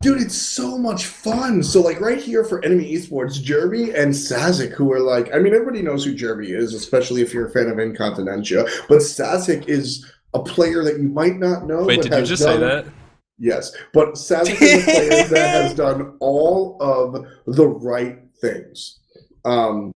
Dude, 0.02 0.22
it's 0.22 0.36
so 0.36 0.78
much 0.78 1.04
fun. 1.04 1.62
So, 1.62 1.82
like, 1.82 2.00
right 2.00 2.18
here 2.18 2.42
for 2.42 2.64
Enemy 2.64 2.94
Esports, 2.94 3.42
Jerby 3.42 3.94
and 3.94 4.12
Sazik, 4.12 4.72
who 4.72 4.90
are 4.92 5.00
like, 5.00 5.34
I 5.34 5.38
mean, 5.38 5.52
everybody 5.52 5.82
knows 5.82 6.04
who 6.04 6.14
Jerby 6.14 6.56
is, 6.56 6.72
especially 6.72 7.20
if 7.20 7.34
you're 7.34 7.48
a 7.48 7.50
fan 7.50 7.68
of 7.68 7.78
Incontinentia. 7.78 8.64
But 8.88 8.98
Sazik 8.98 9.68
is 9.68 10.10
a 10.32 10.42
player 10.42 10.82
that 10.84 11.00
you 11.00 11.08
might 11.08 11.36
not 11.36 11.66
know. 11.66 11.84
Wait, 11.84 12.00
did 12.00 12.14
you 12.14 12.24
just 12.24 12.42
done, 12.42 12.60
say 12.60 12.60
that? 12.60 12.86
Yes. 13.38 13.76
But 13.92 14.14
Sazik 14.14 14.60
is 14.62 14.82
a 14.82 14.84
player 14.84 15.28
that 15.28 15.62
has 15.62 15.74
done 15.74 16.16
all 16.20 16.78
of 16.80 17.26
the 17.46 17.66
right 17.66 18.20
things. 18.40 19.00
Um, 19.44 19.92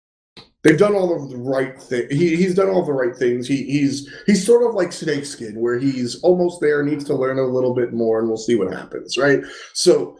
they've 0.63 0.77
done 0.77 0.95
all 0.95 1.15
of 1.15 1.29
the 1.29 1.37
right 1.37 1.79
thing. 1.81 2.07
He, 2.09 2.35
he's 2.35 2.55
done 2.55 2.69
all 2.69 2.85
the 2.85 2.93
right 2.93 3.15
things. 3.15 3.47
He, 3.47 3.63
he's 3.63 4.09
he's 4.25 4.45
sort 4.45 4.67
of 4.67 4.75
like 4.75 4.91
Snakeskin, 4.91 5.59
where 5.59 5.79
he's 5.79 6.21
almost 6.21 6.61
there, 6.61 6.83
needs 6.83 7.03
to 7.05 7.15
learn 7.15 7.39
a 7.39 7.43
little 7.43 7.73
bit 7.73 7.93
more, 7.93 8.19
and 8.19 8.27
we'll 8.27 8.37
see 8.37 8.55
what 8.55 8.73
happens, 8.73 9.17
right? 9.17 9.41
So, 9.73 10.17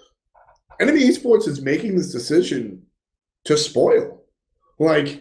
Enemy 0.80 1.02
Esports 1.02 1.47
is 1.47 1.62
making 1.62 1.96
this 1.96 2.12
decision 2.12 2.82
to 3.46 3.58
spoil. 3.58 4.24
Like 4.80 5.20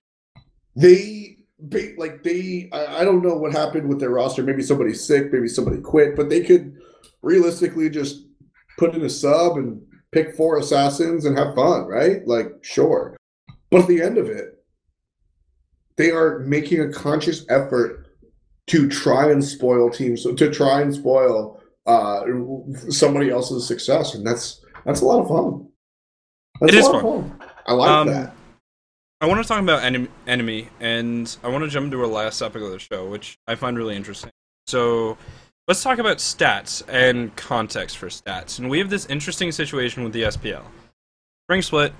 they, 0.77 1.37
like 1.99 2.23
they. 2.23 2.71
I, 2.73 3.01
I 3.01 3.05
don't 3.05 3.23
know 3.23 3.37
what 3.37 3.53
happened 3.53 3.89
with 3.89 4.01
their 4.01 4.11
roster. 4.11 4.43
Maybe 4.43 4.63
somebody's 4.63 5.05
sick. 5.05 5.33
Maybe 5.33 5.49
somebody 5.49 5.81
quit. 5.81 6.17
But 6.17 6.31
they 6.31 6.43
could 6.43 6.77
realistically 7.23 7.91
just 7.91 8.25
put 8.79 8.95
in 8.95 9.05
a 9.05 9.11
sub 9.11 9.59
and 9.59 9.83
pick 10.13 10.35
four 10.35 10.59
assassins 10.59 11.27
and 11.27 11.37
have 11.37 11.55
fun, 11.55 11.85
right? 11.87 12.27
Like 12.27 12.53
sure. 12.63 13.17
But 13.71 13.83
at 13.83 13.89
the 13.89 14.03
end 14.03 14.19
of 14.19 14.29
it, 14.29 14.60
they 16.01 16.11
are 16.11 16.39
making 16.41 16.81
a 16.81 16.91
conscious 16.91 17.45
effort 17.51 18.07
to 18.69 18.89
try 18.89 19.31
and 19.31 19.45
spoil 19.45 19.91
teams, 19.91 20.23
to 20.25 20.51
try 20.51 20.81
and 20.81 20.95
spoil 20.95 21.61
uh, 21.87 22.23
somebody 22.89 23.29
else's 23.31 23.67
success, 23.69 24.15
and 24.15 24.27
that's 24.27 24.65
that's 24.87 25.03
a 25.03 25.05
lot 25.05 25.21
of 25.21 25.29
fun. 25.29 25.69
That's 26.61 26.73
It 26.73 26.77
a 26.77 26.79
is 26.81 26.87
lot 26.87 26.95
of 26.95 27.03
fun. 27.03 27.31
fun. 27.39 27.49
I 27.67 27.73
like 27.75 27.91
Um, 27.91 28.07
that. 28.09 28.35
I 29.21 29.27
want 29.27 29.43
to 29.43 29.47
talk 29.49 29.61
about 29.61 29.83
enem- 29.83 30.09
enemy, 30.27 30.69
and 30.81 31.37
I 31.45 31.49
want 31.49 31.65
to 31.65 31.69
jump 31.71 31.85
into 31.85 32.01
our 32.01 32.07
last 32.07 32.39
topic 32.39 32.63
of 32.63 32.71
the 32.71 32.79
show, 32.79 33.07
which 33.07 33.37
I 33.47 33.55
find 33.55 33.77
really 33.77 33.95
interesting. 33.95 34.31
So, 34.67 35.19
let's 35.69 35.83
talk 35.83 35.99
about 35.99 36.17
stats 36.19 36.83
and 36.89 37.35
context 37.37 37.99
for 37.99 38.07
stats. 38.07 38.59
And 38.59 38.71
we 38.71 38.79
have 38.79 38.89
this 38.89 39.05
interesting 39.07 39.53
situation 39.53 40.05
with 40.05 40.15
the 40.15 40.23
SPL. 40.23 40.63
Spring 41.47 41.61
Split 41.61 41.93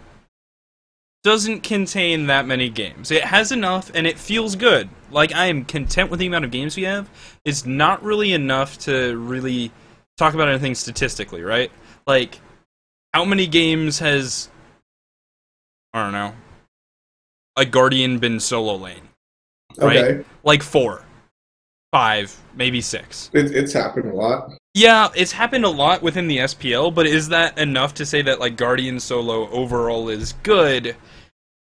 doesn't 1.23 1.61
contain 1.63 2.27
that 2.27 2.47
many 2.47 2.69
games. 2.71 3.11
It 3.11 3.23
has 3.25 3.53
enough, 3.53 3.91
and 3.95 4.07
it 4.07 4.19
feels 4.19 4.57
good. 4.57 4.89
Like 5.11 5.35
I 5.35 5.47
am 5.47 5.65
content 5.65 6.11
with 6.11 6.21
the 6.21 6.27
amount 6.27 6.45
of 6.45 6.51
games 6.51 6.77
we 6.77 6.85
have. 6.85 7.09
It's 7.45 7.67
not 7.67 8.03
really 8.03 8.33
enough 8.33 8.79
to 8.81 9.17
really 9.19 9.71
talk 10.17 10.35
about 10.35 10.49
anything 10.49 10.75
statistically, 10.75 11.43
right? 11.43 11.71
Like, 12.07 12.41
how 13.13 13.25
many 13.25 13.47
games 13.47 13.99
has 13.99 14.49
I 15.93 16.03
don't 16.05 16.13
know 16.13 16.33
a 17.57 17.65
guardian 17.65 18.19
been 18.19 18.39
solo 18.41 18.77
lane? 18.77 19.09
right? 19.79 19.97
Okay, 19.99 20.25
Like 20.45 20.63
four, 20.63 21.05
five, 21.93 22.35
maybe 22.55 22.81
six. 22.81 23.31
it, 23.33 23.51
it's 23.55 23.73
happened 23.73 24.11
a 24.11 24.15
lot. 24.15 24.53
Yeah, 24.75 25.09
it's 25.17 25.33
happened 25.33 25.65
a 25.65 25.69
lot 25.71 26.01
within 26.03 26.29
the 26.29 26.39
SPL, 26.39 26.95
but 26.95 27.07
is 27.07 27.29
that 27.29 27.59
enough 27.59 27.95
to 27.95 28.07
say 28.07 28.23
that 28.23 28.39
like 28.39 28.57
Guardian 28.57 29.01
Solo 29.01 29.49
overall 29.51 30.09
is 30.09 30.35
good? 30.45 30.97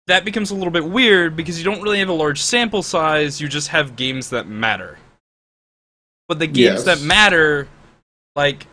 That 0.08 0.26
becomes 0.26 0.52
a 0.52 0.56
little 0.56 0.72
bit 0.72 0.86
weird 0.86 1.36
because 1.36 1.58
you 1.58 1.66
don't 1.66 1.82
really 1.82 2.00
have 2.00 2.10
a 2.10 2.14
large 2.14 2.42
sample 2.42 2.84
size, 2.84 3.42
you 3.42 3.48
just 3.48 3.70
have 3.70 3.96
games 3.96 4.30
that 4.30 4.48
matter. 4.48 5.00
But 6.28 6.38
the 6.40 6.48
games 6.48 6.58
Yes. 6.58 6.84
that 6.86 7.02
matter 7.02 7.68
like 8.36 8.68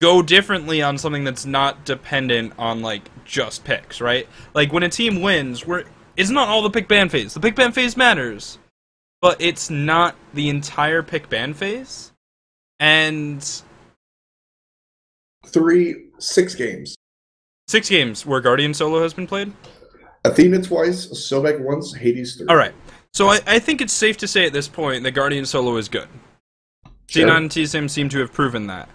go 0.00 0.22
differently 0.22 0.80
on 0.82 0.96
something 0.98 1.24
that's 1.24 1.46
not 1.46 1.84
dependent 1.84 2.52
on 2.58 2.80
like 2.80 3.08
just 3.24 3.64
picks, 3.64 4.00
right? 4.00 4.28
Like 4.54 4.72
when 4.72 4.84
a 4.84 4.88
team 4.88 5.20
wins, 5.20 5.66
we're 5.66 5.84
it's 6.16 6.30
not 6.30 6.48
all 6.48 6.62
the 6.62 6.70
pick 6.70 6.86
ban 6.86 7.08
phase. 7.08 7.34
The 7.34 7.40
pick 7.40 7.56
ban 7.56 7.72
phase 7.72 7.96
matters, 7.96 8.58
but 9.20 9.40
it's 9.40 9.68
not 9.68 10.14
the 10.32 10.48
entire 10.48 11.02
pick 11.02 11.28
ban 11.28 11.54
phase. 11.54 12.12
And 12.80 13.62
Three, 15.46 16.06
six 16.18 16.54
games. 16.54 16.96
six 17.68 17.88
games 17.88 18.24
where 18.26 18.40
Guardian 18.40 18.74
Solo 18.74 19.02
has 19.02 19.14
been 19.14 19.26
played. 19.26 19.52
Athena 20.24 20.62
twice, 20.62 21.06
Sobek 21.06 21.60
once, 21.60 21.94
Hades 21.94 22.36
three. 22.36 22.46
All 22.48 22.56
right. 22.56 22.72
So 23.12 23.28
I, 23.28 23.40
I 23.46 23.58
think 23.58 23.80
it's 23.80 23.92
safe 23.92 24.16
to 24.18 24.26
say 24.26 24.46
at 24.46 24.52
this 24.52 24.66
point 24.68 25.02
that 25.04 25.12
Guardian 25.12 25.44
Solo 25.46 25.76
is 25.76 25.88
good. 25.88 26.08
Sure. 27.06 27.28
Xenon 27.28 27.36
and 27.36 27.50
TSM 27.50 27.90
seem 27.90 28.08
to 28.08 28.18
have 28.20 28.32
proven 28.32 28.66
that. 28.68 28.88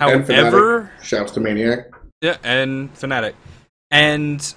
Fnatic. 0.00 0.32
However, 0.34 0.90
Shouts 1.02 1.32
to 1.32 1.40
Maniac. 1.40 1.90
yeah, 2.22 2.36
and 2.44 2.92
Fnatic. 2.94 3.34
And 3.90 4.54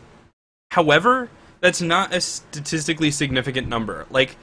however, 0.71 1.29
that's 1.59 1.81
not 1.81 2.13
a 2.13 2.21
statistically 2.21 3.11
significant 3.11 3.67
number. 3.67 4.05
Like 4.11 4.37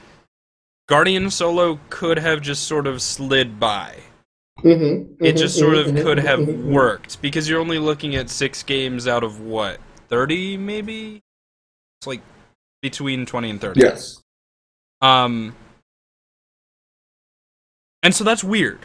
Guardian 0.87 1.29
Solo 1.29 1.79
could 1.89 2.19
have 2.19 2.41
just 2.41 2.65
sort 2.65 2.87
of 2.87 3.01
slid 3.01 3.59
by. 3.59 3.97
Mm-hmm, 4.59 5.23
It 5.23 5.33
just 5.35 5.57
sort 5.57 5.75
of 5.75 5.87
could 5.95 6.19
have 6.19 6.47
worked 6.47 7.21
because 7.21 7.49
you're 7.49 7.59
only 7.59 7.79
looking 7.79 8.15
at 8.15 8.29
6 8.29 8.63
games 8.63 9.07
out 9.07 9.23
of 9.23 9.41
what? 9.41 9.79
30 10.09 10.57
maybe? 10.57 11.21
It's 11.99 12.07
like 12.07 12.21
between 12.81 13.25
20 13.25 13.49
and 13.49 13.61
30. 13.61 13.79
Yes. 13.81 14.21
Um, 15.01 15.55
and 18.03 18.13
so 18.13 18.23
that's 18.23 18.43
weird. 18.43 18.79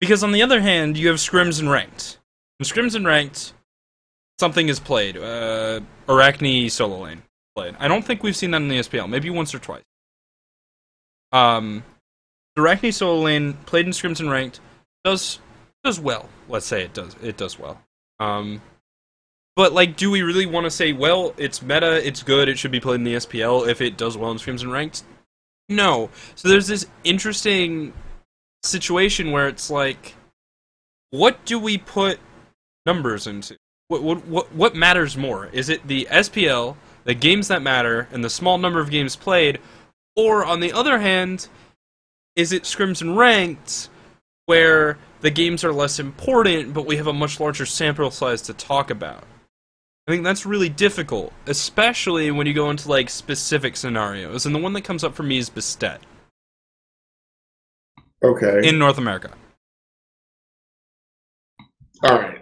Because 0.00 0.22
on 0.22 0.32
the 0.32 0.42
other 0.42 0.60
hand, 0.60 0.96
you 0.96 1.08
have 1.08 1.16
scrims 1.16 1.58
and 1.58 1.70
ranked. 1.70 2.18
In 2.60 2.64
scrims 2.64 2.94
and 2.94 3.04
ranked, 3.06 3.52
something 4.38 4.68
is 4.68 4.78
played. 4.78 5.16
Uh, 5.16 5.80
Arachne 6.08 6.68
solo 6.70 7.02
lane 7.02 7.22
played. 7.56 7.74
I 7.78 7.88
don't 7.88 8.04
think 8.04 8.22
we've 8.22 8.36
seen 8.36 8.52
that 8.52 8.62
in 8.62 8.68
the 8.68 8.78
SPL. 8.78 9.08
Maybe 9.08 9.28
once 9.28 9.54
or 9.54 9.58
twice. 9.58 9.82
Um, 11.32 11.84
Arachne 12.56 12.92
solo 12.92 13.22
lane 13.22 13.54
played 13.66 13.86
in 13.86 13.92
scrims 13.92 14.20
and 14.20 14.30
ranked 14.30 14.60
does 15.04 15.38
does 15.84 16.00
well. 16.00 16.28
Let's 16.48 16.66
say 16.66 16.82
it 16.82 16.94
does. 16.94 17.14
It 17.22 17.36
does 17.36 17.58
well. 17.58 17.80
Um, 18.18 18.60
but 19.56 19.72
like, 19.72 19.96
do 19.96 20.10
we 20.10 20.22
really 20.22 20.46
want 20.46 20.64
to 20.64 20.70
say, 20.70 20.92
well, 20.92 21.34
it's 21.36 21.62
meta, 21.62 22.06
it's 22.06 22.22
good, 22.22 22.48
it 22.48 22.58
should 22.58 22.70
be 22.70 22.80
played 22.80 22.96
in 22.96 23.04
the 23.04 23.14
SPL 23.14 23.68
if 23.68 23.80
it 23.80 23.96
does 23.96 24.16
well 24.16 24.30
in 24.30 24.38
scrims 24.38 24.62
and 24.62 24.72
ranked? 24.72 25.02
No. 25.68 26.10
So 26.34 26.48
there's 26.48 26.66
this 26.66 26.86
interesting 27.04 27.92
situation 28.62 29.30
where 29.30 29.48
it's 29.48 29.70
like, 29.70 30.14
what 31.10 31.44
do 31.44 31.58
we 31.58 31.78
put 31.78 32.18
numbers 32.86 33.26
into? 33.26 33.56
What 33.88 34.02
what 34.02 34.26
what, 34.26 34.54
what 34.54 34.74
matters 34.74 35.16
more? 35.16 35.46
Is 35.46 35.68
it 35.68 35.86
the 35.86 36.06
SPL, 36.10 36.76
the 37.04 37.14
games 37.14 37.48
that 37.48 37.62
matter, 37.62 38.08
and 38.12 38.22
the 38.22 38.30
small 38.30 38.58
number 38.58 38.80
of 38.80 38.90
games 38.90 39.16
played, 39.16 39.58
or 40.18 40.44
on 40.44 40.58
the 40.58 40.72
other 40.72 40.98
hand, 40.98 41.46
is 42.34 42.52
it 42.52 42.64
scrims 42.64 43.00
and 43.00 43.16
ranked, 43.16 43.88
where 44.46 44.98
the 45.20 45.30
games 45.30 45.62
are 45.62 45.72
less 45.72 46.00
important, 46.00 46.74
but 46.74 46.86
we 46.86 46.96
have 46.96 47.06
a 47.06 47.12
much 47.12 47.38
larger 47.38 47.64
sample 47.64 48.10
size 48.10 48.42
to 48.42 48.52
talk 48.52 48.90
about? 48.90 49.22
I 50.08 50.10
think 50.10 50.24
that's 50.24 50.44
really 50.44 50.68
difficult, 50.70 51.32
especially 51.46 52.32
when 52.32 52.48
you 52.48 52.52
go 52.52 52.68
into 52.70 52.88
like 52.88 53.10
specific 53.10 53.76
scenarios. 53.76 54.44
And 54.44 54.54
the 54.54 54.58
one 54.58 54.72
that 54.72 54.82
comes 54.82 55.04
up 55.04 55.14
for 55.14 55.22
me 55.22 55.38
is 55.38 55.50
Bastet 55.50 55.98
Okay. 58.24 58.66
in 58.68 58.78
North 58.78 58.98
America. 58.98 59.30
all 62.02 62.18
right. 62.18 62.38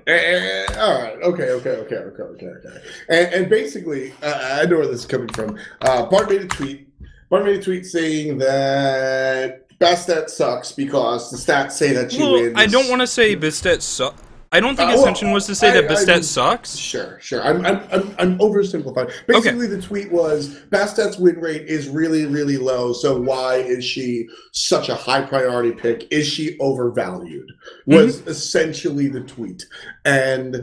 All 0.78 1.02
right. 1.02 1.16
Okay. 1.22 1.50
Okay. 1.50 1.70
Okay. 1.70 1.96
Okay. 1.96 2.22
Okay. 2.22 2.46
Okay. 2.46 2.78
And, 3.10 3.34
and 3.34 3.50
basically, 3.50 4.12
uh, 4.22 4.60
I 4.62 4.64
know 4.66 4.78
where 4.78 4.86
this 4.86 5.00
is 5.00 5.06
coming 5.06 5.28
from. 5.28 5.58
Uh, 5.82 6.06
Bart 6.06 6.30
made 6.30 6.42
a 6.42 6.46
tweet. 6.46 6.88
Bart 7.28 7.44
made 7.44 7.58
a 7.58 7.62
tweet 7.62 7.86
saying 7.86 8.38
that 8.38 9.68
Bastet 9.78 10.30
sucks 10.30 10.72
because 10.72 11.30
the 11.30 11.36
stats 11.36 11.72
say 11.72 11.92
that 11.92 12.12
she 12.12 12.20
Well, 12.20 12.32
wins. 12.34 12.54
I 12.56 12.66
don't 12.66 12.88
want 12.88 13.00
to 13.02 13.06
say 13.06 13.36
Bastet 13.36 13.82
sucks. 13.82 14.22
I 14.52 14.60
don't 14.60 14.76
think 14.76 14.88
Uh, 14.88 14.92
his 14.92 15.00
well, 15.00 15.08
intention 15.08 15.32
was 15.32 15.44
to 15.46 15.54
say 15.56 15.70
I- 15.70 15.80
that 15.80 15.90
I 15.90 15.94
Bastet 15.94 16.14
mean- 16.14 16.22
sucks. 16.22 16.76
Sure, 16.76 17.18
sure. 17.20 17.42
I'm, 17.42 17.66
I'm, 17.66 17.82
I'm, 17.90 18.14
I'm 18.18 18.38
oversimplifying. 18.38 19.10
Basically, 19.26 19.66
the 19.66 19.82
tweet 19.82 20.10
was 20.12 20.60
Bastet's 20.70 21.18
win 21.18 21.40
rate 21.40 21.66
is 21.66 21.88
really, 21.88 22.26
really 22.26 22.56
low. 22.56 22.92
So 22.92 23.20
why 23.20 23.56
is 23.56 23.84
she 23.84 24.28
such 24.52 24.88
a 24.88 24.94
high 24.94 25.22
priority 25.22 25.72
pick? 25.72 26.06
Is 26.12 26.26
she 26.28 26.56
overvalued? 26.60 27.50
Was 27.86 28.20
essentially 28.28 29.08
the 29.08 29.20
tweet, 29.22 29.66
and 30.04 30.62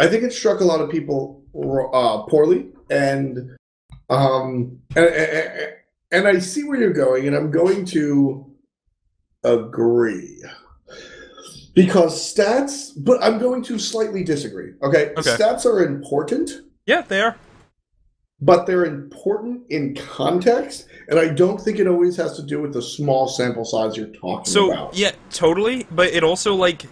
I 0.00 0.06
think 0.08 0.24
it 0.24 0.32
struck 0.32 0.60
a 0.60 0.64
lot 0.64 0.80
of 0.80 0.90
people 0.90 1.42
uh, 1.54 2.22
poorly. 2.22 2.70
And 2.90 3.50
um, 4.10 4.80
and, 4.96 5.06
and 5.06 5.72
and 6.12 6.28
I 6.28 6.38
see 6.38 6.64
where 6.64 6.78
you're 6.78 6.92
going, 6.92 7.26
and 7.26 7.34
I'm 7.36 7.50
going 7.50 7.84
to 7.86 8.50
agree 9.44 10.42
because 11.74 12.34
stats 12.34 12.92
but 12.96 13.22
i'm 13.22 13.38
going 13.38 13.62
to 13.62 13.78
slightly 13.78 14.24
disagree 14.24 14.72
okay, 14.82 15.10
Okay. 15.18 15.20
stats 15.36 15.66
are 15.66 15.84
important 15.84 16.50
Yeah, 16.86 17.02
they 17.02 17.20
are. 17.20 17.36
but 18.40 18.64
they're 18.64 18.86
important 18.86 19.64
in 19.70 19.94
context 19.96 20.86
and 21.08 21.18
i 21.18 21.28
don't 21.28 21.60
think 21.60 21.78
it 21.78 21.86
always 21.86 22.16
has 22.16 22.36
to 22.36 22.42
do 22.42 22.62
with 22.62 22.72
the 22.72 22.80
small 22.80 23.28
sample 23.28 23.64
size 23.66 23.96
you're 23.98 24.06
talking 24.06 24.50
So 24.50 24.70
about 24.72 24.96
yeah, 24.96 25.10
totally. 25.30 25.86
But 25.90 26.08
it 26.14 26.24
also 26.24 26.54
like 26.54 26.86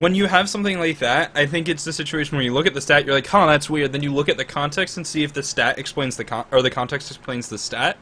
when 0.00 0.14
you 0.14 0.26
have 0.26 0.48
something 0.48 0.78
like 0.78 0.98
that, 1.00 1.32
I 1.34 1.46
think 1.46 1.68
it's 1.68 1.84
the 1.84 1.92
situation 1.92 2.36
where 2.36 2.44
you 2.44 2.52
look 2.52 2.66
at 2.66 2.74
the 2.74 2.80
stat, 2.80 3.04
you're 3.04 3.14
like, 3.14 3.26
"Huh, 3.26 3.46
that's 3.46 3.68
weird." 3.68 3.92
Then 3.92 4.02
you 4.02 4.14
look 4.14 4.28
at 4.28 4.36
the 4.36 4.44
context 4.44 4.96
and 4.96 5.06
see 5.06 5.24
if 5.24 5.32
the 5.32 5.42
stat 5.42 5.78
explains 5.78 6.16
the 6.16 6.24
con- 6.24 6.46
or 6.52 6.62
the 6.62 6.70
context 6.70 7.10
explains 7.10 7.48
the 7.48 7.58
stat. 7.58 7.98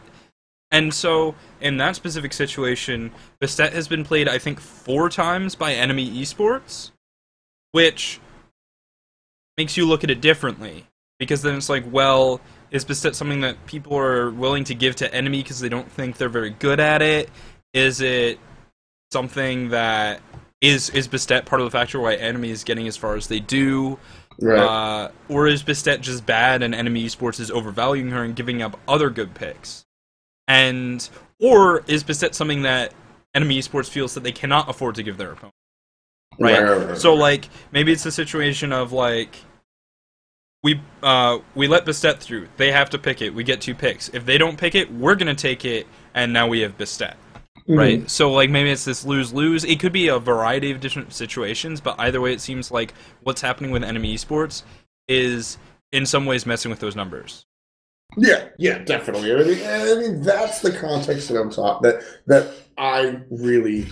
And 0.70 0.92
so, 0.92 1.34
in 1.60 1.76
that 1.78 1.96
specific 1.96 2.32
situation, 2.32 3.12
the 3.40 3.48
stat 3.48 3.72
has 3.72 3.88
been 3.88 4.04
played, 4.04 4.28
I 4.28 4.38
think, 4.38 4.60
four 4.60 5.08
times 5.08 5.54
by 5.54 5.72
enemy 5.72 6.10
esports, 6.10 6.90
which 7.72 8.20
makes 9.56 9.76
you 9.76 9.86
look 9.86 10.04
at 10.04 10.10
it 10.10 10.20
differently. 10.20 10.86
Because 11.18 11.40
then 11.40 11.56
it's 11.56 11.70
like, 11.70 11.84
well, 11.90 12.42
is 12.70 12.84
Bastet 12.84 13.14
something 13.14 13.40
that 13.40 13.64
people 13.66 13.96
are 13.96 14.30
willing 14.30 14.64
to 14.64 14.74
give 14.74 14.96
to 14.96 15.14
enemy 15.14 15.42
because 15.42 15.60
they 15.60 15.68
don't 15.68 15.90
think 15.90 16.18
they're 16.18 16.28
very 16.28 16.50
good 16.50 16.78
at 16.78 17.00
it? 17.00 17.30
Is 17.72 18.00
it 18.02 18.38
something 19.12 19.70
that 19.70 20.20
is 20.60 20.90
is 20.90 21.08
Bastet 21.08 21.44
part 21.46 21.60
of 21.60 21.66
the 21.66 21.70
factor 21.70 22.00
why 22.00 22.14
enemy 22.14 22.50
is 22.50 22.64
getting 22.64 22.86
as 22.88 22.96
far 22.96 23.16
as 23.16 23.28
they 23.28 23.40
do? 23.40 23.98
right 24.40 24.58
Uh, 24.58 25.10
or 25.28 25.46
is 25.46 25.62
Bastet 25.62 26.00
just 26.00 26.26
bad 26.26 26.62
and 26.62 26.74
enemy 26.74 27.04
esports 27.04 27.40
is 27.40 27.50
overvaluing 27.50 28.10
her 28.10 28.22
and 28.22 28.36
giving 28.36 28.62
up 28.62 28.78
other 28.88 29.10
good 29.10 29.34
picks? 29.34 29.84
And 30.48 31.08
or 31.40 31.84
is 31.86 32.04
Bastet 32.04 32.34
something 32.34 32.62
that 32.62 32.92
enemy 33.34 33.58
esports 33.58 33.88
feels 33.88 34.14
that 34.14 34.22
they 34.22 34.32
cannot 34.32 34.68
afford 34.70 34.94
to 34.96 35.02
give 35.02 35.16
their 35.18 35.32
opponent? 35.32 35.54
right? 36.38 36.62
right, 36.62 36.88
right, 36.88 36.98
So 36.98 37.14
like 37.14 37.48
maybe 37.72 37.92
it's 37.92 38.06
a 38.06 38.12
situation 38.12 38.72
of 38.72 38.92
like 38.92 39.36
we 40.62 40.80
uh 41.02 41.38
we 41.54 41.68
let 41.68 41.84
Bastet 41.84 42.18
through. 42.18 42.48
They 42.56 42.72
have 42.72 42.90
to 42.90 42.98
pick 42.98 43.22
it. 43.22 43.34
We 43.34 43.44
get 43.44 43.60
two 43.60 43.74
picks. 43.74 44.08
If 44.10 44.24
they 44.24 44.38
don't 44.38 44.58
pick 44.58 44.74
it, 44.74 44.92
we're 44.92 45.14
gonna 45.14 45.34
take 45.34 45.64
it, 45.64 45.86
and 46.14 46.32
now 46.32 46.48
we 46.48 46.60
have 46.60 46.76
Bastet. 46.78 47.14
Mhm. 47.68 47.78
Right. 47.78 48.10
So 48.10 48.30
like 48.32 48.50
maybe 48.50 48.70
it's 48.70 48.84
this 48.84 49.04
lose 49.04 49.32
lose. 49.32 49.64
It 49.64 49.80
could 49.80 49.92
be 49.92 50.08
a 50.08 50.18
variety 50.18 50.70
of 50.70 50.80
different 50.80 51.12
situations, 51.12 51.80
but 51.80 51.96
either 51.98 52.20
way, 52.20 52.32
it 52.32 52.40
seems 52.40 52.70
like 52.70 52.94
what's 53.22 53.40
happening 53.40 53.70
with 53.70 53.82
enemy 53.82 54.14
esports 54.14 54.62
is 55.08 55.58
in 55.92 56.06
some 56.06 56.26
ways 56.26 56.46
messing 56.46 56.70
with 56.70 56.80
those 56.80 56.94
numbers. 56.96 57.44
Yeah, 58.16 58.48
yeah, 58.58 58.78
definitely. 58.78 59.32
I 59.34 59.42
mean, 59.42 59.66
I 59.66 59.94
mean 60.00 60.22
that's 60.22 60.60
the 60.60 60.70
context 60.72 61.28
that 61.28 61.40
I'm 61.40 61.50
talking 61.50 61.90
that 61.90 62.02
that 62.26 62.54
I 62.78 63.20
really 63.30 63.86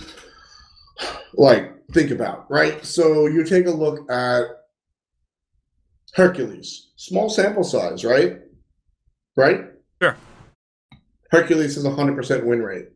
like 1.33 1.73
think 1.91 2.11
about, 2.11 2.49
right? 2.49 2.83
So 2.85 3.27
you 3.27 3.43
take 3.43 3.67
a 3.67 3.71
look 3.71 4.09
at 4.09 4.43
Hercules, 6.13 6.91
small 6.95 7.29
sample 7.29 7.63
size, 7.63 8.05
right? 8.05 8.39
Right? 9.35 9.65
Sure. 10.01 10.15
Hercules 11.31 11.75
is 11.75 11.83
a 11.85 11.91
hundred 11.91 12.15
percent 12.15 12.45
win 12.45 12.61
rate. 12.61 12.87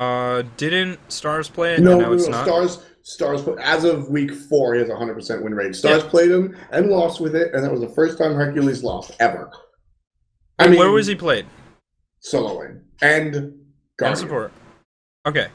Uh, 0.00 0.42
didn't 0.56 0.98
Stars 1.10 1.48
play 1.48 1.74
it? 1.74 1.80
No, 1.80 1.98
no, 1.98 2.12
it's 2.12 2.26
no. 2.26 2.32
not. 2.32 2.46
Stars, 2.46 2.82
Stars. 3.02 3.48
As 3.60 3.84
of 3.84 4.08
week 4.08 4.32
four, 4.32 4.74
he 4.74 4.80
has 4.80 4.90
a 4.90 4.96
hundred 4.96 5.14
percent 5.14 5.42
win 5.42 5.54
rate. 5.54 5.74
Stars 5.74 6.02
played 6.02 6.30
him 6.30 6.56
and 6.72 6.88
lost 6.90 7.20
with 7.20 7.36
it, 7.36 7.54
and 7.54 7.62
that 7.62 7.70
was 7.70 7.80
the 7.80 7.88
first 7.88 8.18
time 8.18 8.34
Hercules 8.34 8.82
lost 8.82 9.12
ever. 9.20 9.50
I 10.58 10.68
mean, 10.68 10.78
Where 10.78 10.90
was 10.90 11.06
he 11.06 11.14
played? 11.14 11.46
Soloing 12.24 12.80
and 13.02 13.54
And 14.02 14.18
support. 14.18 14.52
Okay. 15.26 15.48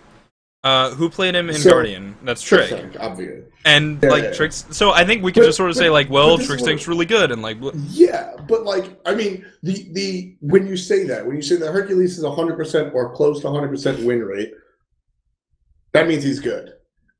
Uh, 0.61 0.89
who 0.95 1.09
played 1.09 1.35
him 1.35 1.49
in 1.49 1.55
So, 1.55 1.69
Guardian? 1.69 2.17
That's 2.23 2.41
Trick. 2.41 2.67
Trick, 2.67 2.97
obviously. 2.99 3.43
And 3.63 3.97
Yeah, 4.03 4.09
like 4.09 4.23
yeah. 4.25 4.33
Trick's. 4.33 4.65
So 4.71 4.91
I 4.91 5.05
think 5.05 5.23
we 5.23 5.31
can 5.31 5.41
But- 5.43 5.47
just 5.47 5.57
sort 5.57 5.69
of 5.69 5.75
but- 5.77 5.81
say 5.83 5.89
like, 5.89 6.09
well, 6.09 6.31
this 6.35 6.41
is 6.41 6.47
Trick's 6.47 6.61
what- 6.63 6.67
tank's 6.69 6.87
really 6.87 7.05
good, 7.05 7.31
and 7.31 7.41
like, 7.41 7.61
bl- 7.61 7.69
Yeah, 7.89 8.33
but 8.47 8.65
like 8.65 8.99
I 9.05 9.15
mean, 9.15 9.45
the 9.63 9.87
the 9.93 10.35
when 10.41 10.67
you 10.67 10.75
say 10.75 11.05
that, 11.05 11.25
when 11.25 11.37
you 11.37 11.41
say 11.41 11.55
that 11.55 11.71
Hercules 11.71 12.17
is 12.17 12.25
hundred 12.25 12.57
percent 12.57 12.93
or 12.93 13.13
close 13.15 13.39
to 13.41 13.49
hundred 13.49 13.69
percent 13.69 14.03
win 14.03 14.19
rate, 14.21 14.51
that 15.93 16.07
means 16.09 16.23
he's 16.23 16.39
good. 16.41 16.73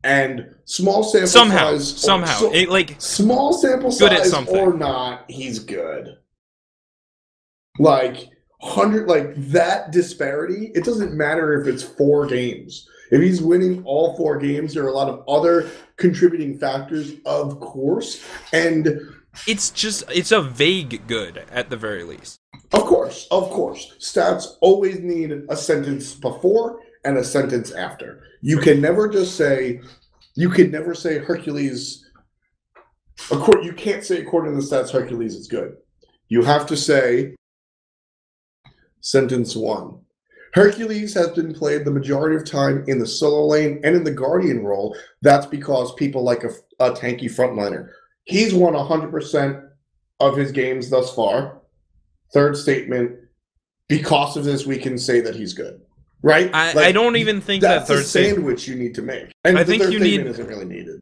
And 0.03 0.45
small 0.65 1.03
sample 1.03 1.27
somehow, 1.29 1.71
size, 1.77 1.93
or- 1.93 1.97
somehow, 1.97 2.39
so- 2.39 2.53
it 2.53 2.67
like 2.69 2.95
small 2.99 3.53
sample 3.53 3.91
size 3.91 4.33
or 4.49 4.73
not, 4.73 5.23
he's 5.29 5.59
good. 5.59 6.09
Like 7.79 8.27
hundred, 8.61 9.07
like 9.07 9.33
that 9.53 9.91
disparity. 9.91 10.71
It 10.75 10.83
doesn't 10.83 11.13
matter 11.13 11.61
if 11.61 11.67
it's 11.67 11.83
four 11.83 12.27
games. 12.27 12.85
If 13.11 13.21
he's 13.21 13.41
winning 13.41 13.83
all 13.85 14.15
four 14.15 14.37
games, 14.37 14.73
there 14.73 14.83
are 14.83 14.89
a 14.89 14.93
lot 14.93 15.09
of 15.09 15.23
other 15.27 15.69
contributing 15.97 16.57
factors, 16.57 17.13
of 17.25 17.59
course, 17.59 18.23
and 18.53 18.99
it's 19.47 19.69
just 19.69 20.03
it's 20.09 20.31
a 20.31 20.41
vague 20.41 21.07
good 21.07 21.43
at 21.51 21.69
the 21.69 21.77
very 21.77 22.03
least. 22.03 22.39
of 22.73 22.83
course, 22.83 23.27
of 23.31 23.49
course, 23.49 23.95
stats 23.99 24.57
always 24.61 24.99
need 24.99 25.31
a 25.49 25.55
sentence 25.55 26.13
before 26.13 26.81
and 27.05 27.17
a 27.17 27.23
sentence 27.23 27.71
after. 27.71 28.23
You 28.41 28.57
can 28.57 28.81
never 28.81 29.07
just 29.07 29.35
say, 29.35 29.81
you 30.35 30.49
can 30.49 30.71
never 30.71 30.93
say 30.93 31.17
Hercules. 31.17 32.05
Accord, 33.31 33.65
you 33.65 33.73
can't 33.73 34.03
say 34.03 34.21
according 34.21 34.55
to 34.55 34.61
the 34.61 34.75
stats 34.75 34.91
Hercules 34.91 35.35
is 35.35 35.47
good. 35.47 35.75
You 36.29 36.43
have 36.43 36.65
to 36.67 36.77
say 36.77 37.35
sentence 39.01 39.55
one. 39.55 39.99
Hercules 40.53 41.13
has 41.13 41.29
been 41.29 41.53
played 41.53 41.85
the 41.85 41.91
majority 41.91 42.35
of 42.35 42.45
time 42.45 42.83
in 42.87 42.99
the 42.99 43.05
solo 43.07 43.45
lane 43.47 43.79
and 43.83 43.95
in 43.95 44.03
the 44.03 44.11
guardian 44.11 44.63
role. 44.63 44.95
That's 45.21 45.45
because 45.45 45.93
people 45.95 46.23
like 46.23 46.43
a, 46.43 46.49
a 46.79 46.91
tanky 46.91 47.25
frontliner. 47.25 47.89
He's 48.25 48.53
won 48.53 48.73
100% 48.73 49.69
of 50.19 50.35
his 50.35 50.51
games 50.51 50.89
thus 50.89 51.13
far. 51.13 51.61
Third 52.33 52.57
statement, 52.57 53.17
because 53.87 54.37
of 54.37 54.43
this, 54.43 54.65
we 54.65 54.77
can 54.77 54.97
say 54.97 55.19
that 55.21 55.35
he's 55.35 55.53
good. 55.53 55.81
Right? 56.21 56.49
I, 56.53 56.73
Like, 56.73 56.85
I 56.87 56.91
don't 56.91 57.15
even 57.15 57.41
think 57.41 57.61
that 57.61 57.69
that's 57.79 57.87
the 57.87 57.95
third 57.95 58.05
statement. 58.05 58.35
sandwich 58.37 58.67
you 58.67 58.75
need 58.75 58.93
to 58.95 59.01
make. 59.01 59.31
And 59.45 59.57
I 59.57 59.63
the 59.63 59.71
think 59.71 59.83
third 59.83 59.93
you 59.93 59.99
statement 59.99 60.25
need- 60.25 60.31
isn't 60.31 60.47
really 60.47 60.65
needed. 60.65 60.99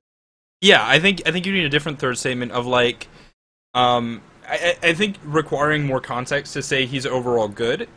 Yeah, 0.62 0.88
I 0.88 1.00
think 1.00 1.22
I 1.28 1.32
think 1.32 1.46
you 1.46 1.54
need 1.54 1.66
a 1.66 1.70
different 1.70 2.00
third 2.00 2.18
statement 2.18 2.52
of 2.52 2.66
like, 2.66 3.08
um, 3.76 4.22
I 4.48 4.76
I 4.82 4.94
think 4.94 5.18
requiring 5.24 5.86
more 5.86 6.02
context 6.02 6.54
to 6.54 6.64
say 6.64 6.86
he's 6.88 7.06
overall 7.06 7.48
good. 7.48 7.88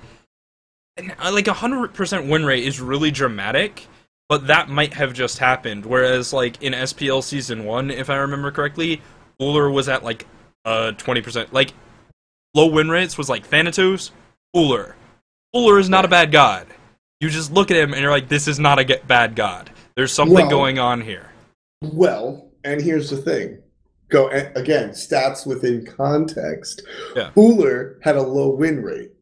Uh, 0.99 1.33
like 1.33 1.49
a 1.49 1.53
hundred 1.53 1.95
percent 1.95 2.27
win 2.27 2.45
rate 2.45 2.65
is 2.65 2.81
really 2.81 3.11
dramatic, 3.11 3.87
but 4.29 4.47
that 4.49 4.69
might 4.69 4.95
have 4.95 5.13
just 5.13 5.39
happened. 5.39 5.87
Whereas 5.87 6.33
like 6.33 6.63
in 6.63 6.73
SPL 6.73 7.23
season 7.23 7.65
one, 7.65 7.91
if 7.91 8.11
I 8.11 8.17
remember 8.17 8.51
correctly, 8.51 9.01
Uller 9.41 9.71
was 9.71 9.89
at 9.89 10.05
like 10.05 10.27
uh 10.65 10.93
twenty 10.93 11.23
percent. 11.23 11.53
Like 11.53 11.73
low 12.55 12.67
win 12.67 12.89
rates 12.91 13.17
was 13.17 13.29
like 13.29 13.47
Thanatos, 13.47 14.11
Uller. 14.55 14.97
Uller 15.55 15.79
is 15.79 15.89
not 15.89 16.05
a 16.05 16.09
bad 16.09 16.33
god. 16.33 16.67
You 17.21 17.29
just 17.31 17.53
look 17.53 17.71
at 17.71 17.77
him 17.77 17.93
and 17.93 18.01
you're 18.03 18.11
like, 18.11 18.29
this 18.29 18.49
is 18.49 18.59
not 18.59 18.79
a 18.79 18.85
ge- 18.85 19.07
bad 19.07 19.35
god. 19.37 19.71
There's 19.95 20.13
something 20.13 20.35
Well- 20.35 20.51
going 20.51 20.79
on 20.79 21.01
here. 21.01 21.27
Well, 21.83 22.51
and 22.65 22.81
here's 22.81 23.09
the 23.11 23.17
thing. 23.17 23.59
Go 24.11 24.29
again, 24.29 24.91
stats 24.91 25.47
within 25.47 25.87
context. 25.87 26.83
Yeah. 27.17 27.31
Uller 27.37 27.99
had 28.03 28.17
a 28.17 28.23
low 28.23 28.51
win 28.51 28.83
rate. 28.83 29.13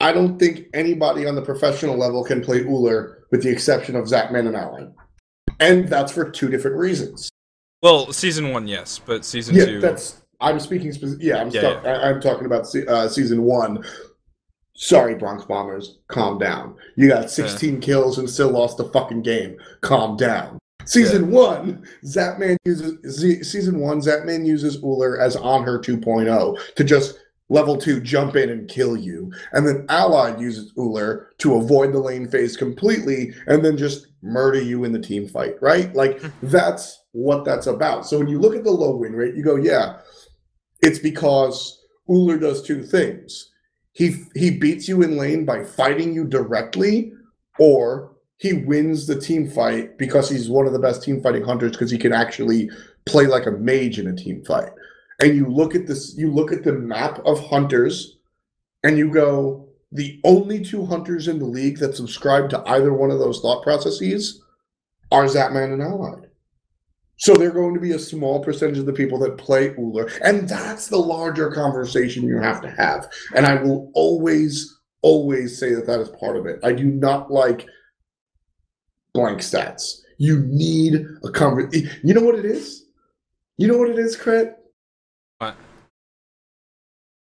I 0.00 0.12
don't 0.12 0.38
think 0.38 0.66
anybody 0.74 1.26
on 1.26 1.34
the 1.34 1.42
professional 1.42 1.96
level 1.96 2.24
can 2.24 2.40
play 2.42 2.64
Uller 2.64 3.24
with 3.30 3.42
the 3.42 3.50
exception 3.50 3.96
of 3.96 4.04
Zapman 4.06 4.46
and 4.46 4.56
Allied. 4.56 4.92
And 5.60 5.88
that's 5.88 6.12
for 6.12 6.30
two 6.30 6.48
different 6.48 6.76
reasons. 6.76 7.30
Well, 7.82 8.12
season 8.12 8.52
one, 8.52 8.66
yes, 8.68 9.00
but 9.04 9.24
season 9.24 9.56
yeah, 9.56 9.64
two, 9.64 9.80
that's 9.80 10.22
I'm 10.40 10.60
speaking 10.60 10.90
speci- 10.90 11.18
yeah, 11.20 11.40
I'm 11.40 11.50
Yeah, 11.50 11.60
stuck, 11.60 11.84
I, 11.84 12.10
I'm 12.10 12.20
talking 12.20 12.46
about 12.46 12.66
se- 12.66 12.86
uh, 12.86 13.08
season 13.08 13.42
1. 13.42 13.84
Sorry 14.74 15.16
Bronx 15.16 15.44
Bombers, 15.44 15.98
calm 16.06 16.38
down. 16.38 16.76
You 16.94 17.08
got 17.08 17.30
16 17.32 17.80
kills 17.80 18.18
and 18.18 18.30
still 18.30 18.50
lost 18.50 18.76
the 18.76 18.84
fucking 18.84 19.22
game. 19.22 19.56
Calm 19.80 20.16
down. 20.16 20.58
Season 20.84 21.30
one, 21.30 21.84
Zapman 22.04 22.56
uses 22.64 22.96
Z, 23.18 23.42
season 23.42 23.78
one. 23.80 24.00
Zapman 24.00 24.46
uses 24.46 24.82
Uller 24.82 25.20
as 25.20 25.36
Anhur 25.36 25.82
2.0 25.84 26.74
to 26.76 26.84
just 26.84 27.18
level 27.48 27.76
two 27.76 28.00
jump 28.00 28.36
in 28.36 28.50
and 28.50 28.68
kill 28.68 28.96
you, 28.96 29.32
and 29.52 29.66
then 29.66 29.86
Allied 29.88 30.40
uses 30.40 30.72
Uller 30.76 31.30
to 31.38 31.56
avoid 31.56 31.92
the 31.92 31.98
lane 31.98 32.28
phase 32.28 32.56
completely 32.56 33.32
and 33.46 33.64
then 33.64 33.76
just 33.76 34.06
murder 34.22 34.60
you 34.60 34.84
in 34.84 34.92
the 34.92 35.00
team 35.00 35.28
fight. 35.28 35.54
Right? 35.60 35.94
Like 35.94 36.20
hmm. 36.20 36.28
that's 36.42 37.04
what 37.12 37.44
that's 37.44 37.66
about. 37.66 38.06
So 38.06 38.18
when 38.18 38.28
you 38.28 38.38
look 38.38 38.54
at 38.54 38.64
the 38.64 38.70
low 38.70 38.96
win 38.96 39.12
rate, 39.12 39.34
you 39.34 39.42
go, 39.42 39.56
yeah, 39.56 39.98
it's 40.80 40.98
because 40.98 41.84
Uller 42.08 42.38
does 42.38 42.62
two 42.62 42.82
things. 42.82 43.50
He 43.92 44.24
he 44.34 44.50
beats 44.50 44.88
you 44.88 45.02
in 45.02 45.16
lane 45.16 45.44
by 45.44 45.64
fighting 45.64 46.14
you 46.14 46.24
directly, 46.24 47.12
or 47.58 48.16
he 48.38 48.52
wins 48.52 49.06
the 49.06 49.20
team 49.20 49.50
fight 49.50 49.98
because 49.98 50.30
he's 50.30 50.48
one 50.48 50.66
of 50.66 50.72
the 50.72 50.78
best 50.78 51.02
team 51.02 51.20
fighting 51.20 51.42
hunters 51.42 51.72
because 51.72 51.90
he 51.90 51.98
can 51.98 52.12
actually 52.12 52.70
play 53.04 53.26
like 53.26 53.46
a 53.46 53.50
mage 53.50 53.98
in 53.98 54.06
a 54.06 54.14
team 54.14 54.44
fight. 54.44 54.70
And 55.20 55.34
you 55.34 55.46
look 55.46 55.74
at 55.74 55.86
this, 55.86 56.14
you 56.16 56.32
look 56.32 56.52
at 56.52 56.64
the 56.64 56.72
map 56.72 57.20
of 57.24 57.44
hunters, 57.46 58.18
and 58.84 58.96
you 58.96 59.10
go, 59.10 59.68
the 59.90 60.20
only 60.24 60.64
two 60.64 60.84
hunters 60.84 61.28
in 61.28 61.38
the 61.38 61.44
league 61.44 61.78
that 61.78 61.96
subscribe 61.96 62.50
to 62.50 62.62
either 62.68 62.92
one 62.92 63.10
of 63.10 63.18
those 63.18 63.40
thought 63.40 63.62
processes 63.62 64.42
are 65.10 65.24
Zapman 65.24 65.72
and 65.72 65.82
Allied. 65.82 66.28
So 67.16 67.34
they're 67.34 67.50
going 67.50 67.74
to 67.74 67.80
be 67.80 67.92
a 67.92 67.98
small 67.98 68.44
percentage 68.44 68.78
of 68.78 68.86
the 68.86 68.92
people 68.92 69.18
that 69.20 69.38
play 69.38 69.74
Uller. 69.76 70.08
And 70.22 70.48
that's 70.48 70.86
the 70.86 70.98
larger 70.98 71.50
conversation 71.50 72.22
you 72.24 72.38
have 72.38 72.60
to 72.62 72.70
have. 72.70 73.10
And 73.34 73.44
I 73.44 73.60
will 73.60 73.90
always, 73.94 74.78
always 75.02 75.58
say 75.58 75.74
that 75.74 75.86
that 75.86 76.00
is 76.00 76.10
part 76.10 76.36
of 76.36 76.46
it. 76.46 76.60
I 76.62 76.72
do 76.72 76.84
not 76.84 77.32
like 77.32 77.66
blank 79.14 79.40
stats. 79.40 80.02
You 80.18 80.44
need 80.46 81.04
a 81.24 81.30
conversation. 81.30 81.90
You 82.04 82.14
know 82.14 82.22
what 82.22 82.36
it 82.36 82.44
is? 82.44 82.84
You 83.56 83.66
know 83.66 83.78
what 83.78 83.90
it 83.90 83.98
is, 83.98 84.16
Krett? 84.16 84.54
What? 85.38 85.56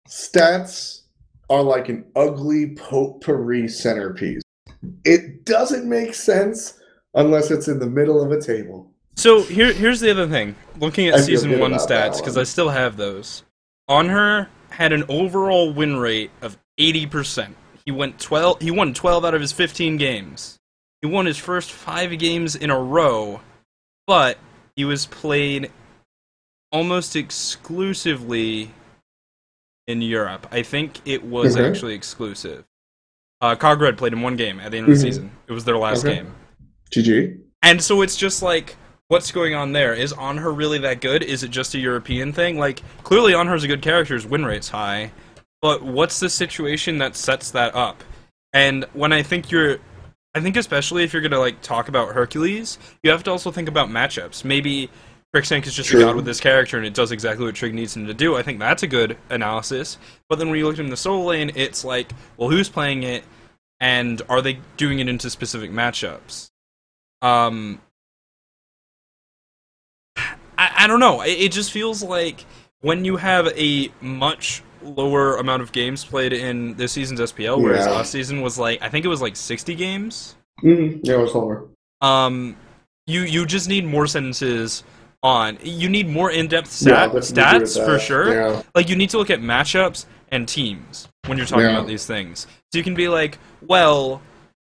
Stats 0.07 1.01
are 1.49 1.61
like 1.61 1.89
an 1.89 2.05
ugly 2.15 2.75
potpourri 2.75 3.67
centerpiece. 3.67 4.41
It 5.05 5.45
doesn't 5.45 5.87
make 5.87 6.13
sense 6.13 6.79
unless 7.13 7.51
it's 7.51 7.67
in 7.67 7.79
the 7.79 7.87
middle 7.87 8.21
of 8.23 8.31
a 8.31 8.41
table. 8.41 8.91
So 9.15 9.43
here, 9.43 9.73
here's 9.73 9.99
the 9.99 10.11
other 10.11 10.27
thing. 10.27 10.55
Looking 10.79 11.07
at 11.07 11.15
I 11.15 11.21
season 11.21 11.59
one 11.59 11.73
stats 11.73 12.17
because. 12.17 12.37
I 12.37 12.43
still 12.43 12.69
have 12.69 12.97
those. 12.97 13.43
Anhur 13.89 14.47
had 14.69 14.93
an 14.93 15.03
overall 15.09 15.73
win 15.73 15.97
rate 15.97 16.31
of 16.41 16.57
eighty 16.77 17.05
percent. 17.05 17.55
He 17.85 17.91
went 17.91 18.19
twelve. 18.19 18.61
He 18.61 18.71
won 18.71 18.93
twelve 18.93 19.25
out 19.25 19.33
of 19.33 19.41
his 19.41 19.51
fifteen 19.51 19.97
games. 19.97 20.57
He 21.01 21.07
won 21.07 21.25
his 21.25 21.37
first 21.37 21.71
five 21.71 22.17
games 22.17 22.55
in 22.55 22.69
a 22.69 22.79
row, 22.79 23.41
but 24.07 24.37
he 24.75 24.85
was 24.85 25.05
played 25.05 25.71
almost 26.71 27.15
exclusively 27.15 28.71
in 29.87 30.01
Europe. 30.01 30.47
I 30.51 30.61
think 30.61 30.99
it 31.05 31.23
was 31.23 31.57
Okay. 31.57 31.67
actually 31.67 31.93
exclusive. 31.95 32.65
Uh, 33.41 33.55
Cog 33.55 33.81
Red 33.81 33.97
played 33.97 34.13
in 34.13 34.21
one 34.21 34.35
game 34.35 34.59
at 34.59 34.71
the 34.71 34.77
end 34.77 34.87
of 34.89 34.93
the 34.95 34.99
Mhm. 34.99 35.07
season. 35.07 35.31
It 35.47 35.53
was 35.53 35.63
their 35.65 35.77
last 35.77 36.05
Okay. 36.05 36.15
game. 36.15 36.33
GG. 36.91 37.37
And 37.63 37.81
so 37.81 38.01
it's 38.01 38.15
just 38.15 38.41
like, 38.41 38.75
what's 39.07 39.31
going 39.31 39.55
on 39.55 39.71
there? 39.71 39.93
Is 39.93 40.13
Anhur 40.13 40.55
really 40.55 40.77
that 40.79 41.01
good? 41.01 41.23
Is 41.23 41.43
it 41.43 41.49
just 41.49 41.73
a 41.73 41.79
European 41.79 42.31
thing? 42.33 42.59
Like, 42.59 42.81
clearly 43.03 43.33
Anhur's 43.33 43.63
a 43.63 43.67
good 43.67 43.81
character, 43.81 44.13
his 44.13 44.25
win 44.27 44.45
rate's 44.45 44.69
high, 44.69 45.11
but 45.61 45.81
what's 45.81 46.19
the 46.19 46.29
situation 46.29 46.99
that 46.99 47.15
sets 47.15 47.49
that 47.51 47.73
up? 47.73 48.03
And 48.53 48.85
when 48.93 49.11
I 49.13 49.23
think 49.23 49.49
you're, 49.51 49.77
I 50.35 50.41
think 50.41 50.55
especially 50.57 51.03
if 51.03 51.13
you're 51.13 51.21
gonna 51.21 51.39
like 51.39 51.61
talk 51.61 51.87
about 51.87 52.13
Hercules, 52.13 52.77
you 53.03 53.09
have 53.09 53.23
to 53.23 53.31
also 53.31 53.51
think 53.51 53.67
about 53.67 53.89
matchups. 53.89 54.43
Maybe 54.45 54.89
Trixtank 55.35 55.67
is 55.67 55.75
just 55.75 55.89
True. 55.89 56.01
a 56.01 56.03
god 56.05 56.15
with 56.15 56.25
this 56.25 56.39
character 56.39 56.77
and 56.77 56.85
it 56.85 56.93
does 56.95 57.11
exactly 57.11 57.45
what 57.45 57.53
Trig 57.55 57.73
needs 57.73 57.95
him 57.95 58.07
to 58.07 58.13
do. 58.15 58.35
I 58.35 58.41
think 58.41 58.57
that's 58.59 58.81
a 58.83 58.87
good 58.87 59.15
analysis. 59.29 59.97
But 60.27 60.39
then 60.39 60.49
when 60.49 60.57
you 60.57 60.65
look 60.65 60.73
at 60.73 60.79
him 60.79 60.87
in 60.87 60.89
the 60.91 60.97
solo 60.97 61.23
lane, 61.25 61.51
it's 61.55 61.85
like, 61.85 62.11
well, 62.37 62.49
who's 62.49 62.67
playing 62.67 63.03
it, 63.03 63.23
and 63.79 64.21
are 64.27 64.41
they 64.41 64.59
doing 64.77 64.99
it 64.99 65.07
into 65.07 65.29
specific 65.29 65.71
matchups? 65.71 66.49
Um, 67.21 67.79
I, 70.57 70.71
I 70.79 70.87
don't 70.87 70.99
know. 70.99 71.21
It, 71.21 71.31
it 71.39 71.51
just 71.51 71.71
feels 71.71 72.01
like 72.03 72.43
when 72.81 73.05
you 73.05 73.17
have 73.17 73.47
a 73.55 73.91
much 74.01 74.63
lower 74.81 75.35
amount 75.37 75.61
of 75.61 75.71
games 75.71 76.03
played 76.03 76.33
in 76.33 76.73
this 76.75 76.91
season's 76.93 77.19
SPL, 77.19 77.61
whereas 77.61 77.85
Yeah. 77.85 77.91
last 77.91 78.11
season 78.11 78.41
was 78.41 78.57
like 78.57 78.81
I 78.81 78.89
think 78.89 79.05
it 79.05 79.09
was 79.09 79.21
like 79.21 79.35
sixty 79.35 79.75
games. 79.75 80.35
Mm, 80.63 81.01
yeah, 81.03 81.15
it 81.15 81.19
was 81.19 81.35
lower. 81.35 81.67
Um, 82.01 82.55
you 83.05 83.21
you 83.21 83.45
just 83.45 83.67
need 83.69 83.85
more 83.85 84.07
sentences 84.07 84.83
on. 85.23 85.57
You 85.61 85.89
need 85.89 86.07
more 86.07 86.31
in 86.31 86.47
depth 86.47 86.67
Yeah, 86.67 86.71
stat, 86.71 86.97
I'll 86.97 87.13
definitely 87.19 87.41
agree 87.43 87.59
with 87.59 87.69
stats 87.69 87.85
for 87.85 87.99
sure. 87.99 88.33
Yeah. 88.33 88.61
Like 88.75 88.89
you 88.89 88.95
need 88.95 89.09
to 89.11 89.17
look 89.17 89.29
at 89.29 89.39
matchups 89.41 90.05
and 90.31 90.47
teams 90.47 91.07
when 91.25 91.37
you're 91.37 91.47
talking 91.47 91.65
Yeah. 91.65 91.71
about 91.77 91.87
these 91.87 92.05
things. 92.05 92.47
So 92.71 92.77
you 92.77 92.83
can 92.83 92.95
be 92.95 93.07
like, 93.09 93.37
well, 93.61 94.21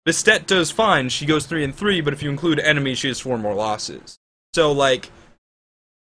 Bastet 0.09 0.47
does 0.47 0.71
fine. 0.71 1.09
She 1.09 1.27
goes 1.27 1.47
three 1.47 1.63
and 1.63 1.75
three, 1.75 2.01
but 2.01 2.13
if 2.13 2.23
you 2.23 2.31
include 2.31 2.59
enemy, 2.59 2.95
she 2.95 3.09
has 3.09 3.21
four 3.21 3.39
more 3.39 3.55
losses. 3.55 4.19
So 4.55 4.73
like, 4.73 5.11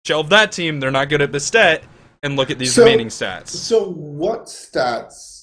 shelve 0.06 0.30
that 0.30 0.52
team. 0.52 0.80
They're 0.80 0.90
not 0.90 1.08
good 1.10 1.20
at 1.20 1.30
Bastet, 1.30 1.82
and 2.22 2.36
look 2.36 2.50
at 2.50 2.58
these 2.58 2.74
So- 2.74 2.84
remaining 2.84 3.08
stats. 3.08 3.48
So 3.48 3.90
what 3.90 4.46
stats? 4.46 5.40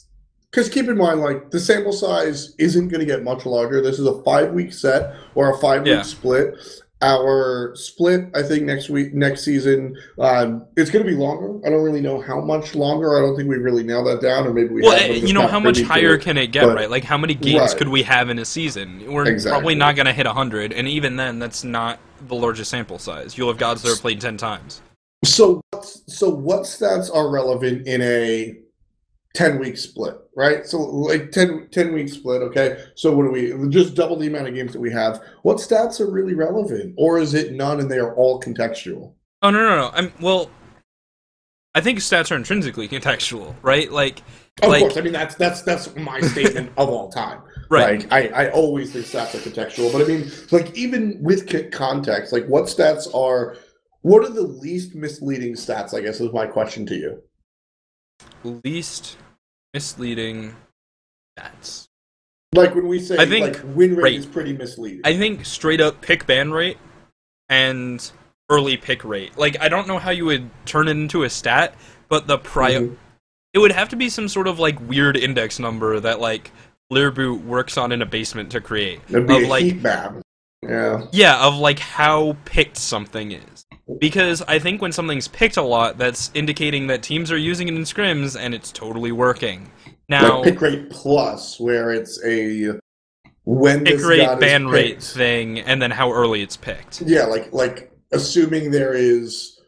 Because 0.49 0.68
keep 0.68 0.88
in 0.90 0.98
mind, 0.98 1.20
like 1.22 1.52
the 1.52 1.60
sample 1.60 1.91
size 1.94 2.56
isn't 2.57 2.88
going 2.88 3.02
to 3.02 3.06
get 3.06 3.24
much 3.24 3.45
larger. 3.45 3.82
This 3.82 3.99
is 3.99 4.07
a 4.07 4.20
five 4.24 4.52
week 4.52 4.74
set 4.74 5.14
or 5.36 5.52
a 5.53 5.57
five 5.60 5.84
week 5.84 5.91
Yeah. 5.91 6.02
split. 6.02 6.56
Our 7.02 7.74
split, 7.76 8.26
I 8.36 8.44
think 8.44 8.64
next 8.64 8.90
week, 8.90 9.14
next 9.14 9.46
season, 9.46 9.96
um, 10.20 10.66
it's 10.76 10.92
going 10.92 11.06
to 11.06 11.10
be 11.10 11.16
longer. 11.16 11.66
I 11.66 11.70
don't 11.70 11.82
really 11.82 12.02
know 12.02 12.20
how 12.20 12.42
much 12.42 12.76
longer. 12.76 13.18
I 13.18 13.22
don't 13.22 13.38
think 13.38 13.48
we 13.48 13.56
really 13.56 13.84
nailed 13.84 14.08
that 14.08 14.22
down, 14.22 14.46
or 14.46 14.54
maybe 14.54 14.74
we. 14.74 14.82
Well, 14.82 15.00
have, 15.00 15.10
eh, 15.10 15.14
you 15.14 15.32
know, 15.32 15.48
how 15.48 15.62
much 15.62 15.82
higher 15.82 16.16
it. 16.16 16.22
can 16.22 16.38
it 16.38 16.48
get, 16.48 16.66
but- 16.66 16.76
right? 16.76 16.90
Like, 16.90 17.06
how 17.06 17.18
many 17.18 17.36
games 17.36 17.60
Right. 17.72 17.78
could 17.78 17.88
we 17.88 18.04
have 18.04 18.30
in 18.30 18.38
a 18.38 18.44
season? 18.44 19.02
We're 19.14 19.28
Exactly. 19.28 19.50
probably 19.58 19.76
not 19.76 19.96
going 19.96 20.08
to 20.08 20.14
hit 20.14 20.26
100, 20.28 20.74
and 20.74 20.90
even 20.90 21.16
then, 21.16 21.40
that's 21.40 21.64
not 21.64 22.00
the 22.28 22.36
largest 22.36 22.70
sample 22.70 23.00
size. 23.00 23.38
You'll 23.38 23.48
have 23.48 23.58
gods 23.58 23.82
that 23.84 23.94
are 23.94 24.02
played 24.02 24.20
10 24.20 24.36
times. 24.36 24.82
So, 25.24 25.62
so 25.82 26.30
what 26.30 26.64
stats 26.64 27.14
are 27.16 27.30
relevant 27.30 27.88
in 27.88 28.02
a 28.02 28.58
ten 29.34 29.60
week 29.60 29.78
split, 29.78 30.16
right? 30.36 30.66
So, 30.66 30.80
like 30.80 31.32
10, 31.32 31.70
10 31.72 31.94
week 31.94 32.10
split. 32.10 32.42
Okay, 32.42 32.84
so 32.96 33.16
what 33.16 33.24
do 33.24 33.32
we 33.32 33.70
just 33.70 33.96
double 33.96 34.18
the 34.18 34.28
amount 34.28 34.48
of 34.48 34.56
games 34.56 34.74
that 34.74 34.80
we 34.80 34.92
have? 34.92 35.22
What 35.44 35.58
stats 35.58 36.00
are 36.00 36.10
really 36.12 36.34
relevant, 36.34 36.96
or 36.98 37.20
is 37.20 37.34
it 37.34 37.54
none 37.54 37.80
and 37.80 37.90
they 37.90 38.00
are 38.00 38.16
all 38.16 38.42
contextual? 38.42 39.14
Oh, 39.42 39.52
no, 39.52 39.60
no, 39.60 39.76
no. 39.78 39.92
I'm, 39.94 40.12
well, 40.20 40.50
I 41.76 41.82
think 41.82 42.00
stats 42.00 42.32
are 42.32 42.36
intrinsically 42.36 42.88
contextual, 42.90 43.56
right? 43.62 43.90
Like, 43.92 44.22
Of 44.62 44.70
Like- 44.70 44.82
course, 44.82 44.98
I 44.98 45.02
mean 45.02 45.14
that's 45.14 45.36
that's 45.36 45.62
that's 45.62 45.96
my 45.96 46.20
statement 46.22 46.72
of 46.78 46.90
all 46.90 47.10
time. 47.10 47.42
right. 47.70 48.02
Like 48.02 48.12
I, 48.12 48.48
I 48.48 48.52
always 48.52 48.92
think 48.92 49.06
stats 49.06 49.36
are 49.36 49.50
contextual, 49.50 49.94
but 49.94 50.02
I 50.02 50.06
mean, 50.06 50.30
like 50.52 50.76
even 50.76 51.20
with 51.22 51.48
context, 51.72 52.34
like 52.34 52.46
what 52.48 52.66
stats 52.66 53.14
are, 53.16 53.56
what 54.02 54.24
are 54.26 54.30
the 54.34 54.42
least 54.42 54.96
misleading 54.96 55.54
stats? 55.54 55.94
I 55.94 56.02
guess 56.02 56.20
is 56.20 56.34
my 56.34 56.48
question 56.48 56.86
to 56.88 56.96
you. 56.96 57.22
Least 58.44 59.18
misleading 59.74 60.56
stats. 61.38 61.88
Like 62.54 62.74
when 62.74 62.88
we 62.88 63.00
say 63.00 63.18
I 63.18 63.26
think 63.26 63.58
like 63.58 63.76
win 63.76 63.96
rate 63.96 64.04
rate. 64.04 64.16
is 64.20 64.26
pretty 64.26 64.54
misleading. 64.54 65.02
I 65.04 65.16
think 65.18 65.46
straight 65.46 65.82
up 65.82 66.02
pick 66.02 66.26
ban 66.26 66.52
rate 66.52 66.78
and 67.50 68.10
early 68.50 68.78
pick 68.78 69.04
rate. 69.04 69.38
Like 69.38 69.60
I 69.62 69.70
don't 69.70 69.88
know 69.88 70.00
how 70.00 70.10
you 70.12 70.26
would 70.26 70.50
turn 70.66 70.88
it 70.88 70.91
into 70.91 71.24
a 71.24 71.30
stat, 71.30 71.76
but 72.08 72.26
the 72.28 72.38
prior 72.40 72.82
Mhm. 72.82 72.98
it 73.54 73.60
would 73.60 73.72
have 73.72 73.90
to 73.90 73.96
be 73.96 74.10
some 74.10 74.28
sort 74.28 74.48
of 74.48 74.58
like 74.58 74.80
weird 74.88 75.16
index 75.18 75.60
number 75.60 76.00
that 76.00 76.20
like 76.20 76.52
Learboot 76.91 77.44
works 77.44 77.78
on 77.78 77.91
in 77.91 78.02
a 78.02 78.06
basement 78.06 78.52
to 78.54 78.62
create. 78.62 79.00
It'd 79.10 79.28
be 79.28 79.38
of 79.38 79.44
a 79.44 79.48
like 79.48 79.64
heat 79.64 79.82
map. 79.82 80.16
Yeah. 80.64 81.06
yeah, 81.12 81.40
of 81.46 81.56
like 81.58 81.80
how 81.80 82.36
picked 82.46 82.78
something 82.78 83.32
is. 83.32 83.66
Because 83.98 84.41
I 84.44 84.60
think 84.60 84.82
when 84.82 84.91
something's 84.91 85.28
picked 85.28 85.57
a 85.57 85.61
lot, 85.61 85.98
that's 85.98 86.30
indicating 86.34 86.88
that 86.88 87.02
teams 87.02 87.32
are 87.32 87.38
using 87.38 87.68
it 87.68 87.74
in 87.74 87.82
scrims 87.82 88.40
and 88.40 88.53
it's 88.53 88.72
totally 88.72 89.11
working. 89.11 89.72
Now, 90.07 90.38
like 90.38 90.44
pick 90.44 90.61
rate 90.61 90.90
plus, 90.90 91.60
where 91.60 91.91
it's 91.91 92.24
a 92.26 92.80
when 93.45 93.84
pick 93.84 93.98
this 93.98 94.06
rate, 94.06 94.40
ban 94.40 94.68
rate 94.68 94.95
picked. 94.95 95.11
thing, 95.11 95.60
and 95.60 95.82
then 95.82 95.91
how 95.91 96.11
early 96.11 96.41
it's 96.41 96.57
picked. 96.57 97.02
Yeah, 97.02 97.26
like 97.26 97.52
like 97.52 97.91
assuming 98.11 98.72
there 98.72 98.94
is 98.94 99.60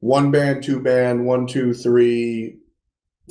one 0.00 0.30
ban, 0.30 0.60
two 0.60 0.80
ban, 0.80 1.24
one, 1.24 1.46
two, 1.46 1.74
three, 1.74 2.58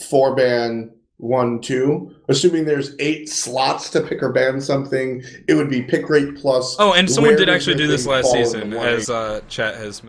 four 0.09 0.35
ban, 0.35 0.91
one, 1.17 1.61
two. 1.61 2.15
Assuming 2.29 2.65
there's 2.65 2.95
eight 2.99 3.29
slots 3.29 3.89
to 3.91 4.01
pick 4.01 4.21
or 4.21 4.31
ban 4.31 4.59
something, 4.61 5.23
it 5.47 5.53
would 5.53 5.69
be 5.69 5.81
pick 5.81 6.09
rate 6.09 6.35
plus. 6.37 6.75
Oh, 6.79 6.93
and 6.93 7.09
someone 7.09 7.35
did 7.35 7.49
actually 7.49 7.75
do 7.75 7.87
this 7.87 8.05
last 8.05 8.31
season, 8.31 8.73
as 8.73 9.09
uh, 9.09 9.41
chat 9.47 9.75
has. 9.75 10.01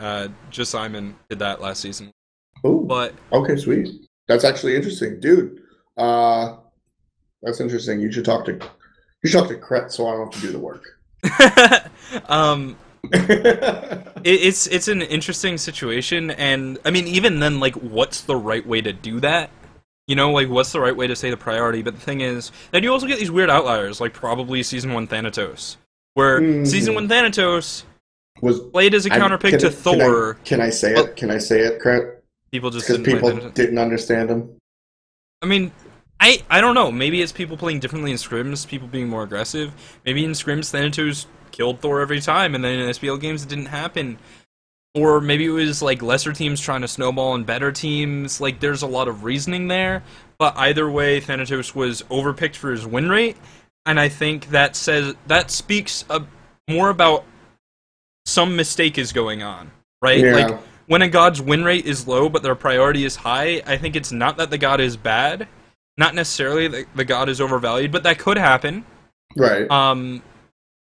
Uh, 0.00 0.28
just 0.50 0.70
Simon 0.70 1.14
did 1.30 1.38
that 1.38 1.60
last 1.60 1.80
season. 1.80 2.10
Oh, 2.64 2.80
But 2.80 3.14
okay, 3.32 3.56
sweet. 3.56 3.88
That's 4.26 4.44
actually 4.44 4.74
interesting, 4.76 5.20
dude. 5.20 5.60
Uh, 5.96 6.56
that's 7.42 7.60
interesting. 7.60 8.00
You 8.00 8.10
should 8.10 8.24
talk 8.24 8.44
to 8.46 8.52
you 8.52 9.30
should 9.30 9.38
talk 9.38 9.48
to 9.48 9.56
Krett, 9.56 9.90
so 9.92 10.06
I 10.08 10.12
don't 10.12 10.32
have 10.32 10.40
to 10.42 10.46
do 10.46 10.52
the 10.52 10.58
work. 10.58 10.84
um, 12.28 12.76
it, 13.12 14.12
it's 14.24 14.66
it's 14.66 14.88
an 14.88 15.02
interesting 15.02 15.58
situation, 15.58 16.30
and 16.32 16.78
I 16.84 16.90
mean, 16.90 17.06
even 17.06 17.38
then, 17.38 17.60
like, 17.60 17.74
what's 17.76 18.22
the 18.22 18.36
right 18.36 18.66
way 18.66 18.80
to 18.80 18.92
do 18.92 19.20
that? 19.20 19.50
You 20.08 20.16
know, 20.16 20.32
like, 20.32 20.48
what's 20.48 20.72
the 20.72 20.80
right 20.80 20.96
way 20.96 21.06
to 21.06 21.14
say 21.14 21.30
the 21.30 21.36
priority? 21.36 21.82
But 21.82 21.94
the 21.94 22.00
thing 22.00 22.20
is, 22.20 22.50
then 22.72 22.82
you 22.82 22.92
also 22.92 23.06
get 23.06 23.18
these 23.18 23.30
weird 23.30 23.50
outliers, 23.50 24.00
like 24.00 24.12
probably 24.14 24.62
season 24.64 24.92
one 24.92 25.06
Thanatos, 25.06 25.76
where 26.14 26.40
Mhm. 26.40 26.66
season 26.66 26.94
one 26.94 27.08
Thanatos 27.08 27.84
Was 28.40 28.60
played 28.60 28.94
as 28.94 29.06
a 29.06 29.10
counter 29.10 29.38
pick 29.38 29.58
to 29.58 29.58
can 29.58 29.68
I- 29.68 29.70
Thor. 29.70 30.34
Can 30.44 30.60
I, 30.60 30.70
say 30.70 30.94
it? 30.94 31.16
Can 31.16 31.30
I 31.30 31.38
say 31.38 31.60
it, 31.60 31.80
Krett? 31.80 32.18
people 32.50 32.70
just 32.70 32.86
Because 32.86 33.02
play 33.02 33.14
people 33.14 33.50
didn't 33.50 33.78
understand 33.78 34.30
him. 34.30 34.50
I 35.42 35.46
mean, 35.46 35.70
I 36.20 36.42
I 36.50 36.60
don't 36.60 36.74
know. 36.74 36.90
Maybe 36.90 37.22
it's 37.22 37.32
people 37.32 37.56
playing 37.56 37.80
differently 37.80 38.10
in 38.10 38.16
scrims, 38.16 38.66
people 38.66 38.88
being 38.88 39.08
more 39.08 39.22
aggressive. 39.22 39.72
Maybe 40.04 40.24
in 40.24 40.32
scrims, 40.32 40.70
Thanatos 40.70 41.26
killed 41.52 41.80
Thor 41.80 42.00
every 42.00 42.20
time, 42.20 42.54
and 42.54 42.64
then 42.64 42.78
in 42.78 42.88
SPL 42.90 43.20
games 43.20 43.42
it 43.42 43.48
didn't 43.48 43.66
happen. 43.66 44.18
Or 44.94 45.20
maybe 45.20 45.44
it 45.44 45.50
was 45.50 45.82
like 45.82 46.02
lesser 46.02 46.32
teams 46.32 46.60
trying 46.60 46.80
to 46.80 46.88
snowball 46.88 47.34
and 47.34 47.46
better 47.46 47.70
teams. 47.70 48.40
Like 48.40 48.58
there's 48.60 48.82
a 48.82 48.86
lot 48.86 49.06
of 49.06 49.22
reasoning 49.22 49.68
there. 49.68 50.02
But 50.38 50.56
either 50.56 50.90
way, 50.90 51.20
Thanatos 51.20 51.74
was 51.74 52.02
overpicked 52.02 52.56
for 52.56 52.70
his 52.70 52.86
win 52.86 53.08
rate, 53.08 53.36
and 53.86 54.00
I 54.00 54.08
think 54.08 54.50
that 54.50 54.74
says 54.76 55.14
that 55.26 55.50
speaks 55.50 56.04
a, 56.10 56.24
more 56.68 56.90
about 56.90 57.24
some 58.28 58.56
mistake 58.56 58.98
is 58.98 59.12
going 59.12 59.42
on, 59.42 59.70
right? 60.02 60.20
Yeah. 60.20 60.32
Like 60.32 60.60
when 60.86 61.02
a 61.02 61.08
god's 61.08 61.40
win 61.40 61.64
rate 61.64 61.86
is 61.86 62.06
low 62.06 62.28
but 62.28 62.42
their 62.42 62.54
priority 62.54 63.04
is 63.04 63.16
high, 63.16 63.62
I 63.66 63.78
think 63.78 63.96
it's 63.96 64.12
not 64.12 64.36
that 64.36 64.50
the 64.50 64.58
god 64.58 64.80
is 64.80 64.96
bad, 64.96 65.48
not 65.96 66.14
necessarily 66.14 66.68
that 66.68 66.86
the 66.94 67.04
god 67.04 67.28
is 67.28 67.40
overvalued, 67.40 67.90
but 67.90 68.02
that 68.02 68.18
could 68.18 68.36
happen. 68.36 68.84
Right. 69.36 69.70
Um, 69.70 70.22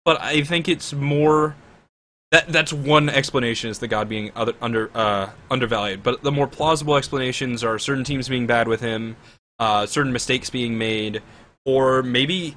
but 0.03 0.21
I 0.21 0.43
think 0.43 0.67
it's 0.67 0.91
more 0.93 1.55
that 2.31 2.47
that's 2.49 2.73
one 2.73 3.09
explanation 3.09 3.69
is 3.69 3.79
the 3.79 3.87
god 3.87 4.09
being 4.09 4.31
other, 4.35 4.53
under 4.61 4.91
uh, 4.93 5.29
undervalued. 5.49 6.03
But 6.03 6.21
the 6.23 6.31
more 6.31 6.47
plausible 6.47 6.97
explanations 6.97 7.63
are 7.63 7.79
certain 7.79 8.03
teams 8.03 8.27
being 8.27 8.47
bad 8.47 8.67
with 8.67 8.81
him, 8.81 9.15
uh, 9.59 9.85
certain 9.85 10.11
mistakes 10.11 10.49
being 10.49 10.77
made, 10.77 11.21
or 11.65 12.03
maybe 12.03 12.55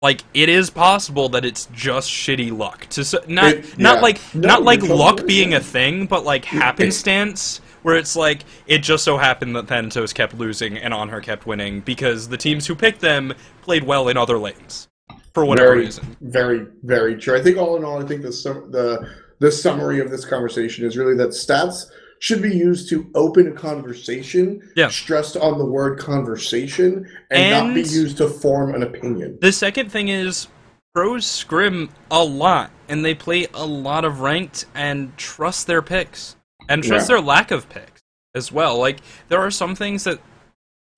like 0.00 0.22
it 0.32 0.48
is 0.48 0.70
possible 0.70 1.28
that 1.30 1.44
it's 1.44 1.66
just 1.72 2.10
shitty 2.10 2.56
luck. 2.56 2.86
To 2.90 3.00
s- 3.00 3.14
not 3.26 3.52
It- 3.54 3.78
not 3.78 4.00
like 4.00 4.20
No, 4.34 4.48
not 4.48 4.62
like 4.62 4.82
you're 4.82 4.94
luck 4.96 5.16
totally 5.16 5.26
being 5.28 5.54
a 5.54 5.60
thing, 5.60 6.06
but 6.06 6.24
like 6.24 6.44
happenstance. 6.44 7.60
Where 7.82 7.96
it's 7.96 8.16
like 8.16 8.44
it 8.66 8.78
just 8.78 9.04
so 9.04 9.16
happened 9.18 9.54
that 9.56 9.66
Thanatos 9.68 10.12
kept 10.12 10.34
losing 10.34 10.76
and 10.76 10.92
Anhur 10.92 11.22
kept 11.22 11.46
winning 11.46 11.80
because 11.80 12.28
the 12.28 12.36
teams 12.36 12.66
who 12.66 12.74
picked 12.74 13.00
them 13.00 13.32
played 13.62 13.84
well 13.84 14.08
in 14.08 14.16
other 14.16 14.36
lanes 14.36 14.88
for 15.32 15.44
whatever 15.44 15.68
very, 15.70 15.80
reason. 15.86 16.16
very, 16.20 16.66
very 16.82 17.16
true. 17.16 17.36
I 17.38 17.42
think 17.42 17.56
all 17.56 17.76
in 17.76 17.84
all, 17.84 18.02
I 18.02 18.06
think 18.06 18.22
the 18.22 18.32
sum- 18.32 18.70
the 18.70 19.08
the 19.40 19.50
summary 19.50 20.00
of 20.00 20.10
this 20.10 20.24
conversation 20.24 20.84
is 20.84 20.96
really 20.96 21.14
that 21.16 21.28
stats 21.30 21.86
should 22.20 22.42
be 22.42 22.54
used 22.54 22.88
to 22.90 23.10
open 23.14 23.46
a 23.48 23.52
conversation, 23.52 24.60
Yeah. 24.76 24.88
stressed 24.88 25.36
on 25.36 25.58
the 25.58 25.64
word 25.64 25.98
conversation, 25.98 27.06
and, 27.30 27.68
not 27.68 27.74
be 27.74 27.80
used 27.82 28.16
to 28.18 28.28
form 28.28 28.74
an 28.74 28.82
opinion. 28.82 29.38
The 29.40 29.52
second 29.52 29.90
thing 29.92 30.08
is 30.08 30.48
pros 30.94 31.26
scrim 31.26 31.90
a 32.10 32.24
lot 32.24 32.70
and 32.88 33.04
they 33.04 33.14
play 33.14 33.46
a 33.54 33.64
lot 33.64 34.04
of 34.04 34.20
ranked 34.20 34.64
and 34.74 35.16
trust 35.16 35.66
their 35.66 35.82
picks 35.82 36.34
and 36.68 36.82
trust 36.82 37.08
Yeah. 37.08 37.16
their 37.16 37.24
lack 37.24 37.50
of 37.50 37.68
picks 37.68 38.02
as 38.34 38.50
well. 38.50 38.78
Like 38.78 38.98
there 39.28 39.38
are 39.40 39.50
some 39.50 39.74
things 39.76 40.04
that 40.04 40.18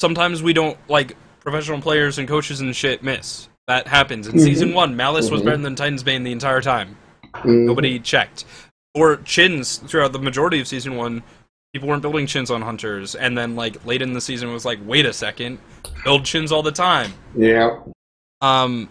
sometimes 0.01 0.42
we 0.42 0.52
don't 0.52 0.78
like 0.88 1.16
professional 1.40 1.80
players 1.80 2.18
and 2.18 2.26
coaches 2.28 2.60
and 2.60 2.74
shit 2.74 3.02
miss. 3.02 3.48
That 3.66 3.88
happens. 3.88 4.26
In 4.26 4.34
Mhm. 4.36 4.40
season 4.44 4.74
one, 4.74 4.97
Malice 4.97 5.30
was 5.30 5.42
Mhm. 5.42 5.44
better 5.44 5.56
than 5.59 5.74
Titan's 5.76 6.02
Bane 6.02 6.24
the 6.24 6.32
entire 6.32 6.60
time. 6.60 6.97
Mm, 7.34 7.66
Nobody 7.66 7.98
checked. 7.98 8.44
Or 8.95 9.19
Qin's 9.19 9.79
throughout 9.79 10.12
the 10.12 10.19
majority 10.19 10.61
of 10.61 10.67
season 10.67 10.97
one, 10.97 11.23
people 11.73 11.89
weren't 11.89 12.03
building 12.03 12.27
Qin's 12.27 12.51
on 12.51 12.62
hunters, 12.62 13.15
and 13.15 13.37
then 13.39 13.55
like 13.55 13.85
late 13.87 14.03
in 14.03 14.12
the 14.12 14.21
season 14.21 14.53
was 14.53 14.65
like, 14.65 14.79
wait 14.85 15.07
a 15.07 15.12
second, 15.12 15.59
build 16.05 16.23
Qin's 16.23 16.51
all 16.53 16.62
the 16.62 16.73
time. 16.73 17.12
yeah, 17.37 17.79
Um, 18.41 18.89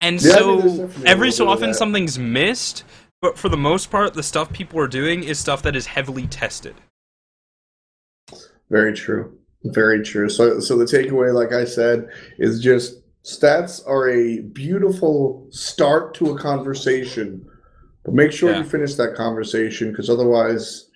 and 0.00 0.22
Yeah, 0.22 0.32
so 0.32 0.90
every 1.04 1.30
so 1.30 1.44
bit 1.44 1.52
of 1.52 1.58
often 1.58 1.74
something's 1.74 2.18
missed, 2.18 2.84
but 3.20 3.38
for 3.38 3.48
the 3.48 3.56
most 3.56 3.90
part, 3.90 4.14
the 4.14 4.22
stuff 4.22 4.52
people 4.52 4.78
are 4.80 4.88
doing 4.88 5.24
is 5.24 5.38
stuff 5.38 5.62
that 5.62 5.76
is 5.76 5.86
heavily 5.86 6.26
tested. 6.26 6.74
very 8.70 8.92
true. 8.94 9.38
Very 9.64 10.02
true. 10.02 10.28
So, 10.28 10.60
so 10.60 10.76
the 10.76 10.84
takeaway, 10.84 11.32
like 11.32 11.52
I 11.52 11.64
said, 11.64 12.08
is 12.38 12.60
just 12.60 13.00
stats 13.24 13.80
are 13.86 14.10
a 14.10 14.40
beautiful 14.40 15.46
start 15.50 16.12
to 16.14 16.32
a 16.32 16.38
conversation, 16.38 17.46
but 18.04 18.14
make 18.14 18.32
sure 18.32 18.50
Yeah. 18.50 18.58
you 18.58 18.64
finish 18.64 18.94
that 18.94 19.14
conversation 19.14 19.90
because 19.90 20.10
otherwise, 20.10 20.86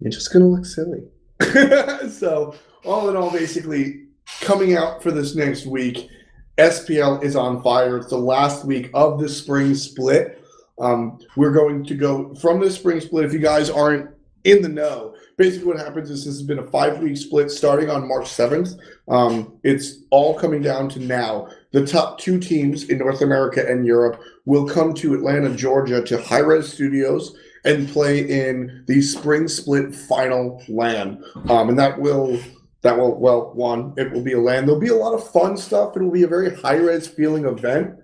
you're 0.00 0.10
just 0.10 0.32
gonna 0.32 0.46
look 0.48 0.66
silly. 0.66 1.02
so 2.10 2.54
all 2.84 3.08
in 3.08 3.16
all, 3.16 3.30
basically 3.30 4.06
coming 4.40 4.76
out 4.76 5.02
for 5.02 5.10
this 5.10 5.34
next 5.34 5.66
week, 5.66 6.08
SPL 6.58 7.22
is 7.22 7.36
on 7.36 7.62
fire. 7.62 7.96
It's 7.98 8.10
the 8.10 8.18
last 8.18 8.64
week 8.64 8.90
of 8.94 9.18
the 9.20 9.28
spring 9.28 9.74
split. 9.74 10.40
Um, 10.80 11.18
we're 11.36 11.52
going 11.52 11.84
to 11.84 11.94
go 11.94 12.34
from 12.34 12.60
the 12.60 12.70
spring 12.70 13.00
split. 13.00 13.24
If 13.24 13.32
you 13.32 13.38
guys 13.38 13.70
aren't 13.70 14.10
in 14.44 14.60
the 14.62 14.68
know, 14.68 15.14
basically 15.38 15.66
what 15.68 15.78
happens 15.78 16.10
is 16.10 16.24
this 16.24 16.34
has 16.34 16.42
been 16.42 16.58
a 16.58 16.66
five 16.70 16.98
week 17.00 17.16
split 17.16 17.50
starting 17.50 17.90
on 17.90 18.06
March 18.06 18.26
7th. 18.26 18.78
Um, 19.08 19.58
it's 19.62 20.02
all 20.10 20.34
coming 20.38 20.62
down 20.62 20.88
to 20.90 21.00
now. 21.00 21.48
The 21.72 21.86
top 21.86 22.18
two 22.18 22.38
teams 22.38 22.84
in 22.90 22.98
North 22.98 23.20
America 23.22 23.64
and 23.66 23.86
Europe 23.86 24.20
will 24.46 24.68
come 24.68 24.92
to 24.94 25.14
Atlanta, 25.14 25.54
Georgia 25.54 26.02
to 26.02 26.20
Hi-Rez 26.22 26.72
Studios 26.72 27.36
and 27.64 27.88
play 27.88 28.18
in 28.20 28.84
the 28.86 29.00
spring 29.00 29.48
split 29.48 29.94
final 29.94 30.62
LAN. 30.68 31.22
Um, 31.48 31.70
and 31.70 31.78
that 31.78 31.98
will 31.98 32.38
that 32.82 32.98
will 32.98 33.18
well 33.18 33.52
one 33.54 33.94
it 33.96 34.12
will 34.12 34.22
be 34.22 34.34
a 34.34 34.40
LAN. 34.40 34.66
There'll 34.66 34.80
be 34.80 34.88
a 34.88 34.94
lot 34.94 35.14
of 35.14 35.30
fun 35.30 35.56
stuff. 35.56 35.96
It'll 35.96 36.10
be 36.10 36.24
a 36.24 36.28
very 36.28 36.54
Hi-Rez 36.54 37.06
feeling 37.06 37.46
event. 37.46 37.94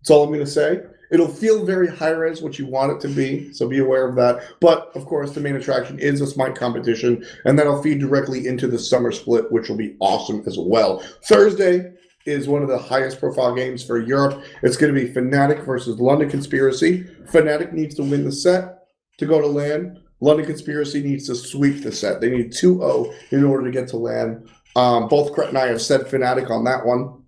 That's 0.00 0.10
all 0.10 0.24
I'm 0.24 0.32
to 0.32 0.46
say. 0.46 0.80
It'll 1.10 1.28
feel 1.28 1.64
very 1.64 1.86
Hi-Rez, 1.86 2.42
what 2.42 2.58
you 2.58 2.66
want 2.66 2.92
it 2.92 3.00
to 3.06 3.14
be. 3.14 3.52
So 3.52 3.68
be 3.68 3.78
aware 3.78 4.08
of 4.08 4.16
that. 4.16 4.42
But 4.60 4.90
of 4.96 5.06
course, 5.06 5.32
the 5.32 5.40
main 5.40 5.54
attraction 5.54 5.98
is 6.00 6.20
a 6.20 6.26
Smite 6.26 6.56
competition, 6.56 7.24
and 7.44 7.58
that'll 7.58 7.82
feed 7.82 8.00
directly 8.00 8.46
into 8.46 8.66
the 8.66 8.78
summer 8.78 9.12
split, 9.12 9.50
which 9.52 9.68
will 9.68 9.76
be 9.76 9.96
awesome 10.00 10.42
as 10.46 10.56
well. 10.58 11.04
Thursday 11.24 11.92
is 12.26 12.48
one 12.48 12.62
of 12.62 12.68
the 12.68 12.78
highest 12.78 13.20
profile 13.20 13.54
games 13.54 13.84
for 13.84 13.98
Europe. 13.98 14.42
It's 14.62 14.76
going 14.76 14.94
to 14.94 15.00
be 15.00 15.12
Fnatic 15.12 15.64
versus 15.64 15.98
London 16.00 16.28
Conspiracy. 16.28 17.04
Fnatic 17.32 17.72
needs 17.72 17.94
to 17.94 18.02
win 18.02 18.24
the 18.24 18.32
set 18.32 18.80
to 19.18 19.26
go 19.26 19.40
to 19.40 19.46
LAN. 19.46 20.02
London 20.20 20.46
Conspiracy 20.46 21.02
needs 21.02 21.26
to 21.26 21.34
sweep 21.34 21.82
the 21.82 21.92
set. 21.92 22.20
They 22.20 22.30
need 22.30 22.52
2 22.52 22.78
0 22.78 23.12
in 23.30 23.44
order 23.44 23.64
to 23.64 23.70
get 23.70 23.88
to 23.88 23.96
LAN. 23.96 24.48
Um, 24.74 25.08
both 25.08 25.32
Krett 25.32 25.48
and 25.48 25.58
I 25.58 25.68
have 25.68 25.80
said 25.80 26.02
Fnatic 26.02 26.50
on 26.50 26.64
that 26.64 26.84
one. 26.84 27.22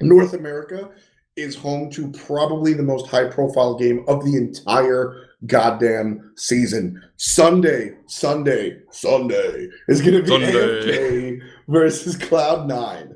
North 0.00 0.34
America 0.34 0.90
is 1.36 1.56
home 1.56 1.90
to 1.90 2.10
probably 2.10 2.74
the 2.74 2.82
most 2.82 3.06
high 3.06 3.28
profile 3.28 3.78
game 3.78 4.04
of 4.08 4.24
the 4.24 4.36
entire 4.36 5.28
goddamn 5.46 6.32
season. 6.36 7.02
Sunday, 7.16 7.92
Sunday, 8.06 8.78
Sunday 8.90 9.68
is 9.88 10.00
going 10.00 10.14
to 10.14 10.22
be 10.22 10.28
Sunday. 10.28 11.38
AFK 11.38 11.40
versus 11.68 12.16
Cloud9. 12.16 13.11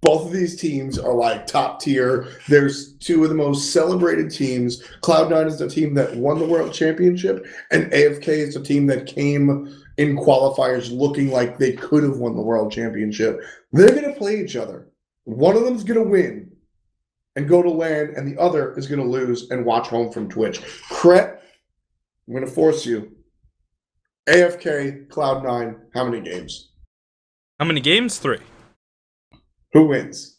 Both 0.00 0.26
of 0.26 0.32
these 0.32 0.60
teams 0.60 0.98
are 0.98 1.14
like 1.14 1.46
top 1.46 1.80
tier. 1.80 2.28
There's 2.48 2.92
two 2.98 3.24
of 3.24 3.30
the 3.30 3.34
most 3.34 3.72
celebrated 3.72 4.30
teams. 4.30 4.82
Cloud9 5.02 5.46
is 5.46 5.58
the 5.58 5.68
team 5.68 5.94
that 5.94 6.14
won 6.14 6.38
the 6.38 6.46
world 6.46 6.72
championship, 6.72 7.44
and 7.72 7.90
AFK 7.90 8.28
is 8.28 8.54
the 8.54 8.62
team 8.62 8.86
that 8.86 9.06
came 9.06 9.74
in 9.96 10.16
qualifiers 10.16 10.96
looking 10.96 11.30
like 11.30 11.58
they 11.58 11.72
could 11.72 12.04
have 12.04 12.18
won 12.18 12.36
the 12.36 12.42
world 12.42 12.70
championship. 12.70 13.40
They're 13.72 13.88
going 13.88 14.04
to 14.04 14.18
play 14.18 14.40
each 14.40 14.54
other. 14.54 14.88
One 15.24 15.56
of 15.56 15.64
them's 15.64 15.84
going 15.84 16.02
to 16.02 16.08
win 16.08 16.52
and 17.34 17.48
go 17.48 17.60
to 17.60 17.70
LAN, 17.70 18.14
and 18.16 18.26
the 18.26 18.40
other 18.40 18.76
is 18.78 18.86
going 18.86 19.00
to 19.00 19.06
lose 19.06 19.50
and 19.50 19.64
watch 19.64 19.88
home 19.88 20.12
from 20.12 20.28
Twitch. 20.28 20.60
Krett, 20.90 21.38
I'm 22.26 22.34
going 22.34 22.46
to 22.46 22.50
force 22.50 22.86
you. 22.86 23.12
AFK, 24.28 25.08
Cloud9, 25.08 25.76
how 25.94 26.04
many 26.04 26.20
games? 26.20 26.70
How 27.58 27.66
many 27.66 27.80
games? 27.80 28.18
Three. 28.18 28.38
Who 29.72 29.86
wins? 29.88 30.38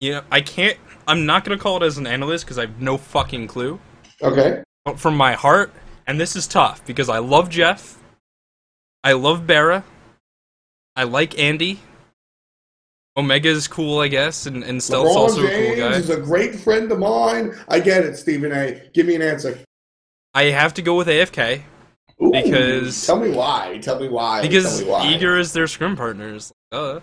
You 0.00 0.12
know, 0.12 0.22
I 0.30 0.40
can't. 0.40 0.78
I'm 1.06 1.26
not 1.26 1.44
gonna 1.44 1.58
call 1.58 1.82
it 1.82 1.86
as 1.86 1.98
an 1.98 2.06
analyst 2.06 2.44
because 2.44 2.58
I 2.58 2.62
have 2.62 2.80
no 2.80 2.96
fucking 2.96 3.46
clue. 3.46 3.78
Okay. 4.20 4.62
But 4.84 4.98
From 4.98 5.16
my 5.16 5.34
heart, 5.34 5.72
and 6.06 6.18
this 6.20 6.34
is 6.34 6.46
tough 6.46 6.84
because 6.84 7.08
I 7.08 7.18
love 7.18 7.48
Jeff. 7.48 7.98
I 9.04 9.12
love 9.12 9.46
Barra. 9.46 9.84
I 10.96 11.04
like 11.04 11.38
Andy. 11.38 11.80
Omega's 13.16 13.68
cool, 13.68 13.98
I 14.00 14.08
guess, 14.08 14.46
and, 14.46 14.64
and 14.64 14.82
Stealth's 14.82 15.10
LeBron 15.14 15.16
also 15.16 15.44
a 15.44 15.48
James 15.48 15.66
cool 15.76 15.90
guy. 15.90 15.96
is 15.96 16.10
a 16.10 16.20
great 16.20 16.54
friend 16.54 16.90
of 16.90 16.98
mine. 16.98 17.54
I 17.68 17.78
get 17.78 18.04
it, 18.04 18.16
Stephen 18.16 18.52
A. 18.52 18.80
Give 18.94 19.06
me 19.06 19.14
an 19.14 19.22
answer. 19.22 19.58
I 20.34 20.44
have 20.44 20.72
to 20.74 20.82
go 20.82 20.94
with 20.96 21.08
AFK 21.08 21.62
Ooh, 22.22 22.30
Because- 22.32 23.04
tell 23.06 23.18
me 23.18 23.30
why. 23.30 23.78
Tell 23.82 24.00
me 24.00 24.08
why. 24.08 24.40
because 24.40 24.82
me 24.82 24.88
why. 24.88 25.08
Eager 25.12 25.36
is 25.38 25.52
their 25.52 25.66
scrim 25.66 25.94
partners. 25.94 26.52
Uh, 26.72 27.00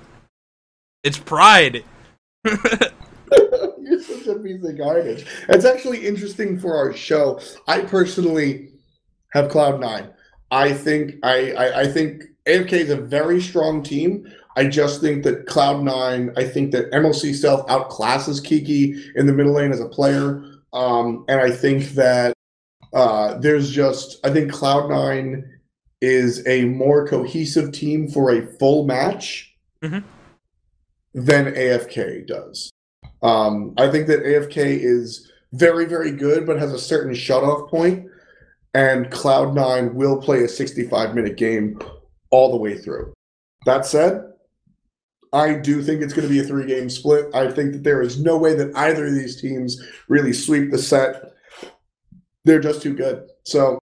it's 1.03 1.17
pride. 1.17 1.83
You're 2.45 4.01
such 4.01 4.27
a 4.27 4.35
piece 4.39 4.63
of 4.63 4.77
garbage. 4.77 5.25
It's 5.47 5.65
actually 5.65 6.05
interesting 6.05 6.59
for 6.59 6.75
our 6.75 6.93
show. 6.93 7.39
I 7.67 7.81
personally 7.81 8.69
have 9.31 9.49
Cloud 9.49 9.79
Nine. 9.79 10.09
I 10.51 10.73
think 10.73 11.15
I, 11.23 11.51
I, 11.51 11.79
I 11.81 11.87
think 11.87 12.23
AFK 12.45 12.73
is 12.73 12.89
a 12.89 12.97
very 12.97 13.41
strong 13.41 13.83
team. 13.83 14.31
I 14.55 14.67
just 14.67 15.01
think 15.01 15.23
that 15.23 15.45
Cloud 15.45 15.83
Nine. 15.83 16.31
I 16.35 16.43
think 16.43 16.71
that 16.71 16.91
MLC 16.91 17.33
Stealth 17.33 17.67
outclasses 17.67 18.43
Kiki 18.43 19.11
in 19.15 19.25
the 19.27 19.33
middle 19.33 19.53
lane 19.53 19.71
as 19.71 19.79
a 19.79 19.87
player, 19.87 20.43
um, 20.73 21.25
and 21.27 21.39
I 21.39 21.51
think 21.51 21.89
that 21.91 22.33
uh, 22.93 23.37
there's 23.37 23.69
just 23.69 24.19
I 24.25 24.31
think 24.31 24.51
Cloud 24.51 24.89
Nine 24.89 25.59
is 26.01 26.45
a 26.47 26.65
more 26.65 27.07
cohesive 27.07 27.71
team 27.73 28.09
for 28.09 28.31
a 28.31 28.45
full 28.57 28.85
match 28.85 29.53
Mhm. 29.83 30.03
Than 31.13 31.53
AFK 31.53 32.27
does. 32.27 32.71
Um, 33.21 33.73
I 33.77 33.89
think 33.89 34.07
that 34.07 34.23
AFK 34.23 34.79
is 34.81 35.31
very, 35.53 35.85
very 35.85 36.11
good, 36.11 36.45
but 36.45 36.59
has 36.59 36.73
a 36.73 36.79
certain 36.79 37.13
shut-off 37.13 37.69
point, 37.69 38.07
and 38.73 39.07
Cloud9 39.07 39.93
will 39.93 40.21
play 40.21 40.39
a 40.39 40.47
65-minute 40.47 41.35
game 41.37 41.79
all 42.29 42.51
the 42.51 42.57
way 42.57 42.77
through. 42.77 43.13
That 43.65 43.85
said, 43.85 44.23
I 45.33 45.53
do 45.53 45.81
think 45.81 46.01
it's 46.01 46.13
going 46.13 46.27
to 46.27 46.33
be 46.33 46.39
a 46.39 46.43
three-game 46.43 46.89
split. 46.89 47.33
I 47.33 47.51
think 47.51 47.73
that 47.73 47.83
there 47.83 48.01
is 48.01 48.19
no 48.19 48.37
way 48.37 48.55
that 48.55 48.75
either 48.75 49.07
of 49.07 49.13
these 49.13 49.39
teams 49.39 49.81
really 50.07 50.33
sweep 50.33 50.71
the 50.71 50.77
set. 50.77 51.33
They're 52.45 52.59
just 52.59 52.81
too 52.81 52.95
good. 52.95 53.27
So 53.43 53.79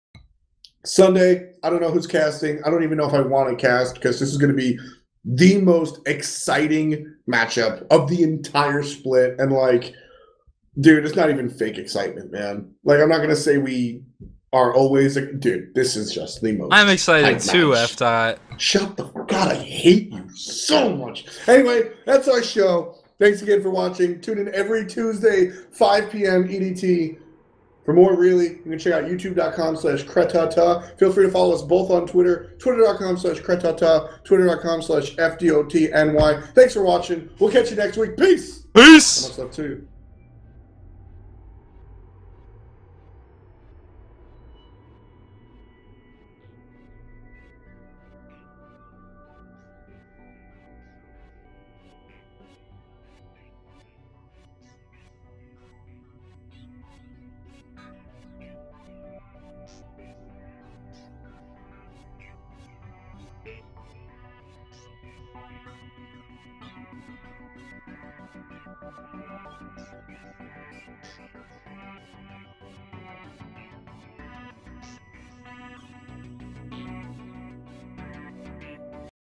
Sunday, 0.86 1.54
I 1.64 1.70
don't 1.70 1.82
know 1.82 1.92
who's 1.92 2.08
casting. 2.08 2.64
I 2.64 2.70
don't 2.70 2.84
even 2.84 2.98
know 2.98 3.08
if 3.08 3.14
I 3.14 3.22
want 3.22 3.50
to 3.50 3.56
cast 3.56 3.96
because 3.96 4.20
this 4.20 4.30
is 4.30 4.38
going 4.38 4.52
to 4.52 4.58
be 4.58 4.78
the 5.26 5.60
most 5.62 6.00
exciting 6.06 7.14
matchup 7.30 7.86
of 7.90 8.10
the 8.10 8.24
entire 8.24 8.84
split. 8.84 9.40
And 9.40 9.52
like, 9.52 9.94
dude, 10.80 11.06
it's 11.06 11.16
not 11.16 11.30
even 11.30 11.50
fake 11.50 11.78
excitement, 11.78 12.32
man. 12.32 12.74
Like, 12.84 13.00
I'm 13.00 13.10
not 13.10 13.20
gonna 13.22 13.36
say 13.36 13.58
we 13.58 14.04
are 14.52 14.74
always, 14.74 15.16
like, 15.16 15.40
dude. 15.40 15.74
This 15.74 15.96
is 15.96 16.14
just 16.14 16.42
the 16.42 16.52
most. 16.52 16.74
I'm 16.74 16.90
excited 16.90 17.40
too. 17.40 17.74
F 17.74 17.96
dot. 17.96 18.40
Shut 18.58 18.98
the 18.98 19.06
God, 19.06 19.52
I 19.52 19.56
hate 19.56 20.12
you 20.12 20.30
so 20.36 20.96
much. 20.96 21.26
Anyway, 21.48 21.92
that's 22.06 22.28
our 22.28 22.44
show. 22.44 22.96
Thanks 23.20 23.42
again 23.42 23.62
for 23.62 23.70
watching. 23.70 24.20
Tune 24.22 24.38
in 24.38 24.54
every 24.54 24.86
Tuesday, 24.86 25.50
5 25.50 26.12
p.m. 26.12 26.48
EDT. 26.48 27.18
For 27.86 27.94
more, 27.94 28.16
really, 28.16 28.50
you 28.50 28.64
can 28.64 28.80
check 28.80 28.94
out 28.94 29.04
youtube.com 29.04 29.76
slash 29.76 30.04
kretata. 30.06 30.98
Feel 30.98 31.12
free 31.12 31.26
to 31.26 31.32
follow 31.32 31.54
us 31.54 31.62
both 31.62 31.92
on 31.92 32.08
Twitter, 32.08 32.56
twitter.com 32.58 33.18
slash 33.18 33.40
kretata, 33.40 34.24
twitter.com 34.24 34.82
slash 34.82 35.16
FDOTNY. 35.16 36.54
Thanks 36.54 36.74
for 36.74 36.84
watching. 36.84 37.30
We'll 37.40 37.52
catch 37.52 37.72
you 37.72 37.76
next 37.76 37.98
week. 37.98 38.16
Peace. 38.18 38.64
Peace. 38.74 39.28
Much 39.28 39.38
love 39.38 39.52
to 39.52 39.64
you. 39.64 39.88